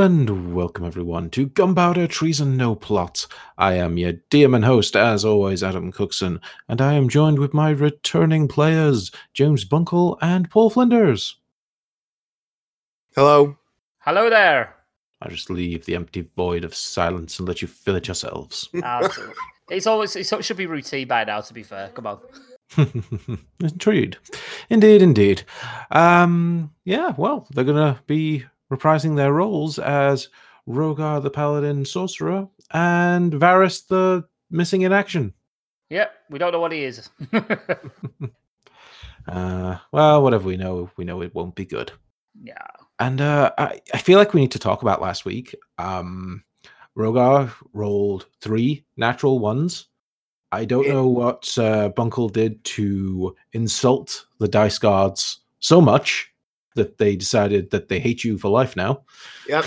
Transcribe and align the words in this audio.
and 0.00 0.54
welcome 0.54 0.86
everyone 0.86 1.28
to 1.28 1.44
Gunpowder 1.44 2.06
Treason 2.06 2.56
No 2.56 2.74
Plot. 2.74 3.26
I 3.58 3.74
am 3.74 3.98
your 3.98 4.14
DM 4.30 4.56
and 4.56 4.64
host, 4.64 4.96
as 4.96 5.26
always, 5.26 5.62
Adam 5.62 5.92
Cookson, 5.92 6.40
and 6.68 6.80
I 6.80 6.94
am 6.94 7.10
joined 7.10 7.38
with 7.38 7.52
my 7.52 7.68
returning 7.68 8.48
players, 8.48 9.10
James 9.34 9.66
Bunkle 9.66 10.16
and 10.22 10.48
Paul 10.48 10.70
Flinders. 10.70 11.36
Hello. 13.14 13.58
Hello 13.98 14.30
there. 14.30 14.74
I'll 15.20 15.30
just 15.30 15.50
leave 15.50 15.84
the 15.84 15.96
empty 15.96 16.26
void 16.34 16.64
of 16.64 16.74
silence 16.74 17.38
and 17.38 17.46
let 17.46 17.60
you 17.60 17.68
fill 17.68 17.96
it 17.96 18.08
yourselves. 18.08 18.70
Absolutely. 18.82 19.34
it's 19.68 19.86
always 19.86 20.16
it's, 20.16 20.32
it 20.32 20.44
should 20.46 20.56
be 20.56 20.64
routine 20.64 21.08
by 21.08 21.24
now. 21.24 21.42
To 21.42 21.52
be 21.52 21.62
fair, 21.62 21.90
come 21.90 22.06
on. 22.06 22.20
Indeed, 23.60 24.16
indeed, 24.70 25.02
indeed. 25.02 25.42
Um, 25.90 26.72
yeah, 26.84 27.12
well, 27.18 27.46
they're 27.50 27.64
gonna 27.64 28.00
be 28.06 28.46
reprising 28.70 29.16
their 29.16 29.32
roles 29.32 29.78
as 29.78 30.28
Rogar 30.68 31.22
the 31.22 31.30
Paladin 31.30 31.84
Sorcerer 31.84 32.46
and 32.72 33.32
Varys 33.32 33.86
the 33.86 34.24
Missing 34.50 34.82
in 34.82 34.92
Action. 34.92 35.32
Yep, 35.90 36.12
we 36.30 36.38
don't 36.38 36.52
know 36.52 36.60
what 36.60 36.72
he 36.72 36.84
is. 36.84 37.10
Uh, 39.28 39.76
well, 39.92 40.22
whatever 40.22 40.46
we 40.46 40.56
know, 40.56 40.90
we 40.96 41.04
know 41.04 41.22
it 41.22 41.34
won't 41.34 41.54
be 41.54 41.64
good. 41.66 41.92
yeah. 42.42 42.66
And 42.98 43.20
uh, 43.20 43.50
I, 43.58 43.80
I 43.94 43.98
feel 43.98 44.18
like 44.18 44.34
we 44.34 44.40
need 44.40 44.50
to 44.52 44.58
talk 44.58 44.82
about 44.82 45.00
last 45.00 45.24
week. 45.24 45.54
Um, 45.78 46.42
Rogar 46.96 47.52
rolled 47.72 48.26
three 48.40 48.84
natural 48.96 49.38
ones. 49.38 49.86
I 50.52 50.64
don't 50.64 50.88
know 50.88 51.06
what 51.06 51.46
uh, 51.58 51.90
Bunkle 51.90 52.32
did 52.32 52.62
to 52.64 53.36
insult 53.52 54.26
the 54.38 54.48
dice 54.48 54.78
gods 54.78 55.40
so 55.60 55.80
much 55.80 56.29
that 56.74 56.98
they 56.98 57.16
decided 57.16 57.70
that 57.70 57.88
they 57.88 57.98
hate 57.98 58.24
you 58.24 58.38
for 58.38 58.48
life 58.48 58.76
now. 58.76 59.02
Yep. 59.48 59.64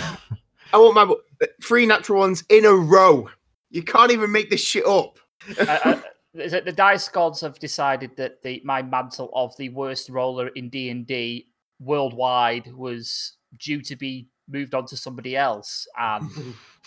I 0.72 0.78
want 0.78 0.94
my 0.94 1.14
three 1.62 1.86
natural 1.86 2.20
ones 2.20 2.44
in 2.48 2.64
a 2.64 2.72
row. 2.72 3.28
You 3.70 3.82
can't 3.82 4.10
even 4.10 4.32
make 4.32 4.50
this 4.50 4.62
shit 4.62 4.86
up. 4.86 5.18
uh, 5.58 5.78
uh, 5.84 6.00
is 6.34 6.52
it 6.52 6.64
the 6.64 6.72
dice 6.72 7.08
gods 7.08 7.40
have 7.40 7.58
decided 7.58 8.16
that 8.16 8.42
the 8.42 8.60
my 8.64 8.82
mantle 8.82 9.30
of 9.34 9.56
the 9.56 9.68
worst 9.68 10.08
roller 10.08 10.48
in 10.48 10.68
D 10.68 10.90
and 10.90 11.06
D 11.06 11.48
worldwide 11.80 12.72
was 12.74 13.34
due 13.58 13.80
to 13.82 13.96
be 13.96 14.28
moved 14.48 14.74
on 14.74 14.86
to 14.86 14.96
somebody 14.96 15.36
else. 15.36 15.86
And 15.98 16.30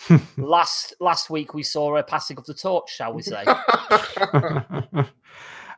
last 0.36 0.94
last 1.00 1.30
week 1.30 1.54
we 1.54 1.62
saw 1.62 1.96
a 1.96 2.02
passing 2.02 2.36
of 2.38 2.44
the 2.44 2.54
torch, 2.54 2.94
shall 2.94 3.12
we 3.12 3.22
say? 3.22 3.44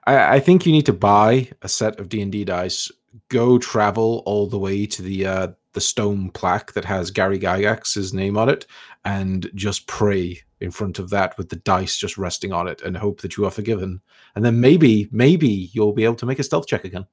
I, 0.07 0.37
I 0.37 0.41
think 0.41 0.67
you 0.67 0.73
need 0.73 0.87
to 0.87 0.93
buy 0.93 1.51
a 1.63 1.69
set 1.69 2.01
of 2.01 2.09
D 2.09 2.21
and 2.21 2.33
D 2.33 2.45
dice. 2.45 2.91
Go 3.28 3.58
travel 3.58 4.22
all 4.27 4.47
the 4.47 4.58
way 4.58 4.86
to 4.86 5.03
the 5.03 5.27
uh, 5.27 5.48
the 5.72 5.80
stone 5.80 6.30
plaque 6.30 6.72
that 6.72 6.84
has 6.84 7.11
Gary 7.11 7.39
Gygax's 7.39 8.14
name 8.14 8.36
on 8.36 8.48
it, 8.48 8.66
and 9.05 9.50
just 9.55 9.86
pray 9.86 10.41
in 10.61 10.70
front 10.70 10.98
of 10.98 11.11
that 11.11 11.36
with 11.38 11.48
the 11.48 11.56
dice 11.56 11.97
just 11.97 12.19
resting 12.19 12.53
on 12.53 12.69
it, 12.69 12.83
and 12.83 12.97
hope 12.97 13.20
that 13.22 13.36
you 13.36 13.47
are 13.47 13.50
forgiven. 13.50 14.00
And 14.34 14.44
then 14.44 14.61
maybe, 14.61 15.08
maybe 15.11 15.70
you'll 15.72 15.92
be 15.92 16.05
able 16.05 16.16
to 16.16 16.27
make 16.27 16.38
a 16.38 16.44
stealth 16.44 16.66
check 16.66 16.84
again. 16.84 17.06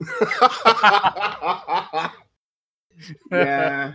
yeah. 3.30 3.94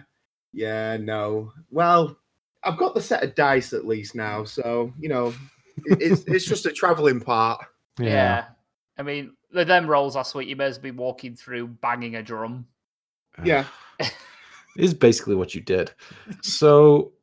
Yeah, 0.53 0.97
no. 0.97 1.51
Well, 1.69 2.17
I've 2.63 2.77
got 2.77 2.93
the 2.93 3.01
set 3.01 3.23
of 3.23 3.35
dice 3.35 3.73
at 3.73 3.87
least 3.87 4.15
now, 4.15 4.43
so 4.43 4.93
you 4.99 5.09
know, 5.09 5.33
it's 5.85 6.23
it's 6.27 6.45
just 6.45 6.65
a 6.65 6.71
traveling 6.71 7.21
part. 7.21 7.65
yeah. 7.99 8.45
I 8.97 9.03
mean, 9.03 9.35
the 9.51 9.65
them 9.65 9.87
rolls 9.87 10.15
last 10.15 10.35
week, 10.35 10.47
you 10.47 10.55
may 10.55 10.65
as 10.65 10.77
well 10.77 10.83
be 10.83 10.91
walking 10.91 11.35
through 11.35 11.67
banging 11.67 12.15
a 12.15 12.23
drum. 12.23 12.65
Yeah. 13.43 13.65
is 14.77 14.93
basically 14.93 15.35
what 15.35 15.53
you 15.55 15.61
did. 15.61 15.91
So, 16.41 17.13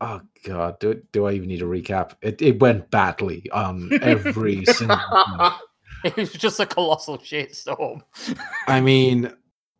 oh 0.00 0.20
god, 0.44 0.78
do 0.80 1.02
do 1.12 1.26
I 1.26 1.32
even 1.32 1.48
need 1.48 1.62
a 1.62 1.66
recap? 1.66 2.12
It 2.22 2.40
it 2.40 2.60
went 2.60 2.90
badly 2.90 3.48
on 3.50 3.90
every 4.02 4.64
single. 4.66 4.98
one. 5.36 5.52
It 6.04 6.16
was 6.16 6.32
just 6.32 6.60
a 6.60 6.66
colossal 6.66 7.18
shitstorm. 7.18 8.02
I 8.66 8.80
mean, 8.80 9.32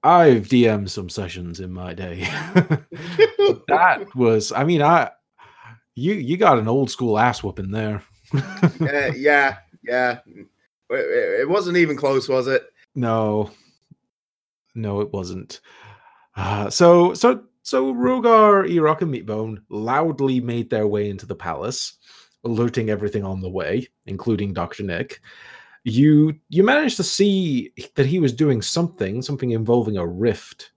I've 0.02 0.48
DM'd 0.48 0.90
some 0.90 1.10
sessions 1.10 1.60
in 1.60 1.70
my 1.70 1.92
day. 1.92 2.20
that 3.68 4.06
was, 4.14 4.52
I 4.52 4.64
mean, 4.64 4.80
I 4.80 5.10
you 5.94 6.14
you 6.14 6.36
got 6.36 6.58
an 6.58 6.68
old 6.68 6.90
school 6.90 7.18
ass 7.18 7.42
whooping 7.42 7.70
there. 7.70 8.02
Uh, 8.34 9.12
yeah, 9.16 9.58
yeah. 9.82 10.20
It, 10.90 11.48
wasn't 11.48 11.76
even 11.76 11.96
close, 11.96 12.28
was 12.28 12.46
it? 12.46 12.64
no, 12.94 13.50
no, 14.74 15.00
it 15.00 15.12
wasn't. 15.12 15.60
Uh, 16.36 16.68
so 16.68 17.14
so 17.14 17.44
so 17.62 17.94
Rogar, 17.94 18.68
Erok, 18.68 19.02
and 19.02 19.14
Meatbone 19.14 19.58
loudly 19.70 20.40
made 20.40 20.68
their 20.68 20.86
way 20.86 21.08
into 21.08 21.26
the 21.26 21.34
palace, 21.34 21.94
alerting 22.44 22.90
everything 22.90 23.24
on 23.24 23.40
the 23.40 23.48
way, 23.48 23.88
including 24.06 24.52
Doctor 24.52 24.82
Nick. 24.82 25.20
You 25.84 26.34
you 26.48 26.62
managed 26.62 26.96
to 26.96 27.04
see 27.04 27.72
that 27.94 28.06
he 28.06 28.18
was 28.18 28.32
doing 28.32 28.62
something, 28.62 29.22
something 29.22 29.50
involving 29.52 29.96
a 29.96 30.06
rift 30.06 30.72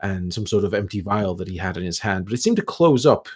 and 0.00 0.32
some 0.34 0.46
sort 0.46 0.64
of 0.64 0.74
empty 0.74 1.00
vial 1.00 1.34
that 1.36 1.48
he 1.48 1.56
had 1.56 1.76
in 1.76 1.84
his 1.84 1.98
hand, 1.98 2.24
but 2.24 2.34
it 2.34 2.42
seemed 2.42 2.56
to 2.56 2.62
close 2.62 3.06
up 3.06 3.28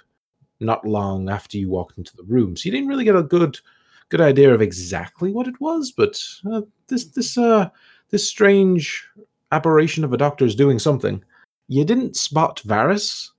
not 0.61 0.87
long 0.87 1.28
after 1.28 1.59
you 1.59 1.69
walked 1.69 1.99
into 1.99 2.16
the 2.16 2.25
room. 2.25 2.56
So 2.56 2.66
you 2.66 2.72
didn't 2.72 2.89
really 2.89 3.05
get 3.05 3.16
a 3.16 3.22
good 3.22 3.59
good 4.09 4.21
idea 4.21 4.53
of 4.53 4.62
exactly 4.62 5.33
what 5.33 5.49
it 5.49 5.61
was, 5.61 5.93
but 5.93 6.22
uh, 6.50 6.62
this 6.89 7.06
this 7.06 7.37
uh 7.39 7.69
this 8.11 8.28
strange 8.28 9.06
aberration 9.53 10.05
of 10.05 10.12
a 10.12 10.17
doctor 10.19 10.44
is 10.44 10.55
doing 10.55 10.78
something. 10.78 11.22
You 11.69 11.84
didn't 11.84 12.16
spot 12.16 12.62
Varys 12.65 13.31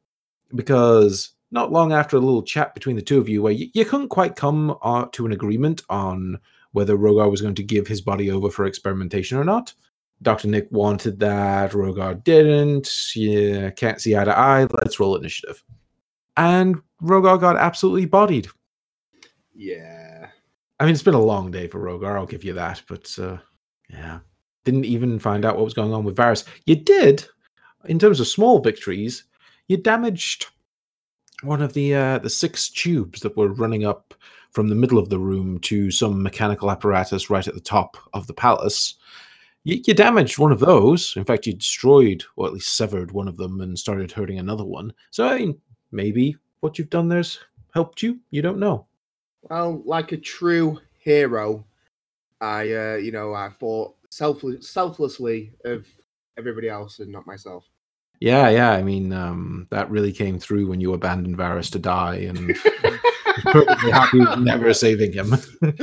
because 0.55 1.31
not 1.51 1.71
long 1.71 1.93
after 1.93 2.17
a 2.17 2.21
little 2.21 2.43
chat 2.43 2.73
between 2.73 2.95
the 2.95 3.01
two 3.01 3.19
of 3.19 3.29
you, 3.29 3.41
where 3.41 3.53
you, 3.53 3.69
you 3.73 3.85
couldn't 3.85 4.09
quite 4.09 4.35
come 4.35 4.77
uh, 4.81 5.05
to 5.13 5.25
an 5.25 5.31
agreement 5.31 5.81
on 5.89 6.37
whether 6.71 6.97
Rogar 6.97 7.31
was 7.31 7.41
going 7.41 7.55
to 7.55 7.63
give 7.63 7.87
his 7.87 8.01
body 8.01 8.29
over 8.29 8.49
for 8.49 8.65
experimentation 8.65 9.37
or 9.37 9.45
not. 9.45 9.73
Dr. 10.21 10.47
Nick 10.47 10.67
wanted 10.71 11.19
that, 11.19 11.71
Rogar 11.71 12.21
didn't. 12.23 13.15
Yeah, 13.15 13.69
can't 13.69 14.01
see 14.01 14.17
eye 14.17 14.25
to 14.25 14.37
eye. 14.37 14.67
Let's 14.71 14.99
roll 14.99 15.15
initiative. 15.15 15.63
And 16.35 16.81
Rogar 17.01 17.39
got 17.39 17.55
absolutely 17.55 18.05
bodied. 18.05 18.47
Yeah. 19.55 20.06
I 20.79 20.85
mean, 20.85 20.93
it's 20.93 21.03
been 21.03 21.13
a 21.13 21.21
long 21.21 21.51
day 21.51 21.67
for 21.67 21.79
Rogar, 21.79 22.15
I'll 22.17 22.25
give 22.25 22.43
you 22.43 22.53
that, 22.53 22.81
but 22.87 23.17
uh, 23.19 23.37
yeah. 23.89 24.19
Didn't 24.63 24.85
even 24.85 25.17
find 25.17 25.45
out 25.45 25.55
what 25.55 25.65
was 25.65 25.73
going 25.73 25.93
on 25.93 26.03
with 26.03 26.17
Varys. 26.17 26.45
You 26.65 26.75
did, 26.75 27.25
in 27.85 27.99
terms 27.99 28.19
of 28.19 28.27
small 28.27 28.59
victories, 28.59 29.23
you 29.67 29.77
damaged 29.77 30.47
one 31.43 31.61
of 31.61 31.73
the 31.73 31.95
uh, 31.95 32.17
the 32.17 32.29
six 32.29 32.69
tubes 32.69 33.21
that 33.21 33.37
were 33.37 33.49
running 33.49 33.85
up 33.85 34.13
from 34.51 34.67
the 34.67 34.75
middle 34.75 34.97
of 34.97 35.09
the 35.09 35.19
room 35.19 35.59
to 35.59 35.91
some 35.91 36.21
mechanical 36.23 36.71
apparatus 36.71 37.29
right 37.29 37.47
at 37.47 37.53
the 37.53 37.61
top 37.61 37.95
of 38.13 38.27
the 38.27 38.33
palace. 38.33 38.95
You, 39.63 39.81
you 39.85 39.93
damaged 39.93 40.39
one 40.39 40.51
of 40.51 40.59
those. 40.59 41.13
In 41.15 41.25
fact, 41.25 41.45
you 41.45 41.53
destroyed, 41.53 42.23
or 42.35 42.47
at 42.47 42.53
least 42.53 42.75
severed 42.75 43.11
one 43.11 43.27
of 43.27 43.37
them 43.37 43.61
and 43.61 43.77
started 43.77 44.11
hurting 44.11 44.39
another 44.39 44.65
one. 44.65 44.91
So, 45.11 45.27
I 45.27 45.37
mean, 45.37 45.61
maybe 45.91 46.35
what 46.61 46.79
you've 46.79 46.89
done 46.89 47.07
there's 47.07 47.39
helped 47.73 48.01
you. 48.01 48.19
You 48.31 48.41
don't 48.41 48.59
know. 48.59 48.86
Well, 49.49 49.81
like 49.85 50.11
a 50.11 50.17
true 50.17 50.79
hero, 50.99 51.65
I, 52.41 52.71
uh, 52.73 52.95
you 52.95 53.11
know, 53.11 53.33
I 53.33 53.49
fought 53.49 53.95
selfless, 54.09 54.69
selflessly 54.69 55.51
of 55.65 55.87
everybody 56.37 56.69
else 56.69 56.99
and 56.99 57.11
not 57.11 57.25
myself. 57.25 57.65
Yeah, 58.19 58.49
yeah. 58.49 58.71
I 58.71 58.83
mean, 58.83 59.13
um, 59.13 59.67
that 59.69 59.89
really 59.89 60.11
came 60.11 60.39
through 60.39 60.67
when 60.67 60.81
you 60.81 60.93
abandoned 60.93 61.37
Varys 61.37 61.71
to 61.71 61.79
die, 61.79 62.15
and 62.15 62.55
perfectly 63.43 63.91
happy 63.91 64.19
never 64.39 64.73
saving 64.73 65.13
him. 65.13 65.35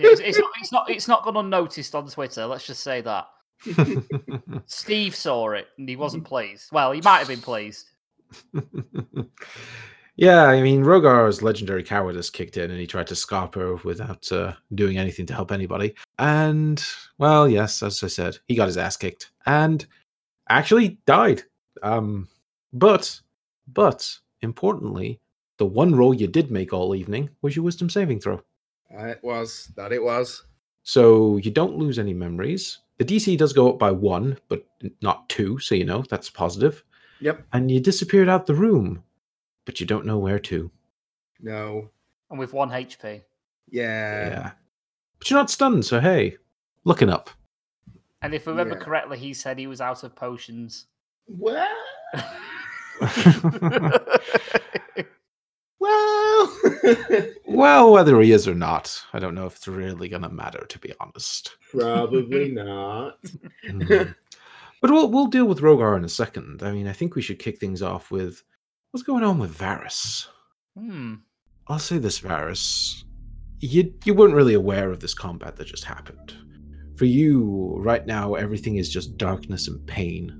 It's, 0.00 0.20
it's 0.20 0.38
not, 0.38 0.50
it's 0.60 0.72
not, 0.72 0.90
it's 0.90 1.08
not 1.08 1.24
gone 1.24 1.36
unnoticed 1.36 1.92
on 1.96 2.06
Twitter. 2.06 2.46
Let's 2.46 2.64
just 2.64 2.84
say 2.84 3.00
that. 3.00 3.26
Steve 4.66 5.16
saw 5.16 5.50
it 5.50 5.66
and 5.76 5.88
he 5.88 5.96
wasn't 5.96 6.22
pleased. 6.22 6.70
Well, 6.70 6.92
he 6.92 7.00
might 7.00 7.18
have 7.18 7.26
been 7.26 7.40
pleased. 7.40 7.90
Yeah, 10.18 10.46
I 10.46 10.60
mean, 10.60 10.82
Rogar's 10.82 11.42
legendary 11.42 11.84
cowardice 11.84 12.28
kicked 12.28 12.56
in, 12.56 12.72
and 12.72 12.80
he 12.80 12.88
tried 12.88 13.06
to 13.06 13.14
scarp 13.14 13.54
her 13.54 13.76
without 13.76 14.30
uh, 14.32 14.52
doing 14.74 14.98
anything 14.98 15.26
to 15.26 15.34
help 15.34 15.52
anybody. 15.52 15.94
And 16.18 16.84
well, 17.18 17.48
yes, 17.48 17.84
as 17.84 18.02
I 18.02 18.08
said, 18.08 18.36
he 18.48 18.56
got 18.56 18.66
his 18.66 18.76
ass 18.76 18.96
kicked, 18.96 19.30
and 19.46 19.86
actually 20.48 20.98
died. 21.06 21.44
Um, 21.84 22.26
but, 22.72 23.20
but 23.72 24.12
importantly, 24.42 25.20
the 25.58 25.66
one 25.66 25.94
roll 25.94 26.12
you 26.12 26.26
did 26.26 26.50
make 26.50 26.72
all 26.72 26.96
evening 26.96 27.30
was 27.42 27.54
your 27.54 27.64
wisdom 27.64 27.88
saving 27.88 28.18
throw. 28.18 28.42
Uh, 28.92 29.04
it 29.04 29.20
was 29.22 29.70
that 29.76 29.92
it 29.92 30.02
was. 30.02 30.42
So 30.82 31.36
you 31.36 31.52
don't 31.52 31.78
lose 31.78 31.96
any 31.96 32.12
memories. 32.12 32.80
The 32.96 33.04
DC 33.04 33.38
does 33.38 33.52
go 33.52 33.70
up 33.70 33.78
by 33.78 33.92
one, 33.92 34.36
but 34.48 34.66
not 35.00 35.28
two, 35.28 35.60
so 35.60 35.76
you 35.76 35.84
know 35.84 36.02
that's 36.10 36.28
positive. 36.28 36.82
Yep. 37.20 37.44
And 37.52 37.70
you 37.70 37.78
disappeared 37.78 38.28
out 38.28 38.46
the 38.46 38.54
room, 38.54 39.04
but 39.68 39.78
you 39.80 39.84
don't 39.86 40.06
know 40.06 40.16
where 40.16 40.38
to. 40.38 40.70
No. 41.42 41.90
And 42.30 42.38
with 42.38 42.54
one 42.54 42.70
HP. 42.70 43.20
Yeah. 43.70 44.28
yeah. 44.30 44.50
But 45.18 45.28
you're 45.28 45.38
not 45.38 45.50
stunned, 45.50 45.84
so 45.84 46.00
hey, 46.00 46.38
looking 46.84 47.10
up. 47.10 47.28
And 48.22 48.32
if 48.32 48.48
I 48.48 48.52
remember 48.52 48.76
Yeah. 48.76 48.80
correctly, 48.82 49.18
he 49.18 49.34
said 49.34 49.58
he 49.58 49.66
was 49.66 49.82
out 49.82 50.04
of 50.04 50.16
potions. 50.16 50.86
Well, 51.28 51.68
Well, 55.80 56.56
well, 57.46 57.92
whether 57.92 58.18
he 58.22 58.32
is 58.32 58.48
or 58.48 58.54
not, 58.54 58.98
I 59.12 59.18
don't 59.18 59.34
know 59.34 59.44
if 59.44 59.56
it's 59.56 59.68
really 59.68 60.08
going 60.08 60.22
to 60.22 60.30
matter, 60.30 60.64
to 60.66 60.78
be 60.78 60.94
honest. 60.98 61.56
probably 61.70 62.48
not. 62.52 63.20
Mm. 63.68 64.14
but 64.80 64.90
we'll 64.90 65.10
we'll 65.10 65.26
deal 65.26 65.44
with 65.44 65.60
Rogar 65.60 65.96
in 65.98 66.04
a 66.04 66.08
second. 66.08 66.62
I 66.62 66.72
mean, 66.72 66.88
I 66.88 66.92
think 66.94 67.14
we 67.14 67.20
should 67.22 67.38
kick 67.38 67.58
things 67.58 67.82
off 67.82 68.10
with 68.10 68.42
what's 68.90 69.04
going 69.04 69.24
on 69.24 69.38
with 69.38 69.56
Varys. 69.56 70.26
Hmm. 70.76 71.16
I'll 71.66 71.78
say 71.78 71.98
this, 71.98 72.20
Varys. 72.20 73.04
You 73.60 73.92
you 74.04 74.14
weren't 74.14 74.34
really 74.34 74.54
aware 74.54 74.90
of 74.90 75.00
this 75.00 75.14
combat 75.14 75.56
that 75.56 75.66
just 75.66 75.84
happened. 75.84 76.34
For 76.96 77.04
you, 77.04 77.76
right 77.78 78.06
now, 78.06 78.34
everything 78.34 78.76
is 78.76 78.88
just 78.88 79.16
darkness 79.16 79.68
and 79.68 79.84
pain. 79.86 80.30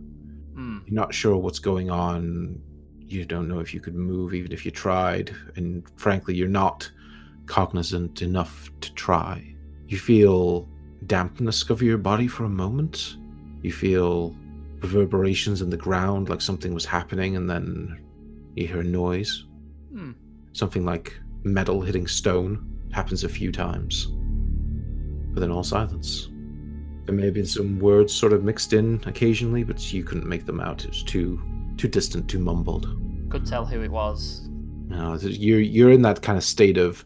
Hmm. 0.54 0.78
You're 0.86 0.94
not 0.94 1.14
sure 1.14 1.36
what's 1.36 1.58
going 1.58 1.90
on. 1.90 2.60
You 2.98 3.24
don't 3.24 3.48
know 3.48 3.60
if 3.60 3.72
you 3.72 3.80
could 3.80 3.94
move 3.94 4.34
even 4.34 4.52
if 4.52 4.64
you 4.64 4.70
tried. 4.70 5.34
And 5.56 5.84
frankly, 5.96 6.34
you're 6.34 6.48
not 6.48 6.90
cognizant 7.46 8.22
enough 8.22 8.70
to 8.80 8.92
try. 8.94 9.54
You 9.86 9.98
feel 9.98 10.68
dampness 11.06 11.62
cover 11.62 11.84
your 11.84 11.98
body 11.98 12.26
for 12.26 12.44
a 12.44 12.50
moment. 12.50 13.16
You 13.62 13.72
feel 13.72 14.34
reverberations 14.80 15.62
in 15.62 15.70
the 15.70 15.76
ground 15.76 16.28
like 16.28 16.40
something 16.40 16.74
was 16.74 16.84
happening, 16.84 17.36
and 17.36 17.48
then 17.48 17.98
you 18.60 18.68
hear 18.68 18.80
a 18.80 18.84
noise. 18.84 19.46
Hmm. 19.92 20.12
Something 20.52 20.84
like 20.84 21.18
metal 21.44 21.80
hitting 21.80 22.06
stone. 22.06 22.64
happens 22.92 23.24
a 23.24 23.28
few 23.28 23.52
times. 23.52 24.06
But 25.32 25.40
then 25.40 25.50
all 25.50 25.62
silence. 25.62 26.28
There 27.04 27.14
may 27.14 27.24
have 27.26 27.34
been 27.34 27.46
some 27.46 27.78
words 27.78 28.12
sort 28.12 28.32
of 28.32 28.44
mixed 28.44 28.72
in 28.72 29.00
occasionally, 29.06 29.62
but 29.64 29.92
you 29.92 30.04
couldn't 30.04 30.26
make 30.26 30.46
them 30.46 30.60
out. 30.60 30.84
It 30.84 30.90
was 30.90 31.02
too 31.02 31.40
too 31.76 31.88
distant, 31.88 32.28
too 32.28 32.38
mumbled. 32.38 32.86
Could 33.30 33.46
tell 33.46 33.64
who 33.64 33.82
it 33.82 33.90
was. 33.90 34.48
No, 34.88 35.14
you're 35.16 35.60
you're 35.60 35.90
in 35.90 36.02
that 36.02 36.22
kind 36.22 36.36
of 36.36 36.44
state 36.44 36.76
of 36.76 37.04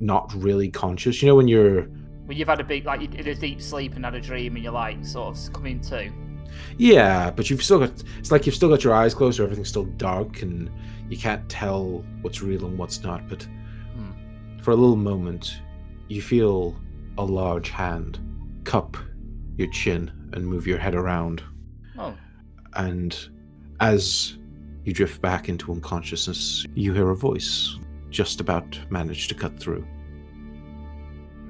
not 0.00 0.32
really 0.34 0.68
conscious. 0.68 1.22
You 1.22 1.28
know 1.28 1.34
when 1.34 1.48
you're 1.48 1.82
When 2.26 2.36
you've 2.36 2.48
had 2.48 2.60
a 2.60 2.64
big, 2.64 2.86
like, 2.86 3.08
did 3.10 3.26
a 3.26 3.34
deep 3.34 3.60
sleep 3.60 3.94
and 3.94 4.04
had 4.04 4.14
a 4.14 4.20
dream, 4.20 4.56
and 4.56 4.64
you're 4.64 4.72
like, 4.72 5.04
sort 5.04 5.36
of 5.36 5.52
coming 5.52 5.80
to. 5.82 6.10
Yeah, 6.78 7.30
but 7.30 7.48
you've 7.50 7.62
still 7.62 7.78
got 7.80 7.92
it's 8.18 8.30
like 8.30 8.46
you've 8.46 8.54
still 8.54 8.68
got 8.68 8.84
your 8.84 8.94
eyes 8.94 9.14
closed, 9.14 9.38
or 9.40 9.44
everything's 9.44 9.68
still 9.68 9.84
dark, 9.84 10.42
and 10.42 10.70
you 11.08 11.16
can't 11.16 11.48
tell 11.48 12.04
what's 12.22 12.42
real 12.42 12.66
and 12.66 12.76
what's 12.78 13.02
not. 13.02 13.28
But 13.28 13.42
Hmm. 13.94 14.60
for 14.62 14.72
a 14.72 14.76
little 14.76 14.96
moment, 14.96 15.60
you 16.08 16.20
feel 16.22 16.76
a 17.18 17.24
large 17.24 17.70
hand 17.70 18.18
cup 18.64 18.96
your 19.56 19.68
chin 19.70 20.10
and 20.32 20.46
move 20.46 20.66
your 20.66 20.78
head 20.78 20.94
around. 20.94 21.42
Oh. 21.98 22.14
And 22.74 23.16
as 23.80 24.36
you 24.84 24.92
drift 24.92 25.22
back 25.22 25.48
into 25.48 25.72
unconsciousness, 25.72 26.66
you 26.74 26.92
hear 26.92 27.10
a 27.10 27.16
voice 27.16 27.78
just 28.10 28.40
about 28.40 28.78
manage 28.90 29.28
to 29.28 29.34
cut 29.34 29.58
through. 29.58 29.86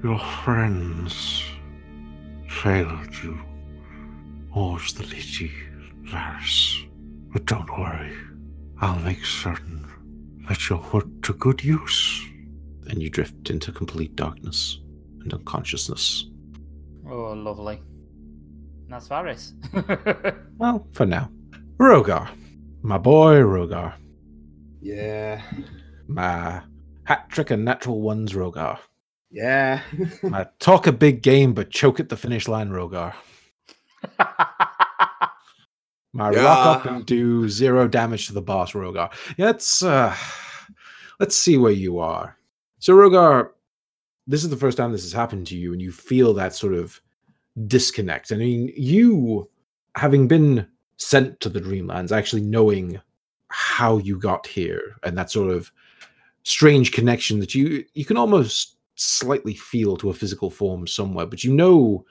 Your 0.05 0.19
friends 0.19 1.43
failed 2.49 3.15
you. 3.25 3.39
All's 4.57 4.95
the 4.95 5.05
Lychee, 5.05 5.53
Varys. 6.05 6.89
But 7.33 7.45
don't 7.45 7.69
worry, 7.79 8.13
I'll 8.81 8.99
make 9.01 9.25
certain 9.25 9.87
that 10.49 10.69
you're 10.69 10.79
put 10.79 11.23
to 11.25 11.35
good 11.35 11.63
use. 11.63 12.23
And 12.89 13.03
you 13.03 13.11
drift 13.11 13.51
into 13.51 13.73
complete 13.73 14.15
darkness 14.17 14.81
and 15.21 15.33
unconsciousness. 15.35 16.27
Oh, 17.09 17.33
lovely. 17.33 17.83
That's 18.89 19.09
Varys. 19.09 19.53
Well, 20.59 20.87
for 20.93 21.05
now. 21.05 21.31
Rogar. 21.79 22.29
My 22.83 22.97
boy 22.97 23.37
Rogar. 23.41 23.93
Yeah, 24.81 25.43
My 26.07 26.63
hat 27.05 27.29
trick 27.29 27.51
and 27.51 27.63
natural 27.65 28.01
ones 28.01 28.33
Rogar. 28.33 28.79
yeah. 29.31 29.83
My 30.23 30.47
talk 30.61 30.87
a 30.87 30.93
big 30.93 31.21
game 31.23 31.53
but 31.53 31.71
choke 31.71 32.01
at 32.01 32.09
the 32.09 32.17
finish 32.17 32.49
line 32.49 32.71
Rogar. 32.71 33.13
My 36.13 36.31
rock 36.31 36.67
up 36.67 36.87
and 36.87 37.05
do 37.05 37.49
zero 37.49 37.87
damage 37.87 38.27
to 38.29 38.33
the 38.33 38.41
boss 38.41 38.73
Rogar. 38.73 39.13
Yeah, 39.37 39.47
let's 39.47 39.83
uh 39.83 40.17
let's 41.21 41.37
see 41.37 41.59
where 41.59 41.73
you 41.73 41.99
are. 41.99 42.39
So 42.79 42.95
Rogar, 42.95 43.51
this 44.27 44.43
is 44.43 44.49
the 44.51 44.57
first 44.57 44.79
time 44.79 44.93
this 44.93 45.03
has 45.03 45.13
happened 45.13 45.47
to 45.49 45.57
you 45.57 45.73
and 45.73 45.83
you 45.83 45.93
feel 45.93 46.33
that 46.35 46.55
sort 46.55 46.73
of 46.73 47.01
disconnect. 47.67 48.33
I 48.33 48.37
mean, 48.37 48.73
you 48.77 49.49
having 49.95 50.27
been 50.27 50.67
sent 50.97 51.41
to 51.41 51.49
the 51.49 51.61
Dreamlands, 51.61 52.13
actually 52.13 52.43
knowing 52.43 53.01
how 53.49 53.99
you 53.99 54.19
got 54.19 54.47
here 54.47 54.97
and 55.03 55.17
that 55.17 55.31
sort 55.31 55.51
of 55.51 55.71
strange 56.43 56.93
connection 56.93 57.41
that 57.41 57.55
you 57.55 57.85
you 57.95 58.05
can 58.05 58.17
almost 58.17 58.77
slightly 58.95 59.55
feel 59.55 59.97
to 59.99 60.11
a 60.11 60.15
physical 60.15 60.51
form 60.51 60.87
somewhere, 60.87 61.27
but 61.27 61.45
you 61.45 61.53
know 61.53 62.05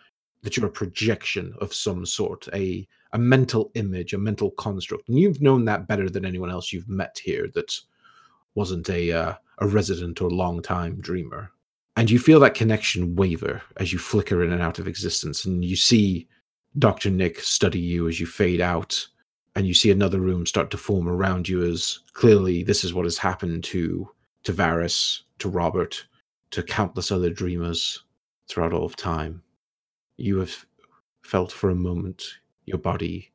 that 0.46 0.56
you're 0.56 0.68
a 0.68 0.72
projection 0.72 1.54
of 1.60 1.74
some 1.74 2.06
sort, 2.06 2.48
a 2.54 2.88
a 3.12 3.18
mental 3.18 3.72
image, 3.76 4.14
a 4.14 4.18
mental 4.18 4.52
construct, 4.52 5.10
and 5.10 5.20
you've 5.20 5.42
known 5.42 5.66
that 5.66 5.88
better 5.88 6.10
than 6.10 6.26
anyone 6.26 6.52
else 6.52 6.72
you've 6.72 6.88
met 6.88 7.20
here 7.24 7.50
that 7.56 7.78
wasn't 8.54 8.90
a 8.90 9.12
uh, 9.12 9.34
a 9.58 9.68
resident 9.68 10.22
or 10.22 10.30
long 10.30 10.62
time 10.62 11.02
dreamer. 11.02 11.52
And 11.98 12.12
you 12.12 12.20
feel 12.20 12.40
that 12.42 12.56
connection 12.56 13.16
waver 13.16 13.62
as 13.78 13.92
you 13.92 14.00
flicker 14.00 14.44
in 14.44 14.52
and 14.52 14.62
out 14.62 14.80
of 14.80 14.88
existence, 14.88 15.46
and 15.46 15.66
you 15.66 15.76
see 15.76 16.28
Dr. 16.78 17.10
Nick 17.10 17.40
study 17.40 17.80
you 17.80 18.08
as 18.08 18.20
you 18.20 18.28
fade 18.28 18.62
out, 18.62 19.08
and 19.56 19.66
you 19.66 19.74
see 19.74 19.90
another 19.90 20.20
room 20.20 20.46
start 20.46 20.70
to 20.72 20.78
form 20.78 21.08
around 21.08 21.50
you 21.50 21.64
as 21.64 22.00
clearly 22.14 22.64
this 22.64 22.84
is 22.84 22.94
what 22.94 23.06
has 23.06 23.18
happened 23.18 23.64
to 23.66 24.08
to 24.44 24.54
Varys, 24.54 25.22
to 25.40 25.50
Robert, 25.50 26.06
to 26.52 26.62
countless 26.62 27.12
other 27.12 27.32
dreamers 27.32 28.04
throughout 28.48 28.74
all 28.74 28.86
of 28.86 28.96
time. 28.96 29.42
You 30.18 30.40
have 30.40 30.66
felt 31.24 31.52
for 31.52 31.70
a 31.70 31.76
moment 31.76 32.24
your 32.66 32.78
body 32.78 33.32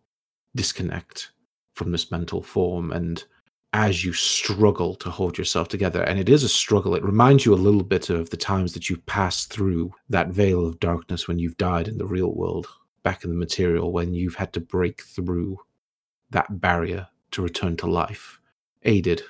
disconnect 0.55 1.33
from 1.75 1.93
this 1.93 2.11
mental 2.11 2.43
form, 2.43 2.93
and 2.93 3.25
as 3.73 4.05
you 4.05 4.13
struggle 4.13 4.95
to 4.97 5.11
hold 5.11 5.39
yourself 5.39 5.69
together, 5.69 6.03
and 6.03 6.19
it 6.19 6.29
is 6.29 6.43
a 6.43 6.49
struggle, 6.49 6.95
it 6.95 7.05
reminds 7.05 7.47
you 7.47 7.55
a 7.55 7.57
little 7.57 7.85
bit 7.85 8.11
of 8.11 8.31
the 8.31 8.37
times 8.37 8.73
that 8.73 8.91
you've 8.91 9.07
passed 9.07 9.53
through 9.53 9.93
that 10.09 10.29
veil 10.29 10.67
of 10.67 10.81
darkness 10.81 11.29
when 11.29 11.39
you've 11.39 11.57
died 11.57 11.87
in 11.87 11.97
the 11.97 12.07
real 12.07 12.35
world, 12.35 12.67
back 13.03 13.23
in 13.25 13.31
the 13.31 13.37
material, 13.37 13.93
when 13.93 14.13
you've 14.13 14.35
had 14.35 14.53
to 14.53 14.61
break 14.61 15.03
through 15.03 15.59
that 16.31 16.61
barrier 16.61 17.07
to 17.31 17.43
return 17.43 17.77
to 17.77 17.87
life, 17.87 18.41
aided, 18.83 19.23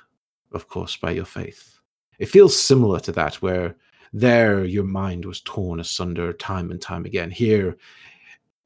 of 0.51 0.67
course, 0.67 0.97
by 0.97 1.11
your 1.11 1.25
faith. 1.25 1.77
It 2.17 2.29
feels 2.29 2.59
similar 2.59 2.99
to 3.01 3.11
that, 3.13 3.35
where 3.35 3.75
there 4.13 4.65
your 4.65 4.83
mind 4.83 5.25
was 5.25 5.41
torn 5.41 5.79
asunder 5.79 6.33
time 6.33 6.71
and 6.71 6.81
time 6.81 7.05
again. 7.05 7.31
Here, 7.31 7.77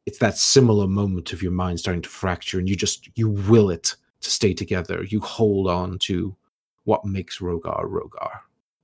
it's 0.05 0.19
that 0.19 0.37
similar 0.37 0.87
moment 0.87 1.33
of 1.33 1.41
your 1.41 1.51
mind 1.51 1.79
starting 1.79 2.01
to 2.01 2.09
fracture, 2.09 2.59
and 2.59 2.69
you 2.69 2.75
just 2.75 3.09
you 3.15 3.29
will 3.29 3.69
it 3.69 3.95
to 4.21 4.29
stay 4.29 4.53
together. 4.53 5.03
You 5.03 5.19
hold 5.19 5.67
on 5.67 5.99
to 5.99 6.35
what 6.83 7.05
makes 7.05 7.39
Rogar 7.39 7.85
Rogar. 7.85 8.39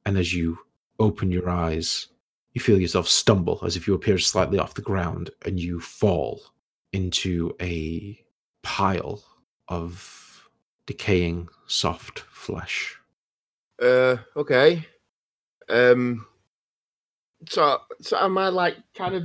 And 0.06 0.18
as 0.18 0.34
you 0.34 0.58
open 1.00 1.32
your 1.32 1.50
eyes, 1.50 2.08
you 2.54 2.62
feel 2.62 2.80
yourself 2.80 3.08
stumble 3.08 3.60
as 3.64 3.76
if 3.76 3.88
you 3.88 3.94
appear 3.94 4.18
slightly 4.18 4.60
off 4.60 4.74
the 4.74 4.82
ground 4.82 5.30
and 5.46 5.60
you 5.60 5.80
fall 5.80 6.42
into 6.94 7.56
a 7.62 8.20
pile 8.64 9.24
of 9.68 10.50
decaying 10.86 11.48
soft 11.68 12.20
flesh. 12.20 12.98
Uh, 13.82 14.18
okay. 14.36 14.86
Um. 15.70 16.26
So, 17.50 17.80
so 18.02 18.18
am 18.18 18.38
I 18.38 18.50
like 18.50 18.78
kind 18.96 19.16
of 19.16 19.24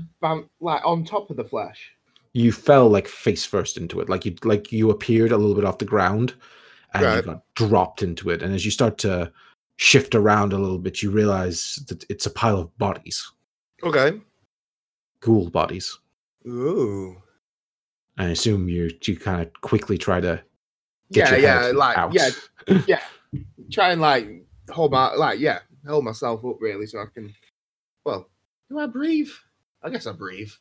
like 0.61 0.85
on 0.85 1.05
top 1.05 1.31
of 1.31 1.37
the 1.37 1.45
flesh? 1.45 1.93
You 2.33 2.53
fell 2.53 2.89
like 2.89 3.09
face 3.09 3.45
first 3.45 3.77
into 3.77 4.01
it, 4.01 4.09
like 4.09 4.25
you 4.27 4.35
like 4.45 4.73
you 4.73 4.91
appeared 4.91 5.33
a 5.33 5.37
little 5.37 5.55
bit 5.55 5.65
off 5.65 5.79
the 5.79 5.85
ground 5.85 6.35
and 6.95 7.17
you 7.17 7.23
got 7.23 7.43
dropped 7.55 8.03
into 8.03 8.31
it. 8.31 8.43
And 8.43 8.55
as 8.55 8.65
you 8.65 8.71
start 8.71 8.99
to 8.99 9.33
shift 9.77 10.15
around 10.15 10.53
a 10.53 10.59
little 10.59 10.79
bit, 10.79 11.03
you 11.03 11.11
realize 11.11 11.77
that 11.89 12.05
it's 12.11 12.27
a 12.27 12.31
pile 12.31 12.59
of 12.59 12.79
bodies, 12.79 13.31
Okay. 13.83 14.21
ghoul 15.21 15.49
bodies. 15.51 15.99
Ooh. 16.47 17.17
I 18.19 18.27
assume 18.27 18.69
you 18.69 18.91
you 19.05 19.17
kind 19.19 19.43
of 19.43 19.53
quickly 19.61 19.99
try 19.99 20.21
to 20.21 20.43
Yeah, 21.11 21.37
yeah, 21.37 21.73
like 21.75 21.99
out. 21.99 22.15
yeah, 22.87 23.01
try 23.71 23.93
and 23.93 24.01
like 24.01 24.27
hold 24.71 24.93
my 24.93 25.15
like 25.15 25.39
yeah, 25.39 25.61
hold 25.87 26.05
myself 26.05 26.45
up 26.45 26.57
really 26.61 26.87
so 26.87 27.01
I 27.01 27.07
can. 27.13 27.35
Well, 28.07 28.31
do 28.71 28.79
I 28.79 28.87
breathe? 28.87 29.31
I 29.83 29.91
guess 29.91 30.07
I 30.07 30.13
breathe. 30.13 30.53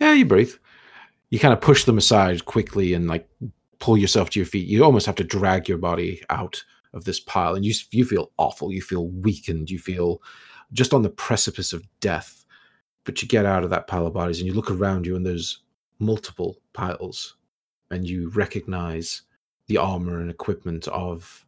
Yeah, 0.00 0.12
you 0.12 0.24
breathe. 0.24 0.52
You 1.30 1.40
kind 1.40 1.52
of 1.52 1.60
push 1.60 1.82
them 1.84 1.98
aside 1.98 2.44
quickly 2.44 2.94
and 2.94 3.08
like 3.08 3.28
pull 3.80 3.98
yourself 3.98 4.30
to 4.30 4.38
your 4.38 4.46
feet. 4.46 4.68
You 4.68 4.84
almost 4.84 5.04
have 5.06 5.16
to 5.16 5.24
drag 5.24 5.68
your 5.68 5.78
body 5.78 6.22
out 6.30 6.62
of 6.94 7.04
this 7.04 7.18
pile, 7.18 7.56
and 7.56 7.64
you 7.64 7.74
you 7.90 8.04
feel 8.04 8.30
awful. 8.38 8.72
You 8.72 8.80
feel 8.80 9.08
weakened. 9.08 9.70
You 9.70 9.80
feel 9.80 10.22
just 10.72 10.94
on 10.94 11.02
the 11.02 11.10
precipice 11.10 11.72
of 11.72 11.86
death. 12.00 12.44
But 13.02 13.20
you 13.22 13.28
get 13.28 13.44
out 13.44 13.64
of 13.64 13.70
that 13.70 13.88
pile 13.88 14.06
of 14.06 14.14
bodies, 14.14 14.38
and 14.38 14.46
you 14.46 14.54
look 14.54 14.70
around 14.70 15.04
you, 15.04 15.16
and 15.16 15.26
there's 15.26 15.64
multiple 15.98 16.58
piles, 16.74 17.36
and 17.90 18.08
you 18.08 18.28
recognize 18.30 19.22
the 19.66 19.78
armor 19.78 20.20
and 20.20 20.30
equipment 20.30 20.86
of 20.88 21.44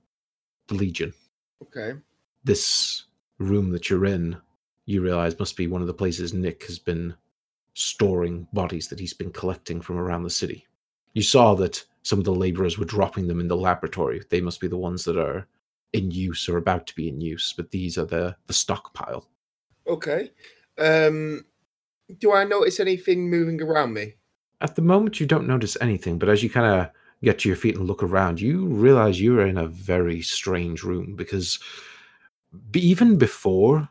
the 0.66 0.74
Legion. 0.74 1.14
Okay. 1.62 1.98
This 2.42 3.04
room 3.38 3.70
that 3.70 3.88
you're 3.88 4.06
in, 4.06 4.36
you 4.86 5.00
realize 5.00 5.38
must 5.38 5.56
be 5.56 5.66
one 5.66 5.80
of 5.80 5.86
the 5.86 5.94
places 5.94 6.34
Nick 6.34 6.64
has 6.66 6.78
been 6.78 7.14
storing 7.74 8.46
bodies 8.52 8.88
that 8.88 9.00
he's 9.00 9.14
been 9.14 9.32
collecting 9.32 9.80
from 9.80 9.96
around 9.96 10.22
the 10.22 10.30
city. 10.30 10.66
You 11.14 11.22
saw 11.22 11.54
that 11.54 11.84
some 12.02 12.18
of 12.18 12.24
the 12.24 12.34
laborers 12.34 12.78
were 12.78 12.84
dropping 12.84 13.28
them 13.28 13.40
in 13.40 13.48
the 13.48 13.56
laboratory. 13.56 14.22
They 14.30 14.40
must 14.40 14.60
be 14.60 14.68
the 14.68 14.76
ones 14.76 15.04
that 15.04 15.18
are 15.18 15.46
in 15.92 16.10
use 16.10 16.48
or 16.48 16.56
about 16.56 16.86
to 16.86 16.94
be 16.94 17.08
in 17.08 17.20
use, 17.20 17.52
but 17.56 17.70
these 17.70 17.98
are 17.98 18.04
the, 18.04 18.36
the 18.46 18.52
stockpile. 18.52 19.28
Okay. 19.86 20.30
Um, 20.78 21.44
do 22.18 22.32
I 22.32 22.44
notice 22.44 22.80
anything 22.80 23.28
moving 23.28 23.60
around 23.60 23.92
me? 23.92 24.14
At 24.60 24.76
the 24.76 24.82
moment, 24.82 25.20
you 25.20 25.26
don't 25.26 25.46
notice 25.46 25.76
anything, 25.80 26.18
but 26.18 26.28
as 26.28 26.42
you 26.42 26.50
kind 26.50 26.66
of 26.66 26.90
get 27.22 27.40
to 27.40 27.48
your 27.48 27.56
feet 27.56 27.76
and 27.76 27.86
look 27.86 28.02
around, 28.02 28.40
you 28.40 28.66
realize 28.66 29.20
you're 29.20 29.46
in 29.46 29.58
a 29.58 29.66
very 29.66 30.22
strange 30.22 30.82
room 30.82 31.16
because 31.16 31.58
even 32.74 33.16
before 33.16 33.88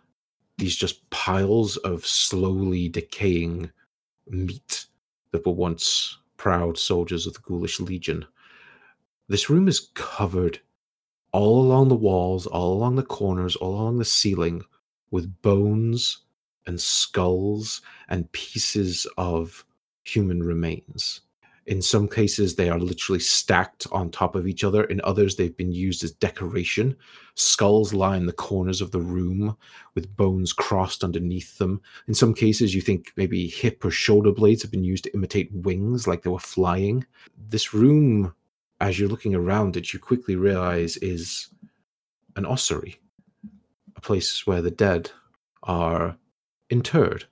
these 0.59 0.75
just 0.75 1.09
piles 1.09 1.77
of 1.77 2.05
slowly 2.05 2.87
decaying 2.89 3.71
meat 4.27 4.85
that 5.31 5.45
were 5.45 5.53
once 5.53 6.17
proud 6.37 6.77
soldiers 6.77 7.25
of 7.25 7.33
the 7.33 7.39
Ghoulish 7.39 7.79
Legion, 7.79 8.25
this 9.27 9.49
room 9.49 9.67
is 9.67 9.89
covered 9.93 10.59
all 11.31 11.61
along 11.61 11.89
the 11.89 11.95
walls, 11.95 12.47
all 12.47 12.73
along 12.73 12.95
the 12.95 13.03
corners, 13.03 13.55
all 13.55 13.75
along 13.75 13.97
the 13.97 14.05
ceiling 14.05 14.63
with 15.11 15.41
bones 15.41 16.19
and 16.65 16.79
skulls 16.79 17.81
and 18.07 18.31
pieces 18.31 19.07
of 19.17 19.65
human 20.03 20.43
remains. 20.43 21.21
In 21.69 21.83
some 21.83 22.07
cases, 22.07 22.55
they 22.55 22.67
are 22.67 22.79
literally 22.79 23.19
stacked 23.19 23.85
on 23.91 24.09
top 24.09 24.33
of 24.33 24.47
each 24.47 24.63
other. 24.63 24.85
In 24.85 24.99
others, 25.03 25.35
they've 25.35 25.55
been 25.55 25.71
used 25.71 26.03
as 26.03 26.11
decoration. 26.11 26.97
Skulls 27.35 27.93
line 27.93 28.25
the 28.25 28.33
corners 28.33 28.81
of 28.81 28.89
the 28.89 28.99
room 28.99 29.55
with 29.93 30.17
bones 30.17 30.51
crossed 30.51 31.03
underneath 31.03 31.59
them. 31.59 31.79
In 32.07 32.15
some 32.15 32.33
cases, 32.33 32.73
you 32.73 32.81
think 32.81 33.13
maybe 33.17 33.47
hip 33.47 33.85
or 33.85 33.91
shoulder 33.91 34.31
blades 34.31 34.63
have 34.63 34.71
been 34.71 34.83
used 34.83 35.03
to 35.03 35.13
imitate 35.13 35.53
wings 35.53 36.07
like 36.07 36.23
they 36.23 36.31
were 36.31 36.39
flying. 36.39 37.05
This 37.49 37.71
room, 37.71 38.33
as 38.81 38.99
you're 38.99 39.07
looking 39.07 39.35
around 39.35 39.77
it, 39.77 39.93
you 39.93 39.99
quickly 39.99 40.35
realize 40.35 40.97
is 40.97 41.49
an 42.35 42.47
ossuary, 42.47 42.99
a 43.95 44.01
place 44.01 44.47
where 44.47 44.63
the 44.63 44.71
dead 44.71 45.11
are 45.61 46.17
interred 46.71 47.25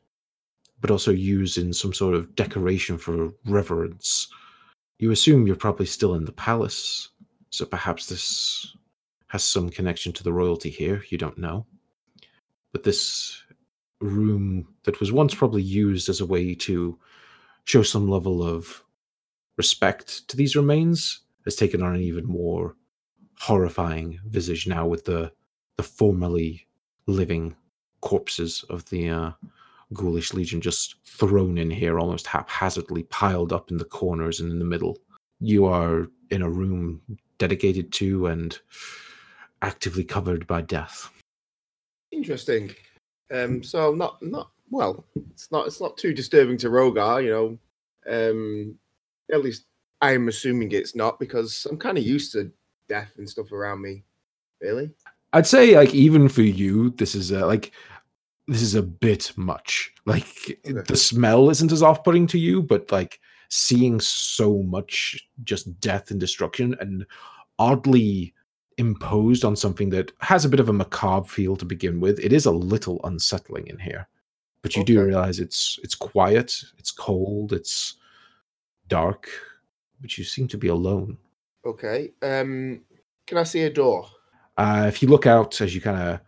but 0.80 0.92
also 0.92 1.12
used 1.12 1.58
in 1.58 1.74
some 1.74 1.94
sort 1.94 2.16
of 2.16 2.36
decoration 2.36 2.98
for 2.98 3.34
reverence. 3.46 4.28
You 5.00 5.12
assume 5.12 5.48
you're 5.48 5.56
probably 5.56 5.86
still 5.86 6.16
in 6.16 6.26
the 6.26 6.32
palace, 6.32 7.10
so 7.50 7.66
perhaps 7.66 8.08
this 8.08 8.76
has 9.28 9.44
some 9.44 9.70
connection 9.70 10.14
to 10.14 10.24
the 10.24 10.34
royalty 10.34 10.70
here. 10.70 11.04
You 11.10 11.18
don't 11.18 11.38
know. 11.38 11.66
But 12.72 12.84
this 12.84 13.44
room 14.00 14.68
that 14.84 15.00
was 15.00 15.12
once 15.12 15.34
probably 15.34 15.64
used 15.64 16.10
as 16.10 16.22
a 16.22 16.26
way 16.26 16.54
to 16.54 16.98
show 17.66 17.82
some 17.82 18.08
level 18.08 18.44
of 18.44 18.84
respect 19.58 20.28
to 20.30 20.38
these 20.38 20.56
remains 20.56 21.22
has 21.46 21.56
taken 21.56 21.82
on 21.82 21.96
an 21.96 22.02
even 22.02 22.26
more 22.26 22.76
horrifying 23.40 24.20
visage 24.28 24.68
now 24.68 24.86
with 24.86 25.06
the 25.06 25.32
the 25.78 25.84
formerly 25.84 26.68
living 27.06 27.56
corpses 28.02 28.64
of 28.70 28.90
the 28.90 29.10
uh, 29.10 29.32
ghoulish 29.94 30.34
legion 30.34 30.60
just 30.60 30.96
thrown 31.06 31.58
in 31.58 31.70
here 31.70 32.00
almost 32.00 32.28
haphazardly 32.28 33.04
piled 33.04 33.54
up 33.54 33.72
in 33.72 33.78
the 33.78 33.86
corners 33.86 34.40
and 34.40 34.52
in 34.52 34.60
the 34.60 34.66
middle 34.66 34.98
you 35.40 35.66
are 35.66 36.08
in 36.30 36.42
a 36.42 36.50
room 36.50 37.02
dedicated 37.38 37.92
to 37.92 38.28
and 38.28 38.60
actively 39.62 40.04
covered 40.04 40.46
by 40.48 40.62
death 40.62 41.10
Interesting. 42.12 42.74
Um, 43.34 43.62
so 43.62 43.94
not 43.94 44.22
not 44.22 44.52
well. 44.72 45.06
It's 45.32 45.52
not 45.52 45.68
it's 45.68 45.82
not 45.82 45.98
too 45.98 46.14
disturbing 46.14 46.58
to 46.60 46.70
Rogar, 46.70 47.24
you 47.24 47.30
know. 47.30 48.30
Um, 48.32 48.76
at 49.32 49.44
least 49.44 49.66
I'm 50.02 50.30
assuming 50.30 50.72
it's 50.72 50.96
not 50.96 51.20
because 51.20 51.68
I'm 51.70 51.78
kind 51.78 51.98
of 51.98 52.06
used 52.06 52.32
to 52.34 52.52
death 52.88 53.12
and 53.18 53.30
stuff 53.30 53.52
around 53.52 53.82
me. 53.82 54.04
Really? 54.62 54.90
i'd 55.34 55.46
say 55.46 55.76
like 55.76 55.94
even 55.94 56.30
for 56.30 56.42
you 56.42 56.90
this 56.92 57.14
is 57.14 57.32
a, 57.32 57.46
like 57.46 57.74
this 58.48 58.62
is 58.62 58.76
a 58.76 58.82
bit 58.82 59.32
much 59.36 59.94
like 60.06 60.60
the 60.64 60.96
smell 60.96 61.50
isn't 61.50 61.72
as 61.72 61.84
off-putting 61.84 62.28
to 62.28 62.38
you 62.38 62.62
but 62.62 62.92
like 62.92 63.20
seeing 63.50 64.00
so 64.00 64.62
much 64.64 65.18
just 65.44 65.80
death 65.80 66.12
and 66.12 66.20
destruction 66.20 66.76
and 66.80 67.06
oddly 67.60 68.34
imposed 68.78 69.44
on 69.44 69.56
something 69.56 69.90
that 69.90 70.12
has 70.20 70.46
a 70.46 70.50
bit 70.50 70.60
of 70.60 70.70
a 70.70 70.74
macabre 70.74 71.28
feel 71.28 71.56
to 71.56 71.66
begin 71.66 72.00
with 72.00 72.20
it 72.20 72.32
is 72.32 72.46
a 72.46 72.52
little 72.52 73.00
unsettling 73.04 73.66
in 73.68 73.80
here 73.80 74.08
but 74.62 74.76
you 74.76 74.84
do 74.84 75.04
realize 75.04 75.40
it's 75.40 75.80
it's 75.84 75.96
quiet 75.96 76.54
it's 76.78 76.92
cold 76.92 77.54
it's 77.54 77.96
dark 78.88 79.30
but 80.00 80.18
you 80.18 80.24
seem 80.24 80.48
to 80.48 80.58
be 80.58 80.68
alone 80.68 81.18
Okay. 81.66 82.14
Um, 82.22 82.82
can 83.26 83.40
I 83.40 83.44
see 83.44 83.64
a 83.64 83.70
door? 83.70 84.08
uh, 84.58 84.86
if 84.88 85.02
you 85.02 85.10
look 85.10 85.26
out 85.28 85.60
as 85.60 85.76
you 85.76 85.82
kind 85.82 86.02
of 86.02 86.20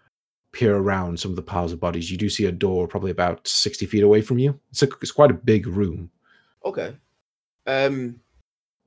peer 0.60 0.76
around 0.76 1.20
some 1.20 1.32
of 1.32 1.36
the 1.36 1.42
piles 1.42 1.72
of 1.72 1.80
bodies 1.80 2.12
you 2.12 2.18
do 2.18 2.30
see 2.30 2.46
a 2.46 2.52
door 2.52 2.88
probably 2.88 3.12
about 3.12 3.48
60 3.48 3.86
feet 3.86 4.04
away 4.04 4.22
from 4.22 4.38
you 4.40 4.60
it's, 4.72 4.84
a, 4.84 4.88
it's 5.02 5.12
quite 5.12 5.32
a 5.32 5.34
big 5.34 5.66
room 5.68 6.10
Okay. 6.66 6.94
Um, 7.66 8.20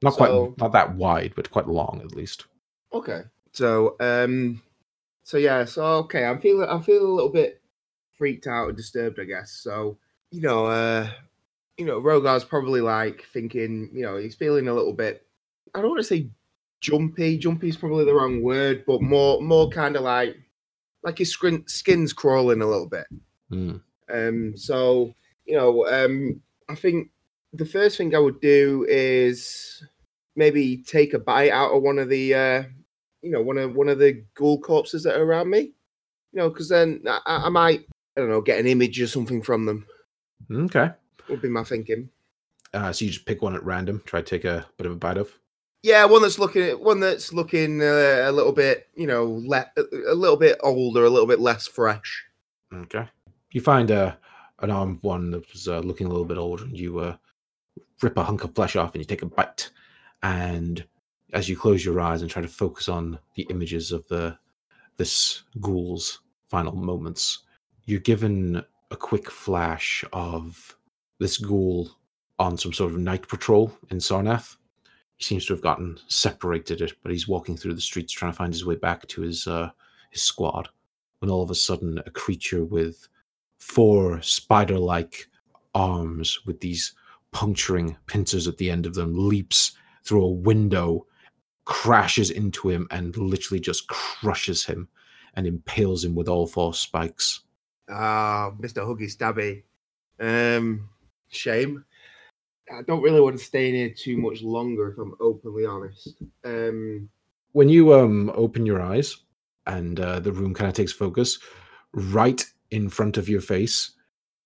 not 0.02 0.12
So- 0.12 0.16
quite 0.18 0.58
not 0.58 0.72
that 0.72 0.94
wide 0.94 1.32
but 1.34 1.50
quite 1.50 1.66
long 1.68 2.00
at 2.04 2.14
least 2.14 2.44
Okay. 2.92 3.22
So 3.52 3.96
um 4.00 4.60
so 5.24 5.38
yeah, 5.38 5.64
so 5.64 5.82
okay, 6.04 6.24
I'm 6.24 6.40
feeling 6.40 6.68
I'm 6.68 6.82
feeling 6.82 7.06
a 7.06 7.14
little 7.14 7.30
bit 7.32 7.62
freaked 8.18 8.46
out 8.46 8.68
and 8.68 8.76
disturbed, 8.76 9.18
I 9.20 9.24
guess. 9.24 9.52
So, 9.52 9.96
you 10.30 10.42
know, 10.42 10.66
uh 10.66 11.08
you 11.78 11.86
know, 11.86 11.98
Rogar's 11.98 12.44
probably 12.44 12.80
like 12.82 13.24
thinking, 13.32 13.88
you 13.94 14.02
know, 14.02 14.16
he's 14.18 14.34
feeling 14.34 14.68
a 14.68 14.74
little 14.74 14.92
bit 14.92 15.26
I 15.74 15.80
don't 15.80 15.90
want 15.90 16.00
to 16.00 16.04
say 16.04 16.28
jumpy, 16.80 17.38
jumpy 17.38 17.68
is 17.70 17.76
probably 17.78 18.04
the 18.04 18.14
wrong 18.14 18.42
word, 18.42 18.84
but 18.86 19.00
more 19.00 19.40
more 19.40 19.70
kind 19.70 19.96
of 19.96 20.02
like 20.02 20.36
like 21.04 21.18
his 21.18 21.30
skin, 21.30 21.64
skin's 21.66 22.12
crawling 22.12 22.62
a 22.62 22.66
little 22.66 22.88
bit. 22.88 23.06
Mm. 23.50 23.80
Um, 24.12 24.56
so 24.56 25.14
you 25.46 25.56
know, 25.56 25.86
um, 25.88 26.40
I 26.68 26.74
think 26.74 27.10
the 27.52 27.66
first 27.66 27.96
thing 27.96 28.14
I 28.14 28.18
would 28.18 28.40
do 28.40 28.86
is 28.88 29.84
maybe 30.36 30.78
take 30.78 31.12
a 31.14 31.18
bite 31.18 31.50
out 31.50 31.72
of 31.72 31.82
one 31.82 31.98
of 31.98 32.08
the, 32.08 32.34
uh, 32.34 32.62
you 33.20 33.30
know, 33.30 33.42
one 33.42 33.58
of 33.58 33.74
one 33.74 33.88
of 33.88 33.98
the 33.98 34.24
ghoul 34.34 34.60
corpses 34.60 35.02
that 35.02 35.16
are 35.16 35.24
around 35.24 35.50
me. 35.50 35.72
You 36.32 36.40
know, 36.40 36.48
because 36.48 36.68
then 36.68 37.02
I, 37.06 37.20
I 37.26 37.36
I 37.46 37.48
might, 37.48 37.84
I 38.16 38.20
don't 38.20 38.30
know, 38.30 38.40
get 38.40 38.58
an 38.60 38.66
image 38.66 39.00
or 39.00 39.06
something 39.06 39.42
from 39.42 39.66
them. 39.66 39.86
okay 40.50 40.90
Would 41.28 41.42
be 41.42 41.48
my 41.48 41.64
thinking. 41.64 42.08
uh, 42.72 42.92
so 42.92 43.04
you 43.04 43.10
just 43.10 43.26
pick 43.26 43.42
one 43.42 43.54
at 43.54 43.64
random 43.64 44.02
try 44.06 44.20
to 44.22 44.26
take 44.26 44.44
a 44.44 44.66
bit 44.78 44.86
of 44.86 44.92
a 44.92 44.96
bite 44.96 45.18
of 45.18 45.30
Yeah, 45.82 46.04
one 46.04 46.22
that's 46.22 46.38
looking, 46.38 46.72
one 46.82 47.00
that's 47.00 47.32
looking 47.32 47.82
uh, 47.82 48.22
a 48.24 48.32
little 48.32 48.52
bit, 48.52 48.88
you 48.94 49.06
know, 49.06 49.24
le- 49.44 49.70
a 49.76 50.14
little 50.14 50.36
bit 50.36 50.58
older, 50.62 51.04
a 51.04 51.10
little 51.10 51.26
bit 51.26 51.40
less 51.40 51.66
fresh. 51.66 52.24
okay 52.72 53.06
you 53.52 53.60
find 53.60 53.90
a 53.90 54.18
an 54.60 54.70
armed 54.70 54.98
one 55.02 55.30
that 55.30 55.50
was 55.52 55.68
uh, 55.68 55.80
looking 55.80 56.06
a 56.06 56.10
little 56.10 56.24
bit 56.24 56.38
older 56.38 56.64
and 56.64 56.78
you 56.78 56.98
uh, 56.98 57.16
rip 58.00 58.16
a 58.16 58.24
hunk 58.24 58.44
of 58.44 58.54
flesh 58.54 58.76
off 58.76 58.94
and 58.94 59.00
you 59.00 59.04
take 59.06 59.22
a 59.22 59.26
bite 59.26 59.70
and 60.22 60.84
as 61.32 61.48
you 61.48 61.56
close 61.56 61.84
your 61.84 62.00
eyes 62.00 62.22
and 62.22 62.30
try 62.30 62.40
to 62.42 62.48
focus 62.48 62.88
on 62.88 63.18
the 63.34 63.42
images 63.50 63.92
of 63.92 64.06
the 64.08 64.36
this 64.98 65.42
ghoul's 65.60 66.20
final 66.48 66.74
moments 66.74 67.40
you're 67.86 68.00
given 68.00 68.62
a 68.90 68.96
quick 68.96 69.30
flash 69.30 70.04
of 70.12 70.76
this 71.18 71.38
ghoul 71.38 71.90
on 72.38 72.56
some 72.56 72.72
sort 72.72 72.92
of 72.92 72.98
night 72.98 73.26
patrol 73.26 73.72
in 73.90 73.98
Sarnath. 73.98 74.56
Seems 75.22 75.46
to 75.46 75.52
have 75.52 75.62
gotten 75.62 75.98
separated, 76.08 76.80
it, 76.80 76.94
but 77.02 77.12
he's 77.12 77.28
walking 77.28 77.56
through 77.56 77.74
the 77.74 77.80
streets 77.80 78.12
trying 78.12 78.32
to 78.32 78.36
find 78.36 78.52
his 78.52 78.66
way 78.66 78.74
back 78.74 79.06
to 79.08 79.22
his 79.22 79.46
uh, 79.46 79.70
his 80.10 80.22
squad. 80.22 80.68
When 81.20 81.30
all 81.30 81.42
of 81.42 81.50
a 81.50 81.54
sudden, 81.54 82.02
a 82.04 82.10
creature 82.10 82.64
with 82.64 83.08
four 83.58 84.20
spider-like 84.22 85.28
arms 85.74 86.40
with 86.44 86.60
these 86.60 86.94
puncturing 87.30 87.96
pincers 88.06 88.48
at 88.48 88.58
the 88.58 88.68
end 88.68 88.84
of 88.84 88.94
them 88.94 89.28
leaps 89.28 89.72
through 90.04 90.24
a 90.24 90.30
window, 90.30 91.06
crashes 91.64 92.30
into 92.30 92.68
him, 92.68 92.88
and 92.90 93.16
literally 93.16 93.60
just 93.60 93.86
crushes 93.86 94.64
him 94.64 94.88
and 95.34 95.46
impales 95.46 96.04
him 96.04 96.16
with 96.16 96.28
all 96.28 96.46
four 96.46 96.74
spikes. 96.74 97.44
Ah, 97.88 98.50
Mr. 98.60 98.84
Huggy 98.84 99.08
Stabby. 99.08 99.62
Um, 100.18 100.88
shame. 101.28 101.84
I 102.72 102.82
don't 102.82 103.02
really 103.02 103.20
want 103.20 103.38
to 103.38 103.44
stay 103.44 103.68
in 103.68 103.74
here 103.74 103.90
too 103.90 104.16
much 104.16 104.42
longer, 104.42 104.90
if 104.90 104.98
I'm 104.98 105.14
openly 105.20 105.66
honest. 105.66 106.14
Um, 106.44 107.08
when 107.52 107.68
you 107.68 107.94
um 107.94 108.32
open 108.34 108.64
your 108.64 108.80
eyes 108.80 109.16
and 109.66 110.00
uh, 110.00 110.20
the 110.20 110.32
room 110.32 110.54
kind 110.54 110.68
of 110.68 110.74
takes 110.74 110.92
focus 110.92 111.38
right 111.92 112.44
in 112.70 112.88
front 112.88 113.16
of 113.16 113.28
your 113.28 113.42
face 113.42 113.92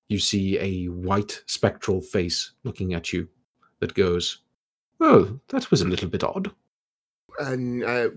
you 0.08 0.18
see 0.18 0.58
a 0.58 0.90
white 0.90 1.42
spectral 1.46 2.00
face 2.00 2.52
looking 2.64 2.92
at 2.92 3.12
you 3.12 3.28
that 3.78 3.94
goes 3.94 4.42
oh 5.00 5.38
that 5.48 5.70
was 5.70 5.80
a 5.80 5.88
little 5.88 6.08
bit 6.08 6.24
odd 6.24 6.50
and 7.38 7.84
uh, 7.84 8.08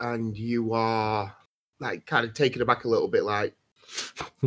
and 0.00 0.36
you 0.36 0.72
are 0.72 1.34
like 1.80 2.06
kind 2.06 2.24
of 2.24 2.34
taken 2.34 2.62
aback 2.62 2.84
a 2.84 2.88
little 2.88 3.08
bit, 3.08 3.24
like 3.24 3.54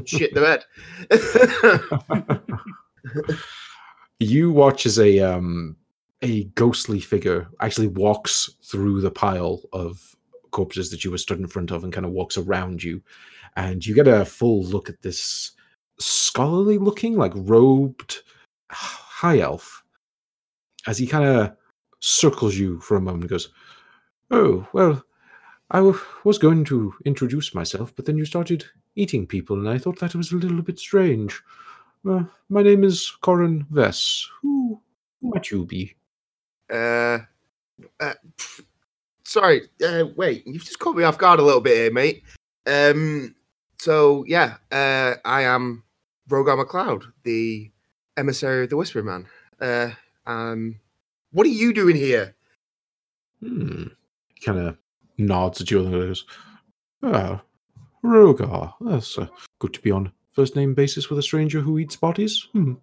shit 0.05 0.33
the 0.33 0.41
bed. 0.41 0.63
you 4.21 4.51
watch 4.51 4.85
as 4.85 4.99
a 4.99 5.19
um 5.19 5.75
a 6.21 6.43
ghostly 6.55 6.99
figure 6.99 7.47
actually 7.59 7.87
walks 7.87 8.49
through 8.63 9.01
the 9.01 9.11
pile 9.11 9.61
of 9.73 10.15
corpses 10.51 10.91
that 10.91 11.03
you 11.03 11.11
were 11.11 11.17
stood 11.17 11.39
in 11.39 11.47
front 11.47 11.71
of 11.71 11.83
and 11.83 11.93
kind 11.93 12.05
of 12.05 12.11
walks 12.11 12.37
around 12.37 12.83
you. 12.83 13.01
And 13.55 13.85
you 13.85 13.95
get 13.95 14.07
a 14.07 14.23
full 14.23 14.63
look 14.63 14.89
at 14.89 15.01
this 15.01 15.51
scholarly 15.99 16.77
looking 16.77 17.15
like 17.15 17.31
robed 17.35 18.19
high 18.69 19.39
elf 19.39 19.83
as 20.87 20.97
he 20.97 21.05
kind 21.05 21.25
of 21.25 21.55
circles 21.99 22.55
you 22.55 22.79
for 22.79 22.97
a 22.97 23.01
moment 23.01 23.23
and 23.23 23.29
goes 23.29 23.49
oh 24.31 24.67
well 24.73 25.03
I 25.69 25.81
was 26.23 26.37
going 26.37 26.65
to 26.65 26.93
introduce 27.05 27.53
myself 27.53 27.95
but 27.95 28.05
then 28.05 28.17
you 28.17 28.25
started 28.25 28.65
eating 28.95 29.27
people 29.27 29.57
and 29.57 29.69
i 29.69 29.77
thought 29.77 29.99
that 29.99 30.15
was 30.15 30.31
a 30.31 30.35
little 30.35 30.61
bit 30.63 30.79
strange 30.79 31.41
uh, 32.10 32.24
my 32.50 32.63
name 32.63 32.84
is 32.84 33.10
Corin 33.22 33.65
Vess. 33.72 34.25
Who, 34.41 34.79
who 35.22 35.29
might 35.29 35.51
you 35.51 35.65
be? 35.65 35.96
uh, 36.72 37.20
uh, 38.00 38.13
pff, 38.38 38.62
sorry, 39.25 39.63
uh, 39.86 40.05
wait, 40.15 40.46
you've 40.48 40.63
just 40.63 40.79
caught 40.79 40.96
me 40.96 41.03
off 41.03 41.17
guard 41.17 41.39
a 41.39 41.43
little 41.43 41.62
bit 41.62 41.75
here, 41.75 41.91
mate. 41.91 42.24
Um, 42.65 43.36
so 43.79 44.24
yeah, 44.27 44.58
uh, 44.72 45.15
I 45.25 45.41
am 45.43 45.84
Rogar 46.29 46.63
McLeod, 46.63 47.12
the 47.24 47.70
emissary 48.17 48.63
of 48.63 48.70
the 48.70 48.77
Whisper 48.77 49.03
Man. 49.03 49.27
Uh, 49.60 49.89
um, 50.25 50.79
what 51.31 51.46
are 51.46 51.50
you 51.50 51.74
doing 51.74 51.96
here? 51.96 52.36
Hmm. 53.41 53.86
Kind 54.46 54.60
of 54.60 54.77
nods 55.17 55.62
at 55.62 55.72
you 55.72 55.81
and 55.81 55.91
goes, 55.91 56.25
Ah, 57.03 57.41
Rogar. 58.03 58.74
That's 58.81 59.17
uh, 59.17 59.27
good 59.60 59.74
to 59.74 59.81
be 59.81 59.91
on 59.91 60.12
first 60.31 60.55
name 60.55 60.73
basis 60.73 61.09
with 61.09 61.19
a 61.19 61.23
stranger 61.23 61.61
who 61.61 61.77
eats 61.77 61.95
bodies. 61.95 62.47
Hmm. 62.53 62.73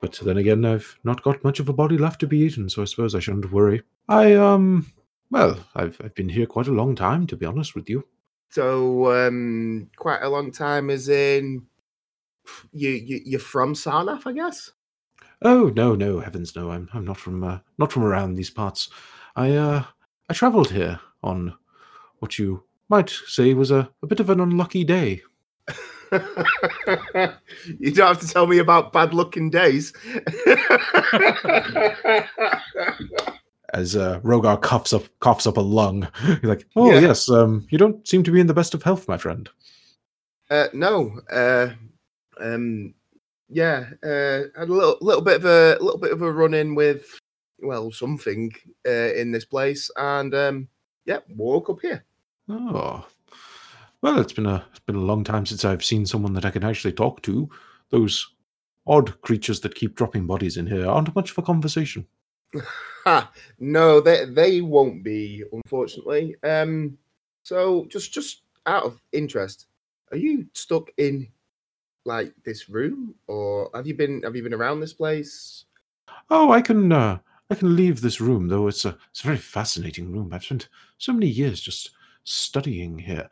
But 0.00 0.20
then 0.22 0.38
again, 0.38 0.64
I've 0.64 0.98
not 1.04 1.22
got 1.22 1.44
much 1.44 1.60
of 1.60 1.68
a 1.68 1.72
body 1.72 1.98
left 1.98 2.20
to 2.20 2.26
be 2.26 2.38
eaten, 2.38 2.68
so 2.68 2.82
I 2.82 2.86
suppose 2.86 3.14
I 3.14 3.20
shouldn't 3.20 3.52
worry. 3.52 3.82
I, 4.08 4.34
um, 4.34 4.86
well, 5.30 5.58
I've, 5.74 6.00
I've 6.02 6.14
been 6.14 6.28
here 6.28 6.46
quite 6.46 6.66
a 6.66 6.72
long 6.72 6.94
time, 6.94 7.26
to 7.28 7.36
be 7.36 7.46
honest 7.46 7.74
with 7.74 7.88
you. 7.88 8.04
So 8.50 9.12
um, 9.12 9.90
quite 9.96 10.22
a 10.22 10.28
long 10.28 10.50
time, 10.50 10.90
as 10.90 11.08
in 11.08 11.66
you, 12.72 12.90
you 12.90 13.20
you're 13.24 13.40
from 13.40 13.74
Sarnath, 13.74 14.26
I 14.26 14.32
guess. 14.32 14.72
Oh 15.42 15.72
no, 15.74 15.94
no, 15.94 16.18
heavens 16.18 16.56
no! 16.56 16.70
I'm 16.70 16.88
I'm 16.92 17.04
not 17.04 17.16
from 17.16 17.44
uh, 17.44 17.58
not 17.78 17.92
from 17.92 18.02
around 18.02 18.34
these 18.34 18.50
parts. 18.50 18.88
I 19.36 19.52
uh 19.52 19.84
I 20.28 20.34
travelled 20.34 20.70
here 20.70 21.00
on 21.22 21.54
what 22.18 22.38
you 22.38 22.64
might 22.88 23.08
say 23.08 23.54
was 23.54 23.70
a, 23.70 23.88
a 24.02 24.06
bit 24.06 24.20
of 24.20 24.30
an 24.30 24.40
unlucky 24.40 24.84
day. 24.84 25.22
you 27.78 27.92
don't 27.92 28.08
have 28.08 28.20
to 28.20 28.26
tell 28.28 28.46
me 28.46 28.58
about 28.58 28.92
bad 28.92 29.14
looking 29.14 29.50
days. 29.50 29.92
As 33.72 33.94
uh, 33.94 34.18
Rogar 34.20 34.60
coughs 34.60 34.92
up 34.92 35.04
coughs 35.20 35.46
up 35.46 35.56
a 35.56 35.60
lung, 35.60 36.08
he's 36.26 36.42
like, 36.42 36.66
"Oh 36.74 36.92
Yeah. 36.92 36.98
yes, 36.98 37.30
um, 37.30 37.66
you 37.70 37.78
don't 37.78 38.06
seem 38.08 38.24
to 38.24 38.32
be 38.32 38.40
in 38.40 38.48
the 38.48 38.54
best 38.54 38.74
of 38.74 38.82
health, 38.82 39.06
my 39.06 39.16
friend." 39.16 39.48
uh, 40.50 40.66
no, 40.72 41.20
uh, 41.30 41.68
um, 42.40 42.92
yeah, 43.48 43.90
uh, 44.02 44.42
had 44.58 44.68
a 44.68 44.72
little 44.72 44.98
little 45.00 45.22
bit 45.22 45.36
of 45.36 45.44
a 45.44 45.78
little 45.80 45.98
bit 45.98 46.10
of 46.12 46.22
a 46.22 46.32
run 46.32 46.54
in 46.54 46.74
with 46.74 47.06
well 47.60 47.92
something 47.92 48.52
uh, 48.88 49.12
in 49.14 49.30
this 49.30 49.44
place, 49.44 49.88
and 49.96 50.34
um, 50.34 50.68
yeah, 51.04 51.18
woke 51.36 51.70
up 51.70 51.78
here. 51.80 52.04
Oh, 52.48 53.06
well, 54.02 54.18
it's 54.18 54.32
been 54.32 54.46
a 54.46 54.64
it's 54.70 54.80
been 54.80 54.96
a 54.96 55.00
long 55.00 55.24
time 55.24 55.46
since 55.46 55.64
I've 55.64 55.84
seen 55.84 56.06
someone 56.06 56.32
that 56.34 56.44
I 56.44 56.50
can 56.50 56.64
actually 56.64 56.92
talk 56.92 57.22
to. 57.22 57.48
Those 57.90 58.34
odd 58.86 59.20
creatures 59.22 59.60
that 59.60 59.74
keep 59.74 59.94
dropping 59.94 60.26
bodies 60.26 60.56
in 60.56 60.66
here 60.66 60.88
aren't 60.88 61.14
much 61.14 61.30
of 61.30 61.38
a 61.38 61.42
conversation. 61.42 62.06
No, 63.58 64.00
they 64.00 64.24
they 64.24 64.60
won't 64.60 65.02
be, 65.02 65.44
unfortunately. 65.52 66.36
Um, 66.42 66.98
so 67.42 67.86
just 67.86 68.12
just 68.12 68.42
out 68.66 68.84
of 68.84 69.00
interest, 69.12 69.66
are 70.10 70.16
you 70.16 70.46
stuck 70.54 70.90
in 70.96 71.28
like 72.04 72.32
this 72.44 72.68
room, 72.68 73.14
or 73.26 73.70
have 73.74 73.86
you 73.86 73.94
been 73.94 74.22
have 74.22 74.36
you 74.36 74.42
been 74.42 74.54
around 74.54 74.80
this 74.80 74.92
place? 74.92 75.64
Oh, 76.30 76.50
I 76.50 76.62
can 76.62 76.92
uh, 76.92 77.18
I 77.50 77.54
can 77.54 77.76
leave 77.76 78.00
this 78.00 78.20
room 78.20 78.48
though. 78.48 78.68
It's 78.68 78.84
a 78.84 78.96
it's 79.10 79.20
a 79.20 79.26
very 79.26 79.38
fascinating 79.38 80.12
room. 80.12 80.30
I've 80.32 80.44
spent 80.44 80.68
so 80.98 81.12
many 81.12 81.28
years 81.28 81.60
just 81.60 81.90
studying 82.24 82.98
here. 82.98 83.28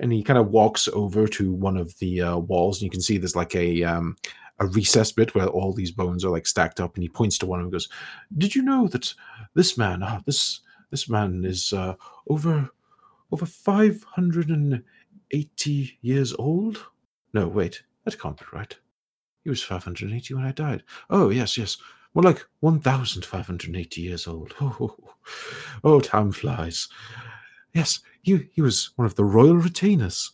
And 0.00 0.12
he 0.12 0.22
kind 0.22 0.38
of 0.38 0.48
walks 0.48 0.88
over 0.88 1.28
to 1.28 1.52
one 1.52 1.76
of 1.76 1.96
the 1.98 2.20
uh, 2.20 2.36
walls, 2.38 2.78
and 2.78 2.84
you 2.84 2.90
can 2.90 3.00
see 3.00 3.16
there's 3.16 3.36
like 3.36 3.54
a 3.54 3.84
um, 3.84 4.16
a 4.58 4.66
recess 4.66 5.12
bit 5.12 5.34
where 5.34 5.46
all 5.46 5.72
these 5.72 5.92
bones 5.92 6.24
are 6.24 6.30
like 6.30 6.46
stacked 6.46 6.80
up. 6.80 6.94
And 6.94 7.02
he 7.02 7.08
points 7.08 7.38
to 7.38 7.46
one 7.46 7.60
and 7.60 7.70
goes, 7.70 7.88
"Did 8.36 8.54
you 8.54 8.62
know 8.62 8.88
that 8.88 9.12
this 9.54 9.78
man, 9.78 10.02
ah, 10.02 10.20
this 10.26 10.60
this 10.90 11.08
man 11.08 11.44
is 11.44 11.72
uh, 11.72 11.94
over 12.28 12.68
over 13.30 13.46
five 13.46 14.02
hundred 14.02 14.48
and 14.48 14.82
eighty 15.30 15.96
years 16.02 16.34
old? 16.34 16.84
No, 17.32 17.46
wait, 17.46 17.82
that 18.04 18.18
can't 18.18 18.36
be 18.36 18.44
right. 18.52 18.76
He 19.44 19.50
was 19.50 19.62
five 19.62 19.84
hundred 19.84 20.08
and 20.08 20.16
eighty 20.16 20.34
when 20.34 20.44
I 20.44 20.52
died. 20.52 20.82
Oh 21.10 21.30
yes, 21.30 21.56
yes." 21.56 21.76
More 22.14 22.22
like 22.22 22.46
1,580 22.60 24.00
years 24.00 24.28
old. 24.28 24.54
Oh, 24.60 24.96
oh, 25.84 25.98
time 25.98 26.30
flies. 26.30 26.88
Yes, 27.72 27.98
he, 28.24 28.48
he 28.52 28.62
was 28.62 28.90
one 28.96 29.06
of 29.06 29.14
the 29.14 29.24
royal 29.24 29.56
retainers. 29.56 30.32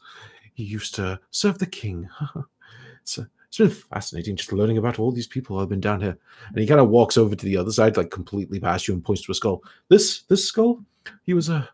He 0.55 0.62
used 0.62 0.94
to 0.94 1.20
serve 1.31 1.59
the 1.59 1.66
king. 1.66 2.09
it's, 3.03 3.18
uh, 3.18 3.24
it's 3.48 3.59
been 3.59 3.68
fascinating 3.68 4.37
just 4.37 4.53
learning 4.53 4.79
about 4.79 5.00
all 5.00 5.11
these 5.11 5.26
people 5.26 5.57
who 5.57 5.61
have 5.61 5.68
been 5.68 5.81
down 5.81 6.00
here. 6.00 6.16
And 6.48 6.59
he 6.59 6.66
kind 6.66 6.81
of 6.81 6.88
walks 6.88 7.18
over 7.18 7.35
to 7.35 7.44
the 7.44 7.57
other 7.57 7.72
side, 7.72 7.96
like 7.96 8.11
completely 8.11 8.61
past 8.61 8.87
you, 8.87 8.94
and 8.94 9.05
points 9.05 9.22
to 9.22 9.33
a 9.33 9.35
skull. 9.35 9.64
This 9.88 10.22
this 10.22 10.44
skull, 10.44 10.85
he 11.24 11.35
was 11.35 11.48
a, 11.48 11.68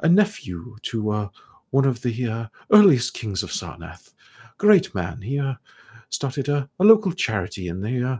a 0.00 0.08
nephew 0.08 0.76
to 0.82 1.10
uh, 1.10 1.28
one 1.70 1.86
of 1.86 2.02
the 2.02 2.28
uh, 2.28 2.46
earliest 2.70 3.14
kings 3.14 3.42
of 3.42 3.50
Sarnath. 3.50 4.12
Great 4.58 4.94
man. 4.94 5.22
He 5.22 5.38
uh, 5.38 5.54
started 6.10 6.50
a, 6.50 6.68
a 6.78 6.84
local 6.84 7.12
charity, 7.12 7.68
and 7.68 7.82
they 7.82 8.02
uh, 8.02 8.18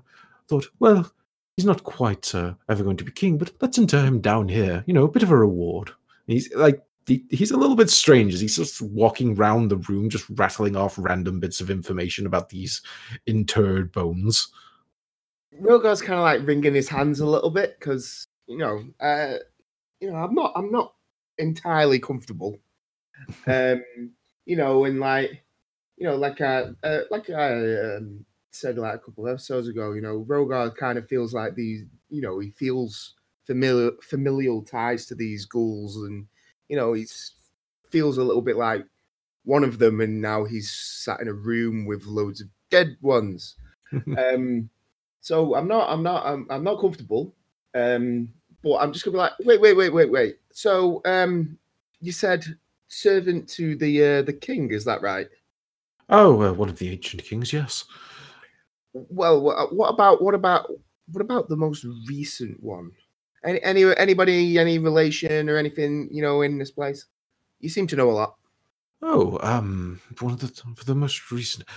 thought, 0.49 0.67
well, 0.79 1.13
he's 1.57 1.67
not 1.67 1.85
quite 1.85 2.35
uh, 2.35 2.55
ever 2.71 2.83
going 2.83 2.97
to 2.97 3.05
be 3.05 3.13
king, 3.13 3.37
but 3.37 3.53
let's 3.61 3.77
inter 3.77 4.03
him 4.03 4.23
down 4.23 4.49
here. 4.49 4.83
You 4.87 4.95
know, 4.95 5.05
a 5.05 5.11
bit 5.11 5.23
of 5.23 5.31
a 5.31 5.37
reward. 5.37 5.91
He's 6.27 6.51
like 6.55 6.83
he, 7.07 7.25
he's 7.31 7.51
a 7.51 7.57
little 7.57 7.77
bit 7.77 7.91
strange 7.91 8.39
he's 8.41 8.57
just 8.57 8.81
walking 8.81 9.35
round 9.35 9.71
the 9.71 9.77
room, 9.77 10.09
just 10.09 10.29
rattling 10.31 10.77
off 10.77 10.95
random 10.99 11.41
bits 11.41 11.61
of 11.61 11.71
information 11.71 12.27
about 12.27 12.49
these 12.49 12.83
interred 13.27 13.93
bones. 13.93 14.49
Rogar's 15.61 16.01
kind 16.01 16.19
of 16.19 16.23
like 16.23 16.47
wringing 16.47 16.75
his 16.75 16.89
hands 16.89 17.21
a 17.21 17.27
little 17.27 17.51
bit 17.51 17.79
because 17.79 18.27
you 18.47 18.59
know, 18.59 18.85
uh, 19.01 19.39
you 20.01 20.11
know, 20.11 20.17
I'm 20.17 20.35
not, 20.35 20.53
I'm 20.57 20.71
not 20.71 20.95
entirely 21.39 21.99
comfortable. 21.99 22.59
Um, 23.47 23.85
you 24.47 24.57
know, 24.57 24.85
and 24.85 24.99
like, 24.99 25.45
you 25.97 26.09
know, 26.09 26.17
like 26.17 26.41
I, 26.41 26.71
uh, 26.83 27.03
like 27.11 27.31
I 27.31 27.53
um, 27.53 28.25
said 28.51 28.79
like 28.79 28.95
a 28.95 28.99
couple 28.99 29.27
of 29.27 29.35
episodes 29.35 29.69
ago, 29.69 29.93
you 29.93 30.01
know, 30.01 30.25
Rogar 30.29 30.75
kind 30.75 30.99
of 30.99 31.07
feels 31.07 31.33
like 31.33 31.55
these, 31.55 31.85
you 32.09 32.21
know, 32.21 32.41
he 32.41 32.51
feels 32.51 33.15
familiar, 33.47 33.93
familial 34.03 34.63
ties 34.63 35.07
to 35.07 35.15
these 35.15 35.45
ghouls, 35.45 35.99
and 35.99 36.27
you 36.73 36.79
know, 36.79 36.95
he's 36.95 37.33
feels 37.91 38.17
a 38.17 38.25
little 38.25 38.41
bit 38.41 38.57
like 38.57 38.87
one 39.45 39.63
of 39.63 39.79
them, 39.79 40.01
and 40.01 40.23
now 40.23 40.43
he's 40.43 40.71
sat 40.71 41.21
in 41.21 41.29
a 41.29 41.33
room 41.35 41.85
with 41.85 42.07
loads 42.07 42.41
of 42.41 42.49
dead 42.71 42.97
ones. 43.03 43.57
um, 44.17 44.71
so 45.21 45.55
I'm 45.55 45.69
not, 45.69 45.91
I'm 45.91 46.03
not, 46.03 46.25
I'm, 46.25 46.47
I'm 46.49 46.65
not 46.65 46.81
comfortable. 46.81 47.35
Um, 47.75 48.31
but 48.65 48.77
I'm 48.77 48.91
just 48.91 49.05
gonna 49.05 49.13
be 49.13 49.19
like, 49.19 49.33
wait, 49.41 49.61
wait, 49.61 49.77
wait, 49.77 49.93
wait, 49.93 50.11
wait. 50.11 50.37
So, 50.51 51.03
um, 51.05 51.59
you 52.01 52.11
said 52.11 52.43
servant 52.89 53.51
to 53.51 53.77
the 53.77 54.03
uh, 54.03 54.23
the 54.23 54.33
king, 54.33 54.71
is 54.71 54.87
that 54.87 55.03
right? 55.03 55.29
Oh, 56.09 56.41
uh, 56.41 56.55
one 56.55 56.71
of 56.71 56.79
the 56.79 56.89
ancient 56.89 57.23
kings, 57.23 57.53
yes. 57.53 57.85
Well, 58.95 59.43
what 59.43 59.89
about 59.89 60.23
what 60.23 60.35
about 60.35 60.71
what 61.13 61.21
about 61.21 61.51
the 61.51 61.57
most 61.57 61.85
recent 62.09 62.63
one? 62.63 62.93
Any, 63.45 63.63
any 63.63 63.97
anybody, 63.97 64.59
any 64.59 64.79
relation 64.79 65.49
or 65.49 65.57
anything, 65.57 66.09
you 66.11 66.23
know, 66.23 66.43
in 66.43 66.59
this 66.59 66.71
place? 66.71 67.07
You 67.61 67.69
seem 67.69 67.87
to 67.89 67.97
know 67.97 68.11
a 68.11 68.13
lot. 68.13 68.37
Oh, 69.03 69.39
um, 69.43 70.01
one 70.21 70.33
of 70.33 70.41
the 70.41 70.49
for 70.77 70.85
the 70.85 70.95
most 70.95 71.31
recent, 71.33 71.69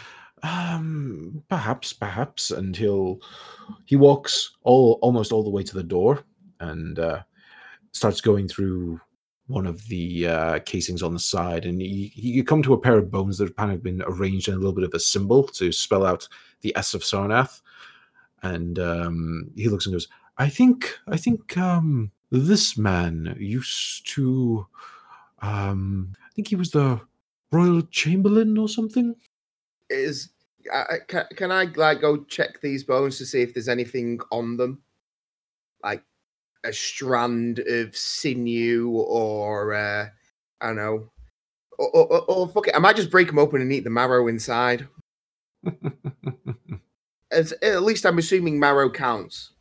um, 0.43 1.43
perhaps, 1.49 1.91
perhaps, 1.91 2.51
and 2.51 2.75
he'll 2.75 3.19
he 3.85 3.95
walks 3.95 4.51
all 4.61 4.99
almost 5.01 5.31
all 5.31 5.43
the 5.43 5.49
way 5.49 5.63
to 5.63 5.73
the 5.73 5.83
door 5.83 6.23
and 6.59 6.99
uh, 6.99 7.21
starts 7.91 8.21
going 8.21 8.47
through 8.47 9.01
one 9.47 9.65
of 9.65 9.87
the 9.87 10.27
uh, 10.27 10.59
casings 10.65 11.03
on 11.03 11.13
the 11.13 11.19
side, 11.19 11.65
and 11.65 11.81
he 11.81 12.11
he 12.13 12.29
you 12.29 12.43
come 12.43 12.61
to 12.61 12.73
a 12.73 12.79
pair 12.79 12.97
of 12.97 13.11
bones 13.11 13.37
that 13.37 13.45
have 13.45 13.55
kind 13.55 13.71
of 13.71 13.81
been 13.81 14.03
arranged 14.05 14.47
in 14.47 14.53
a 14.53 14.57
little 14.57 14.73
bit 14.73 14.83
of 14.83 14.93
a 14.93 14.99
symbol 14.99 15.43
to 15.43 15.71
spell 15.71 16.05
out 16.05 16.27
the 16.61 16.75
S 16.77 16.93
of 16.93 17.01
Sarnath, 17.01 17.61
and 18.43 18.77
um, 18.77 19.49
he 19.55 19.67
looks 19.67 19.85
and 19.85 19.93
goes, 19.93 20.07
"I 20.37 20.49
think, 20.49 20.97
I 21.07 21.17
think, 21.17 21.57
um, 21.57 22.11
this 22.31 22.77
man 22.77 23.35
used 23.39 24.07
to. 24.13 24.67
Um, 25.41 26.13
I 26.25 26.29
think 26.33 26.47
he 26.47 26.55
was 26.55 26.71
the 26.71 26.99
royal 27.51 27.81
chamberlain 27.83 28.57
or 28.57 28.67
something. 28.67 29.15
Is 29.89 30.29
I, 30.73 30.97
can, 31.07 31.25
can 31.35 31.51
I 31.51 31.65
like 31.75 32.01
go 32.01 32.23
check 32.23 32.61
these 32.61 32.83
bones 32.83 33.17
to 33.19 33.25
see 33.25 33.41
if 33.41 33.53
there's 33.53 33.69
anything 33.69 34.19
on 34.31 34.57
them, 34.57 34.81
like 35.83 36.03
a 36.63 36.73
strand 36.73 37.59
of 37.59 37.95
sinew 37.95 38.89
or 38.89 39.73
uh, 39.73 40.07
I 40.61 40.67
don't 40.67 40.75
know, 40.75 41.11
or, 41.77 41.89
or, 41.95 42.21
or, 42.27 42.47
fuck 42.47 42.67
it, 42.67 42.75
I 42.75 42.79
might 42.79 42.95
just 42.95 43.11
break 43.11 43.27
them 43.27 43.39
open 43.39 43.61
and 43.61 43.71
eat 43.71 43.83
the 43.83 43.89
marrow 43.89 44.27
inside. 44.27 44.87
As, 47.31 47.51
at 47.61 47.83
least 47.83 48.05
I'm 48.05 48.17
assuming 48.17 48.59
marrow 48.59 48.89
counts. 48.89 49.51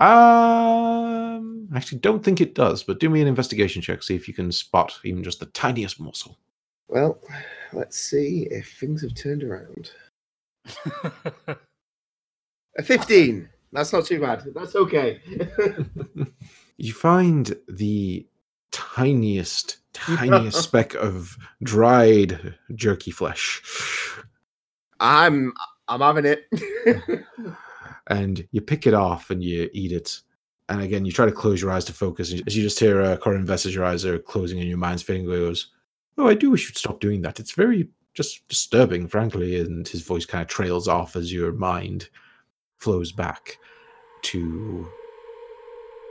Um, 0.00 1.68
I 1.72 1.76
actually 1.76 1.98
don't 1.98 2.24
think 2.24 2.40
it 2.40 2.54
does, 2.54 2.82
but 2.82 2.98
do 2.98 3.10
me 3.10 3.20
an 3.20 3.28
investigation 3.28 3.82
check, 3.82 4.02
see 4.02 4.14
if 4.14 4.26
you 4.26 4.34
can 4.34 4.50
spot 4.50 4.98
even 5.04 5.22
just 5.22 5.40
the 5.40 5.46
tiniest 5.46 6.00
morsel. 6.00 6.38
Well, 6.88 7.18
let's 7.72 7.98
see 7.98 8.48
if 8.50 8.78
things 8.78 9.02
have 9.02 9.14
turned 9.14 9.42
around. 9.42 9.90
A 12.78 12.82
15. 12.82 13.48
That's 13.72 13.92
not 13.92 14.06
too 14.06 14.20
bad. 14.20 14.44
That's 14.54 14.76
okay. 14.76 15.20
you 16.76 16.92
find 16.92 17.56
the 17.68 18.26
tiniest, 18.70 19.78
tiniest 19.92 20.62
speck 20.64 20.94
of 20.94 21.36
dried 21.62 22.54
jerky 22.74 23.10
flesh. 23.10 23.62
I'm 25.00 25.52
I'm 25.88 26.00
having 26.00 26.26
it. 26.26 26.46
And 28.08 28.46
you 28.50 28.60
pick 28.60 28.86
it 28.86 28.94
off 28.94 29.30
and 29.30 29.42
you 29.42 29.68
eat 29.72 29.92
it. 29.92 30.20
And 30.68 30.82
again, 30.82 31.04
you 31.04 31.12
try 31.12 31.26
to 31.26 31.32
close 31.32 31.60
your 31.60 31.70
eyes 31.70 31.84
to 31.86 31.92
focus. 31.92 32.32
As 32.46 32.56
you 32.56 32.62
just 32.62 32.78
hear 32.78 33.02
uh, 33.02 33.16
Corin 33.16 33.46
Vess 33.46 33.72
your 33.72 33.84
eyes 33.84 34.04
are 34.04 34.18
closing 34.18 34.58
and 34.60 34.68
your 34.68 34.78
mind's 34.78 35.02
fading 35.02 35.26
away, 35.26 35.38
goes, 35.38 35.70
Oh, 36.18 36.28
I 36.28 36.34
do 36.34 36.50
wish 36.50 36.68
you'd 36.68 36.78
stop 36.78 37.00
doing 37.00 37.22
that. 37.22 37.40
It's 37.40 37.52
very 37.52 37.88
just 38.14 38.46
disturbing, 38.48 39.08
frankly. 39.08 39.60
And 39.60 39.86
his 39.86 40.02
voice 40.02 40.26
kind 40.26 40.42
of 40.42 40.48
trails 40.48 40.88
off 40.88 41.16
as 41.16 41.32
your 41.32 41.52
mind 41.52 42.08
flows 42.78 43.12
back 43.12 43.58
to 44.22 44.88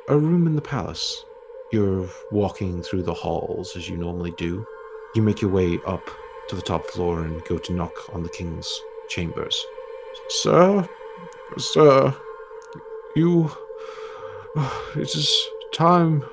a 0.09 0.17
room 0.17 0.47
in 0.47 0.55
the 0.55 0.61
palace. 0.61 1.23
You're 1.71 2.09
walking 2.31 2.83
through 2.83 3.03
the 3.03 3.13
halls 3.13 3.75
as 3.75 3.87
you 3.87 3.97
normally 3.97 4.33
do. 4.37 4.65
You 5.15 5.21
make 5.21 5.41
your 5.41 5.51
way 5.51 5.79
up 5.85 6.09
to 6.49 6.55
the 6.55 6.61
top 6.61 6.85
floor 6.87 7.21
and 7.21 7.43
go 7.45 7.57
to 7.57 7.73
knock 7.73 7.93
on 8.13 8.23
the 8.23 8.29
king's 8.29 8.69
chambers. 9.09 9.57
Sir, 10.29 10.87
sir, 11.57 12.15
you. 13.15 13.51
It 14.95 15.15
is 15.15 15.47
time 15.73 16.25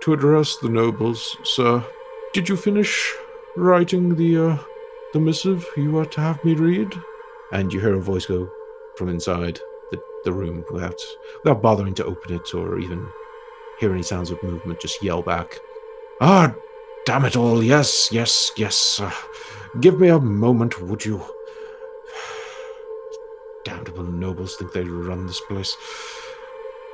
to 0.00 0.14
address 0.14 0.56
the 0.56 0.70
nobles, 0.70 1.36
sir. 1.44 1.84
Did 2.32 2.48
you 2.48 2.56
finish 2.56 3.14
writing 3.56 4.14
the 4.16 4.38
uh, 4.38 4.58
the 5.12 5.20
missive 5.20 5.66
you 5.76 5.98
are 5.98 6.06
to 6.06 6.20
have 6.20 6.42
me 6.44 6.54
read? 6.54 6.94
And 7.52 7.72
you 7.72 7.80
hear 7.80 7.94
a 7.94 8.00
voice 8.00 8.26
go 8.26 8.48
from 8.96 9.08
inside 9.08 9.60
the, 9.90 10.00
the 10.24 10.32
room 10.32 10.64
without 10.70 11.00
without 11.44 11.62
bothering 11.62 11.94
to 11.94 12.04
open 12.04 12.34
it 12.34 12.54
or 12.54 12.78
even 12.78 13.06
hear 13.80 13.92
any 13.92 14.02
sounds 14.02 14.30
of 14.30 14.42
movement. 14.42 14.80
Just 14.80 15.02
yell 15.02 15.22
back, 15.22 15.58
"Ah, 16.20 16.54
damn 17.04 17.26
it 17.26 17.36
all! 17.36 17.62
Yes, 17.62 18.08
yes, 18.10 18.50
yes. 18.56 19.00
Uh, 19.00 19.12
give 19.80 20.00
me 20.00 20.08
a 20.08 20.18
moment, 20.18 20.80
would 20.80 21.04
you?" 21.04 21.22
Damnable 23.68 24.04
nobles 24.04 24.56
think 24.56 24.72
they 24.72 24.84
run 24.84 25.26
this 25.26 25.42
place. 25.42 25.76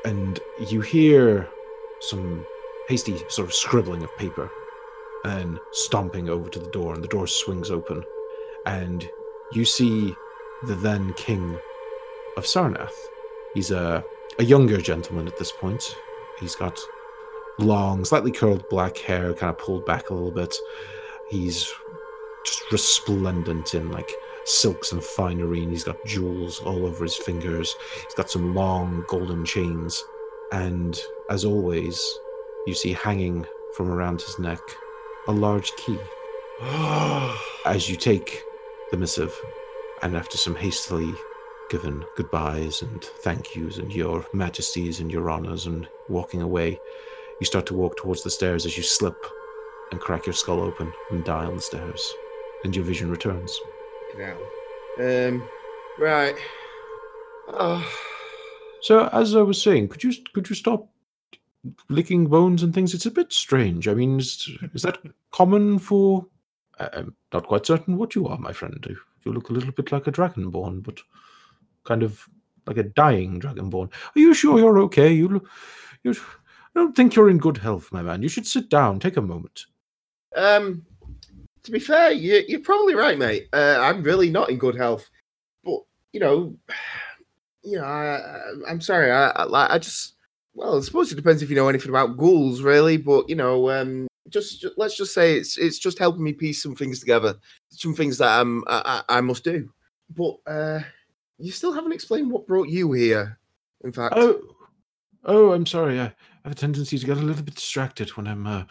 And 0.05 0.41
you 0.69 0.81
hear 0.81 1.49
some 2.01 2.45
hasty 2.89 3.17
sort 3.29 3.47
of 3.47 3.55
scribbling 3.55 4.03
of 4.03 4.17
paper 4.17 4.51
and 5.25 5.61
stomping 5.71 6.29
over 6.29 6.51
to 6.51 6.59
the 6.59 6.71
door, 6.73 6.93
and 6.93 7.03
the 7.03 7.09
door 7.09 7.29
swings 7.29 7.71
open, 7.71 8.03
and 8.67 9.09
you 9.53 9.65
see 9.65 10.17
the 10.65 10.75
then 10.75 11.13
king 11.15 11.57
of 12.37 12.45
Sarnath. 12.45 12.99
He's 13.55 13.71
a, 13.71 14.05
a 14.41 14.45
younger 14.45 14.81
gentleman 14.81 15.29
at 15.29 15.39
this 15.39 15.53
point. 15.53 15.97
He's 16.41 16.57
got 16.57 16.77
long, 17.61 18.05
slightly 18.05 18.33
curled 18.33 18.69
black 18.69 18.99
hair, 18.99 19.33
kind 19.33 19.51
of 19.51 19.59
pulled 19.59 19.87
back 19.87 20.11
a 20.11 20.15
little 20.15 20.33
bit. 20.33 20.55
He's 21.31 21.73
just 22.45 22.63
resplendent 22.73 23.75
in 23.75 23.93
like 23.93 24.11
silks 24.45 24.93
and 24.93 25.03
finery, 25.03 25.63
and 25.63 25.71
he's 25.71 25.85
got 25.85 26.05
jewels 26.05 26.61
all 26.61 26.87
over 26.87 27.05
his 27.05 27.17
fingers. 27.17 27.75
He's 28.05 28.15
got 28.15 28.31
some 28.31 28.55
long 28.55 29.05
golden 29.09 29.45
chains, 29.45 30.03
and 30.53 30.99
as 31.31 31.45
always, 31.45 32.01
you 32.67 32.75
see 32.75 32.93
hanging 32.93 33.47
from 33.77 33.91
around 33.91 34.21
his 34.21 34.39
neck 34.39 34.61
a 35.27 35.33
large 35.33 35.73
key. 35.77 35.99
As 37.67 37.89
you 37.89 37.97
take 37.97 38.43
the 38.91 38.97
missive, 38.97 39.35
and 40.03 40.17
after 40.17 40.37
some 40.37 40.55
hastily 40.55 41.13
given 41.71 42.05
goodbyes 42.17 42.83
and 42.83 43.03
thank 43.03 43.57
yous 43.57 43.79
and 43.79 43.93
your 43.93 44.25
majesties 44.33 45.01
and 45.01 45.11
your 45.11 45.31
honors 45.31 45.67
and 45.67 45.89
walking 46.09 46.43
away, 46.43 46.79
you 47.41 47.47
start 47.47 47.67
to 47.67 47.75
walk 47.75 47.97
towards 47.97 48.23
the 48.23 48.31
stairs 48.31 48.67
as 48.67 48.77
you 48.77 48.83
slip 48.83 49.17
and 49.91 50.01
crack 50.01 50.27
your 50.27 50.35
skull 50.35 50.61
open 50.61 50.93
and 51.11 51.25
die 51.25 51.45
on 51.45 51.57
the 51.57 51.61
stairs, 51.61 52.15
and 52.63 52.77
your 52.77 52.85
vision 52.85 53.11
returns. 53.11 53.59
Now, 54.19 54.37
um, 54.99 55.49
right. 55.99 56.37
Oh. 57.49 57.87
So, 58.81 59.09
as 59.13 59.35
I 59.35 59.43
was 59.43 59.61
saying, 59.61 59.89
could 59.89 60.05
you 60.05 60.13
could 60.33 60.49
you 60.49 60.55
stop 60.55 60.89
licking 61.89 62.27
bones 62.27 62.63
and 62.63 62.75
things. 62.75 62.95
It's 62.95 63.07
a 63.07 63.11
bit 63.11 63.33
strange. 63.33 63.89
I 63.89 63.95
mean, 63.95 64.19
is, 64.19 64.49
is 64.75 64.83
that 64.83 64.99
common 65.31 65.79
for? 65.79 66.27
I'm 66.79 67.15
not 67.33 67.47
quite 67.47 67.67
certain 67.67 67.97
what 67.97 68.15
you 68.15 68.27
are, 68.27 68.39
my 68.39 68.53
friend. 68.53 68.85
You 69.25 69.33
look 69.33 69.49
a 69.49 69.53
little 69.53 69.73
bit 69.73 69.93
like 69.93 70.07
a 70.07 70.13
dragonborn, 70.13 70.83
but 70.83 71.01
kind 71.85 72.03
of 72.03 72.29
like 72.67 72.79
a 72.79 72.83
dying 72.83 73.41
dragonborn. 73.41 73.93
Are 74.17 74.19
you 74.19 74.35
sure 74.35 74.59
you're 74.59 74.81
okay? 74.81 75.13
You, 75.13 75.29
look, 75.29 75.49
you, 76.03 76.13
I 76.13 76.81
don't 76.81 76.97
think 76.97 77.15
you're 77.15 77.31
in 77.31 77.39
good 77.39 77.59
health, 77.59 77.93
my 77.93 78.03
man. 78.03 78.23
You 78.23 78.29
should 78.29 78.47
sit 78.47 78.69
down. 78.71 78.99
Take 78.99 79.17
a 79.17 79.23
moment. 79.23 79.67
Um, 80.35 80.85
to 81.65 81.71
be 81.71 81.79
fair, 81.79 82.13
you, 82.13 82.43
you're 82.47 82.61
probably 82.61 82.95
right, 82.95 83.19
mate. 83.19 83.49
Uh, 83.53 83.79
I'm 83.81 84.03
really 84.03 84.31
not 84.31 84.51
in 84.51 84.59
good 84.59 84.77
health, 84.77 85.09
but 85.65 85.81
you 86.13 86.21
know, 86.21 86.55
you 87.63 87.79
know, 87.79 87.85
I, 87.85 88.21
I'm 88.69 88.81
sorry. 88.81 89.11
I, 89.11 89.31
I, 89.31 89.75
I 89.75 89.79
just 89.79 90.15
well, 90.55 90.79
I 90.79 90.81
suppose 90.83 91.11
it 91.11 91.17
depends 91.17 91.43
if 91.43 91.51
you 91.51 91.57
know 91.57 91.69
anything 91.69 91.89
about 91.89 92.17
ghouls, 92.17 92.63
really. 92.63 92.97
But 92.97 93.29
you 93.29 93.35
know, 93.35 93.71
um, 93.71 94.07
just, 94.29 94.61
just, 94.61 94.75
let's 94.77 94.97
just 94.97 95.15
say 95.15 95.37
it's 95.37 95.59
it's 95.59 95.79
just 95.79 95.99
helping 95.99 96.23
me 96.23 96.33
piece 96.33 96.63
some 96.63 96.77
things 96.77 97.01
together, 97.01 97.35
some 97.71 97.95
things 97.95 98.19
that 98.19 98.41
I'm, 98.41 98.63
I, 98.67 99.03
I 99.09 99.21
must 99.21 99.45
do. 99.45 99.71
But 100.17 100.37
uh, 100.47 100.81
you 101.39 101.51
still 101.51 101.73
haven't 101.73 101.93
explained 101.93 102.31
what 102.31 102.47
brought 102.47 102.69
you 102.69 102.93
here. 102.93 103.39
In 103.83 103.93
fact, 103.93 104.15
oh, 104.17 104.41
oh, 105.25 105.53
I'm 105.53 105.67
sorry. 105.67 106.01
I 106.01 106.13
have 106.45 106.53
a 106.53 106.55
tendency 106.55 106.99
to 106.99 107.07
get 107.07 107.17
a 107.17 107.21
little 107.21 107.43
bit 107.43 107.55
distracted 107.55 108.11
when 108.11 108.27
I'm 108.27 108.47
uh, 108.47 108.65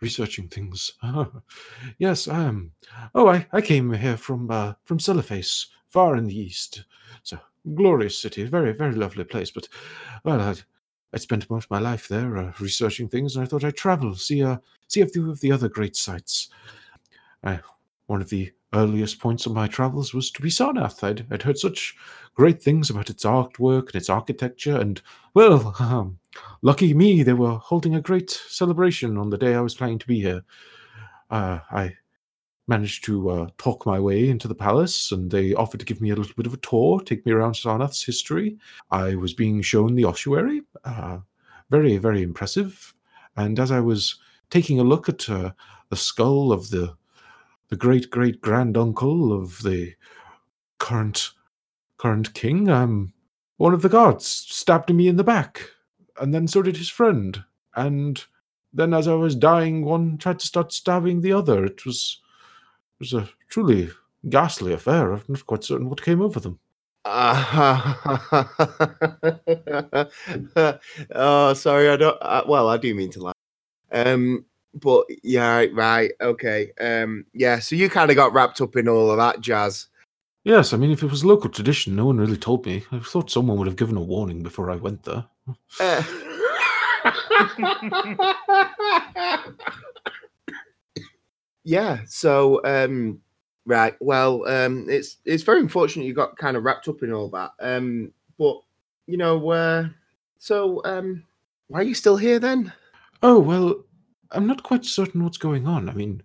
researching 0.00 0.48
things. 0.48 0.92
yes, 1.98 2.28
I 2.28 2.44
am. 2.44 2.72
Oh, 3.14 3.28
I, 3.28 3.46
I 3.52 3.60
came 3.60 3.92
here 3.92 4.16
from 4.16 4.50
uh, 4.50 4.74
from 4.84 4.98
Celephais, 4.98 5.66
far 5.88 6.16
in 6.16 6.26
the 6.26 6.38
east. 6.38 6.84
It's 7.20 7.32
a 7.32 7.42
glorious 7.74 8.18
city, 8.18 8.44
very 8.44 8.72
very 8.72 8.94
lovely 8.94 9.24
place. 9.24 9.50
But 9.50 9.68
well, 10.24 10.40
I 10.40 10.54
I 11.12 11.18
spent 11.18 11.48
most 11.50 11.64
of 11.64 11.70
my 11.70 11.78
life 11.78 12.08
there 12.08 12.36
uh, 12.36 12.52
researching 12.60 13.08
things, 13.08 13.36
and 13.36 13.44
I 13.44 13.48
thought 13.48 13.64
I'd 13.64 13.76
travel, 13.76 14.14
see 14.14 14.42
uh, 14.42 14.58
see 14.88 15.00
a 15.00 15.06
few 15.06 15.30
of 15.30 15.40
the 15.40 15.52
other 15.52 15.68
great 15.68 15.96
sites. 15.96 16.48
One 18.08 18.22
of 18.22 18.30
the 18.30 18.50
earliest 18.72 19.20
points 19.20 19.44
of 19.44 19.52
my 19.52 19.66
travels 19.66 20.14
was 20.14 20.30
to 20.30 20.40
be 20.40 20.48
Sarnath. 20.48 21.04
I'd, 21.04 21.26
I'd 21.30 21.42
heard 21.42 21.58
such 21.58 21.94
great 22.34 22.62
things 22.62 22.88
about 22.88 23.10
its 23.10 23.24
artwork 23.24 23.88
and 23.88 23.96
its 23.96 24.08
architecture, 24.08 24.78
and, 24.78 25.00
well, 25.34 25.74
um, 25.80 26.18
lucky 26.62 26.94
me, 26.94 27.22
they 27.22 27.32
were 27.32 27.56
holding 27.56 27.94
a 27.94 28.00
great 28.00 28.30
celebration 28.30 29.16
on 29.16 29.30
the 29.30 29.38
day 29.38 29.54
I 29.54 29.60
was 29.60 29.74
planning 29.74 29.98
to 29.98 30.06
be 30.06 30.20
here. 30.20 30.42
Uh, 31.30 31.60
I 31.70 31.94
managed 32.68 33.04
to 33.04 33.30
uh, 33.30 33.46
talk 33.56 33.86
my 33.86 33.98
way 33.98 34.28
into 34.28 34.46
the 34.46 34.54
palace, 34.54 35.10
and 35.10 35.30
they 35.30 35.54
offered 35.54 35.80
to 35.80 35.86
give 35.86 36.00
me 36.00 36.10
a 36.10 36.16
little 36.16 36.34
bit 36.36 36.46
of 36.46 36.54
a 36.54 36.58
tour, 36.58 37.00
take 37.00 37.24
me 37.24 37.32
around 37.32 37.54
Sarnath's 37.54 38.04
history. 38.04 38.58
I 38.90 39.14
was 39.14 39.32
being 39.32 39.62
shown 39.62 39.94
the 39.94 40.04
ossuary, 40.04 40.62
uh, 40.84 41.18
very, 41.70 41.96
very 41.96 42.22
impressive. 42.22 42.94
And 43.36 43.58
as 43.58 43.70
I 43.70 43.80
was 43.80 44.18
taking 44.50 44.80
a 44.80 44.84
look 44.84 45.08
at 45.08 45.28
uh, 45.28 45.52
the 45.88 45.96
skull 45.96 46.52
of 46.52 46.70
the 46.70 46.94
the 47.68 47.76
great 47.76 48.08
great 48.08 48.40
granduncle 48.40 49.30
of 49.30 49.62
the 49.62 49.92
current 50.78 51.32
current 51.98 52.32
king, 52.34 52.70
um, 52.70 53.12
one 53.58 53.74
of 53.74 53.82
the 53.82 53.88
guards 53.88 54.26
stabbed 54.26 54.92
me 54.94 55.08
in 55.08 55.16
the 55.16 55.24
back, 55.24 55.62
and 56.20 56.34
then 56.34 56.48
so 56.48 56.62
did 56.62 56.76
his 56.76 56.88
friend. 56.88 57.44
And 57.74 58.24
then, 58.72 58.94
as 58.94 59.08
I 59.08 59.14
was 59.14 59.34
dying, 59.34 59.84
one 59.84 60.18
tried 60.18 60.38
to 60.40 60.46
start 60.46 60.72
stabbing 60.72 61.20
the 61.20 61.32
other. 61.32 61.64
It 61.64 61.86
was 61.86 62.20
it 63.00 63.00
was 63.00 63.14
a 63.14 63.28
truly 63.48 63.90
ghastly 64.28 64.72
affair. 64.72 65.12
I'm 65.12 65.22
not 65.28 65.46
quite 65.46 65.64
certain 65.64 65.88
what 65.88 66.02
came 66.02 66.20
over 66.20 66.40
them. 66.40 66.58
oh, 67.04 67.84
sorry. 71.54 71.88
I 71.88 71.96
don't. 71.96 72.18
Uh, 72.20 72.42
well, 72.46 72.68
I 72.68 72.76
do 72.76 72.94
mean 72.94 73.10
to 73.12 73.22
laugh. 73.22 73.34
Um, 73.92 74.44
but 74.74 75.06
yeah, 75.22 75.64
right. 75.72 76.10
Okay. 76.20 76.72
Um, 76.80 77.24
yeah. 77.32 77.60
So 77.60 77.76
you 77.76 77.88
kind 77.88 78.10
of 78.10 78.16
got 78.16 78.34
wrapped 78.34 78.60
up 78.60 78.76
in 78.76 78.88
all 78.88 79.10
of 79.10 79.16
that 79.16 79.40
jazz. 79.40 79.86
Yes, 80.48 80.72
I 80.72 80.78
mean, 80.78 80.90
if 80.90 81.02
it 81.02 81.10
was 81.10 81.26
local 81.26 81.50
tradition, 81.50 81.94
no 81.94 82.06
one 82.06 82.16
really 82.16 82.38
told 82.38 82.64
me. 82.64 82.82
I 82.90 83.00
thought 83.00 83.30
someone 83.30 83.58
would 83.58 83.66
have 83.66 83.76
given 83.76 83.98
a 83.98 84.02
warning 84.02 84.42
before 84.42 84.70
I 84.70 84.76
went 84.76 85.02
there. 85.02 85.26
Uh, 85.78 86.02
yeah. 91.64 91.98
So, 92.06 92.64
um, 92.64 93.20
right. 93.66 93.94
Well, 94.00 94.48
um, 94.48 94.86
it's 94.88 95.18
it's 95.26 95.42
very 95.42 95.60
unfortunate 95.60 96.06
you 96.06 96.14
got 96.14 96.38
kind 96.38 96.56
of 96.56 96.64
wrapped 96.64 96.88
up 96.88 97.02
in 97.02 97.12
all 97.12 97.28
that. 97.28 97.50
Um, 97.60 98.10
but 98.38 98.58
you 99.06 99.18
know, 99.18 99.50
uh, 99.50 99.88
so 100.38 100.80
um, 100.86 101.24
why 101.66 101.80
are 101.80 101.82
you 101.82 101.94
still 101.94 102.16
here 102.16 102.38
then? 102.38 102.72
Oh, 103.22 103.38
well, 103.38 103.84
I'm 104.30 104.46
not 104.46 104.62
quite 104.62 104.86
certain 104.86 105.22
what's 105.22 105.36
going 105.36 105.66
on. 105.66 105.90
I 105.90 105.92
mean, 105.92 106.22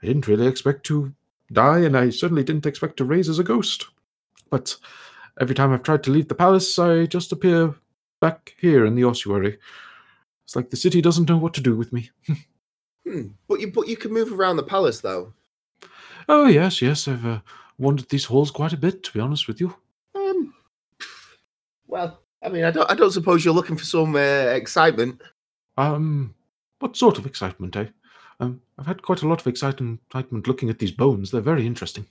I 0.00 0.06
didn't 0.06 0.28
really 0.28 0.46
expect 0.46 0.86
to 0.86 1.12
die, 1.52 1.80
and 1.80 1.96
I 1.96 2.10
certainly 2.10 2.44
didn't 2.44 2.66
expect 2.66 2.96
to 2.98 3.04
raise 3.04 3.28
as 3.28 3.38
a 3.38 3.44
ghost. 3.44 3.86
But 4.50 4.76
every 5.40 5.54
time 5.54 5.72
I've 5.72 5.82
tried 5.82 6.02
to 6.04 6.10
leave 6.10 6.28
the 6.28 6.34
palace, 6.34 6.78
I 6.78 7.06
just 7.06 7.32
appear 7.32 7.74
back 8.20 8.54
here 8.58 8.84
in 8.86 8.94
the 8.94 9.04
ossuary. 9.04 9.58
It's 10.44 10.56
like 10.56 10.70
the 10.70 10.76
city 10.76 11.00
doesn't 11.00 11.28
know 11.28 11.38
what 11.38 11.54
to 11.54 11.60
do 11.60 11.76
with 11.76 11.92
me. 11.92 12.10
Hmm. 13.06 13.32
But 13.48 13.60
you 13.60 13.70
but 13.70 13.86
you 13.86 13.98
can 13.98 14.14
move 14.14 14.32
around 14.32 14.56
the 14.56 14.62
palace 14.62 15.02
though. 15.02 15.34
Oh, 16.26 16.46
yes, 16.46 16.80
yes, 16.80 17.06
I've 17.06 17.26
uh, 17.26 17.40
wandered 17.76 18.08
these 18.08 18.24
halls 18.24 18.50
quite 18.50 18.72
a 18.72 18.78
bit, 18.78 19.02
to 19.02 19.12
be 19.12 19.20
honest 19.20 19.46
with 19.46 19.60
you. 19.60 19.76
Um. 20.14 20.54
Well, 21.86 22.22
I 22.42 22.48
mean, 22.48 22.64
I 22.64 22.70
don't 22.70 22.90
I 22.90 22.94
don't 22.94 23.10
suppose 23.10 23.44
you're 23.44 23.52
looking 23.52 23.76
for 23.76 23.84
some 23.84 24.16
uh, 24.16 24.18
excitement. 24.18 25.20
Um, 25.76 26.34
what 26.78 26.96
sort 26.96 27.18
of 27.18 27.26
excitement, 27.26 27.76
eh? 27.76 27.88
Um, 28.44 28.60
I've 28.78 28.86
had 28.86 29.02
quite 29.02 29.22
a 29.22 29.28
lot 29.28 29.40
of 29.40 29.46
excitement, 29.46 30.00
excitement 30.06 30.46
looking 30.46 30.70
at 30.70 30.78
these 30.78 30.92
bones. 30.92 31.30
They're 31.30 31.40
very 31.40 31.66
interesting. 31.66 32.06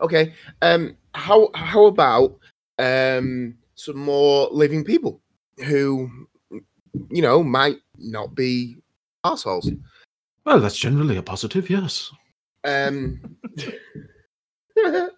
Okay. 0.00 0.34
Um. 0.62 0.96
How 1.14 1.48
how 1.54 1.86
about 1.86 2.36
um 2.78 3.56
some 3.76 3.96
more 3.96 4.48
living 4.50 4.84
people 4.84 5.20
who 5.64 6.10
you 7.10 7.22
know 7.22 7.42
might 7.42 7.78
not 7.98 8.34
be 8.34 8.76
assholes. 9.24 9.70
Well, 10.44 10.60
that's 10.60 10.76
generally 10.76 11.16
a 11.16 11.22
positive, 11.22 11.70
yes. 11.70 12.12
Um. 12.64 13.36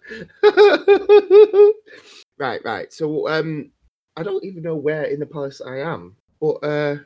right, 2.37 2.61
right. 2.63 2.93
So, 2.93 3.27
um, 3.27 3.71
I 4.15 4.23
don't 4.23 4.43
even 4.43 4.63
know 4.63 4.75
where 4.75 5.03
in 5.03 5.19
the 5.19 5.25
palace 5.25 5.61
I 5.61 5.79
am, 5.79 6.15
but 6.39 6.55
uh, 6.63 6.97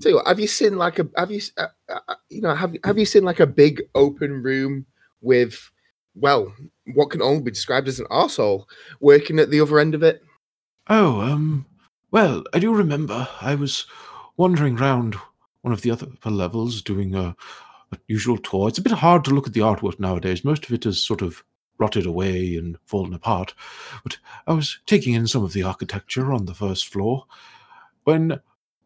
tell 0.00 0.10
you 0.10 0.16
what, 0.16 0.26
have 0.26 0.40
you 0.40 0.46
seen 0.46 0.76
like 0.76 0.98
a 0.98 1.08
have 1.16 1.30
you 1.30 1.40
uh, 1.58 1.66
uh, 1.88 2.14
you 2.28 2.40
know 2.40 2.54
have 2.54 2.74
have 2.84 2.98
you 2.98 3.06
seen 3.06 3.24
like 3.24 3.40
a 3.40 3.46
big 3.46 3.82
open 3.94 4.42
room 4.42 4.86
with 5.20 5.70
well 6.14 6.52
what 6.94 7.10
can 7.10 7.22
only 7.22 7.42
be 7.42 7.50
described 7.50 7.88
as 7.88 8.00
an 8.00 8.06
arsehole 8.06 8.64
working 9.00 9.38
at 9.38 9.50
the 9.50 9.60
other 9.60 9.78
end 9.78 9.94
of 9.94 10.02
it? 10.02 10.22
Oh, 10.88 11.20
um, 11.20 11.66
well, 12.10 12.44
I 12.54 12.58
do 12.58 12.74
remember 12.74 13.28
I 13.40 13.54
was 13.54 13.86
wandering 14.36 14.76
round 14.76 15.16
one 15.62 15.72
of 15.72 15.82
the 15.82 15.90
other 15.90 16.06
levels 16.24 16.82
doing 16.82 17.14
a, 17.14 17.34
a 17.92 17.98
usual 18.06 18.38
tour. 18.38 18.68
It's 18.68 18.78
a 18.78 18.82
bit 18.82 18.92
hard 18.92 19.24
to 19.24 19.32
look 19.32 19.46
at 19.48 19.52
the 19.52 19.60
artwork 19.60 19.98
nowadays. 19.98 20.44
Most 20.44 20.64
of 20.64 20.72
it 20.72 20.86
is 20.86 21.04
sort 21.04 21.22
of 21.22 21.42
rotted 21.78 22.06
away 22.06 22.56
and 22.56 22.78
fallen 22.86 23.12
apart. 23.12 23.54
But 24.02 24.18
I 24.46 24.52
was 24.52 24.78
taking 24.86 25.14
in 25.14 25.26
some 25.26 25.44
of 25.44 25.52
the 25.52 25.62
architecture 25.62 26.32
on 26.32 26.46
the 26.46 26.54
first 26.54 26.86
floor 26.86 27.26
when 28.04 28.40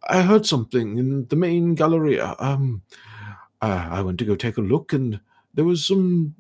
I 0.09 0.23
heard 0.23 0.47
something 0.47 0.97
in 0.99 1.27
the 1.29 1.37
main 1.37 1.75
galleria. 1.75 2.35
Um, 2.39 2.83
uh, 3.61 3.89
I 3.91 4.01
went 4.03 4.19
to 4.21 4.25
go 4.25 4.35
take 4.35 4.57
a 4.57 4.63
look, 4.63 4.93
and 4.93 5.21
there 5.55 5.65
was 5.65 5.85
some 5.85 6.35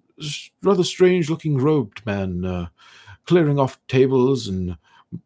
rather 0.62 0.84
strange-looking 0.84 1.58
robed 1.58 2.04
man 2.06 2.44
uh, 2.44 2.68
clearing 3.26 3.58
off 3.58 3.78
tables 3.88 4.48
and 4.48 4.76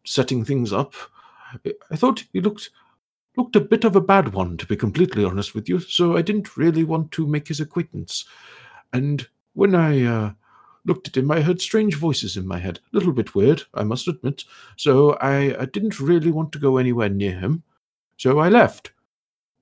setting 0.05 0.43
things 0.43 0.73
up. 0.73 0.93
I- 1.65 1.73
I 1.91 1.95
thought 1.95 2.25
he 2.33 2.41
looked 2.41 2.69
looked 3.37 3.55
a 3.57 3.61
bit 3.61 3.83
of 3.83 3.95
a 3.97 4.01
bad 4.01 4.33
one, 4.33 4.55
to 4.57 4.65
be 4.65 4.77
completely 4.77 5.23
honest 5.25 5.53
with 5.53 5.67
you. 5.67 5.79
So 5.79 6.15
I 6.15 6.21
didn't 6.21 6.55
really 6.55 6.85
want 6.85 7.11
to 7.11 7.27
make 7.27 7.49
his 7.49 7.59
acquaintance. 7.59 8.23
And 8.93 9.27
when 9.53 9.75
I 9.75 10.03
uh, 10.03 10.31
looked 10.85 11.09
at 11.09 11.17
him, 11.17 11.29
I 11.31 11.41
heard 11.41 11.59
strange 11.61 11.95
voices 11.95 12.37
in 12.37 12.47
my 12.47 12.59
head. 12.59 12.79
A 12.93 12.97
little 12.97 13.11
bit 13.11 13.35
weird, 13.35 13.63
I 13.73 13.83
must 13.83 14.07
admit. 14.07 14.45
So 14.77 15.13
I, 15.15 15.61
I 15.61 15.65
didn't 15.65 15.99
really 15.99 16.31
want 16.31 16.53
to 16.53 16.59
go 16.59 16.77
anywhere 16.77 17.09
near 17.09 17.37
him. 17.37 17.63
So 18.17 18.39
I 18.39 18.49
left. 18.49 18.91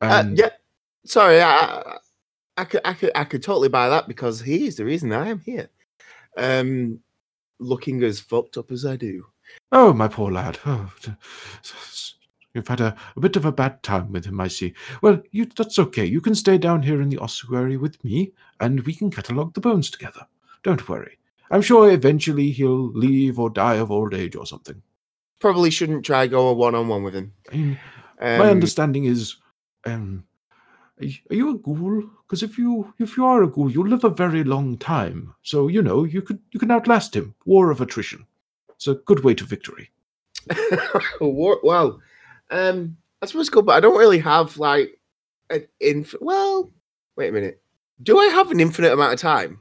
Uh, 0.01 0.25
yeah, 0.33 0.49
sorry, 1.05 1.41
I, 1.41 1.97
I, 2.57 2.65
could, 2.65 2.81
I 2.83 2.93
could, 2.93 3.11
I 3.15 3.23
could 3.23 3.41
totally 3.41 3.69
buy 3.69 3.89
that 3.89 4.07
because 4.07 4.41
he 4.41 4.67
is 4.67 4.75
the 4.75 4.85
reason 4.85 5.11
I 5.13 5.29
am 5.29 5.39
here. 5.39 5.69
Um, 6.37 6.99
looking 7.59 8.03
as 8.03 8.19
fucked 8.19 8.57
up 8.57 8.71
as 8.71 8.85
I 8.85 8.95
do. 8.95 9.25
Oh, 9.71 9.93
my 9.93 10.07
poor 10.07 10.31
lad. 10.31 10.59
Oh, 10.65 10.91
t- 11.01 11.11
s- 11.63 11.73
s- 11.73 12.15
you've 12.53 12.67
had 12.67 12.81
a, 12.81 12.95
a 13.15 13.19
bit 13.19 13.35
of 13.35 13.45
a 13.45 13.51
bad 13.51 13.81
time 13.81 14.11
with 14.11 14.25
him, 14.25 14.39
I 14.41 14.47
see. 14.49 14.73
Well, 15.01 15.21
you, 15.31 15.45
that's 15.45 15.79
okay. 15.79 16.05
You 16.05 16.21
can 16.21 16.35
stay 16.35 16.57
down 16.57 16.81
here 16.83 17.01
in 17.01 17.09
the 17.09 17.19
ossuary 17.19 17.77
with 17.77 18.03
me, 18.03 18.33
and 18.59 18.81
we 18.81 18.93
can 18.93 19.09
catalogue 19.09 19.53
the 19.53 19.61
bones 19.61 19.89
together. 19.89 20.25
Don't 20.63 20.87
worry. 20.89 21.17
I'm 21.51 21.61
sure 21.61 21.91
eventually 21.91 22.51
he'll 22.51 22.91
leave 22.91 23.39
or 23.39 23.49
die 23.49 23.75
of 23.75 23.91
old 23.91 24.13
age 24.13 24.35
or 24.35 24.45
something. 24.45 24.81
Probably 25.39 25.69
shouldn't 25.69 26.05
try 26.05 26.25
go 26.27 26.47
a 26.47 26.53
one 26.53 26.73
on 26.75 26.87
one 26.87 27.03
with 27.03 27.13
him. 27.13 27.33
I 27.51 27.55
mean, 27.55 27.79
Um, 28.19 28.39
my 28.39 28.49
understanding 28.49 29.05
is, 29.05 29.35
um, 29.85 30.25
are 30.99 31.35
you 31.35 31.55
a 31.55 31.57
ghoul? 31.57 32.03
Because 32.25 32.43
if 32.43 32.57
you 32.57 32.93
if 32.99 33.17
you 33.17 33.25
are 33.25 33.43
a 33.43 33.47
ghoul, 33.47 33.71
you'll 33.71 33.87
live 33.87 34.03
a 34.03 34.09
very 34.09 34.43
long 34.43 34.77
time. 34.77 35.33
So 35.41 35.67
you 35.67 35.81
know 35.81 36.03
you 36.03 36.21
could 36.21 36.39
you 36.51 36.59
can 36.59 36.71
outlast 36.71 37.15
him. 37.15 37.35
War 37.45 37.71
of 37.71 37.81
attrition. 37.81 38.25
It's 38.75 38.87
a 38.87 38.95
good 38.95 39.23
way 39.23 39.33
to 39.35 39.43
victory. 39.43 39.91
War- 41.21 41.59
well, 41.63 41.99
um, 42.51 42.97
I 43.21 43.25
suppose 43.25 43.49
good, 43.49 43.65
but 43.65 43.75
I 43.75 43.79
don't 43.79 43.97
really 43.97 44.19
have 44.19 44.57
like 44.57 44.99
an 45.49 45.67
inf. 45.79 46.15
Well, 46.21 46.69
wait 47.15 47.29
a 47.29 47.31
minute. 47.31 47.61
Do 48.01 48.19
I 48.19 48.25
have 48.27 48.51
an 48.51 48.59
infinite 48.59 48.91
amount 48.91 49.13
of 49.13 49.19
time? 49.19 49.59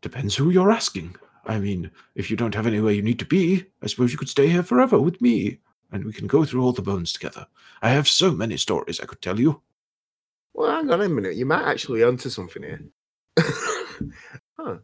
Depends 0.00 0.34
who 0.36 0.50
you're 0.50 0.72
asking. 0.72 1.16
I 1.46 1.58
mean, 1.58 1.90
if 2.14 2.30
you 2.30 2.36
don't 2.36 2.54
have 2.54 2.66
anywhere 2.66 2.92
you 2.92 3.02
need 3.02 3.18
to 3.18 3.24
be, 3.24 3.64
I 3.82 3.86
suppose 3.86 4.12
you 4.12 4.18
could 4.18 4.28
stay 4.28 4.48
here 4.48 4.62
forever 4.62 4.98
with 4.98 5.20
me, 5.20 5.60
and 5.92 6.04
we 6.04 6.12
can 6.12 6.26
go 6.26 6.44
through 6.44 6.62
all 6.62 6.72
the 6.72 6.82
bones 6.82 7.12
together. 7.12 7.46
I 7.82 7.90
have 7.90 8.08
so 8.08 8.32
many 8.32 8.56
stories 8.56 9.00
I 9.00 9.06
could 9.06 9.22
tell 9.22 9.38
you. 9.38 9.60
Well, 10.52 10.70
hang 10.70 10.90
on 10.90 11.00
a 11.00 11.08
minute. 11.08 11.36
You 11.36 11.46
might 11.46 11.64
actually 11.64 12.02
onto 12.02 12.28
something 12.28 12.62
here. 12.62 12.80
huh. 14.58 14.76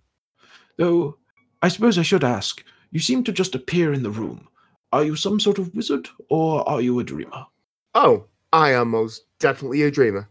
Though, 0.76 1.18
I 1.62 1.68
suppose 1.68 1.98
I 1.98 2.02
should 2.02 2.24
ask 2.24 2.64
you 2.90 3.00
seem 3.00 3.22
to 3.24 3.32
just 3.32 3.54
appear 3.54 3.92
in 3.92 4.02
the 4.02 4.10
room. 4.10 4.48
Are 4.92 5.04
you 5.04 5.14
some 5.14 5.38
sort 5.38 5.58
of 5.58 5.74
wizard, 5.74 6.08
or 6.28 6.68
are 6.68 6.80
you 6.80 6.98
a 6.98 7.04
dreamer? 7.04 7.46
oh, 7.94 8.26
I 8.52 8.72
am 8.72 8.90
most 8.90 9.24
definitely 9.38 9.82
a 9.82 9.90
dreamer. 9.90 10.28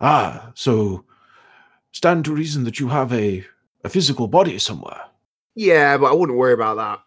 Ah, 0.00 0.52
so 0.54 1.04
stand 1.92 2.24
to 2.24 2.34
reason 2.34 2.64
that 2.64 2.78
you 2.78 2.88
have 2.88 3.12
a, 3.12 3.44
a 3.84 3.88
physical 3.88 4.28
body 4.28 4.58
somewhere. 4.58 5.00
Yeah, 5.54 5.96
but 5.98 6.10
I 6.10 6.14
wouldn't 6.14 6.38
worry 6.38 6.52
about 6.52 6.76
that. 6.76 7.00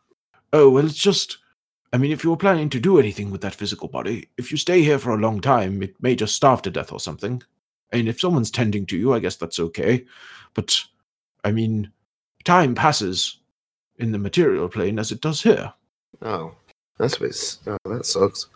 Oh, 0.51 0.69
well, 0.69 0.85
it's 0.85 0.95
just. 0.95 1.37
I 1.93 1.97
mean, 1.97 2.11
if 2.11 2.23
you're 2.23 2.35
planning 2.35 2.69
to 2.69 2.79
do 2.79 2.97
anything 2.97 3.29
with 3.29 3.41
that 3.41 3.53
physical 3.53 3.87
body, 3.87 4.27
if 4.37 4.51
you 4.51 4.57
stay 4.57 4.81
here 4.81 4.97
for 4.97 5.11
a 5.11 5.19
long 5.19 5.39
time, 5.39 5.83
it 5.83 5.95
may 6.01 6.15
just 6.15 6.35
starve 6.35 6.63
to 6.63 6.71
death 6.71 6.91
or 6.91 6.99
something. 6.99 7.43
And 7.91 8.09
if 8.09 8.19
someone's 8.19 8.49
tending 8.49 8.87
to 8.87 8.97
you, 8.97 9.13
I 9.13 9.19
guess 9.19 9.35
that's 9.35 9.59
okay. 9.59 10.03
But, 10.55 10.75
I 11.43 11.51
mean, 11.51 11.91
time 12.45 12.73
passes 12.73 13.41
in 13.97 14.11
the 14.11 14.17
material 14.17 14.67
plane 14.67 14.97
as 14.97 15.11
it 15.11 15.21
does 15.21 15.43
here. 15.43 15.71
Oh, 16.23 16.55
that's 16.97 17.19
bit. 17.19 17.57
Oh, 17.67 17.77
that 17.85 18.07
sucks. 18.07 18.47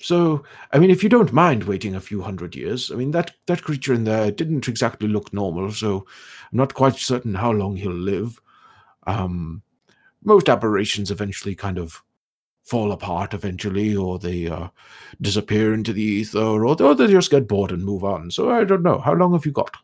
So, 0.00 0.44
I 0.72 0.78
mean, 0.78 0.90
if 0.90 1.02
you 1.02 1.08
don't 1.08 1.32
mind 1.32 1.64
waiting 1.64 1.96
a 1.96 2.00
few 2.00 2.22
hundred 2.22 2.54
years, 2.54 2.92
I 2.92 2.94
mean, 2.94 3.10
that, 3.10 3.32
that 3.46 3.64
creature 3.64 3.94
in 3.94 4.04
there 4.04 4.30
didn't 4.30 4.68
exactly 4.68 5.08
look 5.08 5.32
normal, 5.32 5.72
so 5.72 6.06
I'm 6.52 6.58
not 6.58 6.74
quite 6.74 6.94
certain 6.94 7.34
how 7.34 7.50
long 7.50 7.74
he'll 7.74 7.90
live. 7.90 8.40
Um, 9.08 9.62
most 10.22 10.48
aberrations 10.48 11.10
eventually 11.10 11.56
kind 11.56 11.78
of 11.78 12.00
fall 12.68 12.92
apart 12.92 13.32
eventually, 13.32 13.96
or 13.96 14.18
they 14.18 14.46
uh, 14.46 14.68
disappear 15.22 15.72
into 15.72 15.92
the 15.92 16.02
ether, 16.02 16.38
or, 16.38 16.82
or 16.82 16.94
they 16.94 17.06
just 17.06 17.30
get 17.30 17.48
bored 17.48 17.72
and 17.72 17.82
move 17.82 18.04
on. 18.04 18.30
So 18.30 18.50
I 18.50 18.64
don't 18.64 18.82
know. 18.82 18.98
How 18.98 19.14
long 19.14 19.32
have 19.32 19.46
you 19.46 19.52
got? 19.52 19.74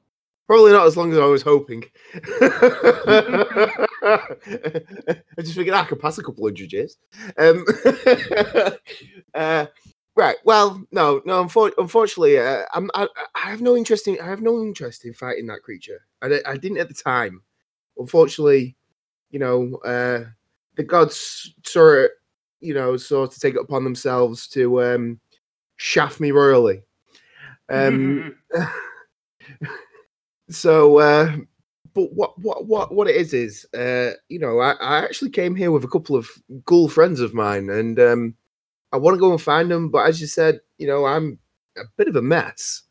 Probably 0.47 0.73
not 0.73 0.87
as 0.87 0.95
long 0.95 1.11
as 1.11 1.19
I 1.19 1.25
was 1.25 1.41
hoping. 1.41 1.85
I 2.15 2.59
just 5.39 5.55
figured 5.55 5.75
I 5.75 5.87
could 5.87 6.01
pass 6.01 6.19
a 6.19 6.23
couple 6.23 6.45
hundred 6.45 6.71
years. 6.71 6.99
Um, 7.39 7.65
uh, 9.35 9.67
right. 10.15 10.37
Well, 10.45 10.85
no, 10.93 11.23
no. 11.25 11.45
Unfor- 11.45 11.73
unfortunately, 11.79 12.39
uh, 12.39 12.65
I'm, 12.75 12.91
I, 12.95 13.09
I 13.35 13.49
have 13.49 13.63
no 13.63 13.75
interest 13.75 14.07
in. 14.07 14.21
I 14.21 14.27
have 14.27 14.43
no 14.43 14.61
interest 14.61 15.07
in 15.07 15.15
fighting 15.15 15.47
that 15.47 15.63
creature. 15.63 16.03
I, 16.21 16.41
I 16.45 16.59
didn't 16.59 16.79
at 16.79 16.89
the 16.89 16.95
time. 16.95 17.43
Unfortunately, 17.97 18.77
you 19.31 19.39
know, 19.39 19.77
uh, 19.77 20.25
the 20.77 20.83
gods 20.83 21.55
saw 21.65 22.05
it 22.05 22.11
you 22.61 22.75
know, 22.75 22.97
sort 22.97 23.35
of 23.35 23.41
take 23.41 23.55
it 23.55 23.61
upon 23.61 23.85
themselves 23.85 24.47
to 24.49 24.83
um, 24.83 25.21
shaft 25.77 26.21
me 26.21 26.31
royally. 26.31 26.83
Um, 27.69 28.37
so, 30.51 30.99
uh, 30.99 31.37
but 31.95 32.13
what 32.13 32.39
what 32.39 32.67
what 32.67 32.95
what 32.95 33.09
it 33.09 33.17
is 33.17 33.33
is, 33.33 33.67
uh, 33.75 34.13
you 34.29 34.39
know, 34.39 34.59
I, 34.59 34.73
I 34.73 34.99
actually 35.05 35.31
came 35.31 35.55
here 35.55 35.71
with 35.71 35.85
a 35.85 35.89
couple 35.89 36.17
of 36.17 36.29
ghoul 36.65 36.89
friends 36.89 37.21
of 37.21 37.35
mine, 37.35 37.71
and 37.71 37.99
um, 38.01 38.35
I 38.93 38.97
want 38.97 39.15
to 39.15 39.21
go 39.21 39.31
and 39.31 39.41
find 39.41 39.71
them. 39.71 39.91
But 39.91 40.07
as 40.09 40.21
you 40.21 40.27
said, 40.27 40.61
you 40.79 40.87
know, 40.87 41.07
I'm 41.07 41.39
a 41.77 41.83
bit 41.97 42.09
of 42.09 42.17
a 42.17 42.23
mess. 42.23 42.83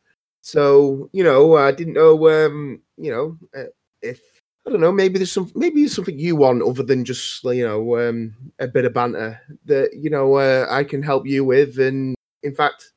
So, 0.41 1.09
you 1.13 1.23
know, 1.23 1.55
I 1.55 1.71
didn't 1.71 1.93
know, 1.93 2.27
um, 2.29 2.81
you 2.97 3.11
know, 3.11 3.37
uh, 3.57 3.69
if 4.01 4.19
I 4.65 4.69
don't 4.69 4.79
know, 4.79 4.91
maybe 4.93 5.19
there's 5.19 5.31
some, 5.31 5.51
maybe 5.55 5.87
something 5.87 6.17
you 6.17 6.37
want 6.37 6.63
other 6.63 6.83
than 6.83 7.03
just, 7.03 7.43
you 7.43 7.67
know, 7.67 7.99
um, 7.99 8.33
a 8.59 8.67
bit 8.67 8.85
of 8.85 8.93
banter 8.93 9.39
that 9.65 9.91
you 9.93 10.09
know 10.09 10.35
uh, 10.35 10.65
I 10.69 10.83
can 10.85 11.03
help 11.03 11.27
you 11.27 11.43
with. 11.43 11.79
And 11.79 12.15
in 12.43 12.55
fact, 12.55 12.93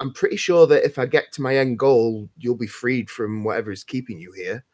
I'm 0.00 0.12
pretty 0.12 0.36
sure 0.36 0.66
that 0.66 0.84
if 0.84 0.98
I 0.98 1.06
get 1.06 1.32
to 1.32 1.42
my 1.42 1.56
end 1.56 1.78
goal, 1.78 2.28
you'll 2.38 2.56
be 2.56 2.66
freed 2.66 3.10
from 3.10 3.42
whatever 3.42 3.72
is 3.72 3.84
keeping 3.84 4.20
you 4.20 4.32
here. 4.32 4.64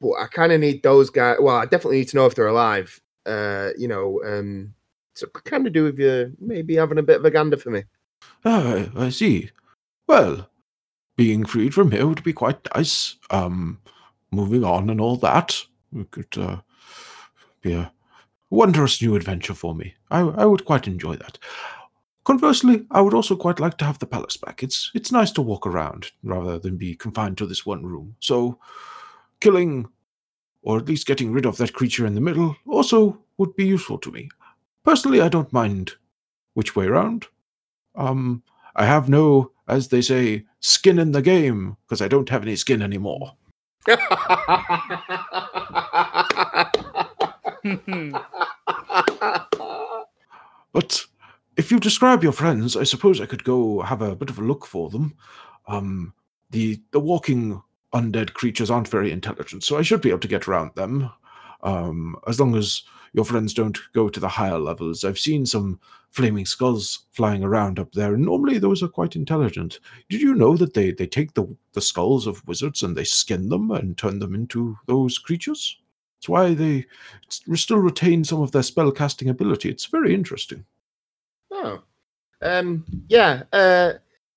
But 0.00 0.12
I 0.20 0.26
kind 0.26 0.52
of 0.52 0.60
need 0.60 0.82
those 0.82 1.10
guys. 1.10 1.38
Well, 1.40 1.56
I 1.56 1.64
definitely 1.64 1.98
need 1.98 2.08
to 2.08 2.16
know 2.16 2.26
if 2.26 2.34
they're 2.34 2.46
alive. 2.46 3.00
Uh, 3.26 3.70
you 3.76 3.88
know, 3.88 4.22
um, 4.24 4.74
so 5.14 5.26
kind 5.28 5.66
of 5.66 5.72
do 5.72 5.84
with 5.84 5.98
you 5.98 6.32
maybe 6.38 6.76
having 6.76 6.98
a 6.98 7.02
bit 7.02 7.18
of 7.18 7.24
a 7.24 7.30
gander 7.30 7.56
for 7.56 7.70
me. 7.70 7.84
Ah, 8.44 8.90
I 8.96 9.08
see. 9.08 9.50
Well, 10.06 10.50
being 11.16 11.44
freed 11.44 11.74
from 11.74 11.90
here 11.90 12.06
would 12.06 12.22
be 12.22 12.32
quite 12.32 12.58
nice. 12.74 13.16
Um, 13.30 13.80
moving 14.34 14.64
on 14.64 14.90
and 14.90 15.00
all 15.00 15.16
that. 15.16 15.56
It 15.94 16.10
could 16.10 16.36
uh, 16.38 16.60
be 17.62 17.72
a 17.72 17.92
wondrous 18.50 19.00
new 19.00 19.16
adventure 19.16 19.54
for 19.54 19.74
me. 19.74 19.94
I, 20.10 20.20
I 20.20 20.44
would 20.44 20.64
quite 20.64 20.86
enjoy 20.86 21.16
that. 21.16 21.38
Conversely, 22.24 22.86
I 22.90 23.02
would 23.02 23.12
also 23.12 23.36
quite 23.36 23.60
like 23.60 23.76
to 23.78 23.84
have 23.84 23.98
the 23.98 24.06
palace 24.06 24.38
back. 24.38 24.62
It's 24.62 24.90
it's 24.94 25.12
nice 25.12 25.30
to 25.32 25.42
walk 25.42 25.66
around 25.66 26.10
rather 26.22 26.58
than 26.58 26.78
be 26.78 26.94
confined 26.94 27.36
to 27.38 27.46
this 27.46 27.66
one 27.66 27.84
room. 27.84 28.16
So, 28.20 28.58
killing, 29.40 29.88
or 30.62 30.78
at 30.78 30.86
least 30.86 31.06
getting 31.06 31.32
rid 31.32 31.44
of 31.44 31.58
that 31.58 31.74
creature 31.74 32.06
in 32.06 32.14
the 32.14 32.22
middle, 32.22 32.56
also 32.66 33.18
would 33.36 33.54
be 33.56 33.66
useful 33.66 33.98
to 33.98 34.10
me. 34.10 34.30
Personally, 34.84 35.20
I 35.20 35.28
don't 35.28 35.52
mind 35.52 35.92
which 36.54 36.74
way 36.74 36.86
around. 36.86 37.26
Um, 37.94 38.42
I 38.74 38.86
have 38.86 39.08
no, 39.08 39.52
as 39.68 39.88
they 39.88 40.00
say, 40.00 40.46
skin 40.60 40.98
in 40.98 41.12
the 41.12 41.22
game 41.22 41.76
because 41.86 42.00
I 42.00 42.08
don't 42.08 42.28
have 42.30 42.42
any 42.42 42.56
skin 42.56 42.80
anymore. 42.80 43.36
But 50.72 51.04
if 51.56 51.70
you 51.70 51.78
describe 51.78 52.22
your 52.22 52.32
friends, 52.32 52.76
I 52.76 52.82
suppose 52.82 53.20
I 53.20 53.26
could 53.26 53.44
go 53.44 53.80
have 53.82 54.02
a 54.02 54.16
bit 54.16 54.30
of 54.30 54.38
a 54.38 54.42
look 54.42 54.66
for 54.66 54.90
them. 54.90 55.14
Um, 55.66 56.12
the 56.50 56.80
the 56.90 57.00
walking 57.00 57.62
undead 57.94 58.34
creatures 58.34 58.70
aren't 58.70 58.88
very 58.88 59.12
intelligent, 59.12 59.64
so 59.64 59.78
I 59.78 59.82
should 59.82 60.00
be 60.00 60.10
able 60.10 60.18
to 60.20 60.28
get 60.28 60.48
around 60.48 60.74
them. 60.74 61.10
Um, 61.62 62.16
as 62.26 62.40
long 62.40 62.56
as 62.56 62.82
your 63.14 63.24
friends 63.24 63.54
don't 63.54 63.78
go 63.92 64.08
to 64.08 64.20
the 64.20 64.28
higher 64.28 64.58
levels. 64.58 65.04
I've 65.04 65.18
seen 65.18 65.46
some 65.46 65.80
flaming 66.10 66.44
skulls 66.44 67.06
flying 67.12 67.42
around 67.42 67.78
up 67.78 67.92
there. 67.92 68.16
Normally, 68.16 68.58
those 68.58 68.82
are 68.82 68.88
quite 68.88 69.16
intelligent. 69.16 69.78
Did 70.08 70.20
you 70.20 70.34
know 70.34 70.56
that 70.56 70.74
they, 70.74 70.90
they 70.90 71.06
take 71.06 71.32
the, 71.34 71.46
the 71.72 71.80
skulls 71.80 72.26
of 72.26 72.46
wizards 72.46 72.82
and 72.82 72.96
they 72.96 73.04
skin 73.04 73.48
them 73.48 73.70
and 73.70 73.96
turn 73.96 74.18
them 74.18 74.34
into 74.34 74.76
those 74.86 75.18
creatures? 75.18 75.78
That's 76.18 76.28
why 76.28 76.54
they 76.54 76.86
still 77.28 77.78
retain 77.78 78.24
some 78.24 78.42
of 78.42 78.50
their 78.50 78.62
spell 78.64 78.90
casting 78.90 79.28
ability. 79.28 79.70
It's 79.70 79.86
very 79.86 80.12
interesting. 80.12 80.64
Oh, 81.52 81.82
um, 82.42 82.84
yeah. 83.08 83.44
Uh, 83.52 83.94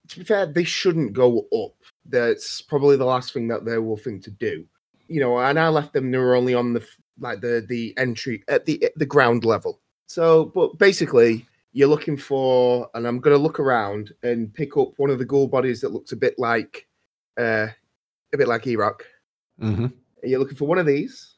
to 0.07 0.19
be 0.19 0.23
fair, 0.23 0.45
they 0.45 0.63
shouldn't 0.63 1.13
go 1.13 1.47
up. 1.55 1.73
That's 2.05 2.61
probably 2.61 2.95
the 2.95 3.05
last 3.05 3.33
thing 3.33 3.47
that 3.47 3.65
they 3.65 3.79
will 3.79 3.97
think 3.97 4.23
to 4.23 4.31
do. 4.31 4.65
You 5.07 5.19
know, 5.19 5.39
and 5.39 5.59
I 5.59 5.69
left 5.69 5.93
them. 5.93 6.11
They 6.11 6.17
were 6.17 6.35
only 6.35 6.53
on 6.53 6.73
the 6.73 6.85
like 7.19 7.41
the 7.41 7.65
the 7.67 7.93
entry 7.97 8.43
at 8.47 8.65
the 8.65 8.89
the 8.95 9.05
ground 9.05 9.45
level. 9.45 9.79
So, 10.07 10.45
but 10.55 10.77
basically, 10.77 11.45
you're 11.73 11.87
looking 11.87 12.17
for, 12.17 12.89
and 12.93 13.05
I'm 13.05 13.19
going 13.19 13.35
to 13.35 13.41
look 13.41 13.59
around 13.59 14.13
and 14.23 14.53
pick 14.53 14.77
up 14.77 14.93
one 14.97 15.09
of 15.09 15.19
the 15.19 15.25
ghoul 15.25 15.47
bodies 15.47 15.81
that 15.81 15.91
looks 15.91 16.11
a 16.11 16.15
bit 16.15 16.33
like, 16.39 16.87
uh, 17.37 17.67
a 18.33 18.37
bit 18.37 18.47
like 18.47 18.63
Erock. 18.63 19.01
Mm-hmm. 19.61 19.87
You're 20.23 20.39
looking 20.39 20.57
for 20.57 20.67
one 20.67 20.77
of 20.77 20.85
these, 20.85 21.35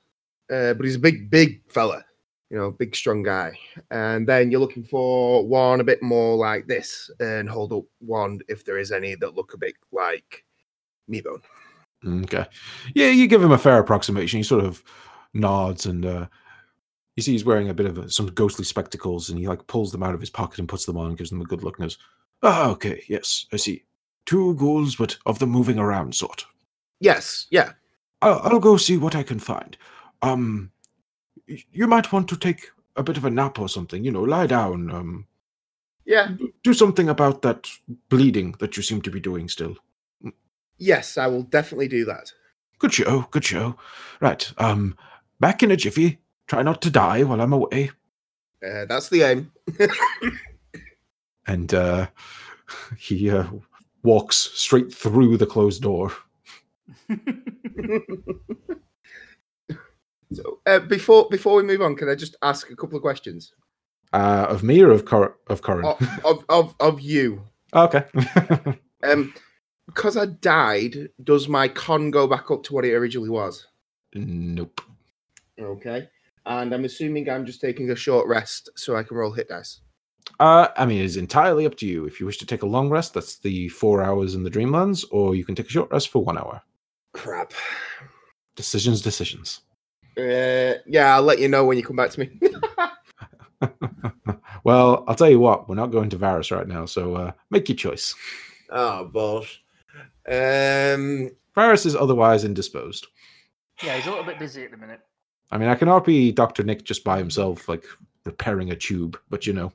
uh, 0.51 0.75
but 0.75 0.85
he's 0.85 0.95
a 0.95 0.99
big, 0.99 1.31
big 1.31 1.61
fella, 1.71 2.05
you 2.49 2.57
know, 2.57 2.71
big, 2.71 2.95
strong 2.95 3.23
guy. 3.23 3.57
And 3.89 4.27
then 4.27 4.51
you're 4.51 4.61
looking 4.61 4.83
for 4.83 5.45
one 5.47 5.81
a 5.81 5.83
bit 5.83 6.03
more 6.03 6.37
like 6.37 6.67
this, 6.67 7.09
and 7.19 7.49
hold 7.49 7.73
up 7.73 7.85
one 7.99 8.39
if 8.47 8.63
there 8.63 8.77
is 8.77 8.91
any 8.91 9.15
that 9.15 9.35
look 9.35 9.55
a 9.55 9.57
bit 9.57 9.75
like 9.91 10.45
Meatbone. 11.09 11.41
Okay. 12.05 12.45
Yeah, 12.93 13.07
you 13.09 13.27
give 13.27 13.43
him 13.43 13.51
a 13.51 13.57
fair 13.57 13.79
approximation. 13.79 14.37
You 14.37 14.43
sort 14.43 14.63
of 14.63 14.83
nods 15.33 15.85
and 15.85 16.05
uh, 16.05 16.25
you 17.15 17.23
see 17.23 17.31
he's 17.31 17.45
wearing 17.45 17.69
a 17.69 17.73
bit 17.73 17.85
of 17.85 17.97
a, 17.97 18.09
some 18.09 18.27
ghostly 18.27 18.65
spectacles 18.65 19.29
and 19.29 19.37
he 19.37 19.47
like 19.47 19.65
pulls 19.67 19.91
them 19.91 20.03
out 20.03 20.13
of 20.13 20.19
his 20.19 20.29
pocket 20.29 20.59
and 20.59 20.69
puts 20.69 20.85
them 20.85 20.97
on 20.97 21.07
and 21.07 21.17
gives 21.17 21.29
them 21.29 21.41
a 21.41 21.45
good 21.45 21.63
look 21.63 21.77
and 21.77 21.85
goes, 21.85 21.97
Ah, 22.41 22.69
okay, 22.69 23.03
yes, 23.07 23.45
I 23.51 23.57
see. 23.57 23.83
Two 24.25 24.55
ghouls, 24.55 24.95
but 24.95 25.17
of 25.25 25.39
the 25.39 25.47
moving 25.47 25.79
around 25.79 26.15
sort. 26.15 26.45
Yes, 26.99 27.47
yeah. 27.49 27.73
I'll, 28.21 28.39
I'll 28.43 28.59
go 28.59 28.77
see 28.77 28.97
what 28.97 29.15
I 29.15 29.23
can 29.23 29.39
find. 29.39 29.77
Um, 30.21 30.71
you 31.47 31.87
might 31.87 32.11
want 32.11 32.27
to 32.29 32.37
take 32.37 32.69
a 32.95 33.03
bit 33.03 33.17
of 33.17 33.25
a 33.25 33.29
nap 33.29 33.59
or 33.59 33.69
something. 33.69 34.03
You 34.03 34.11
know, 34.11 34.21
lie 34.21 34.47
down. 34.47 34.91
Um, 34.91 35.27
yeah. 36.05 36.29
Do 36.63 36.73
something 36.73 37.09
about 37.09 37.41
that 37.41 37.69
bleeding 38.09 38.55
that 38.59 38.77
you 38.77 38.83
seem 38.83 39.01
to 39.01 39.11
be 39.11 39.19
doing 39.19 39.49
still. 39.49 39.75
Yes, 40.77 41.17
I 41.17 41.27
will 41.27 41.43
definitely 41.43 41.87
do 41.87 42.05
that. 42.05 42.31
Good 42.77 42.93
show. 42.93 43.27
Good 43.31 43.43
show. 43.43 43.75
Right. 44.21 44.51
Um, 44.57 44.95
back 45.39 45.63
in 45.63 45.71
a 45.71 45.77
jiffy. 45.77 46.19
Try 46.47 46.63
not 46.63 46.81
to 46.81 46.89
die 46.89 47.23
while 47.23 47.41
I'm 47.41 47.53
away. 47.53 47.91
Uh, 48.65 48.85
that's 48.85 49.09
the 49.09 49.21
aim. 49.23 49.51
and 51.47 51.73
uh, 51.73 52.07
he 52.97 53.29
uh, 53.29 53.45
walks 54.03 54.51
straight 54.53 54.93
through 54.93 55.37
the 55.37 55.45
closed 55.45 55.81
door. 55.81 56.11
so, 60.33 60.59
uh, 60.65 60.79
before 60.79 61.27
before 61.29 61.55
we 61.55 61.63
move 61.63 61.81
on, 61.81 61.95
can 61.95 62.09
I 62.09 62.15
just 62.15 62.35
ask 62.41 62.69
a 62.69 62.75
couple 62.75 62.95
of 62.97 63.01
questions? 63.01 63.53
Uh, 64.11 64.47
of 64.49 64.63
me 64.63 64.81
or 64.81 64.91
of 64.91 65.05
Cor- 65.05 65.37
of 65.47 65.61
Corin? 65.61 65.85
Of, 65.85 66.25
of, 66.25 66.45
of 66.49 66.75
of 66.79 66.99
you. 67.01 67.43
Okay. 67.71 68.03
um, 69.03 69.31
because 69.85 70.17
I 70.17 70.25
died, 70.25 71.09
does 71.23 71.47
my 71.47 71.67
con 71.67 72.09
go 72.09 72.25
back 72.25 72.49
up 72.49 72.63
to 72.63 72.73
what 72.73 72.83
it 72.83 72.95
originally 72.95 73.29
was? 73.29 73.67
Nope. 74.15 74.81
Okay. 75.59 76.07
And 76.45 76.73
I'm 76.73 76.85
assuming 76.85 77.29
I'm 77.29 77.45
just 77.45 77.61
taking 77.61 77.91
a 77.91 77.95
short 77.95 78.27
rest 78.27 78.69
so 78.75 78.95
I 78.95 79.03
can 79.03 79.17
roll 79.17 79.31
hit 79.31 79.49
dice. 79.49 79.81
Uh, 80.39 80.67
I 80.77 80.85
mean, 80.85 81.03
it's 81.03 81.15
entirely 81.15 81.65
up 81.65 81.75
to 81.77 81.85
you. 81.85 82.05
If 82.05 82.19
you 82.19 82.25
wish 82.25 82.37
to 82.37 82.45
take 82.45 82.61
a 82.61 82.67
long 82.67 82.89
rest, 82.89 83.13
that's 83.13 83.37
the 83.39 83.69
four 83.69 84.01
hours 84.01 84.35
in 84.35 84.43
the 84.43 84.51
Dreamlands, 84.51 85.05
or 85.11 85.35
you 85.35 85.43
can 85.43 85.55
take 85.55 85.67
a 85.67 85.71
short 85.71 85.91
rest 85.91 86.09
for 86.09 86.23
one 86.23 86.37
hour. 86.37 86.61
Crap. 87.13 87.53
Decisions, 88.55 89.01
decisions. 89.01 89.61
Uh, 90.17 90.75
yeah, 90.85 91.15
I'll 91.15 91.23
let 91.23 91.39
you 91.39 91.47
know 91.47 91.65
when 91.65 91.77
you 91.77 91.83
come 91.83 91.95
back 91.95 92.11
to 92.11 92.19
me. 92.19 92.39
well, 94.63 95.03
I'll 95.07 95.15
tell 95.15 95.29
you 95.29 95.39
what, 95.39 95.67
we're 95.67 95.75
not 95.75 95.91
going 95.91 96.09
to 96.09 96.17
Varus 96.17 96.51
right 96.51 96.67
now, 96.67 96.85
so 96.85 97.15
uh, 97.15 97.31
make 97.49 97.67
your 97.69 97.75
choice. 97.75 98.15
Oh, 98.69 99.05
boss. 99.05 99.59
Um, 100.27 101.31
Varus 101.55 101.85
is 101.85 101.95
otherwise 101.95 102.43
indisposed. 102.43 103.07
Yeah, 103.83 103.95
he's 103.95 104.07
a 104.07 104.09
little 104.09 104.25
bit 104.25 104.39
busy 104.39 104.63
at 104.63 104.71
the 104.71 104.77
minute. 104.77 105.01
I 105.51 105.57
mean, 105.57 105.69
I 105.69 105.75
cannot 105.75 106.05
be 106.05 106.31
Doctor 106.31 106.63
Nick 106.63 106.83
just 106.83 107.03
by 107.03 107.17
himself, 107.17 107.67
like 107.67 107.83
repairing 108.25 108.71
a 108.71 108.75
tube, 108.75 109.19
but 109.29 109.47
you 109.47 109.53
know, 109.53 109.71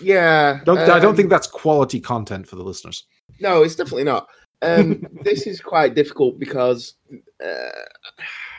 yeah, 0.00 0.60
don't, 0.64 0.78
um, 0.78 0.90
I 0.90 0.98
don't 0.98 1.16
think 1.16 1.26
um, 1.26 1.30
that's 1.30 1.46
quality 1.46 2.00
content 2.00 2.46
for 2.46 2.56
the 2.56 2.62
listeners. 2.62 3.04
No, 3.40 3.62
it's 3.62 3.76
definitely 3.76 4.04
not. 4.04 4.28
Um, 4.62 5.06
this 5.22 5.46
is 5.46 5.60
quite 5.60 5.94
difficult 5.94 6.38
because 6.38 6.94
uh, 7.42 7.70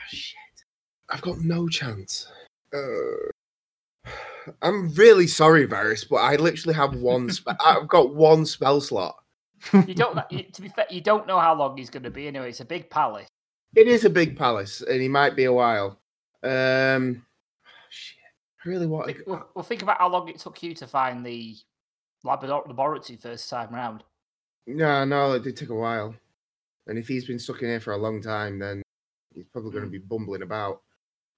shit, 0.08 0.36
I've 1.08 1.22
got 1.22 1.38
no 1.38 1.68
chance. 1.68 2.26
Uh, 2.74 4.10
I'm 4.62 4.92
really 4.94 5.28
sorry, 5.28 5.66
Varys, 5.66 6.08
but 6.08 6.16
I 6.16 6.36
literally 6.36 6.74
have 6.74 6.96
one. 6.96 7.30
Spe- 7.30 7.50
I've 7.64 7.88
got 7.88 8.14
one 8.14 8.44
spell 8.46 8.80
slot. 8.80 9.16
You 9.72 9.94
don't. 9.94 10.16
to 10.16 10.62
be 10.62 10.68
fair, 10.68 10.86
you 10.90 11.00
don't 11.00 11.28
know 11.28 11.38
how 11.38 11.54
long 11.54 11.76
he's 11.76 11.90
going 11.90 12.02
to 12.02 12.10
be. 12.10 12.26
Anyway, 12.26 12.48
it's 12.48 12.60
a 12.60 12.64
big 12.64 12.90
palace. 12.90 13.28
It 13.76 13.86
is 13.86 14.04
a 14.04 14.10
big 14.10 14.36
palace, 14.36 14.82
and 14.82 15.00
he 15.00 15.08
might 15.08 15.36
be 15.36 15.44
a 15.44 15.52
while. 15.52 16.01
Um, 16.42 17.24
shit. 17.90 18.18
I 18.64 18.68
really 18.68 18.86
want. 18.86 19.06
Think, 19.06 19.18
well, 19.26 19.48
well, 19.54 19.64
think 19.64 19.82
about 19.82 19.98
how 19.98 20.08
long 20.08 20.28
it 20.28 20.38
took 20.38 20.62
you 20.62 20.74
to 20.74 20.86
find 20.86 21.24
the 21.24 21.56
laboratory 22.24 23.16
first 23.16 23.48
time 23.50 23.74
round. 23.74 24.04
No, 24.66 25.04
no, 25.04 25.32
it 25.32 25.42
did 25.42 25.56
take 25.56 25.70
a 25.70 25.74
while. 25.74 26.14
And 26.86 26.98
if 26.98 27.08
he's 27.08 27.24
been 27.24 27.38
stuck 27.38 27.62
in 27.62 27.68
here 27.68 27.80
for 27.80 27.92
a 27.92 27.96
long 27.98 28.20
time, 28.20 28.58
then 28.58 28.82
he's 29.34 29.46
probably 29.52 29.72
going 29.72 29.84
to 29.84 29.90
be 29.90 29.98
bumbling 29.98 30.42
about. 30.42 30.82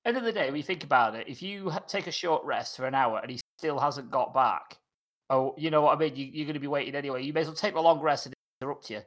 End 0.05 0.16
of 0.16 0.24
the 0.24 0.32
day, 0.32 0.46
when 0.46 0.57
you 0.57 0.62
think 0.62 0.84
about 0.84 1.14
it, 1.14 1.28
if 1.28 1.42
you 1.42 1.72
take 1.88 2.07
a 2.07 2.12
short 2.12 2.44
rest 2.44 2.76
for 2.76 2.86
an 2.86 2.94
hour 2.94 3.20
and 3.20 3.30
he 3.30 3.40
still 3.59 3.78
hasn't 3.78 4.11
got 4.11 4.34
back. 4.34 4.78
Oh, 5.30 5.55
you 5.57 5.70
know 5.70 5.80
what 5.80 5.96
I 5.96 5.98
mean? 5.98 6.14
You, 6.16 6.26
you're 6.26 6.44
going 6.44 6.55
to 6.55 6.61
be 6.61 6.66
waiting 6.66 6.94
anyway. 6.94 7.22
You 7.22 7.32
may 7.32 7.40
as 7.40 7.46
well 7.46 7.57
take 7.57 7.72
the 7.72 7.80
long 7.80 8.00
rest 8.00 8.26
and 8.26 8.34
interrupt 8.61 8.90
you. 8.90 9.00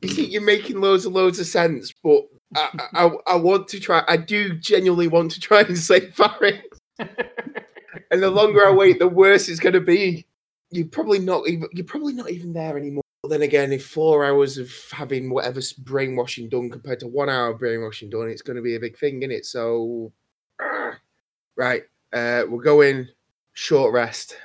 You 0.00 0.08
see, 0.08 0.24
you're 0.26 0.40
making 0.40 0.80
loads 0.80 1.04
and 1.04 1.14
loads 1.14 1.38
of 1.38 1.46
sense, 1.46 1.92
but 2.02 2.22
I, 2.54 2.88
I, 2.94 3.10
I 3.26 3.36
want 3.36 3.68
to 3.68 3.80
try. 3.80 4.02
I 4.08 4.16
do 4.16 4.54
genuinely 4.54 5.08
want 5.08 5.30
to 5.32 5.40
try 5.40 5.60
and 5.60 5.78
save 5.78 6.14
Varys. 6.14 6.62
and 6.98 8.22
the 8.22 8.30
longer 8.30 8.66
I 8.66 8.70
wait, 8.70 8.98
the 8.98 9.08
worse 9.08 9.48
it's 9.48 9.60
going 9.60 9.74
to 9.74 9.80
be. 9.80 10.26
You're 10.70 10.86
probably 10.86 11.18
not 11.18 11.48
even. 11.48 11.68
You're 11.72 11.86
probably 11.86 12.14
not 12.14 12.30
even 12.30 12.52
there 12.52 12.78
anymore. 12.78 13.02
But 13.22 13.28
then 13.28 13.42
again, 13.42 13.72
if 13.72 13.86
four 13.86 14.24
hours 14.24 14.58
of 14.58 14.72
having 14.90 15.30
whatever 15.30 15.60
brainwashing 15.78 16.48
done 16.48 16.70
compared 16.70 16.98
to 17.00 17.06
one 17.06 17.28
hour 17.28 17.50
of 17.50 17.60
brainwashing 17.60 18.10
done, 18.10 18.28
it's 18.28 18.42
going 18.42 18.56
to 18.56 18.62
be 18.62 18.74
a 18.74 18.80
big 18.80 18.98
thing, 18.98 19.22
isn't 19.22 19.30
it? 19.30 19.46
So, 19.46 20.12
uh, 20.60 20.92
right, 21.56 21.82
uh, 22.12 22.42
we'll 22.48 22.60
go 22.60 22.80
in 22.80 23.08
short 23.52 23.92
rest, 23.92 24.36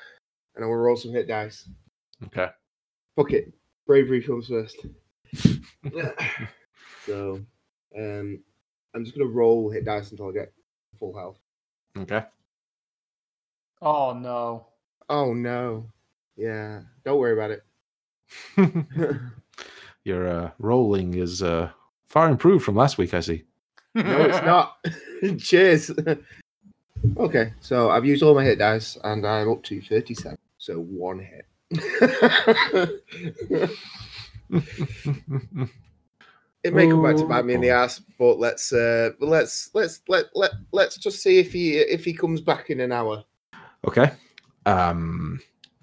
and 0.56 0.64
I 0.64 0.68
will 0.68 0.76
roll 0.76 0.96
some 0.96 1.12
hit 1.12 1.28
dice. 1.28 1.68
Okay. 2.26 2.50
Fuck 3.16 3.32
it, 3.32 3.52
bravery 3.88 4.22
comes 4.22 4.48
first. 4.48 4.78
so, 7.08 7.42
um, 7.98 8.40
I'm 8.94 9.04
just 9.04 9.18
gonna 9.18 9.30
roll 9.30 9.70
hit 9.70 9.86
dice 9.86 10.12
until 10.12 10.30
I 10.30 10.34
get 10.34 10.54
full 11.00 11.16
health. 11.18 11.40
Okay. 11.98 12.24
oh 13.82 14.14
no. 14.14 14.68
Oh 15.10 15.34
no, 15.34 15.90
yeah, 16.36 16.82
don't 17.06 17.20
worry 17.20 17.34
about 17.34 17.52
it. 17.52 17.64
Your 20.04 20.28
uh, 20.28 20.52
rolling 20.60 21.14
is 21.16 21.42
uh, 21.42 21.70
far 22.08 22.30
improved 22.30 22.66
from 22.66 22.76
last 22.76 22.98
week, 22.98 23.14
I 23.14 23.22
see. 23.22 23.44
no, 23.96 24.04
it's 24.04 24.46
not. 24.46 24.78
Cheers. 25.40 25.92
okay, 27.18 27.54
so 27.62 27.90
I've 27.90 28.06
used 28.06 28.24
all 28.24 28.36
my 28.36 28.44
hit 28.44 28.60
dice 28.60 28.98
and 29.04 29.26
I'm 29.26 29.50
up 29.50 29.64
to 29.64 29.82
37. 29.82 30.38
So 30.58 30.80
one 30.80 31.20
hit. 31.20 31.46
It 36.68 36.74
may 36.74 36.86
come 36.88 37.02
back 37.02 37.16
to 37.16 37.26
bite 37.26 37.46
me 37.46 37.54
in 37.54 37.62
the 37.62 37.70
ass, 37.70 38.02
but 38.20 38.40
let's 38.40 38.74
uh 38.74 39.12
let's 39.20 39.70
let's 39.74 40.02
let 40.08 40.26
let 40.36 40.52
let's 40.72 40.98
just 40.98 41.22
see 41.24 41.40
if 41.40 41.52
he 41.54 41.78
if 41.78 42.04
he 42.04 42.14
comes 42.14 42.42
back 42.42 42.70
in 42.70 42.80
an 42.82 42.92
hour. 42.92 43.24
okay. 43.88 44.12
Um, 44.66 45.40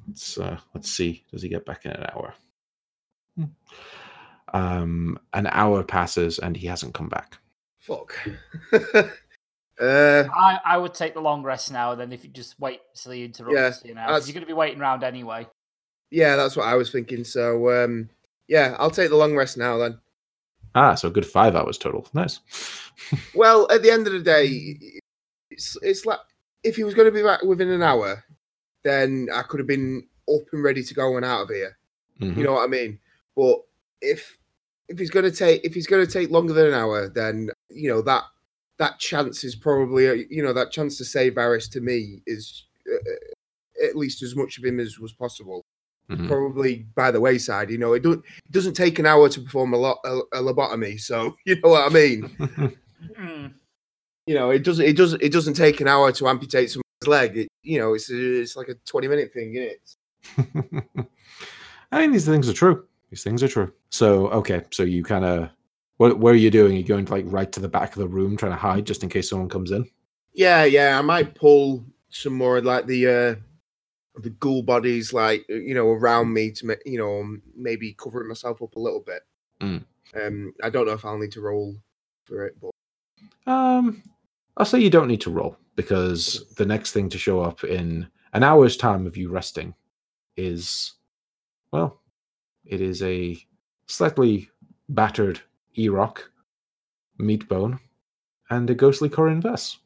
let's 0.07 0.37
uh, 0.39 0.59
let's 0.75 0.91
see. 0.91 1.25
Does 1.33 1.41
he 1.43 1.49
get 1.49 1.65
back 1.65 1.87
in 1.87 1.93
an 1.93 2.07
hour? 2.13 2.35
Hmm. 3.37 3.45
Um, 4.53 5.19
an 5.33 5.49
hour 5.51 5.83
passes 5.83 6.39
and 6.39 6.57
he 6.57 6.67
hasn't 6.67 6.95
come 6.95 7.09
back. 7.09 7.39
Fuck. 7.81 8.15
uh 9.81 10.25
I, 10.33 10.61
I 10.65 10.77
would 10.79 10.95
take 10.95 11.15
the 11.15 11.21
long 11.21 11.43
rest 11.43 11.73
now. 11.73 11.95
Then 11.95 12.13
if 12.13 12.25
you 12.25 12.31
just 12.31 12.61
wait 12.61 12.81
till 12.95 13.13
he 13.13 13.25
interrupts 13.25 13.55
Yeah, 13.83 13.89
you 13.89 13.95
now, 13.95 14.09
'cause 14.09 14.29
you're 14.29 14.35
going 14.35 14.43
to 14.43 14.47
be 14.47 14.53
waiting 14.53 14.81
around 14.81 15.03
anyway. 15.03 15.49
yeah, 16.11 16.37
that's 16.37 16.57
what 16.57 16.69
I 16.69 16.75
was 16.75 16.93
thinking. 16.93 17.25
So 17.25 17.71
um 17.85 18.11
yeah, 18.49 18.77
I'll 18.79 18.91
take 18.91 19.09
the 19.09 19.17
long 19.17 19.35
rest 19.35 19.57
now 19.57 19.79
then. 19.79 19.99
Ah, 20.75 20.95
so 20.95 21.09
a 21.09 21.11
good 21.11 21.27
five 21.27 21.55
hours 21.55 21.79
total. 21.79 22.09
Nice. 22.15 22.41
Well, 23.35 23.67
at 23.73 23.83
the 23.83 23.91
end 23.91 24.07
of 24.07 24.13
the 24.13 24.21
day, 24.21 24.77
it's 25.51 25.77
it's 25.83 26.07
like 26.07 26.21
if 26.63 26.77
he 26.77 26.85
was 26.85 26.95
going 26.95 27.07
to 27.07 27.13
be 27.13 27.25
back 27.25 27.43
within 27.43 27.69
an 27.71 27.83
hour, 27.83 28.23
then 28.85 29.29
I 29.35 29.43
could 29.43 29.59
have 29.59 29.67
been 29.67 30.07
up 30.33 30.43
and 30.53 30.63
ready 30.63 30.83
to 30.85 30.95
go 30.95 31.17
and 31.17 31.25
out 31.25 31.43
of 31.43 31.49
here. 31.49 31.77
Mhm. 32.21 32.37
You 32.37 32.45
know 32.45 32.53
what 32.53 32.65
I 32.65 32.69
mean? 32.69 33.01
But 33.37 33.63
if 34.01 34.39
if 34.89 34.99
he's 34.99 35.11
going 35.11 35.25
to 35.25 35.37
take 35.37 35.65
if 35.65 35.75
he's 35.75 35.89
going 35.89 36.07
to 36.07 36.11
take 36.11 36.31
longer 36.31 36.53
than 36.53 36.67
an 36.69 36.75
hour, 36.75 37.09
then 37.09 37.51
you 37.69 37.89
know 37.89 38.01
that 38.03 38.23
that 38.79 39.01
chance 39.01 39.43
is 39.43 39.57
probably 39.57 40.09
uh, 40.09 40.13
you 40.31 40.43
know 40.43 40.53
that 40.53 40.71
chance 40.71 40.97
to 40.99 41.05
save 41.05 41.35
Varys 41.35 41.69
to 41.73 41.81
me 41.81 42.23
is 42.27 42.67
uh, 42.93 43.85
at 43.85 43.97
least 43.97 44.23
as 44.23 44.37
much 44.37 44.57
of 44.59 44.65
him 44.65 44.79
as 44.79 44.99
was 45.01 45.13
possible. 45.13 45.63
Mhm. 46.11 46.29
Probably 46.29 46.87
by 46.95 47.11
the 47.11 47.21
wayside, 47.21 47.71
you 47.71 47.79
know, 47.79 47.95
it, 47.95 48.03
do, 48.03 48.13
it 48.13 48.23
doesn't 48.51 48.75
take 48.75 48.99
an 48.99 49.07
hour 49.07 49.27
to 49.31 49.41
perform 49.41 49.73
a, 49.73 49.79
lot, 49.79 49.99
a, 50.05 50.19
a 50.35 50.43
lobotomy, 50.43 51.01
so 51.01 51.35
you 51.47 51.59
know 51.61 51.71
what 51.71 51.91
I 51.91 51.95
mean. 51.95 52.77
Hmm. 53.17 53.47
you 54.27 54.35
know, 54.35 54.51
it 54.51 54.65
doesn't 54.65 54.85
it 54.85 54.97
doesn't 54.97 55.23
it 55.23 55.33
doesn't 55.33 55.55
take 55.55 55.81
an 55.81 55.89
hour 55.89 56.13
to 56.13 56.29
amputate 56.29 56.71
someone's 56.71 57.07
leg. 57.07 57.39
It, 57.39 57.49
you 57.63 57.79
know, 57.79 57.95
it's 57.95 58.11
it's 58.11 58.55
like 58.55 58.69
a 58.69 58.75
twenty 58.87 59.09
minute 59.09 59.33
thing, 59.33 59.55
isn't 59.55 59.79
it? 60.97 61.07
I 61.93 62.01
mean, 62.01 62.13
these 62.13 62.27
things 62.27 62.49
are 62.49 62.55
true. 62.55 62.85
These 63.11 63.23
things 63.23 63.43
are 63.43 63.49
true. 63.49 63.73
So, 63.91 64.29
okay, 64.29 64.63
so 64.71 64.83
you 64.83 65.05
kind 65.05 65.25
of, 65.25 65.49
what, 65.99 66.19
what 66.19 66.35
are 66.35 66.39
you 66.39 66.51
doing? 66.51 66.73
Are 66.73 66.77
you 66.77 66.85
going 66.85 67.05
to 67.05 67.13
like 67.13 67.25
right 67.29 67.51
to 67.53 67.61
the 67.61 67.69
back 67.69 67.93
of 67.93 67.99
the 67.99 68.09
room, 68.09 68.37
trying 68.37 68.53
to 68.53 68.59
hide 68.59 68.85
just 68.85 69.03
in 69.03 69.09
case 69.09 69.31
someone 69.31 69.49
comes 69.49 69.71
in? 69.71 69.89
Yeah, 70.33 70.65
yeah. 70.65 70.99
I 70.99 71.03
might 71.03 71.35
pull 71.35 71.85
some 72.11 72.35
more 72.35 72.61
like 72.61 72.87
the 72.87 73.07
uh 73.07 73.35
the 74.17 74.31
ghoul 74.31 74.63
bodies, 74.63 75.13
like 75.13 75.45
uh, 75.51 75.55
you 75.55 75.75
know, 75.75 75.89
around 75.89 76.33
me 76.33 76.51
to 76.53 76.77
you 76.87 76.99
know 76.99 77.37
maybe 77.57 77.95
covering 77.95 78.29
myself 78.29 78.63
up 78.63 78.77
a 78.77 78.81
little 78.81 79.01
bit. 79.01 79.23
Mm. 79.61 79.85
Um, 80.15 80.55
I 80.63 80.71
don't 80.71 80.87
know 80.87 80.93
if 80.93 81.05
I'll 81.05 81.19
need 81.19 81.33
to 81.33 81.41
roll 81.41 81.77
for 82.25 82.47
it, 82.47 82.57
but 82.61 82.71
Um, 83.51 84.03
I'll 84.57 84.67
say 84.67 84.79
you 84.79 84.91
don't 84.91 85.09
need 85.09 85.21
to 85.23 85.31
roll 85.31 85.57
because 85.77 86.47
the 86.57 86.67
next 86.67 86.93
thing 86.93 87.09
to 87.11 87.19
show 87.19 87.41
up 87.41 87.65
in 87.65 88.07
an 88.33 88.43
hour's 88.43 88.77
time 88.77 89.07
of 89.07 89.17
you 89.17 89.29
resting 89.29 89.75
is, 90.37 90.93
well, 91.73 92.01
it 92.65 92.81
is 92.81 93.03
a 93.03 93.37
slightly 93.87 94.51
battered 94.89 95.41
Erock, 95.77 96.19
Meatbone, 97.21 97.81
and 98.51 98.71
a 98.71 98.75
ghostly 98.75 99.09
Corin 99.09 99.43
Vess. 99.43 99.79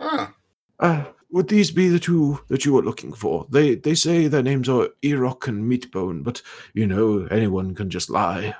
ah, 0.00 0.34
Uh, 0.80 1.04
would 1.32 1.48
these 1.48 1.70
be 1.70 1.88
the 1.88 1.98
two 1.98 2.38
that 2.48 2.64
you 2.64 2.74
were 2.74 2.82
looking 2.82 3.12
for? 3.12 3.46
They 3.50 3.74
they 3.74 3.94
say 3.94 4.28
their 4.28 4.42
names 4.42 4.68
are 4.68 4.88
Erock 5.02 5.48
and 5.48 5.70
Meatbone, 5.70 6.22
but 6.22 6.42
you 6.74 6.86
know 6.86 7.26
anyone 7.30 7.74
can 7.74 7.90
just 7.90 8.10
lie. 8.10 8.54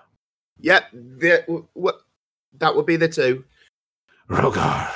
yep. 0.58 0.84
The, 0.92 1.44
what 1.74 2.00
that 2.58 2.74
would 2.74 2.86
be 2.86 2.96
the 2.96 3.08
two. 3.08 3.44
Rogar, 4.28 4.90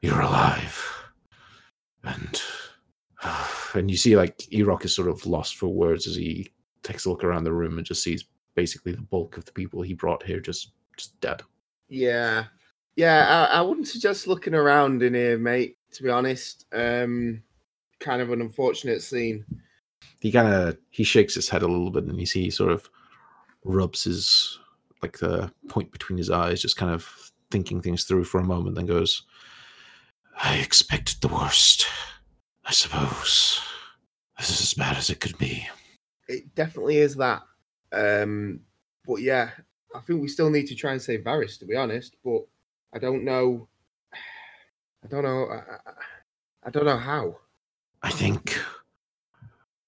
you're 0.00 0.20
alive. 0.20 0.88
And 2.04 2.40
and 3.74 3.90
you 3.90 3.96
see 3.96 4.16
like 4.16 4.38
Erock 4.50 4.86
is 4.86 4.94
sort 4.94 5.08
of 5.08 5.26
lost 5.26 5.56
for 5.56 5.68
words 5.68 6.06
as 6.06 6.16
he 6.16 6.50
takes 6.82 7.04
a 7.04 7.10
look 7.10 7.22
around 7.22 7.44
the 7.44 7.52
room 7.52 7.76
and 7.78 7.86
just 7.86 8.02
sees 8.02 8.24
basically 8.54 8.92
the 8.92 9.02
bulk 9.02 9.36
of 9.36 9.44
the 9.44 9.52
people 9.52 9.82
he 9.82 9.94
brought 9.94 10.22
here 10.22 10.40
just 10.40 10.72
just 10.96 11.20
dead. 11.20 11.42
Yeah, 11.90 12.44
yeah. 12.96 13.48
I, 13.50 13.58
I 13.58 13.60
wouldn't 13.60 13.88
suggest 13.88 14.26
looking 14.26 14.54
around 14.54 15.02
in 15.02 15.12
here, 15.12 15.36
mate. 15.36 15.76
To 15.92 16.02
be 16.02 16.08
honest, 16.08 16.66
um, 16.72 17.42
kind 18.00 18.22
of 18.22 18.30
an 18.30 18.40
unfortunate 18.40 19.02
scene. 19.02 19.44
He 20.20 20.32
kind 20.32 20.52
of 20.52 20.78
he 20.90 21.04
shakes 21.04 21.34
his 21.34 21.48
head 21.48 21.62
a 21.62 21.68
little 21.68 21.90
bit 21.90 22.04
and 22.04 22.18
you 22.18 22.26
see 22.26 22.44
he 22.44 22.50
sort 22.50 22.72
of 22.72 22.88
rubs 23.64 24.04
his 24.04 24.58
like 25.02 25.18
the 25.18 25.52
point 25.68 25.90
between 25.90 26.16
his 26.16 26.30
eyes, 26.30 26.62
just 26.62 26.76
kind 26.76 26.92
of 26.92 27.32
thinking 27.50 27.82
things 27.82 28.04
through 28.04 28.24
for 28.24 28.40
a 28.40 28.44
moment, 28.44 28.76
then 28.76 28.86
goes, 28.86 29.24
I 30.42 30.56
expected 30.56 31.20
the 31.20 31.28
worst. 31.28 31.86
I 32.64 32.72
suppose. 32.72 33.60
This 34.38 34.50
is 34.50 34.60
as 34.62 34.74
bad 34.74 34.96
as 34.96 35.10
it 35.10 35.20
could 35.20 35.36
be. 35.38 35.68
It 36.28 36.54
definitely 36.54 36.98
is 36.98 37.16
that. 37.16 37.42
Um, 37.92 38.60
but 39.06 39.16
yeah, 39.16 39.50
I 39.94 40.00
think 40.00 40.22
we 40.22 40.28
still 40.28 40.50
need 40.50 40.66
to 40.68 40.74
try 40.74 40.92
and 40.92 41.02
save 41.02 41.24
Varys, 41.24 41.58
to 41.58 41.66
be 41.66 41.76
honest. 41.76 42.16
But 42.24 42.42
I 42.94 42.98
don't 42.98 43.24
know. 43.24 43.68
I 45.04 45.08
don't 45.08 45.24
know. 45.24 45.48
I, 45.50 45.90
I, 46.64 46.70
don't 46.70 46.84
know 46.84 46.96
how. 46.98 47.36
I 48.02 48.10
think 48.10 48.58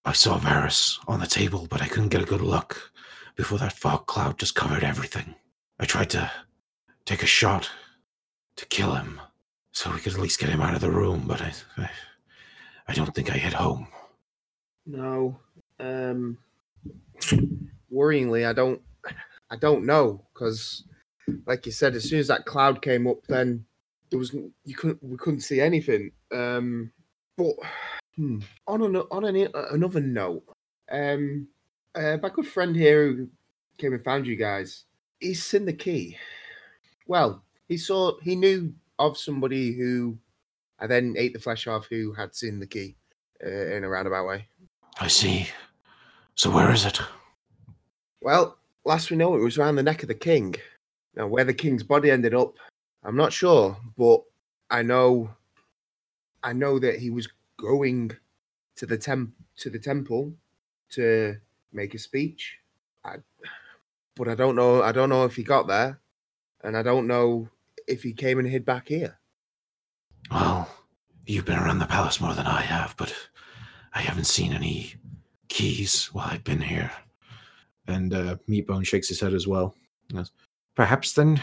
I 0.05 0.13
saw 0.13 0.39
Varys 0.39 0.99
on 1.07 1.21
the 1.21 1.27
table, 1.27 1.67
but 1.71 1.83
I 1.83 1.87
couldn't 1.87 2.09
get 2.09 2.23
a 2.23 2.27
good 2.27 2.41
look 2.41 2.93
before 3.37 3.59
that 3.59 3.73
fog 3.73 4.07
cloud 4.07 4.39
just 4.39 4.55
covered 4.55 4.85
everything. 4.85 5.35
I 5.79 5.85
tried 5.85 6.11
to 6.11 6.31
take 7.05 7.23
a 7.23 7.27
shot 7.27 7.71
to 8.57 8.67
kill 8.67 8.95
him 8.95 9.21
so 9.73 9.91
we 9.91 9.99
could 9.99 10.15
at 10.15 10.21
least 10.21 10.41
get 10.41 10.49
him 10.49 10.61
out 10.61 10.75
of 10.75 10.81
the 10.81 10.91
room, 10.91 11.25
but 11.27 11.41
I, 11.43 11.53
I, 11.77 11.91
I 12.89 12.95
don't 12.95 13.15
think 13.15 13.31
I 13.31 13.37
hit 13.37 13.53
home. 13.53 13.89
No. 14.87 15.39
Um, 15.81 16.39
worryingly, 17.93 18.47
I 18.47 18.53
don't. 18.53 18.81
I 19.51 19.57
don't 19.57 19.85
know 19.85 20.25
because, 20.33 20.85
like 21.47 21.67
you 21.67 21.73
said, 21.73 21.95
as 21.95 22.09
soon 22.09 22.19
as 22.19 22.29
that 22.29 22.47
cloud 22.47 22.83
came 22.83 23.07
up, 23.07 23.19
then 23.29 23.65
there 24.15 24.21
was 24.21 24.33
you 24.33 24.77
couldn't 24.77 25.03
we 25.03 25.17
couldn't 25.17 25.41
see 25.41 25.61
anything. 25.61 26.13
Um, 26.31 26.93
but 27.37 27.55
hmm, 28.15 28.39
on 28.69 28.83
an, 28.83 28.97
on 29.11 29.25
an, 29.25 29.49
another 29.73 30.01
note, 30.01 30.45
um, 30.93 31.49
uh, 31.97 32.19
my 32.23 32.29
good 32.29 32.47
friend 32.47 32.77
here 32.77 33.09
who 33.09 33.29
came 33.77 33.93
and 33.93 34.05
found 34.05 34.25
you 34.25 34.37
guys, 34.37 34.85
he's 35.19 35.45
seen 35.45 35.65
the 35.65 35.73
key. 35.73 36.17
Well, 37.09 37.43
he 37.67 37.77
saw 37.77 38.13
he 38.21 38.37
knew 38.37 38.73
of 39.01 39.19
somebody 39.19 39.73
who 39.73 40.17
I 40.79 40.87
then 40.87 41.17
ate 41.19 41.33
the 41.33 41.41
flesh 41.41 41.67
of 41.67 41.85
who 41.87 42.13
had 42.13 42.37
seen 42.37 42.61
the 42.61 42.69
key 42.69 42.95
uh, 43.45 43.49
in 43.49 43.83
a 43.83 43.89
roundabout 43.89 44.29
way. 44.29 44.47
I 45.01 45.09
see. 45.09 45.49
So 46.37 46.53
where 46.53 46.71
is 46.71 46.87
it? 46.87 47.01
Well, 48.21 48.59
last 48.85 49.11
we 49.11 49.17
know, 49.17 49.35
it 49.35 49.43
was 49.43 49.59
around 49.59 49.75
the 49.75 49.83
neck 49.83 50.03
of 50.03 50.09
the 50.09 50.15
king. 50.15 50.55
Now, 51.17 51.27
where 51.27 51.45
the 51.45 51.55
king's 51.55 51.83
body 51.83 52.13
ended 52.13 52.33
up, 52.33 52.55
I'm 53.05 53.17
not 53.17 53.33
sure, 53.33 53.77
but 53.99 54.23
I 54.71 54.83
know, 54.83 55.31
I 56.43 56.53
know 56.53 56.79
that 56.79 56.99
he 56.99 57.11
was 57.11 57.29
going 57.59 58.13
to 58.77 58.87
the 58.87 58.99
temp 58.99 59.33
to 59.57 59.71
the 59.71 59.79
temple 59.79 60.33
to 60.91 61.37
make 61.73 61.95
a 61.95 61.99
speech. 61.99 62.59
I, 63.05 63.17
but 64.17 64.29
I 64.29 64.35
don't 64.35 64.57
know. 64.57 64.83
I 64.83 64.93
don't 64.93 65.11
know 65.11 65.25
if 65.25 65.37
he 65.37 65.43
got 65.43 65.67
there, 65.67 66.01
and 66.63 66.77
I 66.77 66.83
don't 66.83 67.07
know 67.07 67.49
if 67.87 68.03
he 68.03 68.13
came 68.13 68.39
and 68.39 68.49
hid 68.49 68.65
back 68.65 68.89
here. 68.89 69.19
Well, 70.31 70.69
you've 71.27 71.45
been 71.45 71.59
around 71.59 71.79
the 71.81 71.87
palace 71.87 72.21
more 72.21 72.35
than 72.35 72.47
I 72.47 72.63
have, 72.63 72.95
but 72.97 73.15
I 73.93 74.01
haven't 74.01 74.25
seen 74.25 74.53
any 74.53 74.95
keys 75.49 76.07
while 76.07 76.29
I've 76.31 76.45
been 76.45 76.63
here. 76.63 76.91
And 77.87 78.15
uh, 78.15 78.37
Meatbone 78.49 78.87
shakes 78.87 79.09
his 79.09 79.21
head 79.21 79.35
as 79.35 79.47
well. 79.47 79.75
Perhaps 80.75 81.13
then 81.13 81.41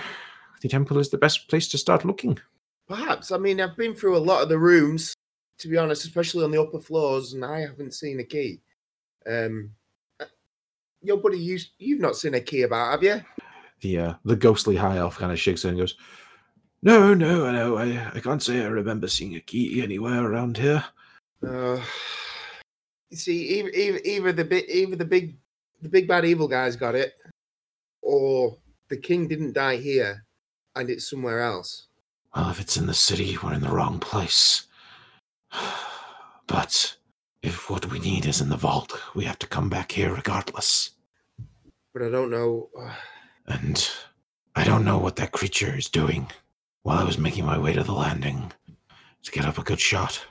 the 0.61 0.69
temple 0.69 0.99
is 0.99 1.09
the 1.09 1.17
best 1.17 1.47
place 1.49 1.67
to 1.69 1.77
start 1.77 2.05
looking. 2.05 2.39
Perhaps. 2.87 3.31
I 3.31 3.37
mean, 3.37 3.61
I've 3.61 3.77
been 3.77 3.95
through 3.95 4.17
a 4.17 4.19
lot 4.19 4.43
of 4.43 4.49
the 4.49 4.57
rooms, 4.57 5.13
to 5.59 5.67
be 5.67 5.77
honest, 5.77 6.05
especially 6.05 6.43
on 6.43 6.51
the 6.51 6.61
upper 6.61 6.79
floors, 6.79 7.33
and 7.33 7.43
I 7.43 7.61
haven't 7.61 7.93
seen 7.93 8.19
a 8.19 8.23
key. 8.23 8.61
Um, 9.25 9.71
uh, 10.19 10.25
your 11.01 11.17
buddy, 11.17 11.37
you 11.37 11.59
you've 11.77 12.01
not 12.01 12.15
seen 12.15 12.33
a 12.35 12.41
key 12.41 12.63
about, 12.63 12.91
have 12.91 13.03
you? 13.03 13.21
The 13.81 13.97
uh, 13.97 14.13
the 14.25 14.35
ghostly 14.35 14.75
high 14.75 14.97
elf 14.97 15.17
kind 15.17 15.31
of 15.31 15.39
shakes 15.39 15.65
and 15.65 15.77
goes, 15.77 15.95
No, 16.81 17.13
no, 17.13 17.45
I 17.45 17.51
know. 17.51 17.77
I, 17.77 18.11
I 18.13 18.19
can't 18.19 18.43
say 18.43 18.61
I 18.61 18.67
remember 18.67 19.07
seeing 19.07 19.35
a 19.35 19.39
key 19.39 19.81
anywhere 19.81 20.23
around 20.23 20.57
here. 20.57 20.83
Uh, 21.45 21.81
you 23.09 23.17
see, 23.17 23.59
either, 23.59 23.69
either, 23.69 23.99
either 24.03 24.31
the 24.33 24.45
big, 24.45 24.65
either 24.69 24.95
the 24.95 25.05
big, 25.05 25.35
the 25.81 25.89
big 25.89 26.07
bad 26.07 26.25
evil 26.25 26.47
guys 26.47 26.75
got 26.75 26.95
it, 26.95 27.13
or 28.01 28.57
the 28.89 28.97
king 28.97 29.27
didn't 29.27 29.53
die 29.53 29.77
here, 29.77 30.23
and 30.75 30.89
it's 30.89 31.09
somewhere 31.09 31.41
else. 31.41 31.87
Well, 32.35 32.49
if 32.49 32.59
it's 32.59 32.77
in 32.77 32.87
the 32.87 32.93
city, 32.93 33.37
we're 33.41 33.53
in 33.53 33.61
the 33.61 33.69
wrong 33.69 33.99
place. 33.99 34.67
But 36.47 36.97
if 37.43 37.69
what 37.69 37.89
we 37.89 37.99
need 37.99 38.25
is 38.25 38.41
in 38.41 38.49
the 38.49 38.57
vault, 38.57 38.91
we 39.15 39.23
have 39.23 39.39
to 39.39 39.47
come 39.47 39.69
back 39.69 39.93
here 39.93 40.13
regardless. 40.13 40.91
But 41.93 42.03
I 42.03 42.09
don't 42.09 42.29
know. 42.29 42.67
Uh, 42.77 42.93
and 43.47 43.89
I 44.55 44.65
don't 44.65 44.83
know 44.83 44.97
what 44.97 45.15
that 45.15 45.31
creature 45.31 45.73
is 45.77 45.87
doing. 45.87 46.29
While 46.83 46.97
I 46.97 47.05
was 47.05 47.17
making 47.17 47.45
my 47.45 47.57
way 47.57 47.71
to 47.71 47.83
the 47.83 47.93
landing 47.93 48.51
to 49.23 49.31
get 49.31 49.45
up 49.45 49.57
a 49.57 49.63
good 49.63 49.79
shot, 49.79 50.25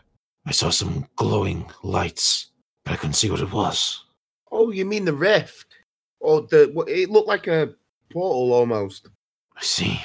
I 0.46 0.52
saw 0.52 0.68
some 0.68 1.06
glowing 1.16 1.70
lights, 1.82 2.48
but 2.84 2.92
I 2.92 2.96
couldn't 2.96 3.14
see 3.14 3.30
what 3.30 3.40
it 3.40 3.52
was. 3.52 4.04
Oh, 4.52 4.70
you 4.70 4.84
mean 4.84 5.04
the 5.04 5.14
rift? 5.14 5.74
Or 6.18 6.42
the? 6.42 6.70
It 6.86 7.08
looked 7.08 7.28
like 7.28 7.46
a 7.46 7.74
portal 8.12 8.52
almost. 8.52 9.08
I 9.56 9.62
see. 9.62 10.00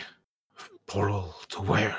Portal 0.96 1.36
to 1.50 1.62
where? 1.62 1.94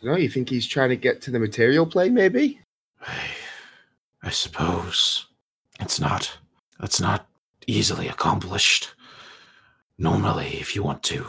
No, 0.00 0.14
you 0.14 0.28
think 0.28 0.48
he's 0.48 0.68
trying 0.68 0.90
to 0.90 0.96
get 0.96 1.20
to 1.22 1.32
the 1.32 1.40
material 1.40 1.84
plane? 1.84 2.14
Maybe. 2.14 2.60
I, 3.04 3.18
I 4.22 4.30
suppose 4.30 5.26
it's 5.80 5.98
not. 5.98 6.38
That's 6.78 7.00
not 7.00 7.26
easily 7.66 8.06
accomplished. 8.06 8.94
Normally, 9.98 10.56
if 10.60 10.76
you 10.76 10.84
want 10.84 11.02
to, 11.02 11.26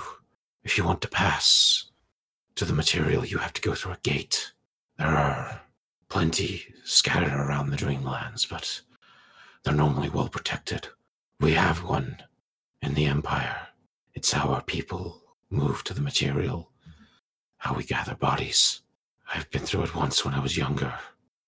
if 0.63 0.77
you 0.77 0.83
want 0.83 1.01
to 1.01 1.07
pass 1.07 1.85
to 2.57 2.63
the 2.63 2.73
material, 2.73 3.25
you 3.25 3.39
have 3.39 3.53
to 3.53 3.61
go 3.61 3.73
through 3.73 3.93
a 3.93 3.99
gate. 4.03 4.51
There 4.99 5.07
are 5.07 5.61
plenty 6.09 6.75
scattered 6.83 7.33
around 7.33 7.71
the 7.71 7.77
Dreamlands, 7.77 8.47
but 8.47 8.81
they're 9.63 9.73
normally 9.73 10.09
well 10.09 10.29
protected. 10.29 10.89
We 11.39 11.53
have 11.53 11.83
one 11.83 12.17
in 12.83 12.93
the 12.93 13.05
Empire. 13.05 13.69
It's 14.13 14.31
how 14.31 14.49
our 14.49 14.61
people 14.61 15.23
move 15.49 15.83
to 15.85 15.95
the 15.95 16.01
material, 16.01 16.69
how 17.63 17.73
we 17.73 17.83
gather 17.83 18.13
bodies. 18.15 18.81
I've 19.33 19.49
been 19.49 19.61
through 19.61 19.83
it 19.83 19.95
once 19.95 20.25
when 20.25 20.33
I 20.33 20.41
was 20.41 20.57
younger, 20.57 20.93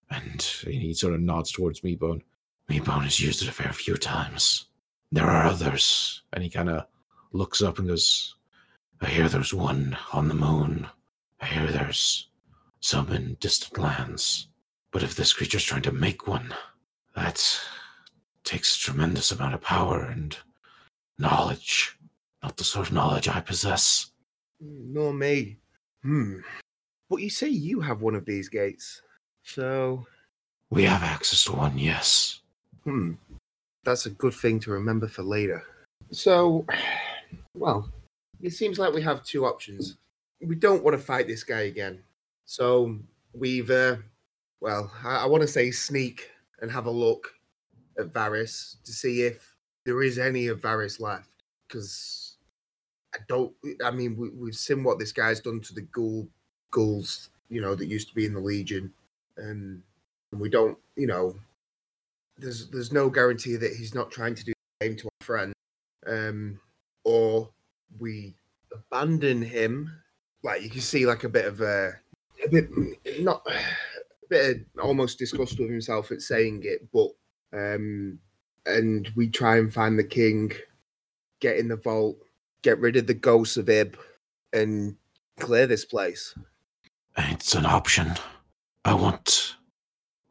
and 0.09 0.41
he 0.41 0.93
sort 0.93 1.13
of 1.13 1.20
nods 1.20 1.51
towards 1.51 1.82
Meatbone, 1.82 2.22
Meatbone 2.70 3.03
has 3.03 3.20
used 3.20 3.41
it 3.41 3.49
a 3.49 3.51
fair 3.51 3.74
few 3.74 3.97
times. 3.97 4.68
There 5.11 5.30
are 5.30 5.45
others. 5.45 6.24
and 6.32 6.41
he 6.41 6.49
kind 6.49 6.70
of 6.70 6.86
looks 7.34 7.61
up 7.61 7.80
and 7.80 7.89
goes, 7.89 8.36
I 9.01 9.07
hear 9.07 9.28
there's 9.28 9.53
one 9.53 9.97
on 10.13 10.30
the 10.30 10.34
moon. 10.34 10.88
I 11.41 11.47
hear 11.47 11.68
there's 11.68 12.30
some 12.80 13.11
in 13.11 13.36
distant 13.41 13.78
lands. 13.78 14.47
But 14.91 15.03
if 15.03 15.16
this 15.16 15.34
creature's 15.34 15.66
trying 15.66 15.82
to 15.82 15.91
make 15.91 16.28
one, 16.28 16.55
that 17.13 17.59
takes 18.45 18.78
a 18.78 18.80
tremendous 18.80 19.34
amount 19.34 19.53
of 19.53 19.61
power 19.61 20.03
and 20.03 20.38
knowledge. 21.20 21.97
Not 22.41 22.55
the 22.55 22.63
sort 22.63 22.88
of 22.88 22.93
knowledge 22.93 23.28
I 23.28 23.41
possess. 23.41 24.11
Nor 24.61 25.13
me. 25.13 25.57
Hmm. 26.06 26.38
But 27.10 27.18
you 27.18 27.32
say 27.32 27.49
you 27.49 27.82
have 27.82 28.03
one 28.03 28.14
of 28.14 28.26
these 28.26 28.47
gates, 28.47 29.01
so 29.41 30.06
We 30.70 30.84
have 30.84 31.01
access 31.01 31.43
to 31.45 31.53
one, 31.53 31.80
yes. 31.80 32.41
hmm. 32.84 33.14
That's 33.84 34.06
a 34.06 34.12
good 34.12 34.36
thing 34.36 34.60
to 34.62 34.72
remember 34.72 35.08
for 35.08 35.24
later. 35.24 35.64
So, 36.12 36.64
well, 37.56 37.91
it 38.39 38.51
seems 38.51 38.78
like 38.78 38.93
we 38.93 39.01
have 39.01 39.24
two 39.24 39.47
options. 39.47 39.97
We 40.41 40.56
don't 40.56 40.84
want 40.84 40.95
to 40.95 41.03
fight 41.03 41.26
this 41.26 41.43
guy 41.43 41.62
again, 41.62 42.03
so 42.45 42.99
we've, 43.34 43.72
uh, 43.72 43.95
well, 44.62 44.91
I, 45.03 45.24
I 45.24 45.26
want 45.26 45.41
to 45.41 45.47
say 45.47 45.72
sneak 45.72 46.30
and 46.62 46.72
have 46.72 46.86
a 46.86 46.91
look 46.91 47.34
at 47.97 48.14
Varys 48.14 48.76
to 48.84 48.91
see 48.91 49.24
if 49.24 49.56
there 49.86 50.03
is 50.03 50.20
any 50.20 50.47
of 50.47 50.62
Varys 50.62 50.99
left, 50.99 51.30
because 51.68 52.24
I 53.16 53.20
don't. 53.28 53.53
I 53.84 53.91
mean, 53.91 54.18
we, 54.18 54.30
we've 54.30 54.55
seen 54.55 54.84
what 54.84 54.99
this 54.99 55.13
guy's 55.13 55.39
done 55.39 55.61
to 55.61 55.74
the 55.74 55.82
ghoul 55.82 56.28
ghouls, 56.72 57.30
you 57.49 57.61
know, 57.61 57.74
that 57.76 57.86
used 57.88 58.09
to 58.09 58.16
be 58.16 58.26
in 58.26 58.34
the 58.34 58.39
Legion, 58.39 58.91
and, 59.38 59.82
and 60.32 60.41
we 60.41 60.49
don't, 60.49 60.78
you 60.97 61.07
know, 61.07 61.36
there's 62.38 62.68
there's 62.70 62.91
no 62.91 63.09
guarantee 63.09 63.55
that 63.55 63.74
he's 63.74 63.95
not 63.95 64.11
trying 64.11 64.36
to 64.36 64.43
do 64.43 64.51
the 64.51 64.86
same 64.86 64.97
to 64.97 65.05
our 65.05 65.26
friend, 65.26 65.53
um, 66.07 66.59
or 67.05 67.49
we 67.99 68.34
abandon 68.74 69.41
him. 69.41 69.91
Like 70.43 70.61
you 70.61 70.70
can 70.70 70.82
see, 70.82 71.05
like 71.05 71.24
a 71.24 71.30
bit 71.30 71.45
of 71.45 71.61
a, 71.61 71.93
a 72.43 72.49
bit 72.49 72.70
not 73.22 73.47
a 73.47 74.28
bit 74.28 74.57
of 74.57 74.84
almost 74.84 75.18
disgust 75.18 75.57
with 75.57 75.70
himself 75.70 76.11
at 76.11 76.22
saying 76.22 76.63
it, 76.66 76.86
but 76.91 77.11
um, 77.53 78.20
and 78.66 79.09
we 79.16 79.30
try 79.30 79.57
and 79.57 79.74
find 79.74 79.97
the 79.97 80.03
king, 80.03 80.51
get 81.39 81.57
in 81.57 81.70
the 81.70 81.78
vault, 81.78 82.18
get 82.66 82.80
rid 82.80 82.95
of 82.95 83.05
the 83.05 83.13
ghosts 83.13 83.57
of 83.57 83.70
Ib, 83.70 83.95
and 84.51 84.95
clear 85.39 85.68
this 85.68 85.86
place. 85.86 86.34
It's 87.16 87.53
an 87.53 87.66
option. 87.66 88.16
I 88.84 88.95
want, 88.95 89.55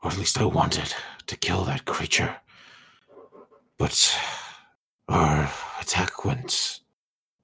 or 0.02 0.10
at 0.10 0.18
least 0.18 0.40
I 0.40 0.44
wanted, 0.44 0.92
to 1.28 1.36
kill 1.36 1.62
that 1.64 1.84
creature. 1.84 2.34
But 3.78 4.18
our 5.08 5.48
attack 5.80 6.24
went 6.24 6.80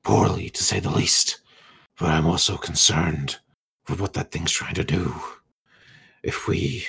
poorly, 0.02 0.50
to 0.50 0.64
say 0.64 0.80
the 0.80 0.90
least. 0.90 1.40
But 1.96 2.08
I'm 2.08 2.26
also 2.26 2.56
concerned 2.56 3.38
with 3.88 4.00
what 4.00 4.14
that 4.14 4.32
thing's 4.32 4.50
trying 4.50 4.74
to 4.74 4.84
do. 4.84 5.14
If 6.24 6.48
we, 6.48 6.86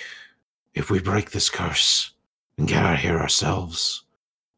if 0.73 0.89
we 0.89 0.99
break 0.99 1.31
this 1.31 1.51
curse 1.51 2.13
and 2.57 2.67
get 2.67 2.83
out 2.83 2.95
of 2.95 2.99
here 3.01 3.19
ourselves, 3.19 4.05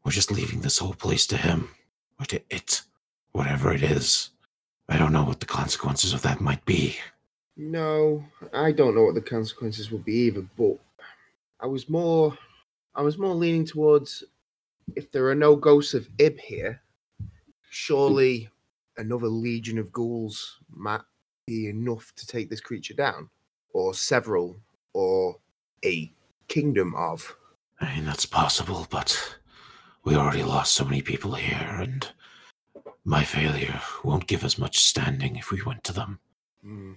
we're 0.02 0.12
just 0.12 0.32
leaving 0.32 0.60
this 0.62 0.78
whole 0.78 0.94
place 0.94 1.26
to 1.26 1.36
him, 1.36 1.68
or 2.18 2.24
to 2.26 2.40
it, 2.48 2.82
whatever 3.34 3.72
it 3.72 3.82
is. 3.82 4.30
I 4.88 4.96
don't 4.96 5.12
know 5.12 5.24
what 5.24 5.40
the 5.40 5.46
consequences 5.46 6.14
of 6.14 6.22
that 6.22 6.40
might 6.40 6.64
be. 6.64 6.96
No, 7.56 8.24
I 8.52 8.72
don't 8.72 8.94
know 8.94 9.04
what 9.04 9.14
the 9.14 9.20
consequences 9.20 9.90
will 9.90 9.98
be 9.98 10.14
either, 10.14 10.46
but 10.56 10.78
I 11.60 11.66
was 11.66 11.88
more 11.88 12.36
I 12.94 13.02
was 13.02 13.18
more 13.18 13.34
leaning 13.34 13.66
towards 13.66 14.24
if 14.96 15.10
there 15.12 15.28
are 15.28 15.34
no 15.34 15.56
ghosts 15.56 15.94
of 15.94 16.08
Ib 16.18 16.38
here, 16.38 16.80
surely 17.70 18.48
another 18.96 19.26
legion 19.26 19.78
of 19.78 19.92
ghouls 19.92 20.58
might 20.70 21.00
be 21.46 21.68
enough 21.68 22.12
to 22.16 22.26
take 22.26 22.48
this 22.48 22.60
creature 22.60 22.94
down. 22.94 23.28
Or 23.72 23.92
several, 23.92 24.56
or 24.92 25.36
a 25.84 26.12
kingdom 26.46 26.94
of. 26.94 27.36
I 27.80 27.96
mean, 27.96 28.04
that's 28.04 28.26
possible, 28.26 28.86
but 28.88 29.36
we 30.04 30.14
already 30.14 30.44
lost 30.44 30.74
so 30.74 30.84
many 30.84 31.02
people 31.02 31.34
here, 31.34 31.76
and 31.80 32.08
my 33.04 33.22
failure 33.22 33.80
won't 34.02 34.26
give 34.26 34.44
us 34.44 34.58
much 34.58 34.78
standing 34.80 35.36
if 35.36 35.50
we 35.50 35.62
went 35.62 35.84
to 35.84 35.92
them. 35.92 36.18
Hmm. 36.62 36.92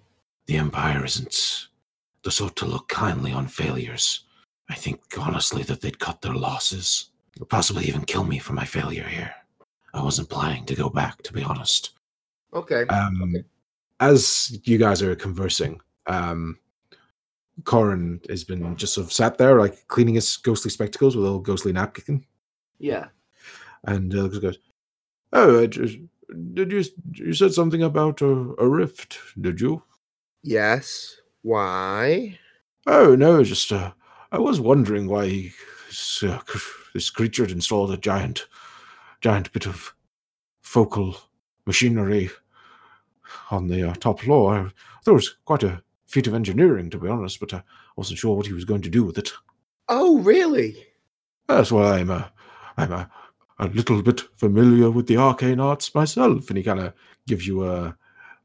The 0.45 0.57
Empire 0.57 1.03
isn't 1.03 1.67
the 2.23 2.31
sort 2.31 2.55
to 2.57 2.65
look 2.65 2.87
kindly 2.87 3.33
on 3.33 3.47
failures. 3.47 4.23
I 4.69 4.75
think, 4.75 5.01
honestly, 5.17 5.63
that 5.63 5.81
they'd 5.81 5.99
cut 5.99 6.21
their 6.21 6.33
losses, 6.33 7.09
or 7.39 7.45
possibly 7.45 7.85
even 7.85 8.05
kill 8.05 8.23
me 8.23 8.39
for 8.39 8.53
my 8.53 8.65
failure 8.65 9.03
here. 9.07 9.33
I 9.93 10.03
wasn't 10.03 10.29
planning 10.29 10.65
to 10.65 10.75
go 10.75 10.89
back, 10.89 11.21
to 11.23 11.33
be 11.33 11.43
honest. 11.43 11.91
Okay. 12.53 12.83
Um, 12.87 13.35
as 13.99 14.59
you 14.63 14.77
guys 14.77 15.01
are 15.01 15.15
conversing, 15.15 15.79
um, 16.05 16.59
Corin 17.63 18.21
has 18.29 18.43
been 18.43 18.75
just 18.75 18.93
sort 18.93 19.07
of 19.07 19.13
sat 19.13 19.37
there, 19.37 19.59
like 19.59 19.87
cleaning 19.87 20.15
his 20.15 20.37
ghostly 20.37 20.71
spectacles 20.71 21.15
with 21.15 21.23
a 21.23 21.27
little 21.27 21.41
ghostly 21.41 21.73
napkin, 21.73 22.25
yeah. 22.79 23.07
and 23.85 24.13
uh, 24.15 24.27
goes, 24.27 24.59
"Oh, 25.33 25.61
I 25.61 25.67
just, 25.67 25.97
did 26.53 26.71
you 26.71 26.83
you 27.13 27.33
said 27.33 27.53
something 27.53 27.83
about 27.83 28.21
a, 28.21 28.55
a 28.57 28.67
rift? 28.67 29.19
Did 29.39 29.61
you? 29.61 29.83
Yes. 30.43 31.17
Why? 31.41 32.37
Oh 32.85 33.15
no, 33.15 33.43
just 33.43 33.71
uh, 33.71 33.91
I 34.31 34.39
was 34.39 34.59
wondering 34.59 35.07
why 35.07 35.27
he, 35.27 35.51
this, 35.87 36.23
uh, 36.23 36.39
this 36.93 37.09
creature 37.09 37.43
had 37.43 37.51
installed 37.51 37.91
a 37.91 37.97
giant, 37.97 38.47
giant 39.21 39.51
bit 39.51 39.65
of 39.65 39.93
focal 40.61 41.17
machinery 41.65 42.29
on 43.51 43.67
the 43.67 43.89
uh, 43.89 43.93
top 43.95 44.21
floor. 44.21 44.55
I 44.55 44.61
thought 45.03 45.11
it 45.11 45.13
was 45.13 45.37
quite 45.45 45.63
a 45.63 45.81
feat 46.05 46.27
of 46.27 46.33
engineering, 46.33 46.89
to 46.89 46.97
be 46.97 47.09
honest, 47.09 47.39
but 47.39 47.53
I 47.53 47.61
wasn't 47.95 48.19
sure 48.19 48.35
what 48.35 48.45
he 48.45 48.53
was 48.53 48.65
going 48.65 48.81
to 48.83 48.89
do 48.89 49.03
with 49.03 49.17
it. 49.17 49.31
Oh, 49.89 50.19
really? 50.19 50.85
That's 51.47 51.71
why 51.71 51.99
I'm 51.99 52.09
a, 52.09 52.31
I'm 52.77 52.91
a, 52.91 53.09
a 53.59 53.67
little 53.67 54.01
bit 54.01 54.21
familiar 54.37 54.91
with 54.91 55.07
the 55.07 55.17
arcane 55.17 55.59
arts 55.59 55.93
myself. 55.95 56.49
And 56.49 56.57
he 56.57 56.63
kind 56.63 56.79
of 56.79 56.93
gives 57.27 57.47
you 57.47 57.67
a, 57.67 57.97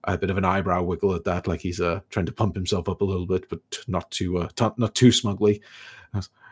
a 0.04 0.18
bit 0.18 0.30
of 0.30 0.38
an 0.38 0.44
eyebrow 0.44 0.82
wiggle 0.82 1.14
at 1.14 1.24
that, 1.24 1.46
like 1.46 1.60
he's 1.60 1.80
uh, 1.80 2.00
trying 2.10 2.26
to 2.26 2.32
pump 2.32 2.54
himself 2.54 2.88
up 2.88 3.00
a 3.00 3.04
little 3.04 3.26
bit, 3.26 3.48
but 3.48 3.60
not 3.86 4.10
too, 4.10 4.38
uh, 4.38 4.48
t- 4.56 4.68
not 4.76 4.94
too 4.94 5.12
smugly. 5.12 5.60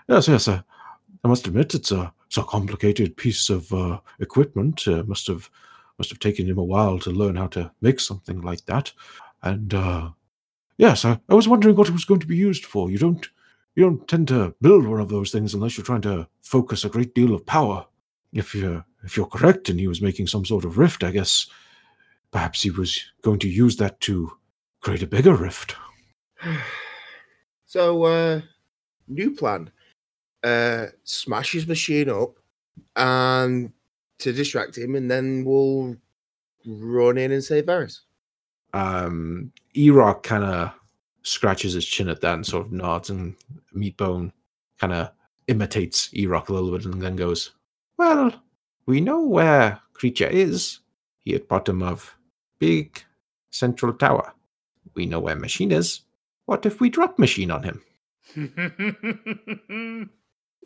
Yes, 0.08 0.28
yes, 0.28 0.48
uh, 0.48 0.62
I 1.24 1.28
must 1.28 1.46
admit 1.46 1.74
it's 1.74 1.92
a, 1.92 2.12
it's 2.26 2.36
a 2.36 2.42
complicated 2.44 3.16
piece 3.16 3.50
of 3.50 3.72
uh, 3.72 4.00
equipment. 4.20 4.86
Uh, 4.86 5.02
must 5.04 5.26
have, 5.26 5.50
must 5.98 6.10
have 6.10 6.18
taken 6.18 6.46
him 6.46 6.58
a 6.58 6.64
while 6.64 6.98
to 7.00 7.10
learn 7.10 7.36
how 7.36 7.46
to 7.48 7.70
make 7.80 8.00
something 8.00 8.40
like 8.40 8.64
that. 8.66 8.92
And 9.42 9.74
uh, 9.74 10.10
yes, 10.78 11.04
I, 11.04 11.18
I 11.28 11.34
was 11.34 11.48
wondering 11.48 11.76
what 11.76 11.88
it 11.88 11.92
was 11.92 12.04
going 12.04 12.20
to 12.20 12.26
be 12.26 12.36
used 12.36 12.64
for. 12.64 12.90
You 12.90 12.98
don't, 12.98 13.28
you 13.74 13.84
don't 13.84 14.06
tend 14.06 14.28
to 14.28 14.54
build 14.60 14.86
one 14.86 15.00
of 15.00 15.08
those 15.08 15.30
things 15.30 15.54
unless 15.54 15.76
you're 15.76 15.84
trying 15.84 16.02
to 16.02 16.28
focus 16.42 16.84
a 16.84 16.88
great 16.88 17.14
deal 17.14 17.34
of 17.34 17.46
power. 17.46 17.86
If 18.32 18.54
you're 18.54 18.84
if 19.02 19.16
you're 19.16 19.26
correct 19.26 19.68
and 19.68 19.80
he 19.80 19.88
was 19.88 20.02
making 20.02 20.26
some 20.26 20.44
sort 20.44 20.64
of 20.64 20.78
rift, 20.78 21.02
I 21.04 21.10
guess 21.10 21.46
perhaps 22.30 22.62
he 22.62 22.70
was 22.70 23.02
going 23.22 23.38
to 23.40 23.48
use 23.48 23.76
that 23.76 24.00
to 24.00 24.32
create 24.80 25.02
a 25.02 25.06
bigger 25.06 25.34
rift. 25.34 25.74
so, 27.66 28.04
uh, 28.04 28.40
new 29.08 29.34
plan. 29.34 29.70
Uh, 30.42 30.86
smash 31.04 31.52
his 31.52 31.66
machine 31.66 32.08
up 32.08 32.38
and 32.96 33.70
to 34.18 34.32
distract 34.32 34.76
him, 34.76 34.94
and 34.94 35.10
then 35.10 35.44
we'll 35.44 35.96
run 36.66 37.18
in 37.18 37.32
and 37.32 37.44
save 37.44 37.66
Varys. 37.66 38.00
Um, 38.72 39.52
Erock 39.76 40.22
kind 40.22 40.44
of 40.44 40.72
scratches 41.22 41.74
his 41.74 41.84
chin 41.84 42.08
at 42.08 42.20
that 42.22 42.34
and 42.34 42.46
sort 42.46 42.66
of 42.66 42.72
nods, 42.72 43.10
and 43.10 43.34
Meatbone 43.74 44.32
kind 44.78 44.92
of 44.92 45.10
imitates 45.46 46.08
Erock 46.08 46.48
a 46.48 46.52
little 46.54 46.70
bit 46.70 46.86
and 46.86 47.02
then 47.02 47.16
goes, 47.16 47.50
Well, 48.00 48.32
we 48.86 49.02
know 49.02 49.20
where 49.20 49.78
creature 49.92 50.26
is. 50.26 50.78
He 51.18 51.34
at 51.34 51.48
bottom 51.48 51.82
of 51.82 52.16
big 52.58 53.04
central 53.50 53.92
tower. 53.92 54.32
We 54.94 55.04
know 55.04 55.20
where 55.20 55.36
machine 55.36 55.70
is. 55.70 56.00
What 56.46 56.64
if 56.64 56.80
we 56.80 56.88
drop 56.88 57.18
machine 57.18 57.50
on 57.50 57.62
him? 57.62 57.82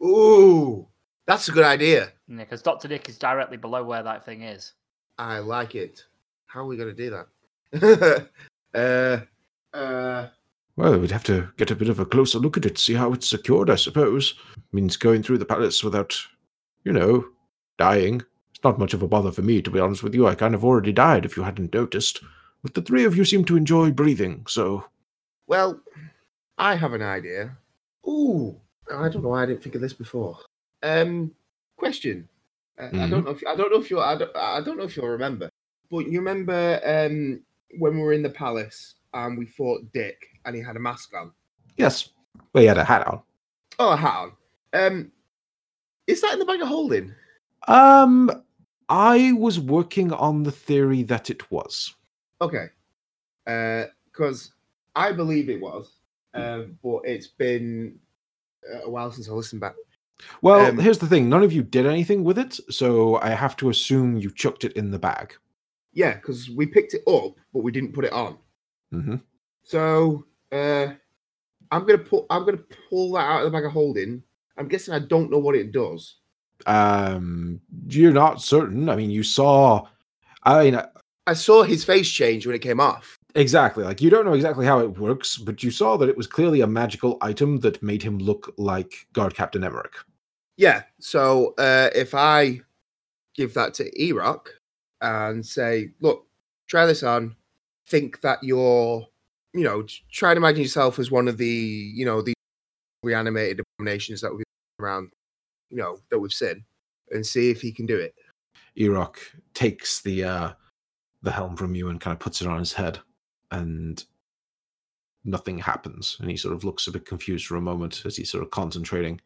Ooh, 0.00 0.86
that's 1.26 1.48
a 1.48 1.50
good 1.50 1.64
idea. 1.64 2.12
Yeah, 2.28 2.36
because 2.36 2.62
Dr. 2.62 2.86
Nick 2.86 3.08
is 3.08 3.18
directly 3.18 3.56
below 3.56 3.82
where 3.82 4.04
that 4.04 4.24
thing 4.24 4.42
is. 4.42 4.74
I 5.18 5.40
like 5.40 5.74
it. 5.74 6.04
How 6.46 6.60
are 6.60 6.66
we 6.66 6.76
going 6.76 6.94
to 6.94 7.10
do 7.10 7.26
that? 7.72 8.28
uh, 8.76 9.76
uh, 9.76 10.28
Well, 10.76 11.00
we'd 11.00 11.10
have 11.10 11.24
to 11.24 11.48
get 11.56 11.72
a 11.72 11.76
bit 11.76 11.88
of 11.88 11.98
a 11.98 12.06
closer 12.06 12.38
look 12.38 12.56
at 12.56 12.66
it, 12.66 12.78
see 12.78 12.94
how 12.94 13.12
it's 13.12 13.28
secured, 13.28 13.70
I 13.70 13.74
suppose. 13.74 14.34
Means 14.70 14.96
going 14.96 15.24
through 15.24 15.38
the 15.38 15.44
palace 15.44 15.82
without, 15.82 16.16
you 16.84 16.92
know, 16.92 17.24
dying. 17.78 18.22
It's 18.54 18.62
not 18.62 18.78
much 18.78 18.94
of 18.94 19.02
a 19.02 19.08
bother 19.08 19.32
for 19.32 19.42
me, 19.42 19.62
to 19.62 19.70
be 19.70 19.80
honest 19.80 20.02
with 20.02 20.14
you. 20.14 20.26
I 20.26 20.34
kind 20.34 20.54
of 20.54 20.64
already 20.64 20.92
died 20.92 21.24
if 21.24 21.36
you 21.36 21.42
hadn't 21.42 21.74
noticed. 21.74 22.20
But 22.62 22.74
the 22.74 22.82
three 22.82 23.04
of 23.04 23.16
you 23.16 23.24
seem 23.24 23.44
to 23.46 23.56
enjoy 23.56 23.90
breathing, 23.90 24.44
so 24.48 24.84
well, 25.46 25.80
I 26.56 26.74
have 26.76 26.94
an 26.94 27.02
idea. 27.02 27.56
Ooh, 28.08 28.58
I 28.90 29.08
don't 29.08 29.22
know 29.22 29.30
why 29.30 29.42
I 29.42 29.46
didn't 29.46 29.62
think 29.62 29.74
of 29.74 29.80
this 29.80 29.92
before. 29.92 30.38
Um, 30.82 31.32
question. 31.76 32.28
Uh, 32.78 32.88
I 32.92 33.08
don't 33.08 33.24
know 33.24 33.30
if 33.30 33.42
I 33.46 33.54
don't 33.54 33.70
know 33.70 33.78
if 33.78 33.90
you 33.90 34.00
I 34.00 34.16
don't, 34.16 34.36
I 34.36 34.60
don't 34.60 34.76
know 34.76 34.84
if 34.84 34.96
you'll 34.96 35.08
remember, 35.08 35.48
but 35.90 36.06
you 36.06 36.18
remember 36.18 36.80
um 36.84 37.40
when 37.78 37.94
we 37.94 38.00
were 38.00 38.12
in 38.12 38.22
the 38.22 38.30
palace 38.30 38.94
and 39.12 39.38
we 39.38 39.46
fought 39.46 39.80
Dick 39.92 40.20
and 40.44 40.56
he 40.56 40.62
had 40.62 40.76
a 40.76 40.80
mask 40.80 41.14
on. 41.14 41.32
Yes. 41.76 42.10
Well, 42.52 42.62
he 42.62 42.66
had 42.66 42.78
a 42.78 42.84
hat 42.84 43.06
on. 43.06 43.22
Oh, 43.78 43.90
a 43.90 43.96
hat 43.96 44.16
on. 44.16 44.32
Um, 44.72 45.12
is 46.06 46.20
that 46.20 46.34
in 46.34 46.38
the 46.38 46.44
bag 46.44 46.60
of 46.62 46.68
holding? 46.68 47.12
Um, 47.68 48.30
I 48.88 49.32
was 49.32 49.58
working 49.58 50.12
on 50.12 50.42
the 50.42 50.52
theory 50.52 51.02
that 51.04 51.30
it 51.30 51.50
was. 51.50 51.94
Okay. 52.40 52.66
Uh 53.46 53.84
because 54.14 54.52
I 54.94 55.10
believe 55.12 55.50
it 55.50 55.60
was, 55.60 55.90
um, 56.34 56.78
but 56.82 57.00
it's 57.04 57.26
been 57.26 57.98
a 58.84 58.88
while 58.88 59.10
since 59.10 59.28
I 59.28 59.32
listened 59.32 59.60
back. 59.60 59.74
Well, 60.40 60.66
Um, 60.66 60.78
here's 60.78 60.98
the 60.98 61.08
thing: 61.08 61.28
none 61.28 61.42
of 61.42 61.52
you 61.52 61.62
did 61.62 61.84
anything 61.84 62.22
with 62.22 62.38
it, 62.38 62.60
so 62.70 63.16
I 63.16 63.30
have 63.30 63.56
to 63.56 63.70
assume 63.70 64.16
you 64.16 64.30
chucked 64.30 64.64
it 64.64 64.72
in 64.74 64.90
the 64.92 64.98
bag. 64.98 65.34
Yeah, 65.92 66.14
because 66.14 66.48
we 66.50 66.66
picked 66.66 66.94
it 66.94 67.02
up, 67.08 67.34
but 67.52 67.62
we 67.62 67.72
didn't 67.72 67.92
put 67.92 68.04
it 68.04 68.12
on. 68.12 68.38
Mm-hmm. 68.92 69.16
So 69.64 70.26
uh, 70.52 70.94
I'm 71.72 71.86
gonna 71.86 71.98
put 71.98 72.26
I'm 72.30 72.44
gonna 72.44 72.62
pull 72.88 73.12
that 73.12 73.26
out 73.26 73.40
of 73.40 73.44
the 73.46 73.56
bag 73.56 73.64
of 73.64 73.72
holding. 73.72 74.22
I'm 74.56 74.68
guessing 74.68 74.94
I 74.94 75.00
don't 75.00 75.30
know 75.30 75.38
what 75.38 75.54
it 75.56 75.72
does. 75.72 76.16
Um, 76.66 77.60
you're 77.88 78.12
not 78.12 78.40
certain. 78.40 78.88
I 78.88 78.96
mean, 78.96 79.10
you 79.10 79.22
saw. 79.22 79.86
I 80.44 80.64
mean, 80.64 80.80
I 81.26 81.32
saw 81.34 81.62
his 81.62 81.84
face 81.84 82.10
change 82.10 82.46
when 82.46 82.54
it 82.54 82.60
came 82.62 82.80
off. 82.80 83.18
exactly. 83.34 83.84
Like 83.84 84.00
you 84.00 84.10
don't 84.10 84.24
know 84.24 84.34
exactly 84.34 84.66
how 84.66 84.78
it 84.80 84.98
works, 84.98 85.36
but 85.36 85.62
you 85.62 85.70
saw 85.70 85.96
that 85.96 86.08
it 86.08 86.16
was 86.16 86.26
clearly 86.26 86.60
a 86.60 86.66
magical 86.66 87.18
item 87.20 87.60
that 87.60 87.82
made 87.82 88.02
him 88.02 88.18
look 88.18 88.52
like 88.58 89.06
Guard 89.12 89.34
Captain 89.34 89.64
Emmerich. 89.64 89.94
Yeah. 90.56 90.82
So 91.00 91.54
uh, 91.58 91.90
if 91.94 92.14
I 92.14 92.60
give 93.34 93.54
that 93.54 93.74
to 93.74 93.90
Erock 93.98 94.46
and 95.00 95.44
say, 95.44 95.90
"Look, 96.00 96.26
try 96.68 96.86
this 96.86 97.02
on. 97.02 97.34
Think 97.86 98.20
that 98.22 98.38
you're, 98.42 99.06
you 99.52 99.64
know, 99.64 99.84
try 100.10 100.32
to 100.32 100.38
imagine 100.38 100.62
yourself 100.62 100.98
as 100.98 101.10
one 101.10 101.28
of 101.28 101.36
the, 101.36 101.46
you 101.46 102.04
know, 102.04 102.22
the 102.22 102.32
reanimated 103.02 103.60
abominations 103.60 104.20
that 104.22 104.34
we've 104.34 104.43
around, 104.84 105.10
you 105.70 105.78
know, 105.78 105.98
that 106.10 106.18
we've 106.18 106.32
seen, 106.32 106.64
and 107.10 107.26
see 107.26 107.50
if 107.50 107.60
he 107.60 107.72
can 107.72 107.86
do 107.86 107.96
it." 107.96 108.14
Erock 108.78 109.16
takes 109.54 110.02
the 110.02 110.24
uh 110.24 110.52
the 111.22 111.32
helm 111.32 111.56
from 111.56 111.74
you 111.74 111.88
and 111.88 112.00
kind 112.00 112.12
of 112.12 112.20
puts 112.20 112.40
it 112.42 112.48
on 112.48 112.58
his 112.58 112.72
head, 112.72 112.98
and 113.50 114.04
nothing 115.24 115.58
happens. 115.58 116.18
And 116.20 116.30
he 116.30 116.36
sort 116.36 116.54
of 116.54 116.64
looks 116.64 116.86
a 116.86 116.92
bit 116.92 117.06
confused 117.06 117.46
for 117.46 117.56
a 117.56 117.60
moment 117.60 118.02
as 118.04 118.16
he's 118.16 118.30
sort 118.30 118.44
of 118.44 118.50
concentrating. 118.50 119.20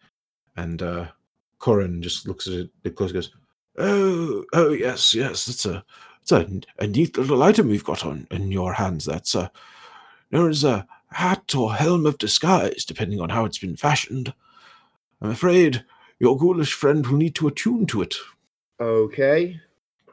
And 0.56 0.82
uh 0.82 1.08
Corin 1.58 2.02
just 2.02 2.26
looks 2.26 2.46
at 2.46 2.54
it 2.54 2.70
bit 2.82 2.96
close, 2.96 3.12
goes, 3.12 3.32
Oh, 3.78 4.44
oh 4.52 4.70
yes, 4.70 5.14
yes. 5.14 5.48
It's 5.48 5.64
a, 5.64 5.84
it's 6.22 6.32
a, 6.32 6.46
a 6.78 6.86
neat 6.86 7.16
little 7.16 7.42
item 7.42 7.70
you've 7.70 7.84
got 7.84 8.04
on 8.04 8.26
in 8.30 8.50
your 8.50 8.72
hands. 8.72 9.04
That's 9.04 9.34
a, 9.34 9.50
known 10.30 10.50
as 10.50 10.64
a 10.64 10.86
hat 11.10 11.54
or 11.54 11.74
helm 11.74 12.04
of 12.06 12.18
disguise, 12.18 12.84
depending 12.84 13.20
on 13.20 13.30
how 13.30 13.44
it's 13.44 13.58
been 13.58 13.76
fashioned. 13.76 14.34
I'm 15.20 15.30
afraid 15.30 15.84
your 16.20 16.36
ghoulish 16.36 16.72
friend 16.72 17.06
will 17.06 17.16
need 17.16 17.34
to 17.36 17.48
attune 17.48 17.86
to 17.86 18.02
it. 18.02 18.14
Okay. 18.80 19.60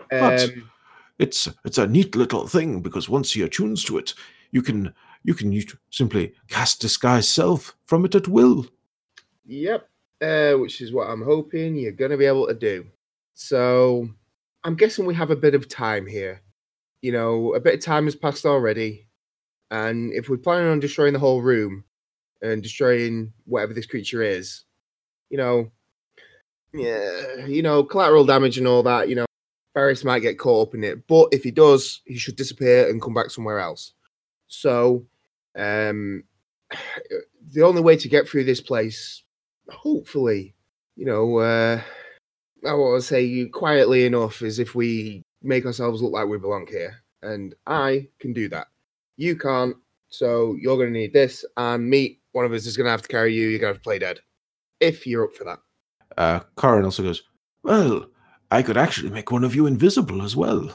But- 0.09 0.43
Um, 0.43 0.71
It's 1.17 1.47
it's 1.63 1.77
a 1.77 1.87
neat 1.87 2.13
little 2.13 2.45
thing 2.45 2.81
because 2.81 3.07
once 3.07 3.31
he 3.31 3.41
attunes 3.41 3.85
to 3.85 3.97
it, 3.97 4.13
you 4.51 4.61
can 4.61 4.93
you 5.23 5.33
can 5.33 5.57
simply 5.89 6.33
cast 6.49 6.81
disguise 6.81 7.29
self 7.29 7.73
from 7.85 8.03
it 8.03 8.15
at 8.15 8.27
will. 8.27 8.65
Yep. 9.45 9.89
Uh, 10.21 10.53
which 10.55 10.81
is 10.81 10.91
what 10.91 11.09
I'm 11.09 11.21
hoping 11.23 11.77
you're 11.77 11.93
going 11.93 12.11
to 12.11 12.17
be 12.17 12.25
able 12.25 12.47
to 12.47 12.53
do. 12.53 12.85
So 13.33 14.09
I'm 14.65 14.75
guessing 14.75 15.05
we 15.05 15.15
have 15.15 15.31
a 15.31 15.37
bit 15.37 15.55
of 15.55 15.69
time 15.69 16.05
here. 16.05 16.41
You 17.01 17.13
know, 17.13 17.53
a 17.53 17.61
bit 17.61 17.75
of 17.75 17.79
time 17.79 18.05
has 18.05 18.15
passed 18.15 18.45
already. 18.45 19.07
And 19.71 20.11
if 20.13 20.27
we're 20.27 20.35
planning 20.37 20.67
on 20.69 20.81
destroying 20.81 21.13
the 21.13 21.19
whole 21.19 21.41
room 21.41 21.85
and 22.41 22.61
destroying 22.61 23.31
whatever 23.45 23.73
this 23.73 23.85
creature 23.85 24.21
is, 24.21 24.64
you 25.36 25.41
know, 25.41 25.69
yeah, 26.73 27.45
you 27.45 27.61
know, 27.61 27.83
collateral 27.83 28.25
damage 28.25 28.57
and 28.57 28.65
all 28.65 28.83
that, 28.83 29.09
you 29.09 29.15
know, 29.15 29.25
Varys 29.75 30.05
might 30.05 30.21
get 30.21 30.39
caught 30.39 30.69
up 30.69 30.75
in 30.75 30.81
it. 30.81 31.05
But 31.07 31.27
if 31.33 31.43
he 31.43 31.51
does, 31.51 32.01
he 32.05 32.17
should 32.17 32.38
disappear 32.38 32.89
and 32.89 33.01
come 33.01 33.13
back 33.13 33.29
somewhere 33.29 33.59
else. 33.59 33.91
So, 34.47 35.05
um, 35.57 36.23
the 37.51 37.63
only 37.63 37.81
way 37.81 37.97
to 37.97 38.07
get 38.07 38.29
through 38.29 38.45
this 38.45 38.61
place 38.61 39.23
hopefully, 39.69 40.55
you 40.95 41.05
know, 41.05 41.39
uh, 41.39 41.81
I 42.65 42.73
want 42.73 43.01
to 43.01 43.05
say 43.05 43.23
you 43.23 43.49
quietly 43.49 44.05
enough 44.05 44.41
is 44.41 44.57
if 44.57 44.73
we 44.73 45.21
make 45.43 45.65
ourselves 45.65 46.01
look 46.01 46.13
like 46.13 46.27
we 46.27 46.38
belong 46.38 46.65
here. 46.65 47.03
And 47.23 47.55
I 47.67 48.07
can 48.19 48.31
do 48.31 48.47
that. 48.49 48.67
You 49.17 49.36
can't. 49.36 49.75
So 50.07 50.55
you're 50.61 50.77
going 50.77 50.93
to 50.93 50.97
need 50.97 51.11
this. 51.11 51.43
And 51.57 51.89
me, 51.89 52.19
one 52.31 52.45
of 52.45 52.53
us 52.53 52.65
is 52.65 52.77
going 52.77 52.86
to 52.86 52.91
have 52.91 53.01
to 53.01 53.09
carry 53.09 53.33
you. 53.33 53.49
You're 53.49 53.59
going 53.59 53.73
to 53.73 53.75
have 53.75 53.81
to 53.81 53.81
play 53.81 53.99
dead. 53.99 54.21
If 54.80 55.07
you're 55.07 55.26
up 55.26 55.34
for 55.34 55.43
that. 55.45 55.59
uh 56.17 56.39
Corin 56.55 56.86
also 56.86 57.03
goes, 57.03 57.23
Well, 57.63 58.07
I 58.51 58.61
could 58.61 58.78
actually 58.78 59.09
make 59.09 59.32
one 59.32 59.43
of 59.43 59.55
you 59.55 59.65
invisible 59.65 60.21
as 60.21 60.36
well. 60.36 60.71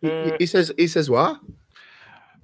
He, 0.00 0.32
he- 0.40 0.46
says, 0.46 0.72
he 0.76 0.86
says, 0.88 1.08
what? 1.08 1.40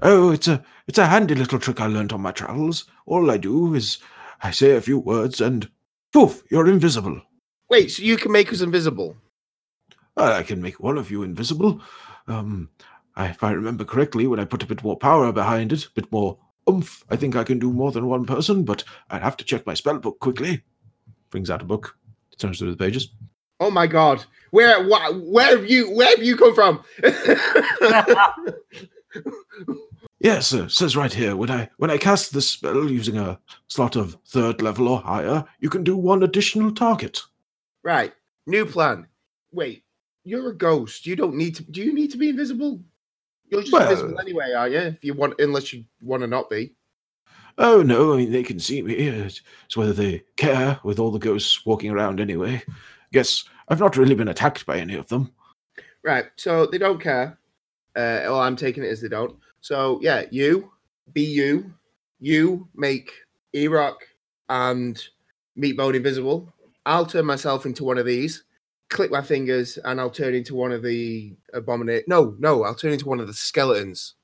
Oh, 0.03 0.31
it's 0.31 0.47
a 0.47 0.63
it's 0.87 0.99
a 0.99 1.07
handy 1.07 1.35
little 1.35 1.59
trick 1.59 1.81
I 1.81 1.87
learnt 1.87 2.13
on 2.13 2.21
my 2.21 2.31
travels. 2.33 2.85
All 3.07 3.31
I 3.31 3.39
do 3.39 3.75
is 3.75 3.99
I 4.43 4.51
say 4.51 4.77
a 4.77 4.81
few 4.81 4.99
words 4.99 5.41
and 5.41 5.69
poof, 6.13 6.43
you're 6.51 6.69
invisible. 6.69 7.21
Wait, 7.71 7.91
so 7.91 8.03
you 8.03 8.17
can 8.17 8.31
make 8.31 8.53
us 8.53 8.61
invisible? 8.61 9.17
I 10.17 10.43
can 10.43 10.63
make 10.63 10.79
one 10.81 10.99
of 10.99 11.11
you 11.11 11.23
invisible. 11.23 11.81
Um, 12.29 12.69
I, 13.17 13.29
if 13.29 13.43
I 13.43 13.51
remember 13.53 13.85
correctly, 13.85 14.27
when 14.27 14.39
I 14.39 14.45
put 14.45 14.63
a 14.63 14.67
bit 14.67 14.85
more 14.85 14.97
power 14.97 15.33
behind 15.33 15.73
it, 15.73 15.85
a 15.87 15.91
bit 15.95 16.11
more 16.13 16.39
oomph, 16.69 17.05
I 17.11 17.17
think 17.17 17.37
I 17.37 17.45
can 17.45 17.59
do 17.59 17.73
more 17.73 17.93
than 17.93 18.07
one 18.07 18.25
person, 18.25 18.65
but 18.65 18.85
I'd 19.11 19.23
have 19.23 19.37
to 19.39 19.45
check 19.45 19.67
my 19.67 19.75
spell 19.75 19.99
book 19.99 20.19
quickly. 20.21 20.63
Brings 21.31 21.51
out 21.51 21.63
a 21.63 21.65
book, 21.65 21.97
turns 22.39 22.59
through 22.59 22.71
the 22.71 22.77
pages. 22.77 23.11
Oh 23.61 23.71
my 23.71 23.87
god. 23.87 24.25
Where 24.51 24.85
wh- 24.85 25.25
where 25.31 25.57
have 25.57 25.69
you 25.71 25.91
where 25.95 26.09
have 26.09 26.23
you 26.23 26.37
come 26.37 26.55
from? 26.55 26.83
Yes, 30.19 30.55
uh, 30.55 30.67
says 30.67 30.97
right 30.97 31.13
here 31.13 31.37
when 31.37 31.51
I 31.51 31.69
when 31.77 31.91
I 31.91 31.99
cast 31.99 32.33
this 32.33 32.49
spell 32.51 32.91
using 32.91 33.19
a 33.19 33.39
slot 33.69 33.97
of 33.97 34.17
third 34.27 34.63
level 34.63 34.89
or 34.89 35.01
higher, 35.01 35.45
you 35.61 35.69
can 35.69 35.85
do 35.85 35.97
one 35.97 36.23
additional 36.23 36.73
target. 36.73 37.21
right. 37.83 38.13
New 38.49 38.65
plan. 38.65 39.07
Wait, 39.53 39.83
you're 40.25 40.51
a 40.51 40.57
ghost. 40.57 41.05
You 41.07 41.17
don't 41.17 41.35
need 41.37 41.55
to 41.57 41.65
do 41.65 41.83
you 41.83 41.93
need 41.93 42.11
to 42.13 42.17
be 42.17 42.29
invisible? 42.31 42.81
You're 43.49 43.61
just 43.63 43.73
Well- 43.73 43.83
invisible 43.83 44.19
anyway, 44.21 44.53
are 44.53 44.69
you? 44.69 44.79
If 44.79 45.05
you 45.05 45.15
want 45.15 45.35
unless 45.41 45.73
you 45.73 45.85
want 46.01 46.23
to 46.23 46.27
not 46.27 46.51
be. 46.51 46.75
Oh 47.59 47.83
no, 47.83 48.13
I 48.13 48.17
mean 48.19 48.33
they 48.33 48.43
can 48.43 48.59
see 48.59 48.83
me. 48.83 48.95
It's 48.95 49.41
it's 49.65 49.77
whether 49.77 49.93
they 49.93 50.25
care 50.37 50.79
with 50.85 50.99
all 50.99 51.11
the 51.11 51.19
ghosts 51.19 51.65
walking 51.65 51.91
around 51.91 52.21
anyway. 52.21 52.63
Guess 53.13 53.45
I've 53.69 53.81
not 53.81 53.97
really 53.97 54.15
been 54.15 54.29
attacked 54.29 54.67
by 54.67 54.79
any 54.79 54.95
of 54.95 55.09
them. 55.09 55.33
Right. 56.03 56.27
So 56.37 56.67
they 56.67 56.79
don't 56.79 57.01
care. 57.01 57.39
Uh 57.97 58.21
well 58.25 58.41
I'm 58.41 58.57
taking 58.57 58.85
it 58.85 58.89
as 58.89 59.01
they 59.01 59.09
don't. 59.09 59.37
So 59.61 59.99
yeah, 60.03 60.25
you 60.31 60.71
be 61.13 61.23
you. 61.23 61.73
You 62.21 62.69
make 62.75 63.11
Erock 63.55 63.97
and 64.49 65.03
Meatbone 65.59 65.95
invisible. 65.97 66.53
I'll 66.85 67.07
turn 67.07 67.25
myself 67.27 67.65
into 67.67 67.85
one 67.85 67.99
of 67.99 68.07
these, 68.07 68.45
click 68.89 69.11
my 69.11 69.23
fingers, 69.23 69.79
and 69.85 70.01
I'll 70.01 70.11
turn 70.11 70.35
into 70.35 70.55
one 70.55 70.73
of 70.73 70.83
the 70.83 71.35
abominate. 71.53 72.07
No, 72.09 72.37
no, 72.39 72.65
I'll 72.65 72.75
turn 72.75 72.93
into 72.93 73.09
one 73.09 73.21
of 73.21 73.27
the 73.27 73.35
skeletons. 73.35 74.15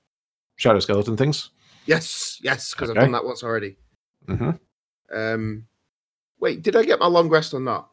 Shadow 0.57 0.79
skeleton 0.79 1.17
things. 1.17 1.51
Yes, 1.87 2.39
yes, 2.43 2.73
because 2.73 2.91
Okay. 2.91 2.99
I've 2.99 3.05
done 3.05 3.13
that 3.13 3.25
once 3.25 3.43
already. 3.43 3.77
Mm-hmm. 4.29 4.51
Um, 5.17 5.67
wait, 6.39 6.63
did 6.63 6.77
I 6.77 6.85
get 6.85 7.01
my 7.01 7.07
long 7.07 7.29
rest 7.29 7.55
or 7.55 7.61
not? 7.61 7.89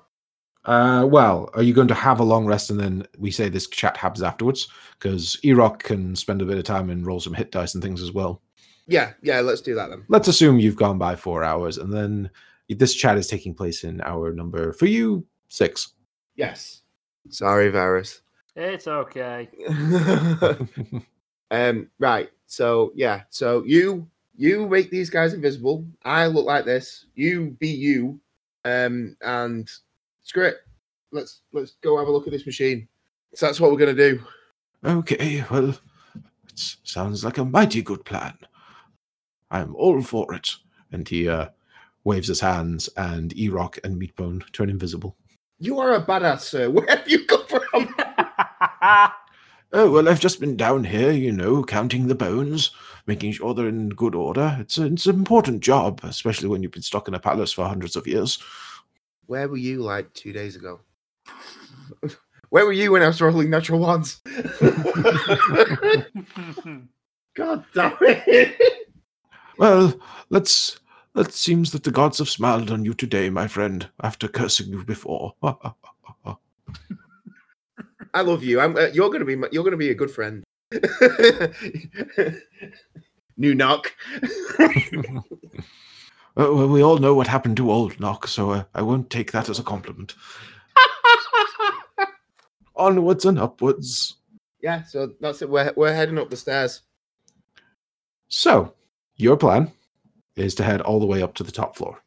Uh, 0.66 1.08
well, 1.10 1.50
are 1.54 1.64
you 1.64 1.74
going 1.74 1.88
to 1.88 1.94
have 1.96 2.20
a 2.20 2.24
long 2.24 2.46
rest 2.46 2.70
and 2.70 2.80
then 2.80 3.08
we 3.18 3.32
say 3.32 3.50
this 3.50 3.68
chat 3.68 3.98
happens 3.98 4.22
afterwards? 4.22 4.68
Because 5.00 5.38
Erock 5.44 5.80
can 5.80 6.16
spend 6.16 6.42
a 6.42 6.46
bit 6.46 6.58
of 6.58 6.66
time 6.66 6.90
and 6.90 7.06
roll 7.08 7.20
some 7.20 7.34
hit 7.34 7.52
dice 7.52 7.74
and 7.74 7.84
things 7.84 8.02
as 8.02 8.12
well. 8.12 8.42
Yeah, 8.86 9.14
yeah, 9.22 9.40
let's 9.40 9.62
do 9.62 9.74
that 9.76 9.90
then. 9.90 10.04
Let's 10.10 10.28
assume 10.28 10.60
you've 10.60 10.76
gone 10.76 10.98
by 10.98 11.16
four 11.16 11.44
hours 11.44 11.78
and 11.78 11.94
then 11.94 12.30
this 12.68 12.94
chat 12.94 13.18
is 13.18 13.28
taking 13.28 13.56
place 13.56 13.84
in 13.84 14.02
hour 14.02 14.34
number 14.34 14.74
for 14.74 14.86
you 14.86 15.26
six. 15.48 15.94
Yes. 16.40 16.84
Sorry, 17.30 17.70
Varus. 17.70 18.22
It's 18.56 18.88
okay. 18.88 19.50
um, 21.52 21.90
right. 22.00 22.30
So 22.48 22.94
yeah, 22.96 23.24
so 23.30 23.64
you 23.66 24.08
you 24.38 24.66
make 24.70 24.90
these 24.90 25.10
guys 25.10 25.34
invisible. 25.34 25.86
I 26.06 26.28
look 26.28 26.46
like 26.46 26.64
this. 26.64 27.08
You 27.16 27.58
be 27.60 27.68
you. 27.68 28.22
Um, 28.64 29.18
and 29.22 29.70
screw 30.24 30.46
it. 30.46 30.58
Let's 31.12 31.42
let's 31.52 31.76
go 31.82 31.98
have 31.98 32.08
a 32.08 32.12
look 32.12 32.26
at 32.26 32.32
this 32.32 32.46
machine. 32.46 32.88
So 33.36 33.46
that's 33.46 33.60
what 33.60 33.70
we're 33.70 33.78
gonna 33.78 33.94
do. 33.94 34.22
Okay, 34.86 35.44
well, 35.52 35.70
it 35.70 36.78
sounds 36.84 37.26
like 37.26 37.38
a 37.38 37.44
mighty 37.44 37.82
good 37.82 38.06
plan. 38.06 38.38
I'm 39.52 39.76
all 39.76 40.02
for 40.02 40.34
it. 40.34 40.56
And 40.94 41.06
he 41.06 41.28
uh, 41.28 41.50
waves 42.06 42.30
his 42.30 42.40
hands 42.40 42.90
and 42.96 43.36
Erock 43.36 43.78
and 43.84 44.02
Meatbone 44.02 44.50
turn 44.54 44.70
invisible. 44.70 45.18
You 45.60 45.80
are 45.80 45.94
a 45.94 46.02
badass, 46.02 46.42
sir. 46.42 46.70
Where 46.72 46.88
have 46.88 47.08
you 47.08 47.26
come 47.26 47.46
from? 47.48 47.96
Oh, 49.72 49.92
well, 49.92 50.10
I've 50.10 50.20
just 50.20 50.40
been 50.40 50.58
down 50.58 50.84
here, 50.84 51.12
you 51.12 51.32
know, 51.32 51.64
counting 51.64 52.08
the 52.08 52.16
bones, 52.16 52.72
making 53.06 53.34
sure 53.34 53.54
they're 53.54 53.68
in 53.68 53.90
good 53.90 54.16
order. 54.16 54.58
It's, 54.60 54.80
a, 54.80 54.86
it's 54.88 55.06
an 55.06 55.16
important 55.16 55.62
job, 55.62 56.00
especially 56.02 56.48
when 56.48 56.64
you've 56.64 56.72
been 56.72 56.82
stuck 56.82 57.08
in 57.08 57.14
a 57.14 57.20
palace 57.20 57.54
for 57.54 57.68
hundreds 57.68 57.96
of 57.96 58.08
years. 58.08 58.40
Where 59.28 59.48
were 59.48 59.58
you 59.58 59.84
like 59.84 60.12
two 60.14 60.34
days 60.34 60.56
ago? 60.56 60.80
Where 62.50 62.66
were 62.66 62.74
you 62.74 62.94
when 62.94 63.04
I 63.04 63.08
was 63.08 63.22
rolling 63.22 63.52
natural 63.52 63.80
ones? 63.80 64.22
God 67.36 67.64
damn 67.76 67.96
it. 68.02 68.60
Well, 69.60 69.94
let's. 70.32 70.80
It 71.20 71.34
seems 71.34 71.72
that 71.74 71.84
the 71.84 71.92
gods 71.92 72.20
have 72.20 72.30
smiled 72.30 72.72
on 72.72 72.86
you 72.86 72.94
today, 72.94 73.30
my 73.30 73.46
friend, 73.48 73.90
after 74.02 74.28
cursing 74.30 74.68
you 74.70 74.86
before. 74.86 75.34
I 75.44 75.74
love 78.22 78.42
you. 78.44 78.62
I'm. 78.62 78.78
Uh, 78.78 78.88
you're 78.94 79.10
gonna 79.10 79.26
be. 79.26 79.36
my- 79.36 79.50
You're 79.52 79.66
gonna 79.66 79.76
be 79.78 79.90
a 79.92 79.96
good 79.96 80.10
friend. 80.10 80.44
New 83.38 83.54
knock. 83.56 83.94
Uh, 86.38 86.46
well, 86.54 86.68
we 86.70 86.82
all 86.82 87.00
know 87.00 87.14
what 87.16 87.28
happened 87.28 87.58
to 87.58 87.70
Old 87.70 88.00
Knock, 88.00 88.26
so 88.26 88.52
uh, 88.52 88.64
I 88.74 88.82
won't 88.82 89.10
take 89.10 89.34
that 89.34 89.50
as 89.50 89.60
a 89.60 89.64
compliment. 89.64 90.16
Onwards 92.78 93.26
and 93.26 93.38
upwards. 93.38 94.16
yeah. 94.62 94.84
So 94.84 95.12
that's 95.20 95.42
it. 95.42 95.50
We're 95.50 95.74
we're 95.76 95.94
heading 95.94 96.18
up 96.18 96.30
the 96.30 96.38
stairs. 96.38 96.84
So, 98.30 98.74
your 99.18 99.36
plan 99.36 99.70
is 100.40 100.56
to 100.56 100.64
head 100.64 100.82
all 100.82 101.00
the 101.00 101.06
way 101.06 101.22
up 101.22 101.34
to 101.36 101.44
the 101.44 101.52
top 101.52 101.76
floor. 101.76 102.02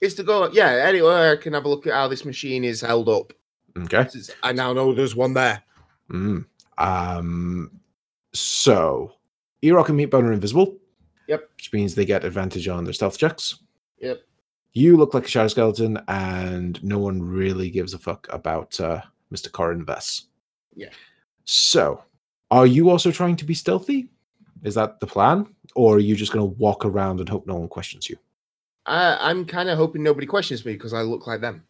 Is 0.00 0.14
to 0.14 0.22
go. 0.22 0.50
Yeah. 0.52 0.70
Anyway, 0.86 1.30
I 1.30 1.36
can 1.36 1.52
have 1.52 1.64
a 1.64 1.68
look 1.68 1.86
at 1.86 1.92
how 1.92 2.08
this 2.08 2.24
machine 2.24 2.64
is 2.64 2.80
held 2.80 3.08
up. 3.08 3.32
Okay. 3.76 4.06
I 4.42 4.52
now 4.52 4.72
know 4.72 4.92
there's 4.92 5.14
one 5.14 5.34
there. 5.34 5.62
Mm. 6.10 6.46
Um. 6.78 7.70
So, 8.32 9.12
Erock 9.62 9.88
and 9.88 9.98
Meatbone 9.98 10.24
are 10.24 10.32
invisible. 10.32 10.76
Yep. 11.28 11.48
Which 11.56 11.72
means 11.72 11.94
they 11.94 12.04
get 12.04 12.24
advantage 12.24 12.66
on 12.68 12.84
their 12.84 12.92
stealth 12.92 13.18
checks. 13.18 13.60
Yep. 13.98 14.20
You 14.72 14.96
look 14.96 15.14
like 15.14 15.24
a 15.24 15.28
shadow 15.28 15.48
skeleton, 15.48 16.00
and 16.08 16.82
no 16.82 16.98
one 16.98 17.20
really 17.20 17.70
gives 17.70 17.92
a 17.92 17.98
fuck 17.98 18.26
about 18.30 18.78
uh, 18.80 19.02
Mr. 19.32 19.50
Corin 19.50 19.84
Vess. 19.84 20.24
Yeah. 20.74 20.90
So, 21.44 22.02
are 22.50 22.66
you 22.66 22.88
also 22.90 23.10
trying 23.10 23.36
to 23.36 23.44
be 23.44 23.54
stealthy? 23.54 24.08
Is 24.62 24.74
that 24.74 25.00
the 25.00 25.06
plan, 25.06 25.46
or 25.74 25.96
are 25.96 26.00
you 26.00 26.14
just 26.14 26.32
going 26.32 26.46
to 26.48 26.58
walk 26.58 26.84
around 26.84 27.20
and 27.20 27.28
hope 27.28 27.46
no 27.46 27.56
one 27.56 27.68
questions 27.68 28.08
you? 28.08 28.16
I, 28.86 29.16
I'm 29.30 29.44
kind 29.44 29.68
of 29.68 29.78
hoping 29.78 30.02
nobody 30.02 30.26
questions 30.26 30.64
me 30.64 30.72
because 30.72 30.92
I 30.92 31.02
look 31.02 31.26
like 31.26 31.40
them. 31.40 31.64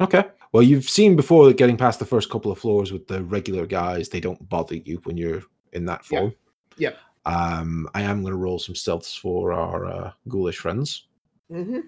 Okay. 0.00 0.24
Well, 0.52 0.62
you've 0.62 0.88
seen 0.88 1.14
before 1.16 1.46
that 1.46 1.56
getting 1.58 1.76
past 1.76 1.98
the 1.98 2.06
first 2.06 2.30
couple 2.30 2.50
of 2.50 2.58
floors 2.58 2.92
with 2.92 3.06
the 3.06 3.22
regular 3.24 3.66
guys, 3.66 4.08
they 4.08 4.20
don't 4.20 4.48
bother 4.48 4.76
you 4.76 5.00
when 5.04 5.16
you're 5.16 5.42
in 5.72 5.84
that 5.86 6.02
Yeah. 6.10 6.18
form. 6.20 6.34
Yeah. 6.76 6.92
Um, 7.26 7.88
I 7.94 8.02
am 8.02 8.22
going 8.22 8.32
to 8.32 8.38
roll 8.38 8.58
some 8.58 8.74
stealths 8.74 9.18
for 9.18 9.52
our 9.52 9.84
uh, 9.84 10.12
ghoulish 10.28 10.58
friends. 10.58 11.06
Mm-hmm. 11.50 11.80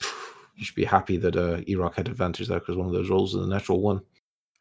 You 0.54 0.66
should 0.66 0.76
be 0.76 0.84
happy 0.84 1.16
that 1.16 1.34
uh, 1.34 1.56
Erock 1.62 1.94
had 1.94 2.08
advantage 2.08 2.46
there 2.46 2.60
because 2.60 2.76
one 2.76 2.86
of 2.86 2.92
those 2.92 3.08
rolls 3.08 3.34
is 3.34 3.42
a 3.42 3.48
natural 3.48 3.80
one. 3.80 4.00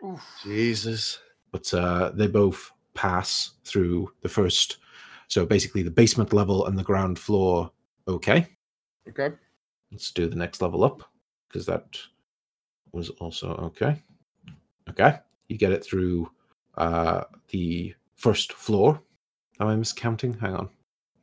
Oof. 0.03 0.25
Jesus. 0.41 1.19
But 1.51 1.71
uh, 1.73 2.11
they 2.15 2.27
both 2.27 2.71
pass 2.93 3.51
through 3.65 4.11
the 4.21 4.29
first. 4.29 4.77
So 5.31 5.45
basically, 5.45 5.81
the 5.81 5.89
basement 5.89 6.33
level 6.33 6.67
and 6.67 6.77
the 6.77 6.83
ground 6.83 7.17
floor. 7.17 7.71
Okay. 8.05 8.45
Okay. 9.07 9.33
Let's 9.89 10.11
do 10.11 10.27
the 10.27 10.35
next 10.35 10.61
level 10.61 10.83
up 10.83 11.03
because 11.47 11.65
that 11.67 11.97
was 12.91 13.11
also 13.11 13.51
okay. 13.55 14.03
Okay. 14.89 15.19
You 15.47 15.57
get 15.57 15.71
it 15.71 15.85
through 15.85 16.29
uh, 16.77 17.23
the 17.47 17.95
first 18.17 18.51
floor. 18.51 19.01
Am 19.61 19.67
I 19.67 19.75
miscounting? 19.75 20.37
Hang 20.37 20.53
on. 20.53 20.69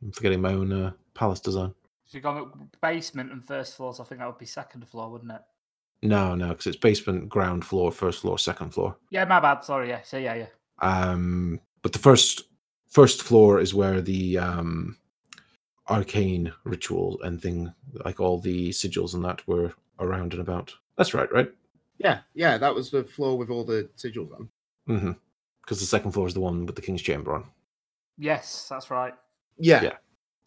I'm 0.01 0.11
forgetting 0.11 0.41
my 0.41 0.53
own 0.53 0.73
uh, 0.73 0.91
palace 1.13 1.39
design. 1.39 1.71
So 2.07 2.17
you 2.17 2.23
got 2.23 2.81
basement 2.81 3.31
and 3.31 3.45
first 3.45 3.75
floors. 3.77 3.99
I 3.99 4.05
think 4.05 4.21
that 4.21 4.27
would 4.27 4.39
be 4.39 4.47
second 4.47 4.87
floor, 4.87 5.11
wouldn't 5.11 5.33
it? 5.33 5.41
No, 6.01 6.33
no, 6.33 6.47
because 6.47 6.65
it's 6.65 6.77
basement, 6.77 7.29
ground 7.29 7.63
floor, 7.63 7.91
first 7.91 8.21
floor, 8.21 8.39
second 8.39 8.71
floor. 8.73 8.95
Yeah, 9.11 9.25
my 9.25 9.39
bad. 9.39 9.63
Sorry. 9.63 9.89
Yeah. 9.89 10.01
So 10.01 10.17
yeah, 10.17 10.33
yeah. 10.33 10.47
Um, 10.79 11.59
but 11.83 11.93
the 11.93 11.99
first 11.99 12.48
first 12.89 13.23
floor 13.23 13.59
is 13.59 13.73
where 13.73 14.01
the 14.01 14.37
um, 14.37 14.97
arcane 15.87 16.51
ritual 16.63 17.19
and 17.23 17.41
thing, 17.41 17.73
like 18.05 18.19
all 18.19 18.39
the 18.39 18.69
sigils 18.69 19.13
and 19.13 19.23
that, 19.23 19.47
were 19.47 19.73
around 19.99 20.33
and 20.33 20.41
about. 20.41 20.73
That's 20.97 21.13
right, 21.13 21.31
right? 21.31 21.51
Yeah. 21.97 22.19
Yeah. 22.33 22.57
That 22.57 22.75
was 22.75 22.89
the 22.89 23.03
floor 23.03 23.37
with 23.37 23.49
all 23.49 23.63
the 23.63 23.89
sigils 23.97 24.33
on. 24.33 24.49
Mm-hmm. 24.87 25.11
Because 25.61 25.79
the 25.79 25.85
second 25.85 26.11
floor 26.11 26.27
is 26.27 26.33
the 26.33 26.39
one 26.39 26.65
with 26.65 26.75
the 26.75 26.81
king's 26.81 27.01
chamber 27.01 27.33
on. 27.33 27.45
Yes, 28.17 28.67
that's 28.69 28.89
right. 28.89 29.13
Yeah. 29.57 29.83
Yeah. 29.83 29.93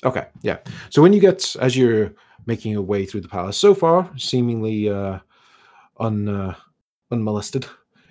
Okay, 0.05 0.27
yeah. 0.43 0.59
So 0.91 1.01
when 1.01 1.13
you 1.13 1.21
get 1.21 1.55
as 1.61 1.77
you're 1.77 2.13
making 2.47 2.73
your 2.73 2.83
way 2.83 3.07
through 3.07 3.21
the 3.21 3.29
palace, 3.29 3.57
so 3.57 3.73
far 3.73 4.11
seemingly 4.19 4.89
uh, 4.89 5.21
un 5.99 6.29
uh, 6.29 6.55
unmolested, 7.13 7.67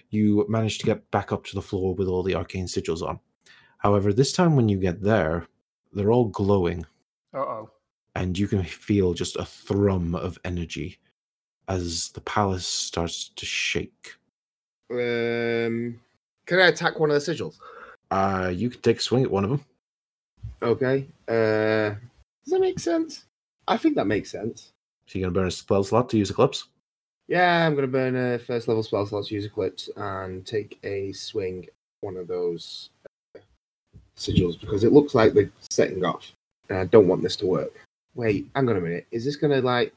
you 0.10 0.46
manage 0.48 0.78
to 0.80 0.86
get 0.86 1.10
back 1.12 1.32
up 1.34 1.44
to 1.46 1.56
the 1.56 1.62
floor 1.62 1.94
with 1.96 2.08
all 2.08 2.24
the 2.24 2.36
arcane 2.36 2.66
sigils 2.66 3.02
on. 3.02 3.20
However, 3.82 4.14
this 4.14 4.32
time 4.32 4.56
when 4.56 4.70
you 4.70 4.78
get 4.78 5.02
there, 5.02 5.48
they're 5.92 6.12
all 6.12 6.26
glowing. 6.26 6.86
Uh 7.34 7.40
oh. 7.40 7.70
and 8.16 8.38
you 8.38 8.48
can 8.48 8.64
feel 8.64 9.14
just 9.14 9.38
a 9.38 9.46
thrum 9.46 10.16
of 10.16 10.38
energy 10.44 11.00
as 11.70 12.10
the 12.10 12.20
palace 12.22 12.68
starts 12.68 13.30
to 13.30 13.46
shake. 13.46 14.16
Um, 14.92 16.00
can 16.46 16.60
I 16.60 16.68
attack 16.68 17.00
one 17.00 17.10
of 17.10 17.24
the 17.24 17.32
sigils? 17.34 17.58
Uh, 18.12 18.52
you 18.54 18.70
can 18.70 18.82
take 18.82 18.98
a 18.98 19.02
swing 19.02 19.24
at 19.24 19.32
one 19.32 19.46
of 19.46 19.50
them. 19.50 19.66
Okay. 20.62 21.08
Uh, 21.28 21.96
does 22.44 22.52
that 22.52 22.60
make 22.60 22.80
sense? 22.80 23.26
I 23.68 23.78
think 23.78 23.96
that 23.96 24.08
makes 24.08 24.30
sense. 24.30 24.74
So 25.06 25.18
you're 25.18 25.30
gonna 25.30 25.40
burn 25.40 25.48
a 25.48 25.52
spell 25.52 25.84
slot 25.86 26.10
to 26.10 26.18
use 26.18 26.30
Eclipse. 26.30 26.66
Yeah, 27.30 27.66
I'm 27.66 27.76
gonna 27.76 27.88
burn 27.88 28.18
a 28.18 28.40
first 28.40 28.68
level 28.68 28.84
spell 28.84 29.06
slot 29.06 29.26
to 29.28 29.34
use 29.34 29.46
Eclipse, 29.46 29.90
and 29.96 30.46
take 30.46 30.78
a 30.84 31.14
swing 31.14 31.64
at 31.64 31.74
one 32.02 32.18
of 32.18 32.28
those 32.28 32.90
uh, 33.06 33.10
sigils 34.22 34.60
because 34.60 34.84
it 34.84 34.92
looks 34.92 35.16
like 35.16 35.34
they're 35.34 35.52
setting 35.70 36.06
off, 36.06 36.32
and 36.70 36.78
I 36.78 36.86
don't 36.86 37.08
want 37.08 37.24
this 37.24 37.36
to 37.38 37.46
work. 37.46 37.72
Wait, 38.16 38.48
hang 38.56 38.70
on 38.70 38.78
a 38.78 38.82
minute. 38.82 39.08
Is 39.12 39.26
this 39.26 39.36
gonna 39.36 39.62
like? 39.62 39.94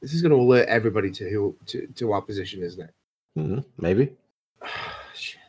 This 0.00 0.14
is 0.14 0.22
gonna 0.22 0.36
alert 0.36 0.68
everybody 0.68 1.10
to 1.12 1.28
who 1.28 1.56
to, 1.66 1.86
to 1.86 2.12
our 2.12 2.22
position, 2.22 2.62
isn't 2.62 2.82
it? 2.82 2.94
Mhm, 3.38 3.64
maybe. 3.78 4.12
Shit. 5.14 5.40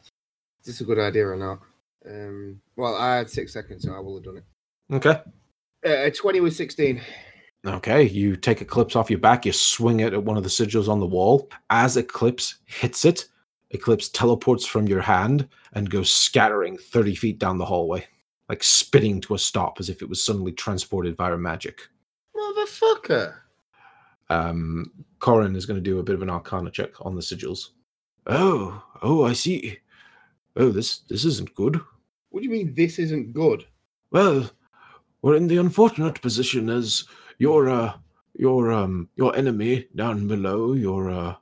Is 0.62 0.66
this 0.66 0.82
a 0.82 0.86
good 0.86 1.00
idea 1.00 1.28
or 1.28 1.36
not? 1.36 1.60
Um, 2.08 2.62
well, 2.76 2.96
I 2.96 3.18
had 3.18 3.30
six 3.30 3.54
seconds, 3.54 3.84
so 3.84 3.94
I 3.94 4.00
will 4.00 4.16
have 4.16 4.24
done 4.24 4.38
it. 4.38 4.44
Okay. 4.94 5.22
Uh, 5.86 6.10
20 6.10 6.40
with 6.40 6.56
16. 6.56 7.02
Okay, 7.66 8.04
you 8.04 8.36
take 8.36 8.62
a 8.62 8.64
Eclipse 8.64 8.96
off 8.96 9.10
your 9.10 9.20
back, 9.20 9.46
you 9.46 9.52
swing 9.52 10.02
it 10.02 10.14
at 10.14 10.24
one 10.24 10.38
of 10.38 10.44
the 10.44 10.50
sigils 10.50 10.88
on 10.88 11.00
the 11.00 11.06
wall. 11.06 11.50
As 11.72 11.98
Eclipse 11.98 12.56
hits 12.66 13.06
it, 13.06 13.28
Eclipse 13.72 14.10
teleports 14.10 14.66
from 14.66 14.88
your 14.88 15.02
hand 15.02 15.48
and 15.74 15.90
goes 15.90 16.14
scattering 16.14 16.78
30 16.78 17.16
feet 17.16 17.40
down 17.40 17.58
the 17.58 17.66
hallway, 17.66 18.06
like 18.50 18.64
spitting 18.64 19.22
to 19.22 19.34
a 19.34 19.40
stop 19.40 19.80
as 19.80 19.90
if 19.90 20.02
it 20.02 20.10
was 20.10 20.24
suddenly 20.24 20.52
transported 20.52 21.16
via 21.18 21.38
magic. 21.38 21.82
Motherfucker. 22.36 23.36
Um, 24.30 24.92
Corin 25.20 25.56
is 25.56 25.66
going 25.66 25.78
to 25.78 25.90
do 25.90 26.00
a 26.00 26.04
bit 26.04 26.16
of 26.16 26.22
an 26.22 26.30
arcana 26.30 26.72
check 26.72 26.90
on 27.06 27.16
the 27.16 27.22
sigils. 27.22 27.70
Oh, 28.28 28.84
oh, 29.02 29.24
I 29.24 29.34
see. 29.34 29.78
Oh, 30.56 30.70
this 30.70 31.00
this 31.10 31.26
isn't 31.26 31.54
good. 31.56 31.80
What 32.30 32.42
do 32.42 32.46
you 32.46 32.52
mean 32.52 32.74
this 32.74 32.98
isn't 33.00 33.34
good? 33.34 33.66
Well, 34.12 34.50
we're 35.22 35.36
in 35.36 35.48
the 35.48 35.58
unfortunate 35.58 36.22
position 36.22 36.70
as 36.70 37.06
your 37.38 37.70
uh 37.70 37.94
your 38.34 38.72
um 38.72 39.10
your 39.16 39.36
enemy 39.36 39.88
down 39.96 40.28
below, 40.28 40.74
your 40.74 41.12
uh 41.12 41.36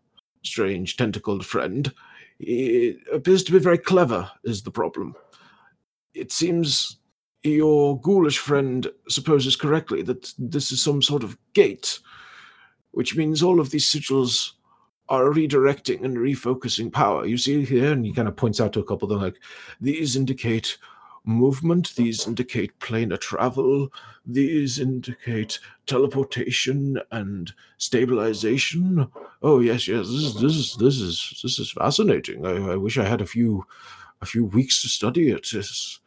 strange 0.43 0.97
tentacled 0.97 1.45
friend, 1.45 1.91
he 2.39 2.97
appears 3.11 3.43
to 3.43 3.51
be 3.51 3.59
very 3.59 3.77
clever 3.77 4.29
is 4.43 4.61
the 4.61 4.71
problem. 4.71 5.15
It 6.13 6.31
seems 6.31 6.97
your 7.43 7.99
ghoulish 7.99 8.37
friend 8.37 8.87
supposes 9.09 9.55
correctly 9.55 10.01
that 10.03 10.33
this 10.37 10.71
is 10.71 10.81
some 10.81 11.01
sort 11.01 11.23
of 11.23 11.37
gate, 11.53 11.99
which 12.91 13.15
means 13.15 13.43
all 13.43 13.59
of 13.59 13.71
these 13.71 13.85
sigils 13.85 14.51
are 15.09 15.25
redirecting 15.25 16.03
and 16.05 16.17
refocusing 16.17 16.91
power. 16.91 17.25
You 17.25 17.37
see 17.37 17.65
here, 17.65 17.91
and 17.91 18.05
he 18.05 18.13
kind 18.13 18.27
of 18.27 18.35
points 18.37 18.61
out 18.61 18.71
to 18.73 18.79
a 18.79 18.83
couple 18.85 19.05
of 19.05 19.09
them 19.09 19.21
like 19.21 19.39
these 19.81 20.15
indicate 20.15 20.77
movement, 21.25 21.93
these 21.95 22.27
indicate 22.27 22.77
planar 22.79 23.19
travel, 23.19 23.91
these 24.25 24.79
indicate 24.79 25.59
teleportation 25.85 26.99
and 27.11 27.51
stabilization. 27.77 29.07
Oh 29.41 29.59
yes, 29.59 29.87
yes, 29.87 30.07
this 30.07 30.21
is 30.21 30.33
this 30.35 30.55
is 30.55 30.75
this 30.77 30.95
is 30.97 31.39
this 31.43 31.59
is 31.59 31.71
fascinating. 31.71 32.45
I, 32.45 32.73
I 32.73 32.75
wish 32.77 32.97
I 32.97 33.03
had 33.05 33.21
a 33.21 33.25
few 33.25 33.65
a 34.21 34.25
few 34.25 34.45
weeks 34.45 34.81
to 34.81 34.87
study 34.87 35.29
it. 35.29 35.53
It's- 35.53 35.99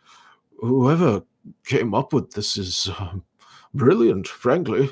whoever 0.58 1.22
came 1.64 1.94
up 1.94 2.12
with 2.12 2.32
this 2.32 2.56
is 2.56 2.90
um, 2.98 3.22
brilliant, 3.74 4.26
frankly. 4.26 4.90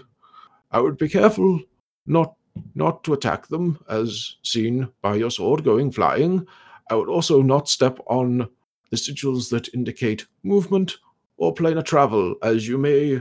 I 0.71 0.81
would 0.81 0.99
be 0.99 1.09
careful 1.09 1.61
not 2.07 2.35
not 2.75 3.03
to 3.05 3.12
attack 3.12 3.49
them, 3.49 3.81
as 3.89 4.37
seen 4.43 4.89
by 5.03 5.17
your 5.17 5.31
sword 5.31 5.65
going 5.65 5.91
flying. 5.91 6.47
I 6.91 6.95
would 6.95 7.09
also 7.09 7.43
not 7.43 7.69
step 7.69 7.99
on 8.07 8.49
the 8.91 8.97
sigils 8.97 9.51
that 9.51 9.73
indicate 9.75 10.27
movement 10.45 10.97
or 11.37 11.53
planar 11.53 11.85
travel, 11.85 12.37
as 12.43 12.69
you 12.69 12.79
may. 12.79 13.21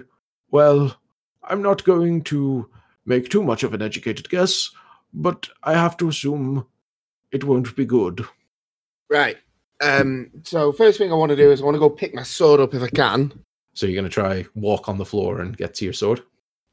Well, 0.52 0.96
I'm 1.44 1.62
not 1.62 1.84
going 1.84 2.24
to 2.26 2.70
make 3.06 3.30
too 3.30 3.44
much 3.44 3.64
of 3.64 3.74
an 3.74 3.82
educated 3.82 4.30
guess, 4.30 4.70
but 5.14 5.50
I 5.64 5.74
have 5.74 5.98
to 5.98 6.10
assume 6.10 6.66
it 7.32 7.44
won't 7.44 7.76
be 7.76 7.86
good. 7.86 8.26
Right. 9.10 9.38
Um, 9.84 10.30
so 10.44 10.72
first 10.72 10.98
thing 10.98 11.12
I 11.12 11.16
want 11.16 11.30
to 11.32 11.36
do 11.36 11.52
is 11.52 11.62
I 11.62 11.66
want 11.66 11.76
to 11.76 11.80
go 11.80 11.90
pick 11.90 12.14
my 12.16 12.24
sword 12.24 12.60
up 12.60 12.74
if 12.74 12.82
I 12.82 12.88
can. 12.90 13.34
So 13.74 13.86
you're 13.86 13.96
going 13.96 14.06
to 14.06 14.10
try 14.10 14.46
walk 14.56 14.88
on 14.88 14.98
the 14.98 15.06
floor 15.06 15.42
and 15.42 15.58
get 15.58 15.74
to 15.76 15.86
your 15.86 15.94
sword. 15.94 16.22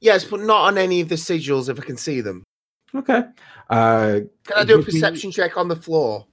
Yes, 0.00 0.24
but 0.24 0.40
not 0.40 0.62
on 0.66 0.78
any 0.78 1.00
of 1.00 1.08
the 1.08 1.14
sigils 1.16 1.68
if 1.68 1.78
I 1.78 1.82
can 1.82 1.96
see 1.96 2.20
them. 2.20 2.42
Okay. 2.94 3.22
Uh, 3.68 4.20
Can 4.46 4.56
I 4.56 4.64
do 4.64 4.74
a 4.74 4.78
Give 4.78 4.86
me- 4.88 4.92
perception 4.92 5.30
check 5.30 5.56
on 5.56 5.68
the 5.68 5.76
floor? 5.76 6.26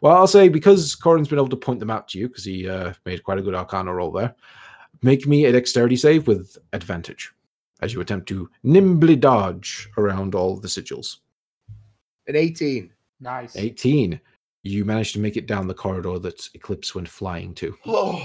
Well, 0.00 0.16
I'll 0.16 0.26
say 0.26 0.48
because 0.48 0.94
Corin's 0.94 1.28
been 1.28 1.38
able 1.38 1.48
to 1.48 1.56
point 1.56 1.80
them 1.80 1.90
out 1.90 2.06
to 2.08 2.18
you 2.18 2.28
because 2.28 2.44
he 2.44 2.68
uh, 2.68 2.92
made 3.06 3.22
quite 3.22 3.38
a 3.38 3.42
good 3.42 3.54
Arcana 3.54 3.92
roll 3.92 4.12
there. 4.12 4.34
Make 5.02 5.26
me 5.26 5.46
a 5.46 5.52
dexterity 5.52 5.96
save 5.96 6.26
with 6.28 6.56
advantage 6.72 7.32
as 7.80 7.92
you 7.92 8.00
attempt 8.00 8.28
to 8.28 8.48
nimbly 8.62 9.16
dodge 9.16 9.88
around 9.96 10.34
all 10.34 10.56
the 10.56 10.68
sigils. 10.68 11.16
An 12.28 12.36
18. 12.36 12.92
Nice. 13.20 13.56
18. 13.56 14.20
You 14.62 14.84
manage 14.84 15.12
to 15.14 15.18
make 15.18 15.36
it 15.36 15.46
down 15.46 15.66
the 15.66 15.74
corridor 15.74 16.18
that 16.20 16.48
Eclipse 16.54 16.94
went 16.94 17.08
flying 17.08 17.54
to, 17.56 17.76
Oh, 17.86 18.24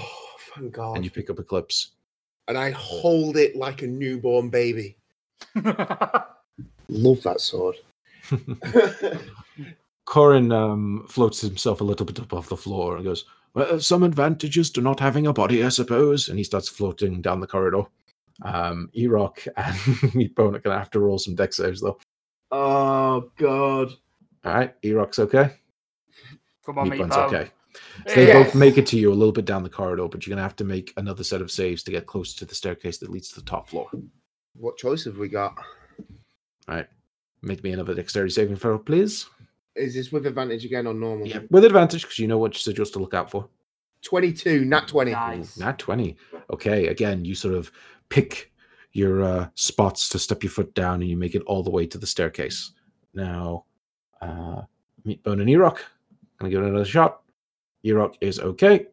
thank 0.54 0.72
God. 0.72 0.96
and 0.96 1.04
you 1.04 1.10
pick 1.10 1.30
up 1.30 1.38
Eclipse. 1.38 1.92
and 2.46 2.56
I 2.56 2.70
hold 2.70 3.36
it 3.36 3.56
like 3.56 3.82
a 3.82 3.86
newborn 3.86 4.48
baby. 4.50 4.96
Love 5.54 7.22
that 7.22 7.40
sword. 7.40 7.76
Corin 10.04 10.52
um, 10.52 11.06
floats 11.08 11.40
himself 11.40 11.80
a 11.80 11.84
little 11.84 12.06
bit 12.06 12.18
above 12.18 12.48
the 12.48 12.56
floor 12.56 12.96
and 12.96 13.04
goes, 13.04 13.24
Well, 13.54 13.78
some 13.80 14.02
advantages 14.02 14.70
to 14.70 14.80
not 14.80 15.00
having 15.00 15.26
a 15.26 15.32
body, 15.32 15.62
I 15.64 15.68
suppose. 15.68 16.28
And 16.28 16.38
he 16.38 16.44
starts 16.44 16.68
floating 16.68 17.20
down 17.20 17.40
the 17.40 17.46
corridor. 17.46 17.82
Um, 18.42 18.90
Erock 18.96 19.46
and 19.56 19.74
Meatbone 20.14 20.54
are 20.54 20.60
going 20.60 20.74
to 20.74 20.78
have 20.78 20.90
to 20.92 21.00
roll 21.00 21.18
some 21.18 21.34
dex 21.34 21.56
saves, 21.56 21.80
though. 21.80 21.98
oh 22.52 23.30
God. 23.36 23.90
All 24.44 24.54
right, 24.54 24.80
Erock's 24.82 25.18
okay. 25.18 25.50
Come 26.68 26.76
on, 26.80 26.90
Meatbone's 26.90 27.16
Meatbone. 27.16 27.26
okay. 27.32 27.50
So 28.08 28.14
they 28.16 28.26
Yes. 28.26 28.44
both 28.46 28.54
make 28.54 28.76
it 28.76 28.86
to 28.88 28.98
you 28.98 29.10
a 29.10 29.14
little 29.14 29.32
bit 29.32 29.46
down 29.46 29.62
the 29.62 29.70
corridor, 29.70 30.06
but 30.06 30.26
you're 30.26 30.32
going 30.34 30.36
to 30.38 30.42
have 30.42 30.56
to 30.56 30.64
make 30.64 30.92
another 30.98 31.24
set 31.24 31.40
of 31.40 31.50
saves 31.50 31.82
to 31.84 31.90
get 31.90 32.04
close 32.04 32.34
to 32.34 32.44
the 32.44 32.54
staircase 32.54 32.98
that 32.98 33.08
leads 33.10 33.30
to 33.30 33.36
the 33.36 33.46
top 33.46 33.70
floor. 33.70 33.88
What 34.54 34.76
choice 34.76 35.06
have 35.06 35.16
we 35.16 35.28
got? 35.28 35.56
All 36.68 36.74
right, 36.76 36.86
make 37.40 37.64
me 37.64 37.72
another 37.72 37.94
dexterity 37.94 38.32
saving 38.32 38.56
throw, 38.56 38.78
please. 38.78 39.30
Is 39.76 39.94
this 39.94 40.12
with 40.12 40.26
advantage 40.26 40.66
again 40.66 40.86
or 40.86 40.92
normal? 40.92 41.26
Yeah, 41.26 41.40
with 41.50 41.64
advantage 41.64 42.02
because 42.02 42.18
you 42.18 42.26
know 42.28 42.36
what 42.36 42.52
sigils 42.52 42.92
to 42.92 42.98
look 42.98 43.14
out 43.14 43.30
for. 43.30 43.48
22, 44.02 44.66
not 44.66 44.88
20. 44.88 45.12
Nice. 45.12 45.56
Not 45.58 45.78
20. 45.78 46.16
Okay, 46.52 46.88
again, 46.88 47.24
you 47.24 47.34
sort 47.34 47.54
of 47.54 47.72
pick 48.10 48.52
your 48.92 49.22
uh, 49.22 49.48
spots 49.54 50.10
to 50.10 50.18
step 50.18 50.42
your 50.42 50.50
foot 50.50 50.74
down 50.74 51.00
and 51.00 51.08
you 51.08 51.16
make 51.16 51.34
it 51.34 51.42
all 51.46 51.62
the 51.62 51.70
way 51.70 51.86
to 51.86 51.96
the 51.96 52.06
staircase. 52.06 52.72
Now, 53.14 53.64
uh, 54.20 54.62
Meatbone 55.06 55.40
and 55.40 55.48
Erock, 55.48 55.78
gonna 56.38 56.50
give 56.50 56.62
it 56.62 56.68
another 56.68 56.84
shot. 56.84 57.22
Erock 57.84 58.14
is 58.20 58.40
okay. 58.40 58.86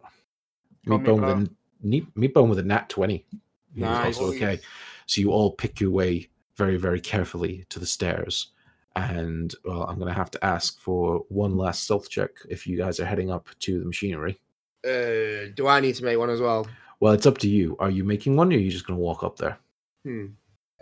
Meatbone 0.88 1.22
with, 1.22 1.50
a, 1.50 2.20
Meatbone 2.20 2.50
with 2.50 2.60
a 2.60 2.64
nat 2.64 2.90
20. 2.90 3.26
He's 3.74 3.82
Nice. 3.82 4.18
also 4.18 4.34
okay. 4.36 4.60
So 5.08 5.22
you 5.22 5.32
all 5.32 5.52
pick 5.52 5.80
your 5.80 5.92
way 5.92 6.30
very, 6.56 6.78
very 6.78 7.00
carefully 7.00 7.66
to 7.70 7.80
the 7.80 7.86
stairs. 7.86 8.52
And, 8.96 9.54
well, 9.66 9.84
I'm 9.84 9.98
going 10.00 10.08
to 10.08 10.18
have 10.18 10.32
to 10.32 10.46
ask 10.46 10.80
for 10.80 11.26
one 11.28 11.58
last 11.58 11.84
stealth 11.84 12.10
check 12.10 12.30
if 12.50 12.66
you 12.66 12.78
guys 12.78 13.00
are 13.00 13.06
heading 13.06 13.30
up 13.30 13.50
to 13.60 13.80
the 13.80 13.86
machinery. 13.86 14.40
Uh, 14.86 15.52
do 15.54 15.68
I 15.68 15.80
need 15.82 15.96
to 15.96 16.06
make 16.06 16.18
one 16.18 16.30
as 16.30 16.40
well? 16.40 16.66
Well, 17.02 17.14
it's 17.14 17.26
up 17.26 17.38
to 17.40 17.50
you. 17.50 17.76
Are 17.80 17.90
you 17.90 18.06
making 18.06 18.38
one 18.38 18.54
or 18.54 18.56
are 18.56 18.60
you 18.60 18.72
just 18.72 18.88
going 18.88 18.98
to 18.98 19.04
walk 19.04 19.24
up 19.24 19.36
there? 19.36 19.58
Hmm. 20.06 20.28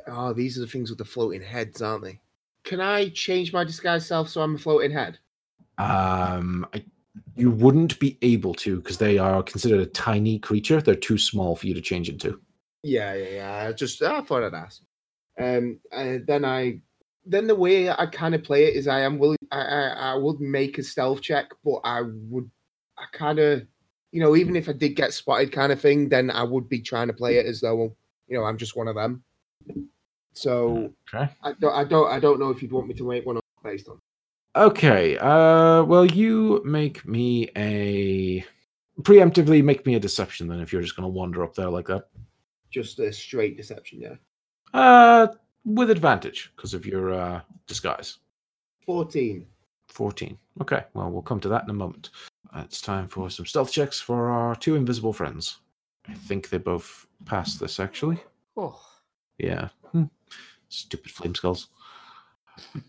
Oh, 0.07 0.33
these 0.33 0.57
are 0.57 0.61
the 0.61 0.67
things 0.67 0.89
with 0.89 0.99
the 0.99 1.05
floating 1.05 1.41
heads, 1.41 1.81
aren't 1.81 2.03
they? 2.03 2.19
Can 2.65 2.79
I 2.79 3.09
change 3.09 3.51
my 3.51 3.63
disguise 3.63 4.05
self 4.05 4.29
so 4.29 4.41
I'm 4.41 4.55
a 4.55 4.59
floating 4.59 4.91
head? 4.91 5.17
Um, 5.77 6.67
I, 6.73 6.83
you 7.35 7.51
wouldn't 7.51 7.99
be 7.99 8.17
able 8.21 8.53
to 8.55 8.77
because 8.77 8.97
they 8.97 9.17
are 9.17 9.43
considered 9.43 9.79
a 9.79 9.85
tiny 9.85 10.39
creature. 10.39 10.81
They're 10.81 10.95
too 10.95 11.17
small 11.17 11.55
for 11.55 11.67
you 11.67 11.73
to 11.73 11.81
change 11.81 12.09
into. 12.09 12.39
Yeah, 12.83 13.13
yeah, 13.13 13.29
yeah. 13.29 13.67
I 13.67 13.73
just 13.73 14.01
I 14.01 14.21
thought 14.21 14.43
I'd 14.43 14.53
ask. 14.53 14.81
Um, 15.39 15.79
and 15.91 16.27
then 16.27 16.45
I, 16.45 16.79
then 17.25 17.47
the 17.47 17.55
way 17.55 17.89
I 17.89 18.05
kind 18.07 18.35
of 18.35 18.43
play 18.43 18.65
it 18.65 18.75
is 18.75 18.87
I 18.87 19.01
am 19.01 19.17
willing. 19.17 19.37
I, 19.51 19.61
I 19.61 19.87
I 20.11 20.15
would 20.15 20.39
make 20.39 20.77
a 20.77 20.83
stealth 20.83 21.21
check, 21.21 21.49
but 21.63 21.79
I 21.83 22.01
would, 22.01 22.49
I 22.97 23.05
kind 23.13 23.39
of, 23.39 23.65
you 24.11 24.21
know, 24.21 24.35
even 24.35 24.55
if 24.55 24.69
I 24.69 24.73
did 24.73 24.89
get 24.89 25.13
spotted, 25.13 25.51
kind 25.51 25.71
of 25.71 25.81
thing, 25.81 26.09
then 26.09 26.29
I 26.29 26.43
would 26.43 26.69
be 26.69 26.81
trying 26.81 27.07
to 27.07 27.13
play 27.13 27.37
it 27.37 27.45
as 27.45 27.61
though, 27.61 27.95
you 28.27 28.37
know, 28.37 28.43
I'm 28.43 28.57
just 28.57 28.75
one 28.75 28.87
of 28.87 28.95
them. 28.95 29.23
So 30.33 30.93
Okay. 31.13 31.31
I 31.41 31.53
don't, 31.53 31.73
I 31.73 31.83
don't, 31.83 32.11
I 32.11 32.19
don't 32.19 32.39
know 32.39 32.49
if 32.49 32.61
you'd 32.61 32.71
want 32.71 32.87
me 32.87 32.93
to 32.95 33.07
make 33.07 33.25
one 33.25 33.39
based 33.63 33.87
on. 33.87 33.99
Okay. 34.55 35.17
Uh, 35.17 35.83
well, 35.83 36.05
you 36.05 36.61
make 36.65 37.05
me 37.07 37.49
a 37.55 38.45
preemptively 39.01 39.63
make 39.63 39.85
me 39.87 39.95
a 39.95 39.99
deception 39.99 40.47
then 40.47 40.59
if 40.59 40.71
you're 40.71 40.81
just 40.81 40.95
going 40.95 41.03
to 41.03 41.09
wander 41.09 41.43
up 41.43 41.55
there 41.55 41.69
like 41.69 41.87
that. 41.87 42.07
Just 42.69 42.99
a 42.99 43.11
straight 43.11 43.57
deception, 43.57 43.99
yeah. 43.99 44.15
Uh, 44.73 45.27
with 45.65 45.89
advantage 45.89 46.51
because 46.55 46.73
of 46.73 46.85
your 46.85 47.13
uh, 47.13 47.41
disguise. 47.67 48.17
14. 48.85 49.45
14. 49.87 50.37
Okay, 50.61 50.83
well, 50.93 51.09
we'll 51.11 51.21
come 51.21 51.39
to 51.39 51.49
that 51.49 51.63
in 51.63 51.69
a 51.69 51.73
moment. 51.73 52.09
Uh, 52.55 52.61
It's 52.65 52.81
time 52.81 53.07
for 53.07 53.29
some 53.29 53.45
stealth 53.45 53.71
checks 53.71 53.99
for 53.99 54.29
our 54.29 54.55
two 54.55 54.75
invisible 54.75 55.13
friends. 55.13 55.59
I 56.07 56.13
think 56.13 56.49
they 56.49 56.57
both 56.57 57.07
passed 57.25 57.59
this, 57.59 57.79
actually. 57.79 58.19
Oh, 58.57 58.79
Yeah. 59.37 59.69
Hmm. 59.91 60.03
Stupid 60.69 61.11
flame 61.11 61.35
skulls. 61.35 61.67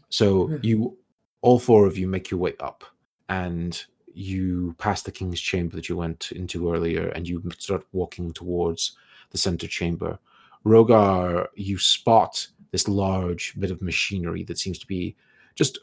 So 0.08 0.58
you, 0.62 0.96
all 1.44 1.58
four 1.58 1.86
of 1.86 1.98
you, 1.98 2.06
make 2.06 2.30
your 2.30 2.40
way 2.40 2.54
up, 2.60 2.84
and 3.28 3.84
you 4.14 4.74
pass 4.78 5.02
the 5.02 5.12
king's 5.12 5.38
chamber 5.38 5.76
that 5.76 5.90
you 5.90 5.96
went 5.96 6.32
into 6.32 6.72
earlier, 6.72 7.08
and 7.08 7.28
you 7.28 7.42
start 7.58 7.84
walking 7.92 8.32
towards 8.32 8.96
the 9.30 9.36
center 9.36 9.68
chamber. 9.68 10.18
Rogar, 10.64 11.48
you 11.54 11.76
spot 11.78 12.46
this 12.70 12.88
large 12.88 13.60
bit 13.60 13.70
of 13.70 13.82
machinery 13.82 14.42
that 14.44 14.58
seems 14.58 14.78
to 14.78 14.86
be 14.86 15.16
just 15.54 15.80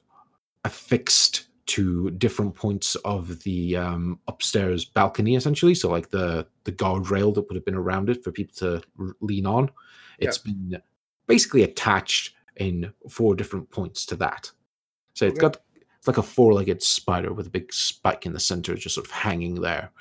affixed 0.66 1.46
to 1.68 2.10
different 2.12 2.56
points 2.56 2.96
of 3.06 3.44
the 3.44 3.78
um, 3.78 4.20
upstairs 4.28 4.84
balcony, 4.84 5.36
essentially. 5.36 5.76
So, 5.76 5.92
like 5.92 6.10
the 6.10 6.48
the 6.64 6.72
guardrail 6.72 7.36
that 7.36 7.48
would 7.48 7.56
have 7.56 7.66
been 7.66 7.76
around 7.76 8.10
it 8.10 8.24
for 8.24 8.32
people 8.32 8.56
to 8.56 8.82
r- 9.00 9.16
lean 9.22 9.46
on, 9.46 9.70
it's 10.18 10.40
been 10.40 10.82
basically 11.28 11.62
attached 11.62 12.34
in 12.56 12.92
four 13.08 13.36
different 13.36 13.70
points 13.70 14.08
to 14.08 14.16
that. 14.16 14.52
So 15.22 15.28
it's 15.28 15.38
got 15.38 15.58
it's 16.00 16.08
like 16.08 16.18
a 16.18 16.24
four-legged 16.24 16.82
spider 16.82 17.32
with 17.32 17.46
a 17.46 17.52
big 17.52 17.72
spike 17.72 18.26
in 18.26 18.34
the 18.34 18.40
center, 18.40 18.74
just 18.74 18.96
sort 18.96 19.06
of 19.06 19.12
hanging 19.12 19.62
there, 19.62 19.92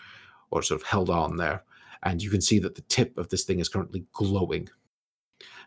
or 0.50 0.62
sort 0.62 0.80
of 0.80 0.86
held 0.86 1.10
on 1.10 1.36
there. 1.36 1.62
And 2.04 2.22
you 2.22 2.30
can 2.30 2.40
see 2.40 2.58
that 2.60 2.74
the 2.74 2.80
tip 2.88 3.18
of 3.18 3.28
this 3.28 3.44
thing 3.44 3.58
is 3.58 3.68
currently 3.68 4.06
glowing. 4.14 4.70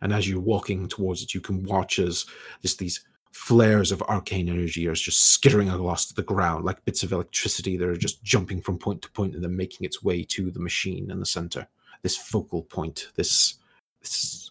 And 0.02 0.12
as 0.12 0.28
you're 0.28 0.40
walking 0.40 0.88
towards 0.88 1.22
it, 1.22 1.36
you 1.36 1.40
can 1.40 1.62
watch 1.62 2.00
as 2.00 2.26
just 2.64 2.80
these 2.80 3.06
flares 3.32 3.92
of 3.92 4.02
arcane 4.02 4.50
energy 4.50 4.88
are 4.88 4.96
just 4.96 5.24
skittering 5.24 5.70
across 5.70 6.08
the 6.08 6.24
ground 6.24 6.66
like 6.66 6.84
bits 6.86 7.04
of 7.04 7.12
electricity 7.12 7.78
that 7.78 7.88
are 7.88 7.96
just 7.96 8.24
jumping 8.24 8.60
from 8.60 8.80
point 8.80 9.04
to 9.04 9.12
point 9.12 9.36
and 9.36 9.44
then 9.44 9.56
making 9.56 9.86
its 9.86 10.02
way 10.02 10.24
to 10.24 10.50
the 10.50 10.60
machine 10.60 11.12
in 11.12 11.20
the 11.20 11.28
center. 11.28 11.68
This 12.02 12.18
focal 12.18 12.64
point, 12.64 13.10
this 13.14 13.60
this 14.02 14.50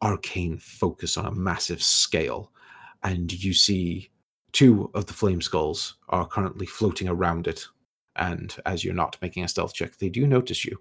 arcane 0.00 0.56
focus 0.56 1.18
on 1.18 1.26
a 1.26 1.32
massive 1.32 1.82
scale. 1.82 2.50
And 3.02 3.30
you 3.30 3.52
see 3.52 4.08
two 4.52 4.90
of 4.94 5.06
the 5.06 5.12
flame 5.12 5.40
skulls 5.40 5.96
are 6.08 6.26
currently 6.26 6.66
floating 6.66 7.08
around 7.08 7.46
it. 7.46 7.66
And 8.16 8.54
as 8.66 8.84
you're 8.84 8.94
not 8.94 9.16
making 9.22 9.44
a 9.44 9.48
stealth 9.48 9.74
check, 9.74 9.96
they 9.96 10.08
do 10.08 10.26
notice 10.26 10.64
you. 10.64 10.80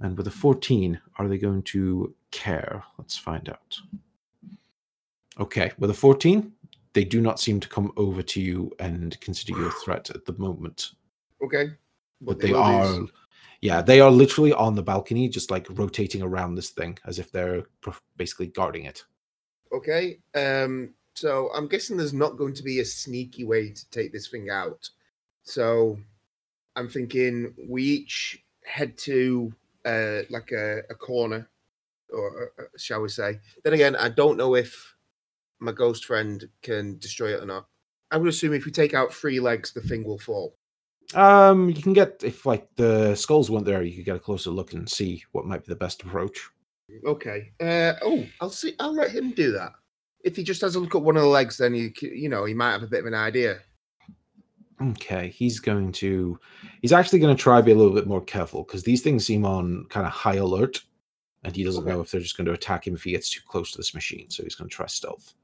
And 0.00 0.16
with 0.16 0.26
a 0.26 0.30
14, 0.30 1.00
are 1.18 1.28
they 1.28 1.38
going 1.38 1.62
to 1.64 2.14
care? 2.30 2.82
Let's 2.98 3.16
find 3.16 3.48
out. 3.48 3.78
Okay, 5.38 5.72
with 5.78 5.90
a 5.90 5.94
14, 5.94 6.52
they 6.94 7.04
do 7.04 7.20
not 7.20 7.40
seem 7.40 7.60
to 7.60 7.68
come 7.68 7.92
over 7.96 8.22
to 8.22 8.40
you 8.40 8.72
and 8.78 9.18
consider 9.20 9.58
you 9.58 9.66
a 9.66 9.70
threat 9.70 10.10
at 10.10 10.24
the 10.24 10.34
moment. 10.38 10.92
Okay. 11.42 11.70
But 12.20 12.40
they 12.40 12.52
will 12.52 12.64
do 12.64 12.70
are, 12.70 13.02
s- 13.04 13.10
yeah, 13.60 13.82
they 13.82 14.00
are 14.00 14.10
literally 14.10 14.52
on 14.52 14.74
the 14.74 14.82
balcony, 14.82 15.28
just 15.28 15.50
like 15.50 15.66
rotating 15.70 16.22
around 16.22 16.54
this 16.54 16.70
thing 16.70 16.98
as 17.06 17.18
if 17.18 17.30
they're 17.30 17.64
basically 18.16 18.48
guarding 18.48 18.84
it. 18.84 19.04
Okay. 19.72 20.18
Um, 20.34 20.94
so 21.14 21.50
I'm 21.54 21.68
guessing 21.68 21.96
there's 21.96 22.12
not 22.12 22.36
going 22.36 22.54
to 22.54 22.62
be 22.62 22.80
a 22.80 22.84
sneaky 22.84 23.44
way 23.44 23.70
to 23.70 23.90
take 23.90 24.12
this 24.12 24.28
thing 24.28 24.50
out. 24.50 24.90
So 25.44 25.98
I'm 26.76 26.88
thinking 26.88 27.54
we 27.68 27.82
each 27.82 28.44
head 28.64 28.98
to 28.98 29.52
uh, 29.84 30.20
like 30.30 30.50
a, 30.52 30.78
a 30.90 30.94
corner, 30.94 31.48
or 32.12 32.52
uh, 32.58 32.62
shall 32.76 33.02
we 33.02 33.08
say? 33.08 33.38
Then 33.62 33.74
again, 33.74 33.96
I 33.96 34.08
don't 34.08 34.36
know 34.36 34.54
if 34.54 34.94
my 35.60 35.72
ghost 35.72 36.04
friend 36.04 36.44
can 36.62 36.98
destroy 36.98 37.34
it 37.34 37.42
or 37.42 37.46
not. 37.46 37.66
I 38.10 38.16
would 38.16 38.28
assume 38.28 38.52
if 38.52 38.64
we 38.64 38.72
take 38.72 38.94
out 38.94 39.12
three 39.12 39.40
legs, 39.40 39.72
the 39.72 39.80
thing 39.80 40.04
will 40.04 40.18
fall. 40.18 40.56
Um, 41.14 41.68
you 41.68 41.82
can 41.82 41.92
get 41.92 42.22
if 42.24 42.46
like 42.46 42.68
the 42.76 43.14
skulls 43.14 43.50
weren't 43.50 43.66
there, 43.66 43.82
you 43.82 43.94
could 43.94 44.04
get 44.04 44.16
a 44.16 44.20
closer 44.20 44.50
look 44.50 44.72
and 44.72 44.88
see 44.88 45.22
what 45.32 45.46
might 45.46 45.64
be 45.64 45.72
the 45.72 45.76
best 45.76 46.02
approach. 46.02 46.48
Okay. 47.06 47.52
Uh, 47.60 47.94
oh, 48.02 48.24
I'll 48.40 48.50
see. 48.50 48.74
I'll 48.80 48.94
let 48.94 49.10
him 49.10 49.30
do 49.32 49.52
that. 49.52 49.72
If 50.24 50.36
he 50.36 50.42
just 50.42 50.62
has 50.62 50.74
a 50.74 50.80
look 50.80 50.94
at 50.94 51.02
one 51.02 51.16
of 51.16 51.22
the 51.22 51.28
legs, 51.28 51.58
then 51.58 51.74
he, 51.74 51.92
you 52.00 52.28
know, 52.28 52.44
he 52.44 52.54
might 52.54 52.72
have 52.72 52.82
a 52.82 52.86
bit 52.88 53.00
of 53.00 53.06
an 53.06 53.14
idea. 53.14 53.60
Okay, 54.82 55.28
he's 55.28 55.60
going 55.60 55.92
to. 55.92 56.38
He's 56.82 56.92
actually 56.92 57.20
going 57.20 57.34
to 57.36 57.40
try 57.40 57.60
be 57.60 57.70
a 57.70 57.76
little 57.76 57.94
bit 57.94 58.06
more 58.08 58.22
careful 58.24 58.64
because 58.64 58.82
these 58.82 59.02
things 59.02 59.24
seem 59.24 59.44
on 59.46 59.86
kind 59.88 60.06
of 60.06 60.12
high 60.12 60.34
alert, 60.36 60.80
and 61.44 61.54
he 61.54 61.62
doesn't 61.62 61.84
Okay. 61.84 61.92
know 61.92 62.00
if 62.00 62.10
they're 62.10 62.20
just 62.20 62.36
going 62.36 62.46
to 62.46 62.52
attack 62.52 62.86
him 62.86 62.94
if 62.94 63.04
he 63.04 63.12
gets 63.12 63.30
too 63.30 63.40
close 63.46 63.70
to 63.70 63.76
this 63.78 63.94
machine. 63.94 64.28
So 64.30 64.42
he's 64.42 64.56
going 64.56 64.68
to 64.68 64.74
try 64.74 64.86
stealth. 64.86 65.34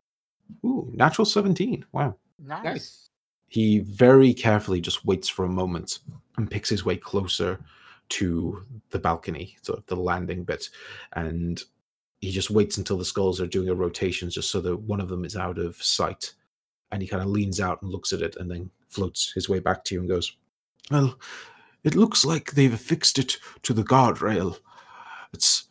Ooh, 0.64 0.90
natural 0.94 1.24
seventeen! 1.24 1.84
Wow. 1.92 2.16
nice. 2.38 2.64
Nice. 2.64 3.10
He 3.48 3.80
very 3.80 4.32
carefully 4.32 4.80
just 4.80 5.04
waits 5.04 5.28
for 5.28 5.44
a 5.44 5.48
moment 5.48 6.00
and 6.36 6.50
picks 6.50 6.68
his 6.68 6.84
way 6.84 6.96
closer 6.96 7.60
to 8.10 8.64
the 8.90 8.98
balcony, 8.98 9.56
sort 9.62 9.78
of 9.78 9.86
the 9.86 9.96
landing 9.96 10.42
bit, 10.44 10.68
and 11.12 11.62
he 12.20 12.30
just 12.30 12.50
waits 12.50 12.76
until 12.76 12.98
the 12.98 13.04
skulls 13.04 13.40
are 13.40 13.46
doing 13.46 13.68
a 13.68 13.74
rotation 13.74 14.28
just 14.28 14.50
so 14.50 14.60
that 14.60 14.76
one 14.76 15.00
of 15.00 15.08
them 15.08 15.24
is 15.24 15.36
out 15.36 15.58
of 15.58 15.76
sight. 15.76 16.32
And 16.92 17.00
he 17.00 17.08
kind 17.08 17.22
of 17.22 17.28
leans 17.28 17.60
out 17.60 17.80
and 17.82 17.90
looks 17.90 18.12
at 18.12 18.22
it 18.22 18.36
and 18.36 18.50
then 18.50 18.70
floats 18.88 19.32
his 19.32 19.48
way 19.48 19.58
back 19.58 19.84
to 19.84 19.94
you 19.94 20.00
and 20.00 20.08
goes, 20.08 20.36
Well, 20.90 21.18
it 21.84 21.94
looks 21.94 22.24
like 22.24 22.52
they've 22.52 22.72
affixed 22.72 23.18
it 23.18 23.38
to 23.62 23.72
the 23.72 23.84
guardrail. 23.84 24.58
It's 25.32 25.66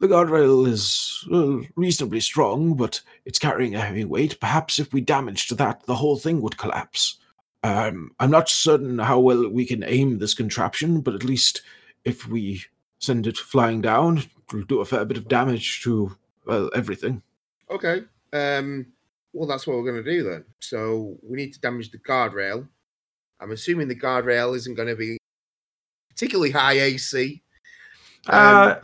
the 0.00 0.08
guardrail 0.08 0.66
is 0.66 1.24
well, 1.30 1.62
reasonably 1.76 2.20
strong, 2.20 2.74
but 2.74 3.00
it's 3.24 3.38
carrying 3.38 3.74
a 3.74 3.80
heavy 3.80 4.04
weight. 4.04 4.40
Perhaps 4.40 4.78
if 4.78 4.92
we 4.92 5.00
damaged 5.00 5.56
that, 5.56 5.84
the 5.86 5.94
whole 5.94 6.16
thing 6.18 6.40
would 6.40 6.58
collapse. 6.58 7.18
Um, 7.62 8.12
I'm 8.20 8.30
not 8.30 8.48
certain 8.48 8.98
how 8.98 9.20
well 9.20 9.48
we 9.48 9.64
can 9.64 9.84
aim 9.84 10.18
this 10.18 10.34
contraption, 10.34 11.00
but 11.00 11.14
at 11.14 11.24
least 11.24 11.62
if 12.04 12.26
we 12.28 12.62
send 12.98 13.26
it 13.26 13.36
flying 13.38 13.80
down, 13.80 14.22
it'll 14.48 14.64
do 14.64 14.80
a 14.80 14.84
fair 14.84 15.04
bit 15.04 15.16
of 15.16 15.28
damage 15.28 15.82
to 15.82 16.16
well 16.46 16.70
everything. 16.74 17.22
Okay. 17.70 18.02
Um, 18.32 18.86
well, 19.32 19.46
that's 19.46 19.66
what 19.66 19.76
we're 19.76 19.90
going 19.90 20.02
to 20.02 20.10
do 20.10 20.22
then. 20.22 20.44
So 20.60 21.18
we 21.22 21.36
need 21.36 21.52
to 21.52 21.60
damage 21.60 21.90
the 21.90 21.98
guardrail. 21.98 22.66
I'm 23.40 23.52
assuming 23.52 23.88
the 23.88 23.98
guardrail 23.98 24.56
isn't 24.56 24.74
going 24.74 24.88
to 24.88 24.96
be 24.96 25.18
particularly 26.08 26.50
high 26.50 26.80
AC. 26.80 27.42
Uh, 28.26 28.76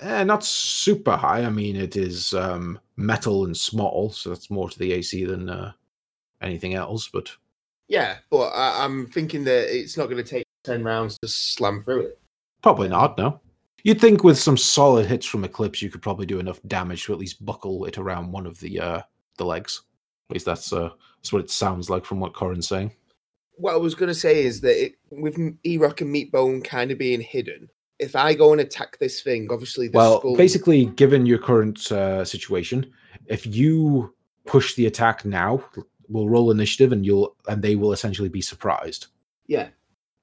eh, 0.00 0.24
not 0.24 0.44
super 0.44 1.16
high. 1.16 1.44
I 1.44 1.50
mean, 1.50 1.76
it 1.76 1.96
is 1.96 2.32
um, 2.32 2.80
metal 2.96 3.44
and 3.44 3.56
small, 3.56 4.10
so 4.10 4.30
that's 4.30 4.50
more 4.50 4.70
to 4.70 4.78
the 4.78 4.92
AC 4.92 5.24
than 5.24 5.50
uh, 5.50 5.72
anything 6.40 6.74
else. 6.74 7.08
But 7.08 7.30
Yeah, 7.88 8.16
but 8.30 8.48
I, 8.48 8.84
I'm 8.84 9.06
thinking 9.08 9.44
that 9.44 9.76
it's 9.76 9.98
not 9.98 10.06
going 10.06 10.24
to 10.24 10.28
take 10.28 10.46
10 10.64 10.82
rounds 10.82 11.18
to 11.18 11.28
slam 11.28 11.82
through 11.82 12.06
it. 12.06 12.18
probably 12.62 12.88
not. 12.88 13.18
No, 13.18 13.40
you'd 13.84 14.00
think 14.00 14.24
with 14.24 14.38
some 14.38 14.56
solid 14.56 15.06
hits 15.06 15.26
from 15.26 15.44
Eclipse, 15.44 15.80
you 15.80 15.90
could 15.90 16.02
probably 16.02 16.26
do 16.26 16.40
enough 16.40 16.60
damage 16.66 17.04
to 17.04 17.12
at 17.12 17.18
least 17.18 17.44
buckle 17.44 17.84
it 17.84 17.98
around 17.98 18.32
one 18.32 18.46
of 18.46 18.58
the 18.58 18.80
uh, 18.80 19.02
the 19.38 19.44
legs. 19.44 19.82
At 20.28 20.34
least 20.34 20.46
that's 20.46 20.72
uh, 20.72 20.90
that's 21.18 21.32
what 21.32 21.42
it 21.42 21.50
sounds 21.50 21.88
like 21.88 22.04
from 22.04 22.18
what 22.18 22.34
Corin's 22.34 22.66
saying. 22.66 22.90
What 23.56 23.74
I 23.74 23.76
was 23.76 23.94
going 23.94 24.08
to 24.08 24.14
say 24.14 24.42
is 24.42 24.60
that 24.62 24.84
it, 24.84 24.96
with 25.10 25.38
E-Rock 25.62 26.00
and 26.00 26.12
Meatbone 26.12 26.64
kind 26.64 26.90
of 26.90 26.98
being 26.98 27.20
hidden, 27.20 27.68
if 28.00 28.16
I 28.16 28.34
go 28.34 28.50
and 28.50 28.60
attack 28.60 28.98
this 28.98 29.22
thing, 29.22 29.46
obviously 29.48 29.86
the 29.86 29.96
well, 29.96 30.18
skull... 30.18 30.36
basically, 30.36 30.86
given 30.86 31.24
your 31.24 31.38
current 31.38 31.92
uh, 31.92 32.24
situation, 32.24 32.90
if 33.26 33.46
you 33.46 34.12
push 34.44 34.74
the 34.74 34.86
attack 34.86 35.24
now, 35.24 35.62
we'll 36.08 36.28
roll 36.28 36.50
initiative, 36.50 36.90
and 36.90 37.06
you'll 37.06 37.36
and 37.48 37.62
they 37.62 37.76
will 37.76 37.92
essentially 37.92 38.28
be 38.28 38.40
surprised. 38.40 39.06
Yeah, 39.46 39.68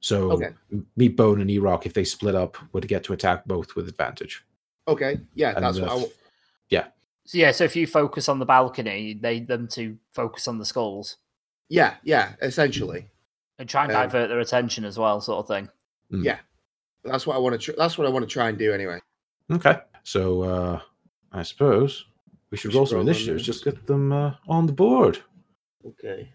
So 0.02 0.32
Okay. 0.34 0.50
Meatbone 0.98 1.42
and 1.42 1.50
E-Rock, 1.50 1.86
if 1.86 1.94
they 1.94 2.04
split 2.04 2.36
up, 2.36 2.58
would 2.74 2.88
get 2.88 3.04
to 3.06 3.14
attack 3.14 3.46
both 3.46 3.76
with 3.76 3.88
advantage. 3.88 4.44
okay. 4.88 5.20
Yeah, 5.36 5.54
And 5.56 5.64
that's 5.64 5.78
the 5.78 5.84
what 5.84 5.92
I... 5.92 5.96
f- 5.96 6.00
w- 6.02 6.14
So 7.24 7.38
yeah, 7.38 7.52
so 7.52 7.64
if 7.64 7.76
you 7.76 7.86
focus 7.86 8.28
on 8.28 8.40
the 8.40 8.46
balcony, 8.46 9.14
they 9.14 9.40
them 9.42 9.68
to 9.70 9.96
focus 10.12 10.48
on 10.48 10.58
the 10.58 10.66
skulls 10.66 11.18
Yeah, 11.70 11.96
yeah, 12.04 12.34
essentially. 12.42 13.08
and 13.60 13.70
try 13.70 13.84
and 13.84 13.92
Um, 13.94 14.02
divert 14.08 14.28
their 14.30 14.40
attention 14.40 14.84
as 14.86 14.98
well, 14.98 15.22
sort 15.22 15.40
of 15.40 15.48
thing. 15.48 15.70
Mm. 16.12 16.24
Yeah. 16.26 16.40
That's 17.06 17.26
what 17.28 17.36
I 17.36 17.40
want 17.40 17.54
to. 17.54 17.60
Tr- 17.60 17.78
that's 17.78 17.98
what 17.98 18.08
I 18.08 18.10
want 18.10 18.24
to 18.28 18.34
try 18.34 18.50
and 18.50 18.58
do 18.58 18.74
anyway. 18.74 19.00
Okay. 19.52 19.78
So 20.04 20.42
uh 20.42 20.80
I 21.32 21.44
suppose 21.44 22.06
we 22.50 22.58
should 22.58 22.74
roll 22.74 22.86
some 22.88 22.98
roll 22.98 23.08
initiatives, 23.08 23.44
just 23.46 23.64
get 23.64 23.86
them 23.86 24.12
uh, 24.12 24.34
on 24.48 24.66
the 24.66 24.74
board. 24.74 25.20
Okay. 25.86 26.30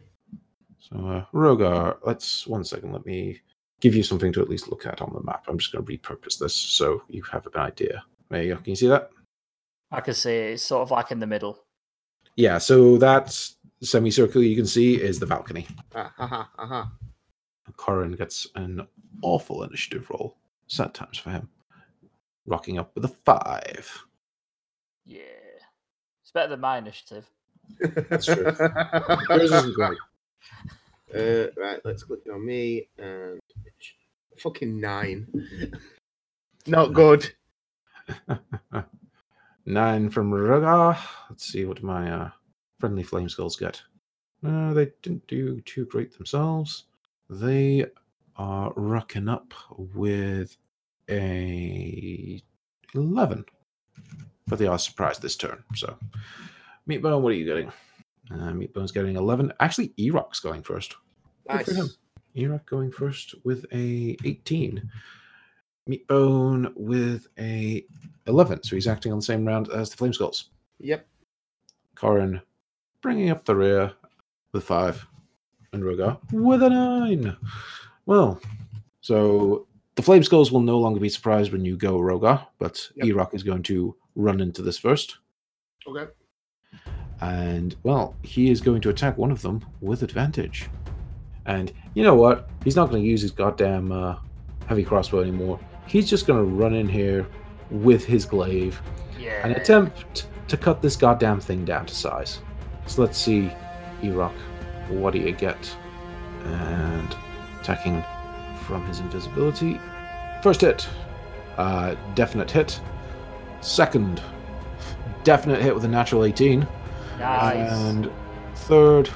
So 0.79 0.97
uh 1.09 1.25
Rogar, 1.35 1.99
let's 2.05 2.47
one 2.47 2.65
second, 2.65 2.93
let 2.93 3.05
me 3.05 3.41
give 3.81 3.95
you 3.95 4.03
something 4.03 4.33
to 4.33 4.43
at 4.43 4.49
least 4.49 4.69
look 4.69 4.87
at 4.87 5.01
on 5.01 5.13
the 5.13 5.23
map. 5.23 5.45
I'm 5.49 5.59
just 5.59 5.73
gonna 5.73 5.85
repurpose 5.85 6.39
this 6.39 6.55
so 6.55 7.03
you 7.09 7.23
have 7.25 7.47
an 7.47 7.57
idea. 7.57 8.05
There 8.31 8.43
you 8.43 8.55
go. 8.55 8.61
Can 8.61 8.71
you 8.71 8.77
see 8.77 8.89
that? 8.89 9.11
I 9.93 10.01
can 10.01 10.15
see 10.15 10.35
it. 10.35 10.53
it's 10.55 10.63
sort 10.63 10.83
of 10.83 10.91
like 10.91 11.11
in 11.11 11.21
the 11.21 11.27
middle. 11.27 11.65
Yeah, 12.37 12.59
so 12.59 12.99
that 12.99 13.39
semicircle 13.83 14.43
you 14.43 14.57
can 14.57 14.67
see 14.67 15.01
is 15.01 15.19
the 15.19 15.27
balcony. 15.27 15.67
Ah, 15.95 16.13
haha, 16.17 16.45
aha. 16.59 16.93
Corin 17.77 18.13
gets 18.13 18.47
an 18.55 18.87
awful 19.23 19.63
initiative 19.63 20.09
roll. 20.11 20.37
Sad 20.67 20.95
times 20.95 21.19
for 21.19 21.31
him. 21.31 21.49
Rocking 22.47 22.79
up 22.79 22.95
with 22.95 23.05
a 23.05 23.09
five. 23.09 23.91
Yeah. 25.05 25.23
It's 26.23 26.33
better 26.33 26.49
than 26.49 26.61
my 26.61 26.79
initiative. 26.79 27.29
That's 27.81 28.27
true. 28.27 28.53
Yours 29.29 29.53
isn't 29.53 29.75
great. 29.75 29.99
Uh, 31.15 31.47
right, 31.57 31.81
let's 31.85 32.03
click 32.03 32.21
on 32.33 32.45
me 32.45 32.89
and 32.99 33.41
fucking 34.39 34.81
nine. 34.81 35.27
Not 36.67 36.93
good. 36.93 37.33
Nine 39.67 40.11
from 40.11 40.31
Rogar. 40.31 40.97
Let's 41.29 41.47
see 41.47 41.65
what 41.65 41.83
my 41.83 42.11
uh, 42.11 42.31
friendly 42.79 43.03
flame 43.03 43.29
skulls 43.29 43.57
get. 43.57 43.83
Uh, 44.47 44.73
they 44.73 44.93
didn't 45.03 45.27
do 45.27 45.61
too 45.63 45.87
great 45.87 46.17
themselves. 46.17 46.85
They 47.29 47.87
are 48.37 48.73
rocking 48.77 49.29
up 49.29 49.53
with 49.77 50.57
a 51.11 52.43
11. 52.95 53.45
But 54.47 54.59
they 54.59 54.67
are 54.67 54.79
surprised 54.79 55.23
this 55.23 55.37
turn. 55.37 55.65
So, 55.75 55.97
Meatbone, 56.89 57.21
what 57.21 57.31
are 57.31 57.37
you 57.37 57.45
getting? 57.45 57.73
Uh, 58.33 58.53
Meatbone's 58.53 58.93
getting 58.93 59.17
11. 59.17 59.53
Actually, 59.61 59.89
Eroc's 59.99 60.41
going 60.41 60.63
first. 60.63 60.97
Good 61.49 61.65
for 61.65 61.75
him. 61.75 61.87
Nice. 61.87 61.99
Erock 62.37 62.67
going 62.67 62.91
first 62.93 63.35
with 63.45 63.65
a 63.73 64.17
18. 64.25 64.83
Meatbone 65.89 66.73
with 66.75 67.29
a 67.39 67.85
11. 68.27 68.63
So 68.65 68.77
he's 68.77 68.89
acting 68.89 69.13
on 69.13 69.19
the 69.19 69.25
same 69.25 69.47
round 69.47 69.71
as 69.71 69.91
the 69.91 69.97
Flame 69.97 70.13
Skulls. 70.13 70.51
Yep. 70.81 71.07
Corin 71.95 72.43
bringing 73.01 73.31
up 73.31 73.45
the 73.45 73.55
rear 73.55 73.93
with 74.53 74.65
five. 74.65 75.07
And 75.73 75.83
Rogar 75.83 76.19
with 76.33 76.63
a 76.63 76.71
nine. 76.71 77.37
Well, 78.07 78.41
so 79.01 79.67
the 79.95 80.03
Flame 80.03 80.23
Skulls 80.23 80.51
will 80.51 80.61
no 80.61 80.79
longer 80.79 81.01
be 81.01 81.09
surprised 81.09 81.53
when 81.53 81.65
you 81.65 81.77
go 81.77 81.99
Rogar, 81.99 82.47
but 82.59 82.89
Yep. 82.97 83.07
Erock 83.07 83.35
is 83.35 83.43
going 83.43 83.63
to 83.65 83.95
run 84.15 84.41
into 84.41 84.63
this 84.63 84.79
first. 84.79 85.19
Okay. 85.87 86.11
And, 87.21 87.75
well, 87.83 88.15
he 88.23 88.51
is 88.51 88.61
going 88.61 88.81
to 88.83 88.91
attack 88.91 89.17
one 89.17 89.31
of 89.31 89.43
them 89.43 89.65
with 89.81 90.03
advantage. 90.03 90.69
And 91.47 91.73
you 91.95 92.03
know 92.03 92.15
what? 92.15 92.49
He's 92.65 92.77
not 92.77 92.91
going 92.91 93.03
to 93.03 93.09
use 93.09 93.23
his 93.23 93.31
goddamn 93.31 93.93
uh, 93.93 94.17
heavy 94.67 94.85
crossbow 94.85 95.21
anymore. 95.21 95.59
He's 95.87 96.09
just 96.11 96.27
going 96.27 96.39
to 96.39 96.45
run 96.45 96.75
in 96.75 96.89
here 96.89 97.27
with 97.71 98.05
his 98.05 98.25
glaive 98.27 98.81
Yeah. 99.19 99.41
and 99.45 99.53
attempt 99.57 100.27
to 100.49 100.57
cut 100.57 100.83
this 100.83 100.97
goddamn 100.97 101.41
thing 101.41 101.65
down 101.65 101.87
to 101.87 101.95
size. 101.95 102.41
So 102.87 103.03
let's 103.03 103.19
see, 103.19 103.51
Erock, 104.03 104.35
what 104.89 105.13
do 105.13 105.19
you 105.21 105.33
get? 105.33 105.75
And 106.45 107.17
attacking 107.61 108.05
from 108.67 108.85
his 108.87 109.01
invisibility. 109.01 109.81
First 110.43 110.61
hit, 110.61 110.87
uh, 111.57 111.95
definite 112.15 112.51
hit. 112.51 112.81
Second, 113.61 114.21
definite 115.25 115.61
hit 115.63 115.75
with 115.75 115.85
a 115.85 115.89
natural 115.89 116.25
18. 116.25 116.67
Nice. 117.19 117.73
And 117.73 118.11
third, 118.55 119.11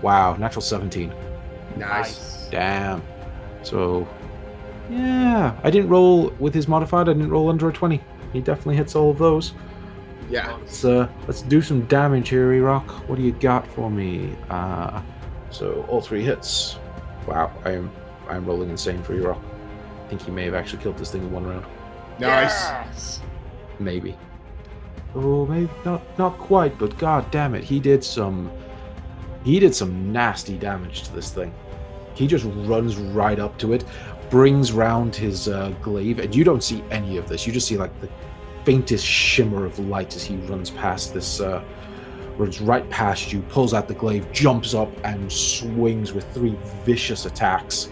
wow, 0.00 0.36
natural 0.36 0.62
17. 0.62 1.12
Nice. 1.76 2.48
Damn. 2.50 3.02
So, 3.62 4.06
yeah, 4.90 5.58
I 5.62 5.70
didn't 5.70 5.88
roll 5.88 6.30
with 6.38 6.54
his 6.54 6.68
modified. 6.68 7.08
I 7.08 7.12
didn't 7.12 7.30
roll 7.30 7.48
under 7.48 7.68
a 7.68 7.72
20. 7.72 8.00
He 8.32 8.40
definitely 8.40 8.76
hits 8.76 8.94
all 8.94 9.10
of 9.10 9.18
those. 9.18 9.54
Yeah. 10.30 10.56
Let's 10.56 10.84
uh, 10.84 11.08
let's 11.26 11.42
do 11.42 11.60
some 11.60 11.82
damage 11.86 12.30
here, 12.30 12.48
Erock. 12.52 12.88
What 13.06 13.16
do 13.16 13.22
you 13.22 13.32
got 13.32 13.66
for 13.66 13.90
me? 13.90 14.34
Uh, 14.48 15.02
so 15.50 15.84
all 15.88 16.00
three 16.00 16.24
hits. 16.24 16.78
Wow, 17.26 17.52
I 17.64 17.72
am 17.72 17.90
I 18.28 18.36
am 18.36 18.46
rolling 18.46 18.70
insane 18.70 19.02
for 19.02 19.14
Erock. 19.14 19.42
I 20.04 20.08
think 20.08 20.22
he 20.22 20.30
may 20.30 20.44
have 20.44 20.54
actually 20.54 20.82
killed 20.82 20.96
this 20.96 21.10
thing 21.10 21.22
in 21.22 21.32
one 21.32 21.44
round. 21.44 21.66
Nice. 22.18 22.64
Yes. 22.64 23.20
Maybe. 23.78 24.16
Oh, 25.14 25.46
maybe 25.46 25.70
not 25.84 26.02
not 26.18 26.38
quite, 26.38 26.78
but 26.78 26.96
god 26.98 27.30
damn 27.30 27.54
it, 27.54 27.64
he 27.64 27.80
did 27.80 28.02
some 28.02 28.50
he 29.44 29.58
did 29.58 29.74
some 29.74 30.12
nasty 30.12 30.56
damage 30.56 31.02
to 31.02 31.12
this 31.12 31.30
thing. 31.30 31.52
He 32.14 32.26
just 32.26 32.44
runs 32.66 32.96
right 32.96 33.38
up 33.38 33.58
to 33.58 33.72
it, 33.72 33.84
brings 34.30 34.72
round 34.72 35.14
his 35.14 35.48
uh, 35.48 35.74
glaive, 35.82 36.18
and 36.18 36.34
you 36.34 36.44
don't 36.44 36.62
see 36.62 36.82
any 36.90 37.16
of 37.16 37.28
this. 37.28 37.46
You 37.46 37.52
just 37.52 37.66
see 37.66 37.76
like 37.76 37.98
the 38.00 38.08
faintest 38.64 39.04
shimmer 39.04 39.64
of 39.64 39.78
light 39.78 40.14
as 40.14 40.22
he 40.22 40.36
runs 40.36 40.70
past 40.70 41.12
this, 41.12 41.40
uh, 41.40 41.62
runs 42.36 42.60
right 42.60 42.88
past 42.90 43.32
you, 43.32 43.40
pulls 43.42 43.74
out 43.74 43.88
the 43.88 43.94
glaive, 43.94 44.30
jumps 44.32 44.74
up, 44.74 44.90
and 45.04 45.30
swings 45.30 46.12
with 46.12 46.24
three 46.32 46.56
vicious 46.84 47.26
attacks, 47.26 47.90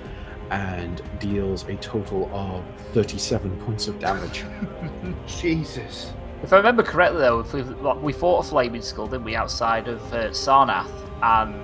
and 0.51 1.03
deals 1.19 1.65
a 1.69 1.77
total 1.77 2.31
of 2.33 2.65
37 2.93 3.59
points 3.61 3.89
of 3.89 3.99
damage. 3.99 4.45
Jesus. 5.27 6.13
If 6.43 6.53
I 6.53 6.57
remember 6.57 6.83
correctly, 6.83 7.21
though, 7.21 7.41
if 7.41 7.53
we, 7.53 7.63
we 7.63 8.13
fought 8.13 8.47
a 8.47 8.49
flaming 8.49 8.83
skull, 8.83 9.07
didn't 9.07 9.25
we, 9.25 9.37
outside 9.37 9.89
of 9.89 10.01
uh, 10.13 10.31
Sarnath, 10.31 10.91
and 11.23 11.55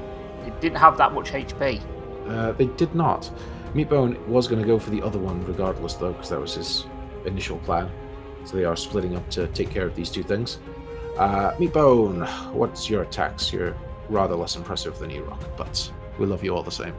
it 0.47 0.61
didn't 0.61 0.79
have 0.79 0.99
that 0.99 1.15
much 1.15 1.33
HP. 1.33 1.81
Uh, 2.29 2.53
they 2.53 2.67
did 2.67 2.95
not. 2.95 3.31
Meatbone 3.75 4.19
was 4.27 4.47
going 4.47 4.61
to 4.61 4.67
go 4.67 4.79
for 4.79 4.91
the 4.91 5.03
other 5.03 5.19
one 5.19 5.45
regardless, 5.45 5.95
though, 5.95 6.13
because 6.13 6.31
that 6.31 6.41
was 6.41 6.55
his 6.55 6.87
initial 7.25 7.59
plan. 7.59 7.91
So 8.45 8.57
they 8.57 8.65
are 8.65 8.77
splitting 8.77 9.17
up 9.17 9.29
to 9.31 9.49
take 9.49 9.71
care 9.71 9.87
of 9.87 9.95
these 9.95 10.11
two 10.11 10.23
things. 10.23 10.59
Uh, 11.19 11.53
Meatbone, 11.53 12.53
what's 12.53 12.91
your 12.91 13.03
attacks? 13.03 13.53
You're 13.53 13.77
rather 14.09 14.35
less 14.35 14.57
impressive 14.57 14.99
than 14.99 15.11
Erock, 15.11 15.43
but 15.57 15.91
we 16.19 16.27
love 16.27 16.45
you 16.45 16.55
all 16.55 16.63
the 16.63 16.71
same. 16.71 16.95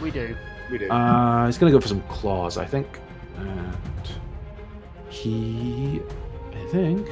We 0.00 0.10
do. 0.10 0.34
We 0.70 0.78
do. 0.78 0.90
Uh, 0.90 1.46
he's 1.46 1.58
going 1.58 1.70
to 1.70 1.76
go 1.76 1.80
for 1.80 1.88
some 1.88 2.02
claws, 2.02 2.56
I 2.56 2.64
think. 2.64 2.98
And 3.36 3.76
he, 5.08 6.00
I 6.54 6.66
think, 6.70 7.08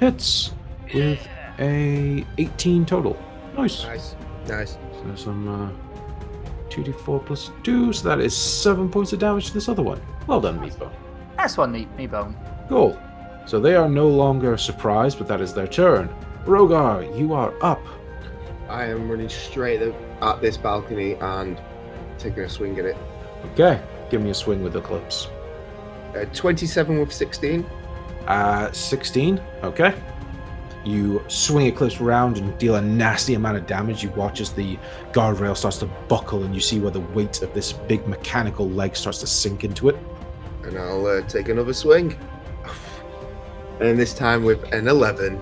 hits 0.00 0.52
with 0.92 1.26
a 1.58 2.24
18 2.38 2.86
total. 2.86 3.16
Nice. 3.56 3.84
nice. 3.84 4.16
Nice. 4.48 4.78
So 4.92 5.14
some 5.16 5.48
uh, 5.48 6.68
2d4 6.70 7.24
plus 7.24 7.50
2, 7.62 7.92
so 7.92 8.08
that 8.08 8.20
is 8.20 8.36
7 8.36 8.90
points 8.90 9.12
of 9.12 9.18
damage 9.18 9.46
to 9.46 9.54
this 9.54 9.68
other 9.68 9.82
one. 9.82 10.00
Well 10.26 10.40
done, 10.40 10.58
Meatbone. 10.58 10.92
That's 11.36 11.56
one, 11.56 11.72
me, 11.72 11.88
me 11.96 12.06
bone. 12.06 12.36
Cool. 12.68 13.00
So 13.46 13.60
they 13.60 13.76
are 13.76 13.88
no 13.88 14.08
longer 14.08 14.56
surprised, 14.56 15.18
but 15.18 15.28
that 15.28 15.40
is 15.40 15.54
their 15.54 15.68
turn. 15.68 16.08
Rogar, 16.44 17.16
you 17.18 17.32
are 17.32 17.54
up. 17.62 17.80
I 18.68 18.86
am 18.86 19.08
running 19.08 19.28
straight 19.28 19.80
at 19.82 19.94
at 20.22 20.40
this 20.40 20.56
balcony 20.56 21.14
and 21.14 21.60
taking 22.18 22.42
a 22.42 22.48
swing 22.48 22.78
at 22.78 22.84
it. 22.84 22.96
Okay, 23.52 23.80
give 24.10 24.22
me 24.22 24.30
a 24.30 24.34
swing 24.34 24.62
with 24.62 24.76
Eclipse. 24.76 25.28
Uh, 26.16 26.24
27 26.32 26.98
with 26.98 27.12
16. 27.12 27.64
Uh, 28.26 28.70
16. 28.72 29.40
Okay. 29.62 29.94
You 30.84 31.22
swing 31.26 31.66
Eclipse 31.66 32.00
round 32.00 32.38
and 32.38 32.56
deal 32.58 32.76
a 32.76 32.80
nasty 32.80 33.34
amount 33.34 33.56
of 33.56 33.66
damage. 33.66 34.04
You 34.04 34.10
watch 34.10 34.40
as 34.40 34.52
the 34.52 34.78
guardrail 35.12 35.56
starts 35.56 35.78
to 35.78 35.86
buckle, 36.08 36.44
and 36.44 36.54
you 36.54 36.60
see 36.60 36.78
where 36.78 36.92
the 36.92 37.00
weight 37.00 37.42
of 37.42 37.52
this 37.54 37.72
big 37.72 38.06
mechanical 38.06 38.68
leg 38.68 38.94
starts 38.94 39.18
to 39.18 39.26
sink 39.26 39.64
into 39.64 39.88
it. 39.88 39.96
And 40.62 40.78
I'll 40.78 41.06
uh, 41.06 41.22
take 41.22 41.48
another 41.48 41.72
swing. 41.72 42.16
And 43.80 43.98
this 43.98 44.14
time 44.14 44.44
with 44.44 44.62
an 44.72 44.86
11. 44.88 45.40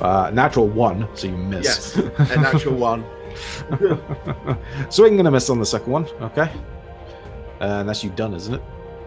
Uh, 0.00 0.30
natural 0.32 0.66
one, 0.66 1.08
so 1.14 1.28
you 1.28 1.36
miss. 1.36 1.94
Yes, 1.96 1.96
a 1.96 2.36
natural 2.40 2.74
one. 2.76 3.04
Swing 4.90 5.18
and 5.18 5.28
a 5.28 5.30
miss 5.30 5.48
on 5.50 5.58
the 5.58 5.66
second 5.66 5.92
one. 5.92 6.06
Okay. 6.20 6.50
And 7.60 7.88
that's 7.88 8.02
you 8.02 8.10
done, 8.10 8.34
isn't 8.34 8.54
it? 8.54 8.62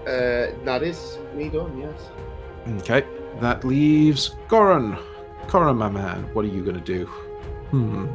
Uh, 0.07 0.63
that 0.65 0.83
is 0.83 1.17
me 1.33 1.49
done, 1.49 1.77
yes. 1.77 2.09
Okay. 2.67 3.05
That 3.39 3.63
leaves 3.63 4.35
Goran. 4.47 5.01
Goran, 5.47 5.77
my 5.77 5.89
man, 5.89 6.23
what 6.33 6.45
are 6.45 6.49
you 6.49 6.63
going 6.63 6.75
to 6.75 6.81
do? 6.81 7.05
Hmm. 7.71 8.07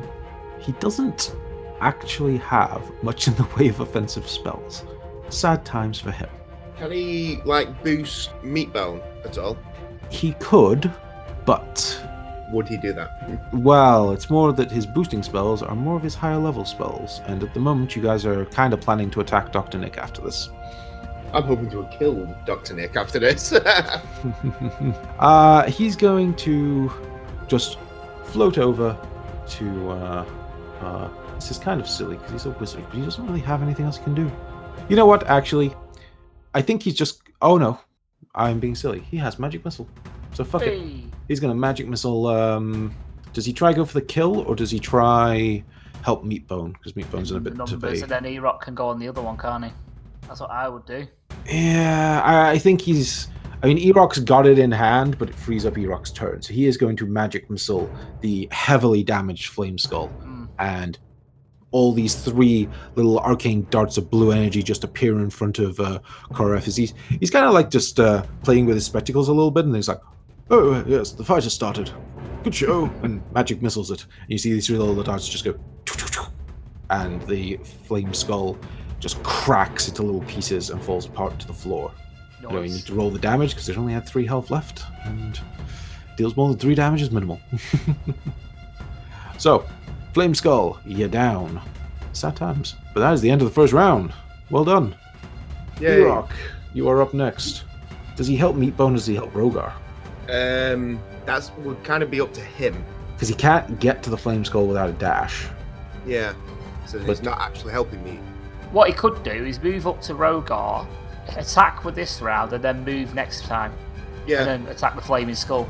He 0.60 0.72
doesn't 0.72 1.34
actually 1.80 2.38
have 2.38 2.82
much 3.02 3.28
in 3.28 3.34
the 3.34 3.46
way 3.56 3.68
of 3.68 3.80
offensive 3.80 4.28
spells. 4.28 4.84
Sad 5.28 5.64
times 5.64 6.00
for 6.00 6.10
him. 6.10 6.28
Can 6.78 6.90
he, 6.92 7.40
like, 7.44 7.82
boost 7.82 8.30
Meatbone 8.42 9.02
at 9.24 9.38
all? 9.38 9.56
He 10.10 10.32
could, 10.34 10.90
but 11.44 12.00
Would 12.50 12.68
he 12.68 12.78
do 12.78 12.92
that? 12.94 13.52
Well, 13.52 14.12
it's 14.12 14.30
more 14.30 14.52
that 14.52 14.70
his 14.70 14.86
boosting 14.86 15.22
spells 15.22 15.62
are 15.62 15.74
more 15.74 15.96
of 15.96 16.02
his 16.02 16.14
higher 16.14 16.38
level 16.38 16.64
spells, 16.64 17.20
and 17.26 17.42
at 17.42 17.52
the 17.52 17.60
moment 17.60 17.94
you 17.94 18.02
guys 18.02 18.24
are 18.24 18.46
kind 18.46 18.72
of 18.72 18.80
planning 18.80 19.10
to 19.10 19.20
attack 19.20 19.52
Dr. 19.52 19.78
Nick 19.78 19.98
after 19.98 20.22
this. 20.22 20.48
I'm 21.32 21.42
hoping 21.42 21.68
to 21.70 21.88
kill 21.98 22.26
Dr. 22.46 22.74
Nick 22.74 22.96
after 22.96 23.18
this. 23.18 23.52
uh, 25.18 25.70
he's 25.70 25.94
going 25.94 26.34
to 26.36 26.90
just 27.46 27.78
float 28.24 28.58
over 28.58 28.96
to. 29.48 29.90
Uh, 29.90 30.24
uh, 30.80 31.08
this 31.34 31.50
is 31.50 31.58
kind 31.58 31.80
of 31.80 31.88
silly 31.88 32.16
because 32.16 32.32
he's 32.32 32.46
a 32.46 32.50
wizard, 32.52 32.84
but 32.86 32.94
he 32.94 33.02
doesn't 33.02 33.26
really 33.26 33.40
have 33.40 33.62
anything 33.62 33.84
else 33.84 33.98
he 33.98 34.04
can 34.04 34.14
do. 34.14 34.30
You 34.88 34.96
know 34.96 35.06
what? 35.06 35.26
Actually, 35.26 35.74
I 36.54 36.62
think 36.62 36.82
he's 36.82 36.94
just. 36.94 37.22
Oh 37.42 37.58
no, 37.58 37.78
I'm 38.34 38.58
being 38.58 38.74
silly. 38.74 39.00
He 39.00 39.16
has 39.18 39.38
magic 39.38 39.64
missile, 39.64 39.88
so 40.32 40.44
fuck 40.44 40.62
it. 40.62 41.04
He's 41.28 41.40
gonna 41.40 41.54
magic 41.54 41.88
missile. 41.88 42.26
Um, 42.26 42.94
does 43.34 43.44
he 43.44 43.52
try 43.52 43.72
go 43.72 43.84
for 43.84 43.94
the 43.94 44.04
kill 44.04 44.40
or 44.40 44.56
does 44.56 44.70
he 44.70 44.78
try 44.78 45.62
help 46.02 46.24
Meatbone? 46.24 46.72
Because 46.72 46.94
Meatbone's 46.94 47.30
in 47.30 47.36
a 47.36 47.40
bit 47.40 47.52
of 47.52 47.58
numbers, 47.58 48.00
a. 48.00 48.04
and 48.04 48.10
then 48.10 48.26
E-Rock 48.26 48.62
can 48.62 48.74
go 48.74 48.88
on 48.88 48.98
the 48.98 49.06
other 49.06 49.20
one, 49.20 49.36
can't 49.36 49.66
he? 49.66 49.70
That's 50.28 50.40
what 50.40 50.50
I 50.50 50.68
would 50.68 50.86
do. 50.86 51.06
Yeah, 51.46 52.22
I, 52.24 52.52
I 52.52 52.58
think 52.58 52.80
he's. 52.80 53.28
I 53.62 53.66
mean, 53.66 53.78
Eroc's 53.78 54.20
got 54.20 54.46
it 54.46 54.58
in 54.58 54.70
hand, 54.70 55.18
but 55.18 55.28
it 55.30 55.34
frees 55.34 55.66
up 55.66 55.74
Eroc's 55.74 56.12
turn. 56.12 56.42
So 56.42 56.52
he 56.52 56.66
is 56.66 56.76
going 56.76 56.96
to 56.98 57.06
magic 57.06 57.50
missile 57.50 57.90
the 58.20 58.46
heavily 58.52 59.02
damaged 59.02 59.48
Flame 59.48 59.78
Skull. 59.78 60.12
Mm. 60.22 60.48
And 60.60 60.98
all 61.72 61.92
these 61.92 62.14
three 62.14 62.68
little 62.94 63.18
arcane 63.18 63.66
darts 63.70 63.98
of 63.98 64.10
blue 64.10 64.30
energy 64.30 64.62
just 64.62 64.84
appear 64.84 65.18
in 65.18 65.28
front 65.28 65.58
of 65.58 65.80
uh, 65.80 65.98
Koref. 66.30 66.62
He's, 66.62 66.94
he's 67.20 67.30
kind 67.30 67.44
of 67.46 67.52
like 67.52 67.68
just 67.68 67.98
uh, 67.98 68.24
playing 68.44 68.66
with 68.66 68.76
his 68.76 68.86
spectacles 68.86 69.28
a 69.28 69.32
little 69.32 69.50
bit, 69.50 69.64
and 69.64 69.74
he's 69.74 69.88
like, 69.88 70.00
Oh, 70.50 70.82
yes, 70.86 71.12
the 71.12 71.24
fight 71.24 71.44
has 71.44 71.52
started. 71.52 71.90
Good 72.42 72.54
show. 72.54 72.86
and 73.02 73.22
magic 73.32 73.60
missiles 73.60 73.90
it. 73.90 74.02
And 74.02 74.30
you 74.30 74.38
see 74.38 74.52
these 74.52 74.66
three 74.66 74.78
little 74.78 75.02
darts 75.02 75.28
just 75.28 75.44
go, 75.44 75.58
and 76.90 77.20
the 77.22 77.58
Flame 77.86 78.14
Skull 78.14 78.58
just 79.00 79.22
cracks 79.22 79.88
into 79.88 80.02
little 80.02 80.22
pieces 80.22 80.70
and 80.70 80.82
falls 80.82 81.06
apart 81.06 81.38
to 81.40 81.46
the 81.46 81.52
floor. 81.52 81.92
You 82.40 82.48
know, 82.48 82.62
you 82.62 82.70
need 82.72 82.86
to 82.86 82.94
roll 82.94 83.10
the 83.10 83.18
damage 83.18 83.50
because 83.50 83.68
it 83.68 83.76
only 83.76 83.92
had 83.92 84.06
three 84.06 84.24
health 84.26 84.50
left, 84.50 84.84
and 85.04 85.40
deals 86.16 86.36
more 86.36 86.48
than 86.48 86.58
three 86.58 86.74
damage 86.74 87.02
is 87.02 87.10
minimal. 87.10 87.40
so, 89.38 89.64
Flame 90.14 90.34
Skull, 90.34 90.78
you're 90.84 91.08
down. 91.08 91.60
Sad 92.12 92.36
times. 92.36 92.76
But 92.94 93.00
that 93.00 93.12
is 93.12 93.20
the 93.20 93.30
end 93.30 93.40
of 93.42 93.48
the 93.48 93.54
first 93.54 93.72
round. 93.72 94.12
Well 94.50 94.64
done. 94.64 94.94
Yeah. 95.80 95.90
Erock, 95.90 96.30
you 96.74 96.88
are 96.88 97.02
up 97.02 97.14
next. 97.14 97.64
Does 98.16 98.26
he 98.26 98.36
help 98.36 98.56
Meatbone? 98.56 98.94
Does 98.94 99.06
he 99.06 99.14
help 99.14 99.32
Rogar? 99.32 99.72
Um, 100.28 101.00
that's 101.24 101.50
would 101.58 101.82
kind 101.84 102.02
of 102.02 102.10
be 102.10 102.20
up 102.20 102.32
to 102.34 102.40
him. 102.40 102.84
Because 103.14 103.28
he 103.28 103.34
can't 103.34 103.78
get 103.80 104.02
to 104.04 104.10
the 104.10 104.16
Flame 104.16 104.44
Skull 104.44 104.66
without 104.66 104.88
a 104.88 104.92
dash. 104.92 105.46
Yeah. 106.06 106.34
So 106.86 106.98
But- 106.98 107.08
he's 107.08 107.22
not 107.22 107.40
actually 107.40 107.72
helping 107.72 108.02
me. 108.04 108.18
What 108.72 108.88
he 108.88 108.94
could 108.94 109.22
do 109.22 109.30
is 109.30 109.62
move 109.62 109.86
up 109.86 110.00
to 110.02 110.14
Rogar, 110.14 110.86
attack 111.36 111.84
with 111.84 111.94
this 111.94 112.20
round, 112.20 112.52
and 112.52 112.62
then 112.62 112.84
move 112.84 113.14
next 113.14 113.44
time, 113.44 113.72
Yeah. 114.26 114.38
and 114.40 114.64
then 114.64 114.72
attack 114.72 114.94
the 114.94 115.02
flaming 115.02 115.34
skull. 115.34 115.66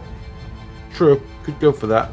True, 0.95 1.21
could 1.45 1.59
go 1.61 1.73
for 1.73 1.87
that. 1.89 2.11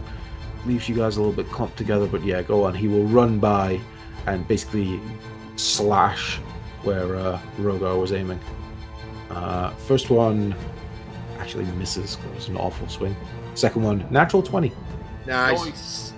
Leaves 0.65 0.87
you 0.89 0.95
guys 0.95 1.17
a 1.17 1.21
little 1.21 1.33
bit 1.35 1.49
clumped 1.51 1.77
together, 1.77 2.07
but 2.07 2.23
yeah, 2.23 2.41
go 2.41 2.63
on. 2.63 2.73
He 2.73 2.87
will 2.87 3.05
run 3.05 3.39
by 3.39 3.79
and 4.27 4.47
basically 4.47 4.99
slash 5.55 6.37
where 6.83 7.15
uh, 7.15 7.39
Rogar 7.59 7.99
was 7.99 8.11
aiming. 8.13 8.39
Uh, 9.31 9.69
first 9.71 10.09
one 10.09 10.55
actually 11.39 11.65
misses 11.77 12.15
'cause 12.15 12.25
it 12.25 12.35
was 12.35 12.47
an 12.49 12.57
awful 12.57 12.87
swing. 12.87 13.15
Second 13.55 13.83
one, 13.83 14.05
natural 14.09 14.41
20. 14.43 14.71
nice. 15.25 15.65
Nice. 15.65 16.13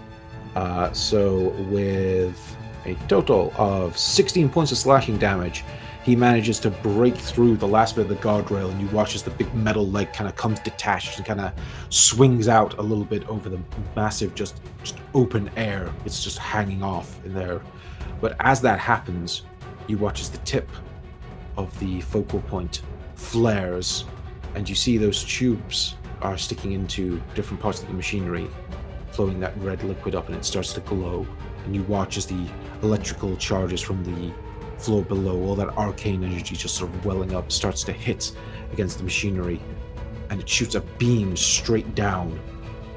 Uh, 0.56 0.92
so 0.92 1.50
with 1.70 2.57
a 2.86 2.96
total 3.08 3.54
of 3.58 3.98
16 3.98 4.50
points 4.50 4.72
of 4.72 4.78
slashing 4.78 5.18
damage, 5.18 5.64
he 6.04 6.16
manages 6.16 6.60
to 6.62 6.70
break 6.70 7.16
through 7.16 7.58
the 7.58 7.68
last 7.68 7.96
bit 7.96 8.04
of 8.04 8.10
the 8.10 8.16
guardrail, 8.16 8.72
and 8.72 8.80
you 8.80 8.88
watch 8.96 9.14
as 9.14 9.24
the 9.24 9.32
big 9.32 9.54
metal 9.54 9.86
leg 9.86 10.14
kind 10.14 10.30
of 10.30 10.38
comes 10.38 10.60
detached 10.62 11.18
and 11.18 11.26
kind 11.26 11.42
of 11.42 11.52
swings 11.90 12.48
out 12.48 12.78
a 12.78 12.82
little 12.82 13.04
bit 13.04 13.28
over 13.28 13.50
the 13.50 13.60
massive, 13.96 14.34
just 14.34 14.62
just 14.84 14.98
open 15.14 15.52
air. 15.58 15.92
It's 16.06 16.24
just 16.24 16.38
hanging 16.38 16.82
off 16.82 17.24
in 17.26 17.34
there. 17.34 17.62
But 18.22 18.38
as 18.40 18.62
that 18.62 18.80
happens, 18.80 19.44
you 19.88 19.98
watch 19.98 20.22
as 20.22 20.30
the 20.30 20.38
tip 20.40 20.70
of 21.58 21.78
the 21.80 22.00
focal 22.02 22.40
point 22.42 22.84
flares, 23.16 24.06
and 24.56 24.70
you 24.70 24.76
see 24.76 24.98
those 24.98 25.26
tubes 25.26 25.96
are 26.22 26.38
sticking 26.38 26.72
into 26.72 27.22
different 27.36 27.62
parts 27.62 27.82
of 27.82 27.88
the 27.88 27.94
machinery 27.94 28.48
flowing 29.12 29.40
that 29.40 29.58
red 29.58 29.84
liquid 29.84 30.16
up 30.16 30.28
and 30.28 30.38
it 30.38 30.46
starts 30.46 30.74
to 30.74 30.80
glow. 30.82 31.26
And 31.68 31.76
you 31.76 31.84
watch 31.84 32.16
as 32.16 32.26
the 32.26 32.48
electrical 32.82 33.36
charges 33.36 33.82
from 33.82 34.02
the 34.06 34.34
floor 34.78 35.04
below, 35.04 35.38
all 35.44 35.56
that 35.56 35.68
arcane 35.78 36.24
energy 36.24 36.56
just 36.56 36.76
sort 36.76 36.90
of 36.90 37.06
welling 37.06 37.36
up, 37.36 37.52
starts 37.52 37.84
to 37.84 37.92
hit 37.92 38.32
against 38.72 39.00
the 39.00 39.04
machinery. 39.04 39.60
And 40.30 40.40
it 40.40 40.48
shoots 40.48 40.76
a 40.76 40.80
beam 40.80 41.36
straight 41.36 41.94
down. 41.94 42.40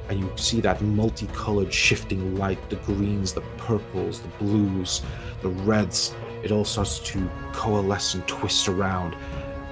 And 0.09 0.21
you 0.21 0.31
see 0.37 0.61
that 0.61 0.81
multicolored 0.83 1.75
shifting 1.75 2.37
light 2.37 2.71
the 2.71 2.77
greens, 2.77 3.33
the 3.33 3.41
purples, 3.59 4.21
the 4.21 4.29
blues, 4.39 5.03
the 5.43 5.49
reds. 5.49 6.15
It 6.45 6.53
all 6.53 6.65
starts 6.65 7.01
to 7.01 7.29
coalesce 7.53 8.15
and 8.15 8.25
twist 8.29 8.69
around 8.69 9.17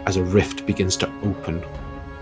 as 0.06 0.16
a 0.16 0.24
rift 0.24 0.66
begins 0.66 0.96
to 0.96 1.06
open. 1.22 1.62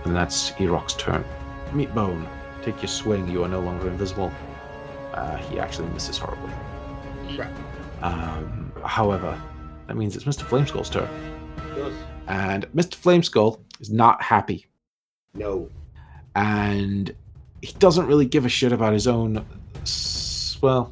And 0.05 0.15
that's 0.15 0.51
Eroc's 0.61 0.93
turn. 0.93 1.25
Meatbone, 1.71 2.29
take 2.63 2.83
your 2.83 2.89
swing. 2.89 3.27
You 3.31 3.45
are 3.45 3.49
no 3.49 3.61
longer 3.61 3.89
invisible. 3.89 4.31
Uh, 5.15 5.39
he 5.39 5.59
actually 5.59 5.89
misses 5.89 6.19
horribly. 6.19 6.53
Right. 7.37 7.51
Um, 8.03 8.73
however, 8.85 9.41
that 9.87 9.97
means 9.97 10.17
it's 10.17 10.25
Mr. 10.25 10.43
Flameskull's 10.43 10.91
turn. 10.91 11.09
And 12.29 12.67
Mr. 12.73 12.97
Flameskull 12.97 13.61
is 13.81 13.91
not 13.91 14.21
happy. 14.23 14.67
No. 15.35 15.69
And 16.35 17.15
he 17.63 17.73
doesn't 17.75 18.07
really 18.07 18.27
give 18.27 18.45
a 18.45 18.49
shit 18.49 18.73
about 18.73 18.93
his 18.93 19.07
own, 19.07 19.45
well, 20.61 20.91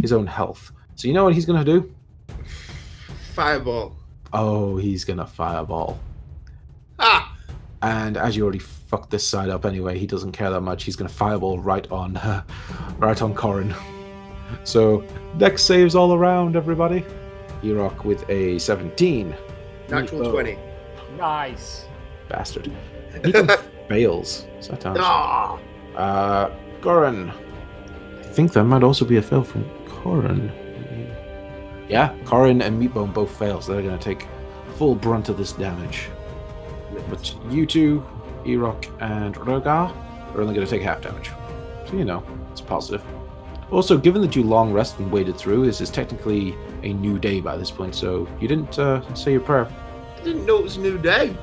his 0.00 0.12
own 0.12 0.26
health. 0.26 0.72
So 0.96 1.08
you 1.08 1.14
know 1.14 1.24
what 1.24 1.34
he's 1.34 1.46
going 1.46 1.64
to 1.64 1.80
do? 1.80 1.94
Fireball. 3.34 3.96
Oh, 4.32 4.76
he's 4.76 5.04
going 5.04 5.18
to 5.18 5.26
fireball. 5.26 5.98
Ah! 6.98 7.36
And 7.82 8.16
as 8.16 8.36
you 8.36 8.42
already 8.42 8.58
fucked 8.58 9.10
this 9.10 9.26
side 9.26 9.48
up 9.48 9.64
anyway, 9.64 9.98
he 9.98 10.06
doesn't 10.06 10.32
care 10.32 10.50
that 10.50 10.60
much. 10.60 10.84
He's 10.84 10.96
going 10.96 11.08
to 11.08 11.14
fireball 11.14 11.58
right 11.58 11.90
on, 11.90 12.20
right 12.98 13.20
on 13.22 13.34
Corin. 13.34 13.74
So 14.64 15.04
dex 15.38 15.62
saves 15.62 15.94
all 15.94 16.14
around, 16.14 16.56
everybody. 16.56 17.04
Erock 17.62 18.04
with 18.04 18.28
a 18.30 18.58
17. 18.58 19.34
Natural 19.88 20.20
Meatbone. 20.20 20.30
20. 20.32 20.58
Nice. 21.18 21.86
Bastard. 22.28 22.70
Meatbone 23.12 23.60
fails. 23.88 24.46
Satan. 24.60 24.96
Ah! 24.98 25.58
Uh, 25.96 26.50
Corin. 26.80 27.30
I 27.30 28.22
think 28.22 28.52
that 28.52 28.64
might 28.64 28.82
also 28.82 29.04
be 29.04 29.16
a 29.16 29.22
fail 29.22 29.42
from 29.42 29.68
Corin. 29.86 30.50
Yeah, 31.88 32.14
Corin 32.24 32.62
and 32.62 32.80
Meatbone 32.80 33.12
both 33.12 33.36
fail, 33.36 33.60
so 33.60 33.72
they're 33.72 33.82
going 33.82 33.98
to 33.98 34.04
take 34.04 34.28
full 34.76 34.94
brunt 34.94 35.28
of 35.28 35.36
this 35.36 35.52
damage. 35.52 36.08
But 37.08 37.34
you 37.50 37.66
two, 37.66 38.04
Erock 38.44 38.86
and 39.00 39.34
Rogar, 39.34 39.92
are 40.34 40.40
only 40.40 40.54
going 40.54 40.66
to 40.66 40.70
take 40.70 40.82
half 40.82 41.02
damage. 41.02 41.30
So, 41.86 41.94
you 41.96 42.04
know, 42.04 42.22
it's 42.52 42.60
positive. 42.60 43.02
Also, 43.70 43.96
given 43.96 44.20
that 44.22 44.34
you 44.34 44.42
long 44.42 44.72
rest 44.72 44.98
and 44.98 45.10
waded 45.12 45.36
through, 45.36 45.64
this 45.64 45.80
is 45.80 45.90
technically 45.90 46.56
a 46.82 46.92
new 46.92 47.18
day 47.18 47.40
by 47.40 47.56
this 47.56 47.70
point, 47.70 47.94
so 47.94 48.28
you 48.40 48.48
didn't 48.48 48.78
uh, 48.78 49.14
say 49.14 49.30
your 49.30 49.40
prayer. 49.40 49.68
I 50.16 50.22
didn't 50.24 50.44
know 50.44 50.58
it 50.58 50.64
was 50.64 50.76
a 50.76 50.80
new 50.80 50.98
day. 50.98 51.36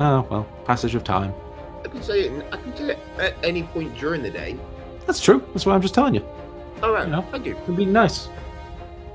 Oh, 0.00 0.26
well, 0.30 0.44
passage 0.64 0.94
of 0.94 1.04
time. 1.04 1.32
I 1.84 1.88
can 1.88 2.02
say 2.02 2.22
it. 2.22 2.46
I 2.52 2.56
can 2.56 2.76
say 2.76 2.90
it 2.90 2.98
at 3.18 3.34
any 3.44 3.62
point 3.62 3.96
during 3.96 4.22
the 4.22 4.30
day. 4.30 4.58
That's 5.06 5.20
true. 5.20 5.42
That's 5.52 5.66
why 5.66 5.74
I'm 5.74 5.82
just 5.82 5.94
telling 5.94 6.14
you. 6.14 6.24
All 6.82 6.92
right. 6.92 7.06
You 7.06 7.12
know. 7.12 7.22
Thank 7.30 7.46
you. 7.46 7.56
I'm 7.66 7.76
being 7.76 7.92
nice. 7.92 8.28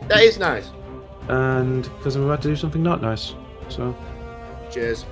That 0.07 0.22
is 0.22 0.38
nice. 0.40 0.69
And 1.27 1.84
because 1.98 2.15
I'm 2.15 2.23
about 2.23 2.41
to 2.44 2.48
do 2.48 2.56
something 2.56 2.81
not 2.81 3.02
nice. 3.02 3.35
So, 3.69 3.95
Cheers. 4.72 5.06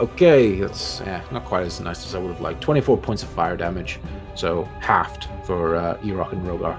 okay, 0.00 0.60
that's 0.60 1.00
yeah, 1.00 1.22
not 1.32 1.44
quite 1.44 1.66
as 1.66 1.80
nice 1.80 2.04
as 2.06 2.14
I 2.14 2.18
would 2.18 2.32
have 2.32 2.40
liked. 2.40 2.60
24 2.60 2.98
points 2.98 3.22
of 3.22 3.28
fire 3.30 3.56
damage, 3.56 3.98
so 4.34 4.64
halved 4.80 5.26
for 5.44 5.74
uh, 5.74 5.96
Erok 5.98 6.32
and 6.32 6.46
Rogar. 6.46 6.78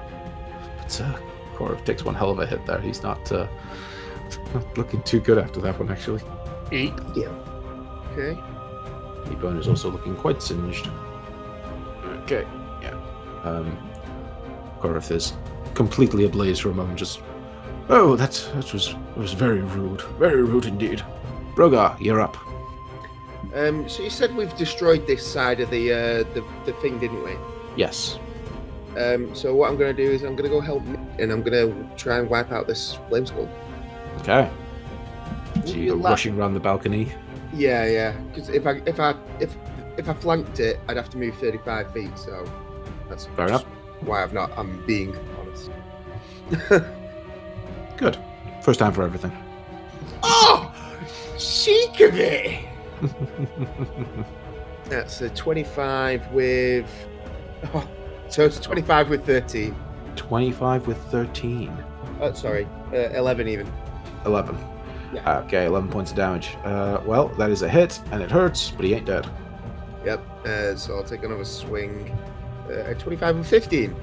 But 0.87 1.01
uh, 1.01 1.19
Korov 1.55 1.83
takes 1.83 2.05
one 2.05 2.15
hell 2.15 2.31
of 2.31 2.39
a 2.39 2.45
hit 2.45 2.65
there. 2.65 2.79
He's 2.79 3.03
not, 3.03 3.29
uh, 3.29 3.47
not 4.53 4.77
looking 4.77 5.01
too 5.03 5.19
good 5.19 5.37
after 5.37 5.59
that 5.61 5.77
one, 5.77 5.91
actually. 5.91 6.21
Eight. 6.71 6.93
Yeah. 7.13 7.27
Okay. 8.13 8.39
Meatbone 9.25 9.59
is 9.59 9.67
also 9.67 9.91
looking 9.91 10.15
quite 10.15 10.41
singed. 10.41 10.89
Okay, 12.23 12.47
yeah. 12.81 12.93
Um, 13.43 13.77
Korov 14.79 15.11
is 15.11 15.33
completely 15.73 16.23
ablaze 16.23 16.59
for 16.59 16.69
a 16.69 16.73
moment, 16.73 16.97
just. 16.97 17.21
Oh, 17.89 18.15
that, 18.15 18.31
that 18.53 18.71
was 18.73 18.95
was 19.15 19.33
very 19.33 19.61
rude. 19.61 20.01
Very 20.19 20.43
rude 20.43 20.65
indeed. 20.65 21.03
Brogar, 21.55 21.99
you're 21.99 22.21
up. 22.21 22.37
Um. 23.53 23.87
So 23.89 24.03
you 24.03 24.09
said 24.09 24.35
we've 24.35 24.55
destroyed 24.55 25.05
this 25.07 25.25
side 25.25 25.59
of 25.59 25.69
the 25.69 25.91
uh 25.91 26.23
the, 26.33 26.43
the 26.65 26.73
thing, 26.73 26.99
didn't 26.99 27.23
we? 27.23 27.35
Yes. 27.75 28.19
Um. 28.97 29.35
So 29.35 29.55
what 29.55 29.69
I'm 29.69 29.77
gonna 29.77 29.93
do 29.93 30.09
is 30.09 30.23
I'm 30.23 30.35
gonna 30.35 30.49
go 30.49 30.59
help 30.59 30.83
Nick, 30.83 30.99
and 31.19 31.31
I'm 31.31 31.43
gonna 31.43 31.71
try 31.95 32.17
and 32.19 32.29
wipe 32.29 32.51
out 32.51 32.67
this 32.67 32.97
flame 33.09 33.25
skull. 33.25 33.49
Okay. 34.19 34.49
So 35.65 35.73
you 35.73 35.89
go 35.89 35.95
rushing 35.95 36.37
around 36.37 36.53
the 36.53 36.59
balcony. 36.59 37.11
Yeah, 37.53 37.85
yeah. 37.85 38.11
Because 38.29 38.49
if 38.49 38.65
I 38.65 38.81
if 38.85 38.99
I 38.99 39.15
if 39.39 39.55
if 39.97 40.09
I 40.09 40.13
flanked 40.13 40.59
it, 40.59 40.79
I'd 40.87 40.97
have 40.97 41.09
to 41.11 41.17
move 41.17 41.35
35 41.37 41.91
feet. 41.93 42.17
So 42.17 42.45
that's 43.09 43.25
Fair 43.35 43.47
enough. 43.47 43.63
Why 44.01 44.23
I've 44.23 44.33
not. 44.33 44.51
I'm 44.57 44.85
being 44.85 45.15
honest. 45.39 45.71
Good. 47.97 48.17
First 48.61 48.79
time 48.79 48.93
for 48.93 49.03
everything. 49.03 49.31
oh, 50.23 50.73
chic 51.37 51.99
of 52.01 52.15
it. 52.15 52.65
That's 54.85 55.21
a 55.21 55.29
25 55.29 56.31
with. 56.31 57.07
Oh, 57.73 57.87
so 58.29 58.45
it's 58.45 58.59
25 58.59 59.09
with 59.09 59.25
13. 59.25 59.75
25 60.15 60.87
with 60.87 60.97
13. 61.11 61.71
Oh, 62.19 62.33
sorry, 62.33 62.67
uh, 62.93 63.09
11 63.11 63.47
even. 63.47 63.71
11. 64.25 64.57
Yeah. 65.13 65.39
Okay, 65.39 65.65
11 65.65 65.89
points 65.89 66.11
of 66.11 66.17
damage. 66.17 66.57
Uh, 66.63 67.01
well, 67.05 67.29
that 67.29 67.49
is 67.49 67.61
a 67.61 67.69
hit, 67.69 68.01
and 68.11 68.21
it 68.21 68.29
hurts, 68.29 68.71
but 68.71 68.85
he 68.85 68.93
ain't 68.93 69.05
dead. 69.05 69.29
Yep. 70.05 70.45
Uh, 70.45 70.75
so 70.75 70.95
I'll 70.95 71.03
take 71.03 71.23
another 71.23 71.45
swing. 71.45 72.17
Uh, 72.69 72.93
25 72.93 73.35
and 73.37 73.45
15. 73.45 73.95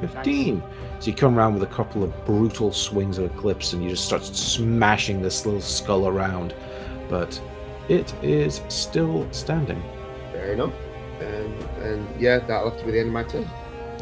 15. 0.00 0.62
So 0.98 1.10
you 1.10 1.16
come 1.16 1.38
around 1.38 1.54
with 1.54 1.62
a 1.62 1.72
couple 1.74 2.02
of 2.02 2.24
brutal 2.24 2.72
swings 2.72 3.18
of 3.18 3.26
Eclipse 3.26 3.72
and 3.72 3.82
you 3.82 3.90
just 3.90 4.04
start 4.04 4.24
smashing 4.24 5.22
this 5.22 5.46
little 5.46 5.60
skull 5.60 6.08
around. 6.08 6.54
But 7.08 7.40
it 7.88 8.12
is 8.22 8.60
still 8.68 9.28
standing. 9.32 9.82
Fair 10.32 10.52
enough. 10.52 10.72
And, 11.20 11.62
and 11.82 12.20
yeah, 12.20 12.38
that'll 12.40 12.70
have 12.70 12.78
to 12.80 12.84
be 12.84 12.92
the 12.92 13.00
end 13.00 13.08
of 13.08 13.14
my 13.14 13.24
turn. 13.24 13.48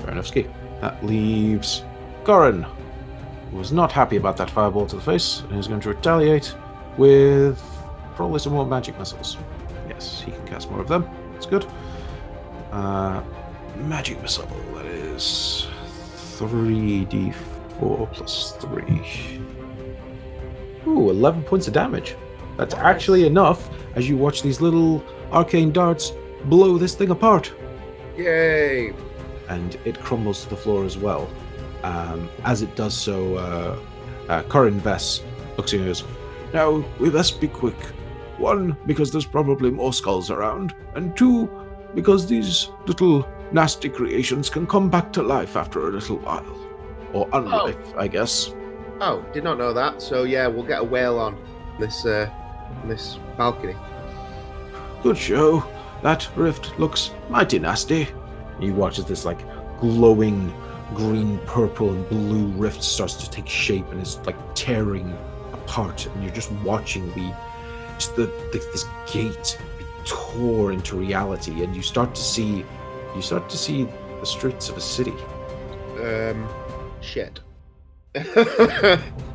Fair 0.01 0.11
enough, 0.13 0.27
Ski. 0.27 0.47
That 0.81 1.05
leaves 1.05 1.85
Goran, 2.25 2.65
who 3.51 3.57
was 3.59 3.73
not 3.73 3.93
happy 3.93 4.17
about 4.17 4.37
that 4.39 4.51
fireball 4.51 4.87
to 4.87 4.97
the 4.97 5.03
face 5.03 5.41
and 5.51 5.59
is 5.59 5.69
going 5.69 5.81
to 5.81 5.89
retaliate 5.91 6.55
with 6.97 7.61
probably 8.15 8.39
some 8.39 8.53
more 8.53 8.67
magic 8.67 8.99
missiles. 8.99 9.37
Yes, 9.89 10.23
he 10.25 10.31
can 10.33 10.47
cast 10.47 10.71
more 10.71 10.81
of 10.81 10.89
them. 10.89 11.09
That's 11.33 11.47
good. 11.47 11.67
Uh, 12.73 13.23
magic 13.77 14.21
missile, 14.23 14.47
that 14.75 14.87
is 14.87 15.67
3d4 16.39 18.13
plus 18.13 18.53
3. 18.53 19.41
Ooh, 20.87 21.11
11 21.11 21.43
points 21.45 21.67
of 21.69 21.75
damage. 21.75 22.17
That's 22.57 22.75
Nice. 22.75 22.85
actually 22.85 23.27
enough 23.27 23.69
as 23.95 24.09
you 24.09 24.17
watch 24.17 24.43
these 24.43 24.61
little 24.61 25.03
arcane 25.33 25.73
darts 25.73 26.13
blow 26.45 26.79
this 26.79 26.95
thing 26.95 27.11
apart 27.11 27.53
Yay! 28.17 28.93
And 29.51 29.77
it 29.85 30.01
crumbles 30.01 30.45
to 30.45 30.51
the 30.51 30.57
floor 30.57 30.85
as 30.85 30.97
well. 30.97 31.29
Um, 31.83 32.31
as 32.45 32.63
it 32.63 32.75
does 32.77 32.95
so, 32.95 33.37
uh, 33.37 33.79
uh, 34.29 34.43
Corin 34.45 34.81
Vess 34.81 35.23
looks 35.57 35.73
at 35.73 35.81
you 35.81 35.87
and 35.87 35.89
goes, 35.89 36.05
Now, 36.55 36.85
we 36.99 37.11
best 37.11 37.41
be 37.41 37.49
quick. 37.49 37.77
One, 38.39 38.77
because 38.87 39.11
there's 39.11 39.27
probably 39.27 39.71
more 39.71 39.93
skulls 39.93 40.31
around, 40.31 40.75
and 40.95 41.15
two, 41.17 41.51
because 41.95 42.27
these 42.27 42.71
little 42.87 43.29
nasty 43.53 43.89
creations 43.89 44.49
can 44.49 44.67
come 44.67 44.89
back 44.89 45.13
to 45.15 45.23
life 45.23 45.57
after 45.57 45.89
a 45.89 45.91
little 45.91 46.19
while. 46.19 46.57
Or 47.13 47.29
unlife, 47.31 47.97
I 47.99 48.07
guess. 48.07 48.55
Oh, 49.01 49.25
did 49.33 49.45
not 49.45 49.59
know 49.59 49.73
that. 49.73 50.01
So 50.01 50.23
yeah, 50.23 50.47
we'll 50.47 50.65
get 50.65 50.81
a 50.81 50.85
whale 50.85 51.19
on 51.19 51.37
this 51.79 52.07
uh, 52.07 52.31
on 52.83 52.89
this 52.89 53.19
balcony. 53.37 53.75
Good 55.03 55.19
show. 55.19 55.65
That 56.03 56.29
rift 56.37 56.79
looks 56.79 57.11
mighty 57.29 57.59
nasty. 57.59 58.09
You 58.63 58.75
watch 58.75 58.99
as 58.99 59.05
this 59.07 59.25
like 59.25 59.41
glowing 59.81 60.53
green, 60.95 61.39
purple, 61.47 61.91
and 61.91 62.09
blue 62.09 62.47
rift 62.59 62.83
starts 62.83 63.15
to 63.15 63.31
take 63.31 63.49
shape 63.49 63.89
and 63.93 64.01
is 64.03 64.19
like 64.27 64.37
tearing 64.55 65.17
apart, 65.53 66.07
and 66.07 66.23
you're 66.23 66.35
just 66.35 66.51
watching 66.65 67.07
the 67.13 67.35
just 67.95 68.17
the, 68.17 68.27
the 68.53 68.59
this 68.73 68.85
gate 69.13 69.59
be 69.79 69.85
tore 70.05 70.73
into 70.73 70.97
reality, 70.97 71.63
and 71.63 71.75
you 71.77 71.83
start 71.83 72.15
to 72.15 72.23
see 72.23 72.65
you 73.15 73.23
start 73.23 73.49
to 73.51 73.57
see 73.57 73.87
the 74.21 74.27
streets 74.27 74.69
of 74.69 74.77
a 74.77 74.81
city. 74.81 75.15
Um, 76.01 76.49
shit. 77.01 77.41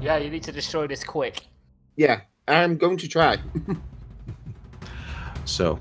Yeah, 0.01 0.17
you 0.17 0.29
need 0.29 0.43
to 0.43 0.51
destroy 0.51 0.85
this 0.87 1.03
quick. 1.03 1.47
yeah, 1.95 2.21
I'm 2.47 2.77
going 2.77 2.97
to 2.97 3.07
try. 3.07 3.37
So 5.45 5.79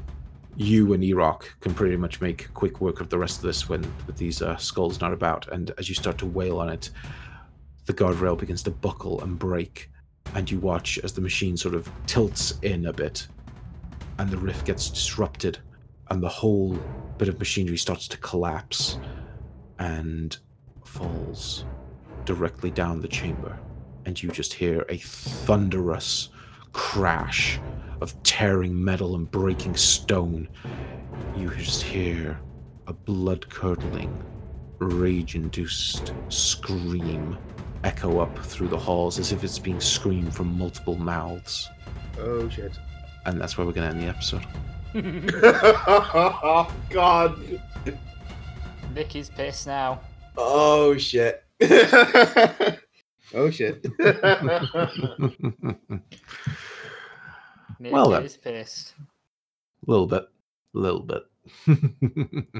you 0.56 0.92
and 0.92 1.02
Erock 1.02 1.44
can 1.60 1.74
pretty 1.74 1.96
much 1.96 2.20
make 2.20 2.52
quick 2.54 2.80
work 2.80 3.00
of 3.00 3.08
the 3.08 3.18
rest 3.18 3.38
of 3.38 3.42
this 3.42 3.68
when 3.68 3.82
with 4.06 4.16
these 4.16 4.40
uh, 4.40 4.56
skulls 4.56 5.00
not 5.00 5.12
about. 5.12 5.48
And 5.48 5.72
as 5.78 5.88
you 5.88 5.94
start 5.94 6.18
to 6.18 6.26
wail 6.26 6.60
on 6.60 6.68
it, 6.68 6.90
the 7.86 7.94
guardrail 7.94 8.38
begins 8.38 8.62
to 8.64 8.70
buckle 8.70 9.20
and 9.22 9.38
break, 9.38 9.90
and 10.34 10.50
you 10.50 10.58
watch 10.58 10.98
as 11.02 11.12
the 11.12 11.20
machine 11.20 11.56
sort 11.56 11.74
of 11.74 11.90
tilts 12.06 12.58
in 12.62 12.86
a 12.86 12.92
bit, 12.92 13.26
and 14.18 14.30
the 14.30 14.38
rift 14.38 14.64
gets 14.64 14.88
disrupted, 14.90 15.58
and 16.10 16.22
the 16.22 16.28
whole 16.28 16.78
bit 17.18 17.28
of 17.28 17.38
machinery 17.38 17.76
starts 17.76 18.08
to 18.08 18.16
collapse 18.18 18.98
and 19.78 20.38
falls 20.84 21.64
directly 22.24 22.70
down 22.70 23.00
the 23.00 23.08
chamber. 23.08 23.58
And 24.06 24.22
you 24.22 24.30
just 24.30 24.52
hear 24.52 24.86
a 24.88 24.98
thunderous 24.98 26.30
crash 26.72 27.58
of 28.04 28.22
tearing 28.22 28.84
metal 28.84 29.16
and 29.16 29.28
breaking 29.30 29.74
stone. 29.74 30.46
You 31.34 31.48
just 31.54 31.82
hear 31.82 32.38
a 32.86 32.92
blood 32.92 33.48
curdling, 33.48 34.22
rage 34.78 35.36
induced 35.36 36.12
scream 36.28 37.38
echo 37.82 38.18
up 38.18 38.38
through 38.40 38.68
the 38.68 38.76
halls 38.76 39.18
as 39.18 39.32
if 39.32 39.42
it's 39.42 39.58
being 39.58 39.80
screamed 39.80 40.34
from 40.34 40.58
multiple 40.58 40.96
mouths. 40.96 41.70
Oh 42.18 42.46
shit. 42.50 42.78
And 43.24 43.40
that's 43.40 43.56
where 43.56 43.66
we're 43.66 43.72
going 43.72 43.90
to 43.90 43.96
end 43.96 44.06
the 44.06 44.10
episode. 44.10 44.44
oh 45.86 46.70
god. 46.90 47.38
Nick 48.94 49.16
is 49.16 49.30
pissed 49.30 49.66
now. 49.66 50.02
Oh 50.36 50.98
shit. 50.98 51.42
oh 53.32 53.48
shit. 53.50 53.86
Nick 57.84 57.92
Well 57.92 58.08
then. 58.10 58.24
is 58.24 58.36
pissed. 58.36 58.94
A 59.86 59.90
little 59.90 60.06
bit. 60.06 60.22
A 60.74 60.78
little 60.78 61.00
bit. 61.00 61.22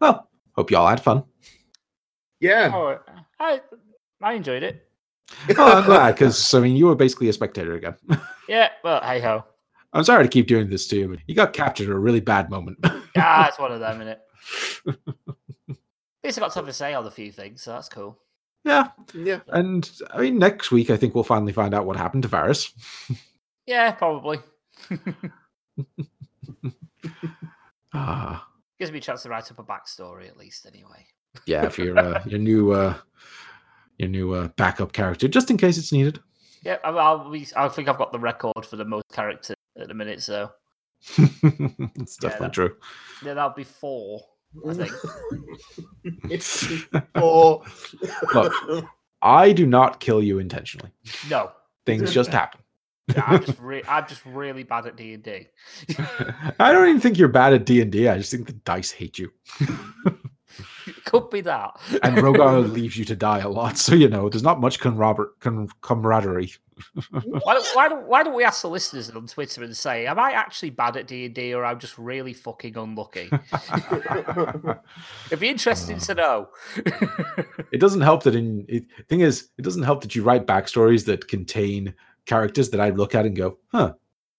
well, 0.00 0.28
hope 0.54 0.70
y'all 0.70 0.86
had 0.86 1.00
fun. 1.02 1.24
yeah. 2.40 2.70
Oh, 2.72 2.98
I 3.40 3.60
I 4.20 4.34
enjoyed 4.34 4.62
it. 4.62 4.82
Oh, 5.58 5.78
I'm 5.78 5.84
glad 5.84 6.12
because 6.14 6.54
I 6.54 6.60
mean 6.60 6.76
you 6.76 6.86
were 6.86 6.94
basically 6.94 7.28
a 7.28 7.32
spectator 7.32 7.74
again. 7.74 7.96
Yeah, 8.48 8.68
well, 8.84 9.00
hey 9.02 9.18
ho. 9.20 9.42
I'm 9.92 10.04
sorry 10.04 10.22
to 10.24 10.28
keep 10.30 10.46
doing 10.46 10.68
this 10.70 10.86
to 10.88 10.96
you, 10.96 11.08
but 11.08 11.18
you 11.26 11.34
got 11.34 11.52
captured 11.52 11.88
at 11.88 11.96
a 11.96 11.98
really 11.98 12.20
bad 12.20 12.48
moment. 12.48 12.78
Ah, 13.16 13.48
it's 13.48 13.58
one 13.58 13.72
of 13.72 13.80
them, 13.80 14.02
isn't 14.02 14.08
it? 14.12 14.20
At 15.68 15.76
least 16.22 16.38
I 16.38 16.40
got 16.42 16.52
something 16.52 16.70
to 16.70 16.72
say 16.76 16.94
on 16.94 17.04
a 17.06 17.10
few 17.10 17.32
things, 17.32 17.62
so 17.62 17.72
that's 17.72 17.88
cool. 17.88 18.18
yeah, 18.64 18.88
Yeah. 19.14 19.40
and 19.48 19.90
I 20.12 20.20
mean 20.20 20.38
next 20.38 20.70
week 20.70 20.90
I 20.90 20.96
think 20.96 21.14
we'll 21.14 21.24
finally 21.24 21.52
find 21.52 21.74
out 21.74 21.86
what 21.86 21.96
happened 21.96 22.22
to 22.24 22.28
Varys. 22.28 22.70
Yeah, 23.66 23.90
probably. 23.92 24.38
Ah, 27.92 28.46
Gives 28.78 28.92
me 28.92 28.98
a 28.98 29.00
chance 29.00 29.22
to 29.22 29.30
write 29.30 29.50
up 29.50 29.58
a 29.58 29.62
backstory 29.64 30.28
at 30.28 30.36
least, 30.36 30.66
anyway. 30.66 31.06
yeah, 31.46 31.68
for 31.68 31.82
your 31.82 31.98
uh, 31.98 32.22
your 32.26 32.38
new 32.38 32.72
uh, 32.72 32.94
your 33.98 34.08
new 34.08 34.32
uh, 34.32 34.48
backup 34.56 34.92
character, 34.92 35.28
just 35.28 35.50
in 35.50 35.56
case 35.56 35.78
it's 35.78 35.92
needed. 35.92 36.20
Yeah, 36.62 36.76
I, 36.84 36.90
I'll 36.90 37.30
be, 37.30 37.46
I 37.56 37.68
think 37.68 37.88
I've 37.88 37.96
got 37.98 38.12
the 38.12 38.18
record 38.18 38.66
for 38.68 38.76
the 38.76 38.84
most 38.84 39.04
character 39.12 39.54
at 39.80 39.88
the 39.88 39.94
minute, 39.94 40.22
so 40.22 40.50
it's 41.16 41.18
Yeah, 41.18 41.26
definitely 42.20 42.38
that- 42.40 42.52
true. 42.52 42.76
yeah, 43.24 43.34
that'll 43.34 43.50
be 43.50 43.64
four. 43.64 44.20
I 44.68 44.74
think. 44.74 44.92
it's 46.30 46.66
four. 47.18 47.62
Look. 48.34 48.84
I 49.22 49.52
do 49.52 49.66
not 49.66 50.00
kill 50.00 50.22
you 50.22 50.38
intentionally. 50.38 50.90
No, 51.30 51.50
Things 51.86 52.12
just 52.12 52.30
happen. 52.30 52.60
Yeah, 53.14 53.22
I'm 53.26 53.44
just 53.44 53.58
re- 53.60 53.82
I'm 53.88 54.06
just 54.08 54.24
really 54.26 54.62
bad 54.64 54.86
at 54.86 54.96
D 54.96 55.14
and 55.14 55.22
D. 55.22 55.46
I 56.58 56.72
don't 56.72 56.88
even 56.88 57.00
think 57.00 57.18
you're 57.18 57.28
bad 57.28 57.52
at 57.52 57.64
D 57.64 57.80
and 57.80 57.92
D. 57.92 58.08
I 58.08 58.18
just 58.18 58.30
think 58.30 58.46
the 58.46 58.52
dice 58.52 58.90
hate 58.90 59.18
you, 59.18 59.30
Could 61.04 61.30
be 61.30 61.40
that. 61.42 61.78
and 62.02 62.16
Rogar 62.16 62.70
leaves 62.70 62.96
you 62.96 63.04
to 63.04 63.16
die 63.16 63.38
a 63.40 63.48
lot. 63.48 63.76
So 63.78 63.94
you 63.94 64.08
know, 64.08 64.28
there's 64.28 64.42
not 64.42 64.60
much 64.60 64.80
camarader- 64.80 65.30
com- 65.40 65.68
camaraderie. 65.82 66.52
why, 67.10 67.54
don't, 67.54 67.66
why, 67.74 67.88
don't, 67.88 68.06
why 68.06 68.22
don't 68.22 68.34
we 68.34 68.44
ask 68.44 68.60
the 68.60 68.68
listeners 68.68 69.08
on 69.08 69.26
Twitter 69.26 69.64
and 69.64 69.74
say, 69.74 70.06
am 70.06 70.18
I 70.18 70.32
actually 70.32 70.68
bad 70.70 70.96
at 70.98 71.06
D 71.06 71.24
and 71.26 71.34
D, 71.34 71.54
or 71.54 71.64
I'm 71.64 71.78
just 71.78 71.96
really 71.96 72.34
fucking 72.34 72.76
unlucky? 72.76 73.30
It'd 75.26 75.40
be 75.40 75.48
interesting 75.48 75.98
to 75.98 76.14
know. 76.14 76.48
it 77.72 77.80
doesn't 77.80 78.02
help 78.02 78.24
that 78.24 78.34
in 78.34 78.64
it, 78.68 78.84
thing 79.08 79.20
is 79.20 79.48
it 79.58 79.62
doesn't 79.62 79.84
help 79.84 80.02
that 80.02 80.14
you 80.14 80.22
write 80.22 80.46
backstories 80.46 81.06
that 81.06 81.28
contain 81.28 81.94
characters 82.26 82.70
that 82.70 82.80
I 82.80 82.90
look 82.90 83.14
at 83.14 83.24
and 83.24 83.36
go, 83.36 83.58
huh, 83.72 83.94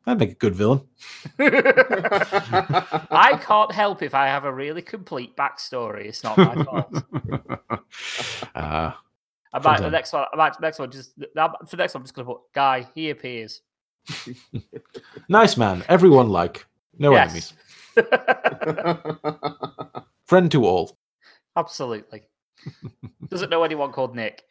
that'd 0.06 0.20
make 0.20 0.32
a 0.32 0.36
good 0.36 0.56
villain. 0.56 0.82
I 1.40 3.40
can't 3.42 3.72
help 3.72 4.04
if 4.04 4.14
I 4.14 4.28
have 4.28 4.46
a 4.46 4.54
really 4.54 4.82
complete 4.82 5.36
backstory. 5.36 6.06
It's 6.06 6.24
not 6.24 6.38
my 6.38 6.64
fault. 6.64 6.94
uh, 8.56 8.92
I 9.54 9.60
might 9.60 9.82
the 9.82 9.90
next 9.90 10.14
one. 10.14 10.26
I 10.32 10.36
might 10.36 10.54
the 10.54 10.62
next 10.62 10.80
one 10.80 10.92
just 10.92 11.14
for 11.16 11.24
the 11.24 11.78
next 11.78 11.94
one. 11.94 12.02
I'm 12.02 12.06
just 12.06 12.14
gonna 12.14 12.28
put 12.28 12.42
guy. 12.54 12.88
He 12.94 13.10
appears. 13.10 13.62
nice 15.30 15.58
man, 15.58 15.84
everyone 15.90 16.30
like, 16.30 16.66
no 16.98 17.14
Yes. 17.14 17.54
enemies, 17.96 18.04
friend 20.26 20.52
to 20.52 20.66
all. 20.66 20.98
Absolutely. 21.56 22.24
Doesn't 23.30 23.50
know 23.50 23.64
anyone 23.64 23.92
called 23.92 24.16
Nick. 24.16 24.44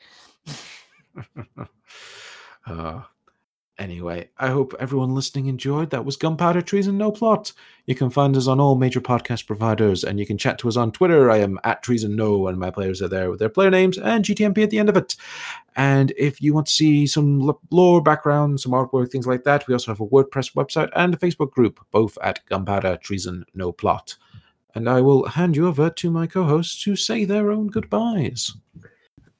Uh, 2.67 3.03
Anyway, 3.79 4.31
I 4.39 4.49
hope 4.49 4.75
everyone 4.79 5.15
listening 5.15 5.49
enjoyed. 5.49 5.91
That 5.91 6.07
was 6.07 6.17
Gunpowder 6.17 6.63
Treason 6.63 6.97
No 6.97 7.13
Plot. 7.13 7.53
You 7.85 7.95
can 7.95 8.09
find 8.09 8.35
us 8.35 8.47
on 8.47 8.59
all 8.59 8.75
major 8.75 9.03
podcast 9.03 9.47
providers, 9.47 10.03
and 10.03 10.19
you 10.19 10.25
can 10.25 10.39
chat 10.39 10.59
to 10.61 10.69
us 10.69 10.79
on 10.79 10.93
Twitter. 10.93 11.31
I 11.31 11.39
am 11.39 11.61
at 11.63 11.83
Treason 11.83 12.17
No, 12.17 12.47
and 12.49 12.59
my 12.59 12.71
players 12.71 13.03
are 13.03 13.09
there 13.09 13.31
with 13.31 13.39
their 13.39 13.51
player 13.51 13.71
names 13.71 13.99
and 13.99 14.25
GTMP 14.25 14.63
at 14.63 14.71
the 14.71 14.79
end 14.79 14.89
of 14.89 14.97
it. 14.97 15.15
And 15.77 16.11
if 16.17 16.41
you 16.41 16.55
want 16.55 16.69
to 16.69 16.73
see 16.73 17.07
some 17.07 17.55
lore 17.71 18.03
background, 18.03 18.61
some 18.61 18.73
artwork, 18.73 19.13
things 19.13 19.27
like 19.27 19.45
that, 19.45 19.69
we 19.69 19.75
also 19.75 19.91
have 19.91 20.01
a 20.01 20.07
WordPress 20.07 20.55
website 20.55 20.89
and 20.97 21.13
a 21.13 21.19
Facebook 21.19 21.51
group, 21.51 21.79
both 21.91 22.17
at 22.23 22.45
Gunpowder 22.47 22.97
Treason 23.03 23.45
No 23.53 23.73
Plot. 23.73 24.17
And 24.75 24.89
I 24.89 25.03
will 25.03 25.27
hand 25.27 25.55
you 25.55 25.69
over 25.69 25.91
to 25.91 26.11
my 26.11 26.27
co 26.27 26.45
hosts 26.45 26.83
to 26.85 26.97
say 26.97 27.27
their 27.27 27.51
own 27.51 27.67
goodbyes. 27.67 28.55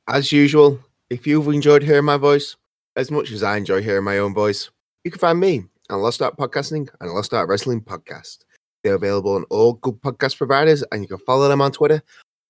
As 0.07 0.31
usual, 0.31 0.79
if 1.09 1.27
you've 1.27 1.49
enjoyed 1.49 1.83
hearing 1.83 2.05
my 2.05 2.19
voice, 2.19 2.57
as 2.97 3.11
much 3.11 3.31
as 3.31 3.43
I 3.43 3.59
enjoy 3.59 3.83
hearing 3.83 4.05
my 4.05 4.19
own 4.19 4.33
voice, 4.33 4.71
you 5.05 5.11
can 5.11 5.21
find 5.21 5.39
me 5.39 5.65
on 5.91 6.01
Lost 6.01 6.23
Art 6.23 6.37
Podcasting 6.37 6.89
and 7.01 7.11
Lost 7.11 7.35
Art 7.35 7.49
Wrestling 7.49 7.83
Podcast. 7.83 8.39
They're 8.83 8.95
available 8.95 9.35
on 9.35 9.45
all 9.51 9.75
good 9.75 10.01
podcast 10.01 10.39
providers, 10.39 10.83
and 10.91 11.03
you 11.03 11.09
can 11.09 11.19
follow 11.19 11.47
them 11.49 11.61
on 11.61 11.73
Twitter 11.73 12.03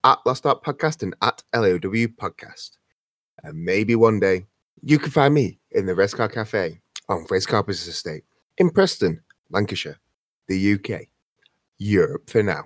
at 0.05 0.19
Lost 0.25 0.47
Art 0.47 0.63
Podcast 0.63 1.03
and 1.03 1.17
at 1.21 1.43
LOW 1.53 2.07
Podcast. 2.17 2.77
And 3.43 3.65
maybe 3.65 3.97
one 3.97 4.21
day 4.21 4.47
you 4.83 4.99
can 4.99 5.11
find 5.11 5.35
me 5.35 5.59
in 5.73 5.87
the 5.87 5.95
Rescar 5.95 6.33
Cafe 6.33 6.81
on 7.09 7.27
Race 7.29 7.47
Carpenter's 7.47 7.89
Estate 7.89 8.23
in 8.59 8.71
Preston, 8.71 9.21
Lancashire, 9.51 9.99
the 10.47 10.75
UK, 10.75 11.09
Europe 11.79 12.31
for 12.31 12.43
now. 12.43 12.65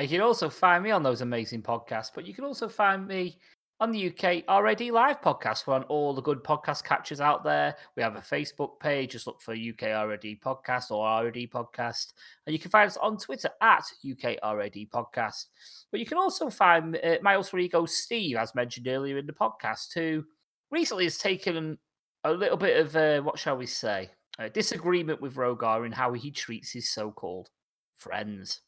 You 0.00 0.08
can 0.08 0.20
also 0.20 0.48
find 0.48 0.84
me 0.84 0.92
on 0.92 1.02
those 1.02 1.22
amazing 1.22 1.62
podcasts, 1.62 2.12
but 2.14 2.24
you 2.24 2.32
can 2.32 2.44
also 2.44 2.68
find 2.68 3.08
me 3.08 3.38
on 3.80 3.92
the 3.92 4.08
UK 4.08 4.42
RAD 4.48 4.80
Live 4.80 5.20
podcast. 5.20 5.66
We're 5.66 5.74
on 5.74 5.84
all 5.84 6.12
the 6.12 6.22
good 6.22 6.42
podcast 6.42 6.82
catchers 6.82 7.20
out 7.20 7.44
there. 7.44 7.76
We 7.96 8.02
have 8.02 8.16
a 8.16 8.20
Facebook 8.20 8.80
page. 8.80 9.12
Just 9.12 9.26
look 9.26 9.40
for 9.40 9.52
UK 9.52 9.82
RAD 9.82 10.22
podcast 10.22 10.90
or 10.90 11.06
RAD 11.24 11.34
podcast. 11.34 12.14
And 12.46 12.52
you 12.52 12.58
can 12.58 12.72
find 12.72 12.88
us 12.88 12.96
on 12.96 13.18
Twitter 13.18 13.50
at 13.60 13.84
UK 14.08 14.38
RAD 14.42 14.74
podcast. 14.92 15.46
But 15.90 16.00
you 16.00 16.06
can 16.06 16.18
also 16.18 16.50
find 16.50 16.98
uh, 17.02 17.18
my 17.22 17.36
alter 17.36 17.58
ego, 17.58 17.86
Steve, 17.86 18.36
as 18.36 18.54
mentioned 18.54 18.88
earlier 18.88 19.18
in 19.18 19.26
the 19.26 19.32
podcast, 19.32 19.94
who 19.94 20.24
recently 20.70 21.04
has 21.04 21.18
taken 21.18 21.78
a 22.24 22.32
little 22.32 22.56
bit 22.56 22.78
of, 22.78 22.96
uh, 22.96 23.20
what 23.20 23.38
shall 23.38 23.56
we 23.56 23.66
say, 23.66 24.10
a 24.40 24.50
disagreement 24.50 25.20
with 25.20 25.36
Rogar 25.36 25.86
in 25.86 25.92
how 25.92 26.12
he 26.12 26.32
treats 26.32 26.72
his 26.72 26.90
so 26.90 27.12
called 27.12 27.50
friends. 27.96 28.60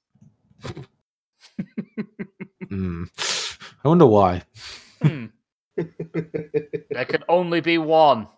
mm. 2.65 3.09
I 3.82 3.89
wonder 3.89 4.07
why. 4.07 4.43
Hmm. 5.02 5.27
there 5.77 7.05
can 7.06 7.24
only 7.28 7.60
be 7.60 7.78
one. 7.78 8.28